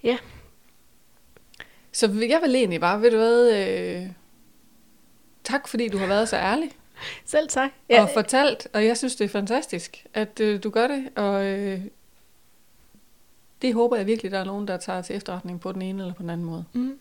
Ja. 0.04 0.16
Så 1.92 2.06
jeg 2.06 2.40
vil 2.42 2.54
egentlig 2.54 2.80
bare, 2.80 3.02
ved 3.02 3.10
du 3.10 3.16
hvad, 3.16 3.52
øh, 3.52 4.06
tak 5.46 5.68
fordi 5.68 5.88
du 5.88 5.98
har 5.98 6.06
været 6.06 6.28
så 6.28 6.36
ærlig. 6.36 6.70
Selv 7.24 7.48
tak. 7.48 7.70
Ja. 7.90 8.02
Og 8.02 8.10
fortalt, 8.14 8.68
og 8.72 8.86
jeg 8.86 8.96
synes 8.96 9.16
det 9.16 9.24
er 9.24 9.28
fantastisk, 9.28 10.06
at 10.14 10.40
øh, 10.40 10.62
du 10.62 10.70
gør 10.70 10.86
det, 10.86 11.08
og 11.16 11.46
øh, 11.46 11.80
det 13.62 13.74
håber 13.74 13.96
jeg 13.96 14.06
virkelig, 14.06 14.32
der 14.32 14.38
er 14.38 14.44
nogen, 14.44 14.68
der 14.68 14.76
tager 14.76 15.02
til 15.02 15.16
efterretning 15.16 15.60
på 15.60 15.72
den 15.72 15.82
ene 15.82 16.02
eller 16.02 16.14
på 16.14 16.22
den 16.22 16.30
anden 16.30 16.46
måde. 16.46 16.64
Mm. 16.72 16.98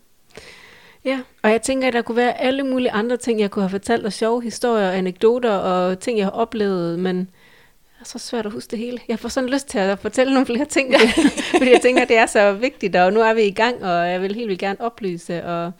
Ja, 1.04 1.20
og 1.42 1.50
jeg 1.50 1.62
tænker, 1.62 1.88
at 1.88 1.94
der 1.94 2.02
kunne 2.02 2.16
være 2.16 2.40
alle 2.40 2.62
mulige 2.62 2.90
andre 2.90 3.16
ting, 3.16 3.40
jeg 3.40 3.50
kunne 3.50 3.62
have 3.62 3.70
fortalt, 3.70 4.06
og 4.06 4.12
sjove 4.12 4.42
historier, 4.42 4.90
anekdoter 4.90 5.52
og 5.52 5.98
ting, 5.98 6.18
jeg 6.18 6.26
har 6.26 6.30
oplevet, 6.30 6.98
men 6.98 7.18
det 7.18 8.00
er 8.00 8.04
så 8.04 8.18
svært 8.18 8.46
at 8.46 8.52
huske 8.52 8.70
det 8.70 8.78
hele. 8.78 8.98
Jeg 9.08 9.18
får 9.18 9.28
sådan 9.28 9.48
lyst 9.48 9.68
til 9.68 9.78
at 9.78 9.98
fortælle 9.98 10.32
nogle 10.32 10.46
flere 10.46 10.64
ting, 10.64 10.94
fordi 11.58 11.70
jeg 11.70 11.80
tænker, 11.82 12.02
at 12.02 12.08
det 12.08 12.16
er 12.16 12.26
så 12.26 12.52
vigtigt, 12.52 12.96
og 12.96 13.12
nu 13.12 13.20
er 13.20 13.34
vi 13.34 13.42
i 13.42 13.52
gang, 13.52 13.84
og 13.84 14.10
jeg 14.10 14.22
vil 14.22 14.34
helt 14.34 14.48
vildt 14.48 14.60
gerne 14.60 14.80
oplyse, 14.80 15.44
og, 15.44 15.72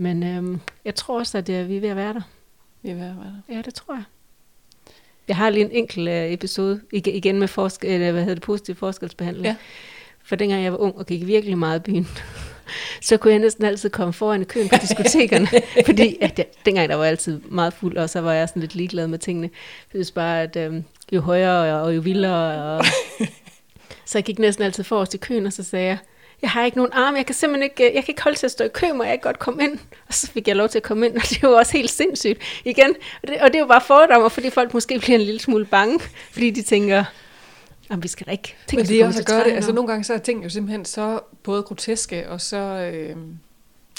men 0.00 0.22
øhm, 0.22 0.60
jeg 0.84 0.94
tror 0.94 1.18
også, 1.18 1.38
at 1.38 1.48
vi 1.48 1.52
er 1.52 1.80
ved 1.80 1.88
at 1.88 1.96
være 1.96 2.14
der. 2.14 2.20
Vi 2.82 2.90
er 2.90 2.94
ved 2.94 3.02
at 3.02 3.16
være 3.16 3.32
der. 3.48 3.54
Ja, 3.54 3.62
det 3.62 3.74
tror 3.74 3.94
jeg. 3.94 4.02
Jeg 5.28 5.36
har 5.36 5.50
lige 5.50 5.64
en 5.64 5.70
enkelt 5.70 6.08
øh, 6.08 6.32
episode, 6.32 6.80
igen 6.92 7.38
med 7.38 7.48
forskel, 7.48 7.90
eller, 7.90 8.12
hvad 8.12 8.22
hedder 8.22 8.34
det, 8.34 8.42
positiv 8.42 8.74
forskelsbehandling. 8.74 9.46
Ja. 9.46 9.56
For 10.22 10.36
dengang 10.36 10.62
jeg 10.62 10.72
var 10.72 10.78
ung 10.78 10.96
og 10.96 11.06
gik 11.06 11.26
virkelig 11.26 11.58
meget 11.58 11.78
i 11.78 11.82
byen, 11.82 12.08
så 13.08 13.16
kunne 13.16 13.32
jeg 13.32 13.40
næsten 13.40 13.64
altid 13.64 13.90
komme 13.90 14.12
foran 14.12 14.40
i 14.40 14.44
køen 14.44 14.68
på 14.68 14.76
diskotekerne, 14.82 15.48
fordi 15.86 16.18
at 16.20 16.38
jeg, 16.38 16.46
dengang 16.64 16.88
der 16.88 16.94
var 16.94 17.04
jeg 17.04 17.10
altid 17.10 17.40
meget 17.40 17.72
fuld, 17.72 17.96
og 17.96 18.10
så 18.10 18.20
var 18.20 18.32
jeg 18.32 18.48
sådan 18.48 18.60
lidt 18.60 18.74
ligeglad 18.74 19.06
med 19.06 19.18
tingene. 19.18 19.50
Jeg 19.92 19.98
synes 19.98 20.10
bare, 20.10 20.42
at 20.42 20.56
øhm, 20.56 20.84
jo 21.12 21.20
højere 21.20 21.82
og 21.82 21.96
jo 21.96 22.00
vildere, 22.00 22.76
og, 22.76 22.84
så 24.06 24.18
jeg 24.18 24.24
gik 24.24 24.38
næsten 24.38 24.64
altid 24.64 24.84
forrest 24.84 25.14
i 25.14 25.18
køen, 25.18 25.46
og 25.46 25.52
så 25.52 25.62
sagde 25.62 25.86
jeg, 25.86 25.98
jeg 26.42 26.50
har 26.50 26.64
ikke 26.64 26.76
nogen 26.76 26.92
arme, 26.92 27.16
jeg 27.16 27.26
kan 27.26 27.34
simpelthen 27.34 27.62
ikke, 27.62 27.94
jeg 27.94 28.04
kan 28.04 28.12
ikke 28.12 28.22
holde 28.22 28.38
til 28.38 28.46
at 28.46 28.50
stå 28.50 28.64
i 28.64 28.68
kø, 28.68 28.92
må 28.92 29.02
jeg 29.02 29.12
ikke 29.12 29.22
godt 29.22 29.38
komme 29.38 29.64
ind? 29.64 29.78
Og 30.08 30.14
så 30.14 30.26
fik 30.26 30.48
jeg 30.48 30.56
lov 30.56 30.68
til 30.68 30.78
at 30.78 30.82
komme 30.82 31.06
ind, 31.06 31.16
og 31.16 31.22
det 31.22 31.42
var 31.42 31.48
også 31.48 31.72
helt 31.72 31.90
sindssygt 31.90 32.38
igen. 32.64 32.94
Og 33.22 33.28
det, 33.28 33.40
og 33.40 33.48
det 33.48 33.54
er 33.54 33.60
jo 33.60 33.66
bare 33.66 33.80
fordommer, 33.80 34.28
fordi 34.28 34.50
folk 34.50 34.74
måske 34.74 34.98
bliver 34.98 35.18
en 35.18 35.24
lille 35.24 35.40
smule 35.40 35.64
bange, 35.64 36.00
fordi 36.32 36.50
de 36.50 36.62
tænker, 36.62 37.04
Jamen, 37.90 38.02
vi 38.02 38.08
skal 38.08 38.26
da 38.26 38.32
ikke 38.32 38.54
tænke, 38.66 38.76
Men 38.76 38.86
det 38.86 39.00
er 39.00 39.06
også 39.06 39.20
at 39.20 39.26
gøre 39.26 39.44
det. 39.44 39.52
Altså, 39.52 39.72
nogle 39.72 39.88
gange 39.88 40.04
så 40.04 40.14
er 40.14 40.18
ting 40.18 40.44
jo 40.44 40.48
simpelthen 40.48 40.84
så 40.84 41.20
både 41.42 41.62
groteske 41.62 42.28
og 42.28 42.40
så 42.40 42.56
øh, 42.56 43.16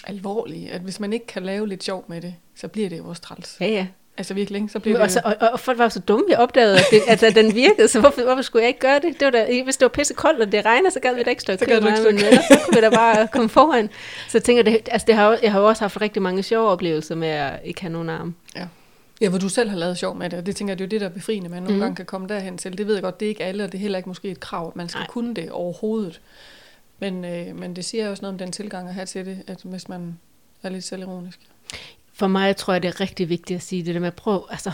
alvorlige, 0.04 0.72
at 0.72 0.82
hvis 0.82 1.00
man 1.00 1.14
ikke 1.14 1.28
kan 1.28 1.44
lave 1.44 1.68
lidt 1.68 1.84
sjov 1.84 2.06
med 2.08 2.22
det, 2.22 2.36
så 2.56 2.68
bliver 2.68 2.90
det 2.90 2.98
jo 2.98 3.08
også 3.08 3.22
træls. 3.22 3.58
Ja, 3.60 3.68
ja. 3.68 3.88
Altså 4.22 4.34
virkelig? 4.34 4.70
Så 4.72 4.80
bliver 4.80 4.98
det... 4.98 5.04
Og, 5.04 5.12
så, 5.12 5.22
og, 5.26 5.36
og, 5.54 5.60
folk 5.60 5.78
var 5.78 5.90
så 5.90 6.00
dumme, 6.00 6.26
jeg 6.30 6.38
opdagede, 6.38 6.78
at, 6.78 6.86
det, 6.92 7.02
altså, 7.08 7.26
at 7.26 7.36
den 7.36 7.56
virkede, 7.56 7.88
så 7.88 8.00
hvorfor, 8.00 8.22
hvorfor 8.22 8.42
skulle 8.42 8.64
jeg 8.64 8.68
ikke 8.68 8.80
gøre 8.80 9.00
det? 9.00 9.20
det 9.20 9.26
var 9.26 9.32
da, 9.32 9.64
hvis 9.64 9.78
det 9.78 9.86
var 9.86 9.90
pisse 9.90 10.14
koldt, 10.14 10.42
og 10.42 10.52
det 10.52 10.66
regner, 10.66 10.90
så 10.90 11.00
gad 11.00 11.16
vi 11.16 11.24
da 11.24 11.30
ikke 11.30 11.42
stå 11.42 11.54
i 11.54 11.58
kø, 11.58 11.80
men 11.80 11.98
så 11.98 12.04
kunne 12.66 12.76
vi 12.76 12.82
da 12.82 12.90
bare 12.90 13.28
komme 13.28 13.50
foran. 13.50 13.90
Så 14.30 14.38
jeg 14.38 14.44
tænker, 14.44 14.64
det, 14.64 14.90
altså, 14.92 15.06
det 15.06 15.16
har, 15.16 15.40
jeg 15.44 15.52
har 15.52 15.60
jo 15.60 15.68
også 15.68 15.84
haft 15.84 16.02
rigtig 16.02 16.22
mange 16.22 16.44
sjove 16.44 16.70
oplevelser 16.70 17.16
med 17.16 17.28
at 17.28 17.60
ikke 17.64 17.82
have 17.82 17.94
nogen 17.94 18.10
arm. 18.10 18.36
Ja. 18.56 18.68
Ja, 19.22 19.30
hvor 19.30 19.40
du 19.40 19.50
selv 19.50 19.70
har 19.70 19.78
lavet 19.78 19.98
sjov 19.98 20.16
med 20.16 20.30
det, 20.30 20.40
og 20.40 20.46
det 20.46 20.56
tænker 20.56 20.72
jeg, 20.72 20.80
det 20.80 20.84
er 20.84 20.88
jo 20.88 20.90
det, 20.90 21.02
der 21.02 21.08
er 21.08 21.12
befriende, 21.14 21.50
man 21.50 21.64
nogle 21.64 21.76
mm. 21.76 21.82
gange 21.82 21.96
kan 21.96 22.06
komme 22.06 22.28
derhen 22.28 22.58
til. 22.58 22.78
Det 22.78 22.88
ved 22.88 22.94
jeg 22.94 23.04
godt, 23.04 23.20
det 23.20 23.26
er 23.26 23.30
ikke 23.30 23.44
alle, 23.44 23.64
og 23.64 23.72
det 23.72 23.78
er 23.78 23.82
heller 23.82 23.98
ikke 23.98 24.10
måske 24.10 24.28
et 24.28 24.40
krav, 24.40 24.68
at 24.68 24.76
man 24.76 24.90
skal 24.90 25.00
Nej. 25.00 25.08
kunne 25.08 25.34
det 25.34 25.52
overhovedet. 25.52 26.22
Men, 27.00 27.26
øh, 27.26 27.56
men 27.56 27.76
det 27.76 27.86
siger 27.86 28.10
også 28.10 28.22
noget 28.22 28.34
om 28.34 28.38
den 28.38 28.52
tilgang 28.52 28.88
at 28.88 28.94
have 28.94 29.06
til 29.06 29.26
det, 29.26 29.44
at 29.48 29.62
hvis 29.64 29.90
man 29.90 30.20
er 30.64 30.70
lidt 30.70 30.84
selvironisk. 30.84 31.40
For 32.22 32.28
mig 32.28 32.56
tror 32.56 32.74
jeg, 32.74 32.84
det 32.84 32.88
er 32.88 33.02
rigtig 33.02 33.30
vigtigt 33.30 33.58
at 33.58 33.64
sige 33.64 33.86
det 33.86 33.94
der 33.94 34.00
med 34.00 34.08
at 34.08 34.16
prøve, 34.16 34.42
altså, 34.50 34.72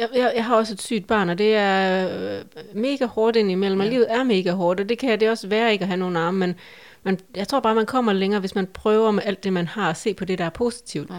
jeg, 0.00 0.08
jeg, 0.16 0.32
jeg 0.36 0.44
har 0.44 0.56
også 0.56 0.72
et 0.72 0.82
sygt 0.82 1.06
barn, 1.06 1.28
og 1.28 1.38
det 1.38 1.54
er 1.54 2.08
øh, 2.38 2.44
mega 2.74 3.06
hårdt 3.06 3.36
indimellem, 3.36 3.80
og 3.80 3.86
ja. 3.86 3.92
livet 3.92 4.06
er 4.08 4.24
mega 4.24 4.50
hårdt, 4.52 4.80
og 4.80 4.88
det 4.88 4.98
kan 4.98 5.20
det 5.20 5.30
også 5.30 5.48
være 5.48 5.72
ikke 5.72 5.82
at 5.82 5.88
have 5.88 5.96
nogen 5.96 6.16
arme, 6.16 6.38
men 6.38 6.54
man, 7.02 7.18
jeg 7.36 7.48
tror 7.48 7.60
bare, 7.60 7.74
man 7.74 7.86
kommer 7.86 8.12
længere, 8.12 8.40
hvis 8.40 8.54
man 8.54 8.66
prøver 8.66 9.10
med 9.10 9.22
alt 9.26 9.44
det, 9.44 9.52
man 9.52 9.66
har, 9.66 9.90
at 9.90 9.96
se 9.96 10.14
på 10.14 10.24
det, 10.24 10.38
der 10.38 10.44
er 10.44 10.50
positivt. 10.50 11.10
Ja 11.10 11.16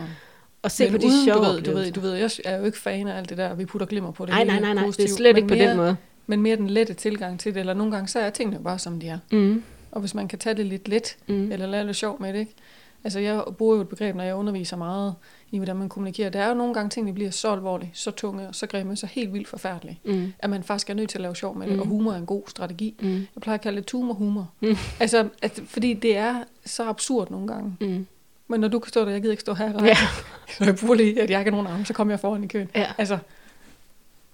og 0.64 0.72
se 0.72 0.84
Men 0.84 0.92
på 0.92 0.98
de 0.98 1.06
uden, 1.06 1.26
sjove 1.26 1.46
du 1.46 1.52
ved, 1.52 1.62
du 1.62 1.72
ved, 1.72 1.92
du 1.92 2.00
ved, 2.00 2.14
jeg 2.14 2.32
er 2.46 2.58
jo 2.58 2.66
ikke 2.66 2.78
fan 2.78 3.08
af 3.08 3.18
alt 3.18 3.30
det 3.30 3.38
der, 3.38 3.54
vi 3.54 3.66
putter 3.66 3.88
glimmer 3.88 4.12
på 4.12 4.26
det. 4.26 4.34
Nej, 4.34 4.44
nej, 4.44 4.60
nej, 4.60 4.74
nej, 4.74 4.86
det 4.86 5.00
er 5.00 5.08
slet 5.08 5.38
ikke 5.38 5.48
på 5.48 5.56
mere, 5.56 5.70
den 5.70 5.78
måde. 5.78 5.96
Men 6.28 6.42
mere 6.42 6.56
den 6.56 6.70
lette 6.70 6.94
tilgang 6.94 7.40
til 7.40 7.54
det, 7.54 7.60
eller 7.60 7.74
nogle 7.74 7.92
gange 7.92 8.08
så 8.08 8.20
er 8.20 8.30
tingene 8.30 8.64
bare 8.64 8.80
som 8.80 9.00
de 9.00 9.08
er. 9.08 9.20
Mm. 9.32 9.64
Og 9.92 10.00
hvis 10.00 10.16
man 10.16 10.28
kan 10.28 10.40
tage 10.40 10.56
det 10.56 10.66
lidt 10.66 10.88
let, 10.88 11.18
mm. 11.28 11.52
eller 11.52 11.68
lade 11.68 11.88
det 11.88 11.96
sjov 11.96 12.22
med 12.22 12.34
det, 12.34 12.40
ikke? 12.40 12.56
Altså 13.04 13.20
jeg 13.20 13.44
bruger 13.58 13.76
jo 13.76 13.82
et 13.82 13.90
begreb, 13.90 14.16
når 14.16 14.24
jeg 14.24 14.36
underviser 14.36 14.78
meget 14.78 15.16
i, 15.52 15.58
hvordan 15.58 15.76
man 15.76 15.90
kommunikerer. 15.90 16.30
Der 16.30 16.40
er 16.40 16.48
jo 16.48 16.54
nogle 16.54 16.74
gange 16.74 16.90
ting, 16.90 17.08
der 17.08 17.14
bliver 17.14 17.32
så 17.32 17.52
alvorlige, 17.52 17.92
så 17.94 18.12
tunge, 18.12 18.48
så 18.52 18.68
grimme, 18.68 18.96
så 18.96 19.06
helt 19.06 19.34
vildt 19.34 19.48
forfærdelige, 19.48 20.00
mm. 20.04 20.34
at 20.40 20.50
man 20.50 20.64
faktisk 20.64 20.90
er 20.90 20.94
nødt 20.94 21.10
til 21.10 21.18
at 21.18 21.22
lave 21.22 21.36
sjov 21.36 21.58
med 21.58 21.68
det, 21.68 21.76
mm. 21.76 21.82
og 21.82 21.88
humor 21.88 22.12
er 22.12 22.18
en 22.18 22.26
god 22.26 22.44
strategi. 22.48 22.96
Mm. 23.00 23.14
Jeg 23.16 23.42
plejer 23.42 23.58
at 23.58 23.62
kalde 23.62 23.78
det 23.78 23.86
tumor-humor. 23.86 24.52
Mm. 24.60 24.78
Altså, 25.00 25.30
at, 25.42 25.62
fordi 25.66 25.94
det 25.94 26.18
er 26.18 26.44
så 26.66 26.90
absurd 26.90 27.32
nogle 27.32 27.48
gange. 27.48 27.76
Mm. 27.82 28.08
Men 28.48 28.60
når 28.60 28.68
du 28.68 28.80
kan 28.80 28.90
stå 28.90 29.06
der, 29.06 29.12
jeg 29.12 29.22
gider 29.22 29.32
ikke 29.32 29.42
stå 29.42 29.54
her. 29.54 29.86
Ja. 29.86 29.98
Så 30.58 30.66
jeg 30.66 30.76
bruger 30.76 30.96
lige, 30.96 31.22
at 31.22 31.30
jeg 31.30 31.40
ikke 31.40 31.52
har 31.52 31.58
nogen 31.58 31.74
arme, 31.74 31.86
så 31.86 31.94
kommer 31.94 32.14
jeg 32.14 32.20
foran 32.20 32.44
i 32.44 32.48
køen. 32.48 32.70
Ja. 32.76 32.86
Altså, 32.98 33.18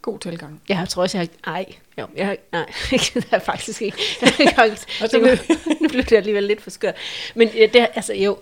god 0.02 0.20
tilgang. 0.20 0.62
Jeg 0.70 0.90
tror 0.90 1.02
også, 1.02 1.18
jeg 1.18 1.30
har... 1.44 1.54
Ej, 1.54 1.66
jo, 1.98 2.08
jeg 2.16 2.26
har, 2.26 2.38
nej, 2.52 2.66
det 3.14 3.28
er 3.32 3.40
faktisk 3.40 3.82
ikke. 3.82 3.98
det, 5.12 5.82
nu 5.82 5.88
blev 5.88 6.04
det 6.04 6.18
alligevel 6.18 6.44
lidt 6.44 6.62
for 6.62 6.70
skørt. 6.70 6.96
Men 7.36 7.48
det, 7.48 7.88
altså 7.96 8.14
jo, 8.14 8.38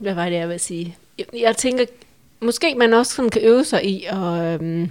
hvad 0.00 0.14
var 0.14 0.28
det, 0.28 0.36
jeg 0.36 0.48
vil 0.48 0.60
sige? 0.60 0.96
Jeg, 1.18 1.26
jeg 1.34 1.56
tænker, 1.56 1.84
måske 2.40 2.74
man 2.74 2.94
også 2.94 3.14
sådan 3.14 3.30
kan 3.30 3.42
øve 3.42 3.64
sig 3.64 3.84
i 3.84 4.04
at... 4.04 4.60
Øhm, 4.60 4.90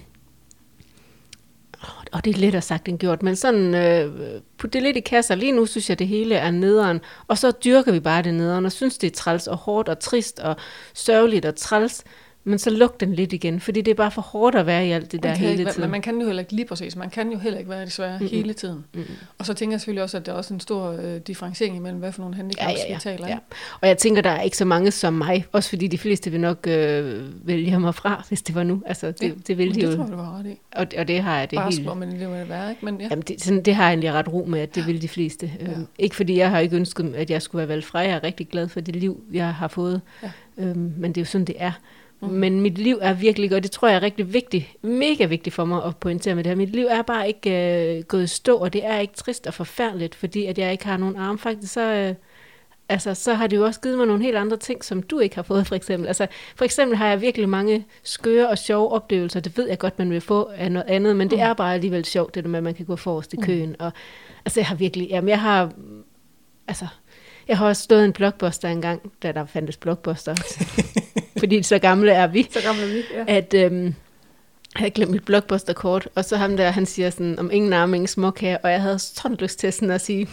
og 2.12 2.26
det 2.26 2.36
er 2.36 2.40
lettere 2.40 2.62
sagt 2.62 2.88
end 2.88 3.00
gjort, 3.00 3.24
men 3.24 3.36
sådan 3.36 3.76
øh, 3.76 4.42
putte 4.58 4.74
det 4.74 4.84
lidt 4.84 4.98
i 4.98 5.00
kasser. 5.00 5.36
Lige 5.36 5.52
nu 5.52 5.66
synes 5.66 5.90
jeg, 5.90 6.00
det 6.00 6.08
hele 6.08 6.36
er 6.36 6.52
nederen, 6.52 7.02
og 7.28 7.38
så 7.38 7.52
dyrker 7.52 7.92
vi 7.92 8.00
bare 8.00 8.24
det 8.24 8.34
nederen, 8.34 8.66
og 8.66 8.72
synes, 8.72 8.98
det 8.98 9.12
er 9.12 9.16
træls 9.16 9.48
og 9.48 9.58
hårdt 9.58 9.90
og 9.90 10.00
trist 10.00 10.40
og 10.40 10.56
sørgeligt 10.94 11.46
og 11.46 11.56
træls. 11.56 12.04
Men 12.44 12.60
så 12.60 12.70
luk 12.70 13.00
den 13.00 13.14
lidt 13.14 13.34
igen, 13.34 13.60
fordi 13.60 13.82
det 13.82 13.92
er 13.92 13.96
bare 13.96 14.12
for 14.12 14.22
hårdt 14.22 14.56
at 14.56 14.66
være 14.66 14.88
i 14.88 14.92
alt 14.92 15.12
det 15.12 15.24
der 15.24 15.36
hele 15.36 15.52
ikke, 15.52 15.66
tiden. 15.66 15.82
Men 15.82 15.92
man 15.92 16.02
kan 16.02 16.20
jo 16.20 16.26
heller 16.26 16.40
ikke 16.40 16.54
lige 16.54 16.66
præcis, 16.66 16.96
man 16.96 17.10
kan 17.10 17.32
jo 17.32 17.38
heller 17.38 17.60
ikke 17.60 17.70
være 17.70 17.86
desværre 17.86 18.12
mm-hmm. 18.20 18.28
hele 18.28 18.54
tiden. 18.54 18.86
Mm-hmm. 18.94 19.16
Og 19.38 19.46
så 19.46 19.54
tænker 19.54 19.74
jeg 19.74 19.82
selvfølgelig 19.82 20.04
også, 20.04 20.18
at 20.18 20.26
der 20.26 20.32
er 20.32 20.36
også 20.36 20.54
en 20.54 20.60
stor 20.60 20.92
øh, 20.92 21.18
differentiering 21.18 21.76
imellem, 21.76 22.00
hvad 22.00 22.12
for 22.12 22.22
nogle 22.22 22.36
handicaps 22.36 22.64
ja, 22.64 22.70
ja, 22.70 22.90
ja, 22.90 22.94
vi 22.96 23.00
taler. 23.00 23.28
Ja. 23.28 23.38
Og 23.82 23.88
jeg 23.88 23.98
tænker, 23.98 24.22
der 24.22 24.30
er 24.30 24.42
ikke 24.42 24.58
så 24.58 24.66
mange 24.66 24.92
som 24.92 25.14
mig, 25.14 25.46
også 25.52 25.70
fordi 25.70 25.88
de 25.88 25.98
fleste 25.98 26.32
vil 26.32 26.40
nok 26.40 26.68
øh, 26.68 27.48
vælge 27.48 27.80
mig 27.80 27.96
fra, 27.96 28.24
hvis 28.28 28.42
det 28.42 28.56
var 28.56 28.64
nu. 28.64 28.84
Altså, 28.86 29.08
det, 29.12 29.22
ja, 29.22 29.32
det 29.48 29.58
vil 29.58 29.76
de 29.76 29.82
det 29.82 29.84
jo. 29.84 29.96
tror 29.96 30.04
jeg, 30.04 30.14
du 30.14 30.18
har 30.18 30.40
ret 30.40 30.46
i. 30.46 30.60
Og, 30.72 30.88
og 30.98 31.08
det 31.08 31.22
har 31.22 31.40
jeg 31.40 31.52
det 31.52 31.58
Bare 31.58 31.72
helt... 31.72 31.86
Bare 31.86 31.96
men 31.96 32.12
det 32.12 32.20
vil 32.20 32.50
være, 32.50 32.70
ikke? 32.70 32.86
Men 32.86 33.02
ja. 33.02 33.08
Jamen, 33.10 33.24
det, 33.28 33.42
sådan, 33.42 33.62
det 33.62 33.76
har 33.76 33.84
jeg 33.84 33.90
egentlig 33.90 34.14
ret 34.14 34.34
ro 34.34 34.46
med, 34.48 34.60
at 34.60 34.76
det 34.76 34.88
vil 34.88 35.02
de 35.02 35.08
fleste. 35.08 35.52
Ja. 35.60 35.72
Øhm, 35.72 35.88
ikke 36.00 36.16
fordi 36.16 36.38
jeg 36.38 36.50
har 36.50 36.60
ikke 36.60 36.76
ønsket, 36.76 37.16
at 37.16 37.30
jeg 37.30 37.42
skulle 37.42 37.60
være 37.60 37.68
valgt 37.68 37.86
fra. 37.86 38.00
Jeg 38.00 38.12
er 38.12 38.24
rigtig 38.24 38.48
glad 38.48 38.68
for 38.68 38.80
det 38.80 38.96
liv, 38.96 39.24
jeg 39.34 39.54
har 39.54 39.68
fået. 39.68 40.02
Ja. 40.24 40.32
Øhm, 40.58 40.94
men 40.98 41.12
det 41.12 41.18
er 41.18 41.22
jo 41.22 41.26
sådan, 41.26 41.46
det 41.46 41.56
er. 41.58 41.72
Mm. 42.22 42.28
Men 42.28 42.62
mit 42.62 42.78
liv 42.78 42.98
er 43.02 43.14
virkelig, 43.14 43.56
og 43.56 43.64
det 43.64 43.72
tror 43.72 43.88
jeg 43.88 43.96
er 43.96 44.02
rigtig 44.02 44.34
vigtigt, 44.34 44.66
mega 44.82 45.26
vigtigt 45.26 45.54
for 45.56 45.66
mig 45.66 45.84
at 45.86 45.98
pointere 45.98 46.36
med 46.36 46.44
det 46.44 46.50
her. 46.50 46.56
Mit 46.56 46.70
liv 46.70 46.86
er 46.90 47.02
bare 47.02 47.28
ikke 47.28 47.52
øh, 47.98 48.04
gået 48.04 48.30
stå, 48.30 48.58
og 48.58 48.74
det 48.74 48.86
er 48.86 49.00
ikke 49.00 49.14
trist 49.14 49.48
og 49.48 49.54
forfærdeligt, 49.54 50.16
fordi 50.16 50.46
at 50.46 50.58
jeg 50.58 50.72
ikke 50.72 50.86
har 50.86 50.98
nogen 50.98 51.16
arm. 51.16 51.38
Faktisk 51.40 51.74
så 51.74 51.82
øh, 51.94 52.16
altså, 52.90 53.14
så 53.14 53.34
har 53.34 53.48
det 53.48 53.58
jo 53.58 53.66
også 53.66 53.82
givet 53.82 53.98
mig 53.98 54.08
nogle 54.08 54.24
helt 54.24 54.38
andre 54.38 54.58
ting, 54.58 54.84
som 54.84 55.04
du 55.04 55.20
ikke 55.20 55.36
har 55.36 55.44
fået, 55.44 55.68
for 55.68 55.76
eksempel. 55.76 56.08
Altså, 56.08 56.28
for 56.56 56.66
eksempel 56.66 56.98
har 56.98 57.08
jeg 57.08 57.22
virkelig 57.22 57.50
mange 57.50 57.86
skøre 58.04 58.50
og 58.50 58.58
sjove 58.58 58.92
oplevelser. 58.92 59.40
Det 59.40 59.58
ved 59.58 59.68
jeg 59.70 59.80
godt, 59.80 60.00
man 60.00 60.10
vil 60.12 60.22
få 60.22 60.44
af 60.56 60.72
noget 60.72 60.88
andet, 60.90 61.16
men 61.16 61.30
det 61.30 61.38
Mm. 61.38 61.44
er 61.44 61.54
bare 61.54 61.74
alligevel 61.74 62.06
sjovt, 62.06 62.36
det 62.36 62.44
der 62.44 62.50
med, 62.50 62.58
at 62.60 62.64
man 62.64 62.74
kan 62.74 62.86
gå 62.86 62.96
forrest 62.96 63.34
i 63.34 63.38
køen. 63.38 63.76
Og, 63.80 63.92
altså, 64.46 64.60
jeg 64.60 64.68
har 64.68 64.76
virkelig, 64.76 65.08
jamen, 65.10 65.30
jeg 65.30 65.42
har, 65.42 65.72
altså, 66.68 66.88
jeg 67.48 67.58
har 67.58 67.68
også 67.68 67.84
stået 67.84 68.06
en 68.06 68.14
blockbuster 68.14 68.70
engang, 68.70 69.12
da 69.24 69.32
der 69.32 69.46
fandtes 69.46 69.78
blockbuster. 69.78 70.36
fordi 71.40 71.64
så 71.64 71.80
gamle 71.80 72.12
er 72.12 72.28
vi 72.28 72.48
Så 72.52 72.62
gammel 72.64 72.84
er 72.84 72.88
vi. 72.94 73.04
Ja. 73.14 73.24
at 73.28 73.54
øhm, 73.54 73.86
jeg 73.86 73.94
havde 74.76 74.92
glemt 74.92 75.12
mit 75.12 75.26
blockbuster-kort, 75.26 76.08
og 76.16 76.26
så 76.26 76.38
ham 76.38 76.58
der, 76.58 76.70
han 76.72 76.86
siger 76.86 77.10
sådan, 77.10 77.40
om 77.40 77.52
ingen 77.52 77.74
arme, 77.74 77.96
ingen 77.98 78.08
småkager, 78.08 78.58
og 78.64 78.72
jeg 78.72 78.82
havde 78.82 79.00
sådan 79.00 79.38
lyst 79.38 79.60
til 79.60 79.74
sådan 79.74 79.92
at 79.92 80.02
sige, 80.02 80.30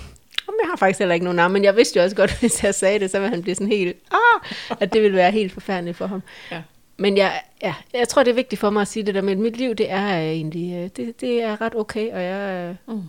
om 0.49 0.55
jeg 0.63 0.69
har 0.71 0.77
faktisk 0.77 0.99
heller 0.99 1.15
ikke 1.15 1.25
nogen 1.25 1.39
arme, 1.39 1.53
men 1.53 1.65
jeg 1.65 1.77
vidste 1.77 1.99
jo 1.99 2.05
også 2.05 2.17
godt, 2.17 2.39
hvis 2.41 2.65
jeg 2.65 2.75
sagde 2.75 2.99
det, 2.99 3.11
så 3.11 3.19
ville 3.19 3.31
han 3.31 3.43
blive 3.43 3.55
sådan 3.55 3.69
helt, 3.69 3.97
ah, 4.13 4.51
at 4.81 4.93
det 4.93 5.03
ville 5.03 5.17
være 5.17 5.31
helt 5.31 5.53
forfærdeligt 5.53 5.97
for 5.97 6.07
ham. 6.07 6.23
Ja. 6.51 6.63
Men 6.97 7.17
jeg, 7.17 7.41
ja, 7.63 7.75
jeg 7.95 8.09
tror, 8.09 8.23
det 8.23 8.31
er 8.31 8.35
vigtigt 8.35 8.61
for 8.61 8.71
mig 8.71 8.81
at 8.81 8.89
sige 8.89 9.03
det 9.07 9.15
der 9.15 9.21
med, 9.23 9.33
at 9.33 9.39
mit 9.39 9.57
liv, 9.57 9.75
det 9.75 9.91
er 9.91 10.19
øh, 10.19 10.25
egentlig, 10.25 10.75
øh, 10.75 10.91
det, 10.97 11.21
det 11.21 11.43
er 11.43 11.61
ret 11.61 11.75
okay, 11.75 12.13
og 12.13 12.23
jeg, 12.23 12.69
øh, 12.89 12.95
Mm. 12.97 13.03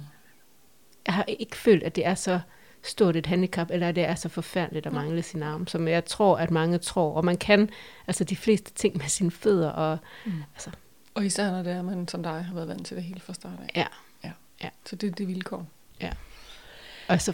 jeg 1.05 1.13
har 1.13 1.25
ikke 1.27 1.57
følt, 1.57 1.83
at 1.83 1.95
det 1.95 2.05
er 2.05 2.15
så 2.15 2.39
stort 2.83 3.15
et 3.15 3.25
handicap, 3.25 3.71
eller 3.71 3.91
det 3.91 4.03
er 4.03 4.15
så 4.15 4.29
forfærdeligt 4.29 4.85
at 4.85 4.93
mangle 4.93 5.23
sin 5.23 5.43
arm, 5.43 5.67
som 5.67 5.87
jeg 5.87 6.05
tror, 6.05 6.37
at 6.37 6.51
mange 6.51 6.77
tror. 6.77 7.13
Og 7.13 7.25
man 7.25 7.37
kan 7.37 7.69
altså 8.07 8.23
de 8.23 8.35
fleste 8.35 8.71
ting 8.73 8.97
med 8.97 9.05
sine 9.05 9.31
fødder, 9.31 9.69
og 9.69 9.97
Mm. 10.25 10.31
altså, 10.55 10.69
Og 11.13 11.25
især 11.25 11.51
når 11.51 11.63
det 11.63 11.71
er, 11.73 11.81
man 11.81 12.07
som 12.07 12.23
dig 12.23 12.43
har 12.43 12.53
været 12.53 12.67
vant 12.67 12.85
til 12.85 12.95
det 12.97 13.03
helt 13.03 13.23
fra 13.23 13.33
start 13.33 13.59
af. 13.75 13.87
ja, 14.61 14.69
Så 14.85 14.95
det 14.95 15.07
er 15.07 15.11
det 15.11 15.27
vilkår. 15.27 15.67
Og 17.09 17.21
så 17.21 17.33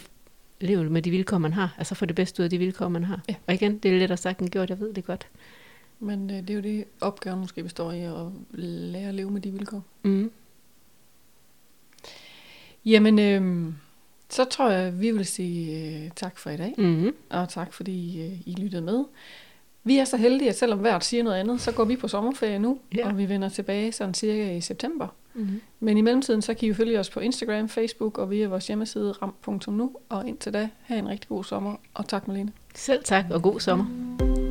leve 0.61 0.89
med 0.89 1.01
de 1.01 1.09
vilkår, 1.11 1.37
man 1.37 1.53
har. 1.53 1.75
Altså 1.77 1.95
få 1.95 2.05
det 2.05 2.15
bedste 2.15 2.41
ud 2.41 2.43
af 2.43 2.49
de 2.49 2.57
vilkår, 2.57 2.87
man 2.87 3.03
har. 3.03 3.21
Ja. 3.29 3.35
Og 3.47 3.53
igen, 3.53 3.77
det 3.77 3.93
er 3.93 3.99
lettere 3.99 4.17
sagt 4.17 4.39
end 4.39 4.49
gjort, 4.49 4.69
jeg 4.69 4.79
ved 4.79 4.93
det 4.93 5.05
godt. 5.05 5.27
Men 5.99 6.29
øh, 6.29 6.35
det 6.37 6.49
er 6.49 6.53
jo 6.53 6.61
det, 6.61 6.85
opgaven 7.01 7.39
måske 7.39 7.63
består 7.63 7.91
i 7.91 8.01
at 8.01 8.13
lære 8.59 9.07
at 9.09 9.13
leve 9.15 9.31
med 9.31 9.41
de 9.41 9.51
vilkår. 9.51 9.83
Mm. 10.03 10.31
Jamen, 12.85 13.19
øh, 13.19 13.73
så 14.33 14.43
tror 14.45 14.69
jeg, 14.69 15.01
vi 15.01 15.11
vil 15.11 15.25
sige 15.25 15.87
øh, 16.03 16.09
tak 16.15 16.37
for 16.37 16.49
i 16.49 16.57
dag. 16.57 16.73
Mm. 16.77 17.15
Og 17.29 17.49
tak 17.49 17.73
fordi 17.73 18.21
øh, 18.25 18.47
I 18.47 18.55
lyttede 18.59 18.81
med. 18.81 19.03
Vi 19.83 19.97
er 19.97 20.05
så 20.05 20.17
heldige, 20.17 20.49
at 20.49 20.57
selvom 20.57 20.79
hvert 20.79 21.03
siger 21.05 21.23
noget 21.23 21.37
andet, 21.37 21.61
så 21.61 21.71
går 21.71 21.83
vi 21.85 21.95
på 21.95 22.07
sommerferie 22.07 22.59
nu, 22.59 22.79
Ja. 22.95 23.07
og 23.07 23.17
vi 23.17 23.29
vender 23.29 23.49
tilbage 23.49 23.91
sådan 23.91 24.13
cirka 24.13 24.55
i 24.55 24.61
september. 24.61 25.07
Mm. 25.33 25.61
Men 25.79 25.97
i 25.97 26.01
mellemtiden, 26.01 26.41
så 26.41 26.53
kan 26.53 26.65
I 26.65 26.67
jo 26.67 26.73
følge 26.73 26.99
os 26.99 27.09
på 27.09 27.19
Instagram, 27.19 27.69
Facebook 27.69 28.17
og 28.17 28.31
via 28.31 28.47
vores 28.47 28.67
hjemmeside 28.67 29.11
ram.nu. 29.11 29.91
Og 30.09 30.27
indtil 30.27 30.53
da, 30.53 30.69
have 30.83 30.99
en 30.99 31.07
rigtig 31.09 31.29
god 31.29 31.43
sommer, 31.43 31.75
og 31.93 32.07
tak 32.07 32.27
Malene. 32.27 32.51
Selv 32.75 33.03
tak, 33.03 33.25
og 33.31 33.41
god 33.41 33.59
sommer. 33.59 34.42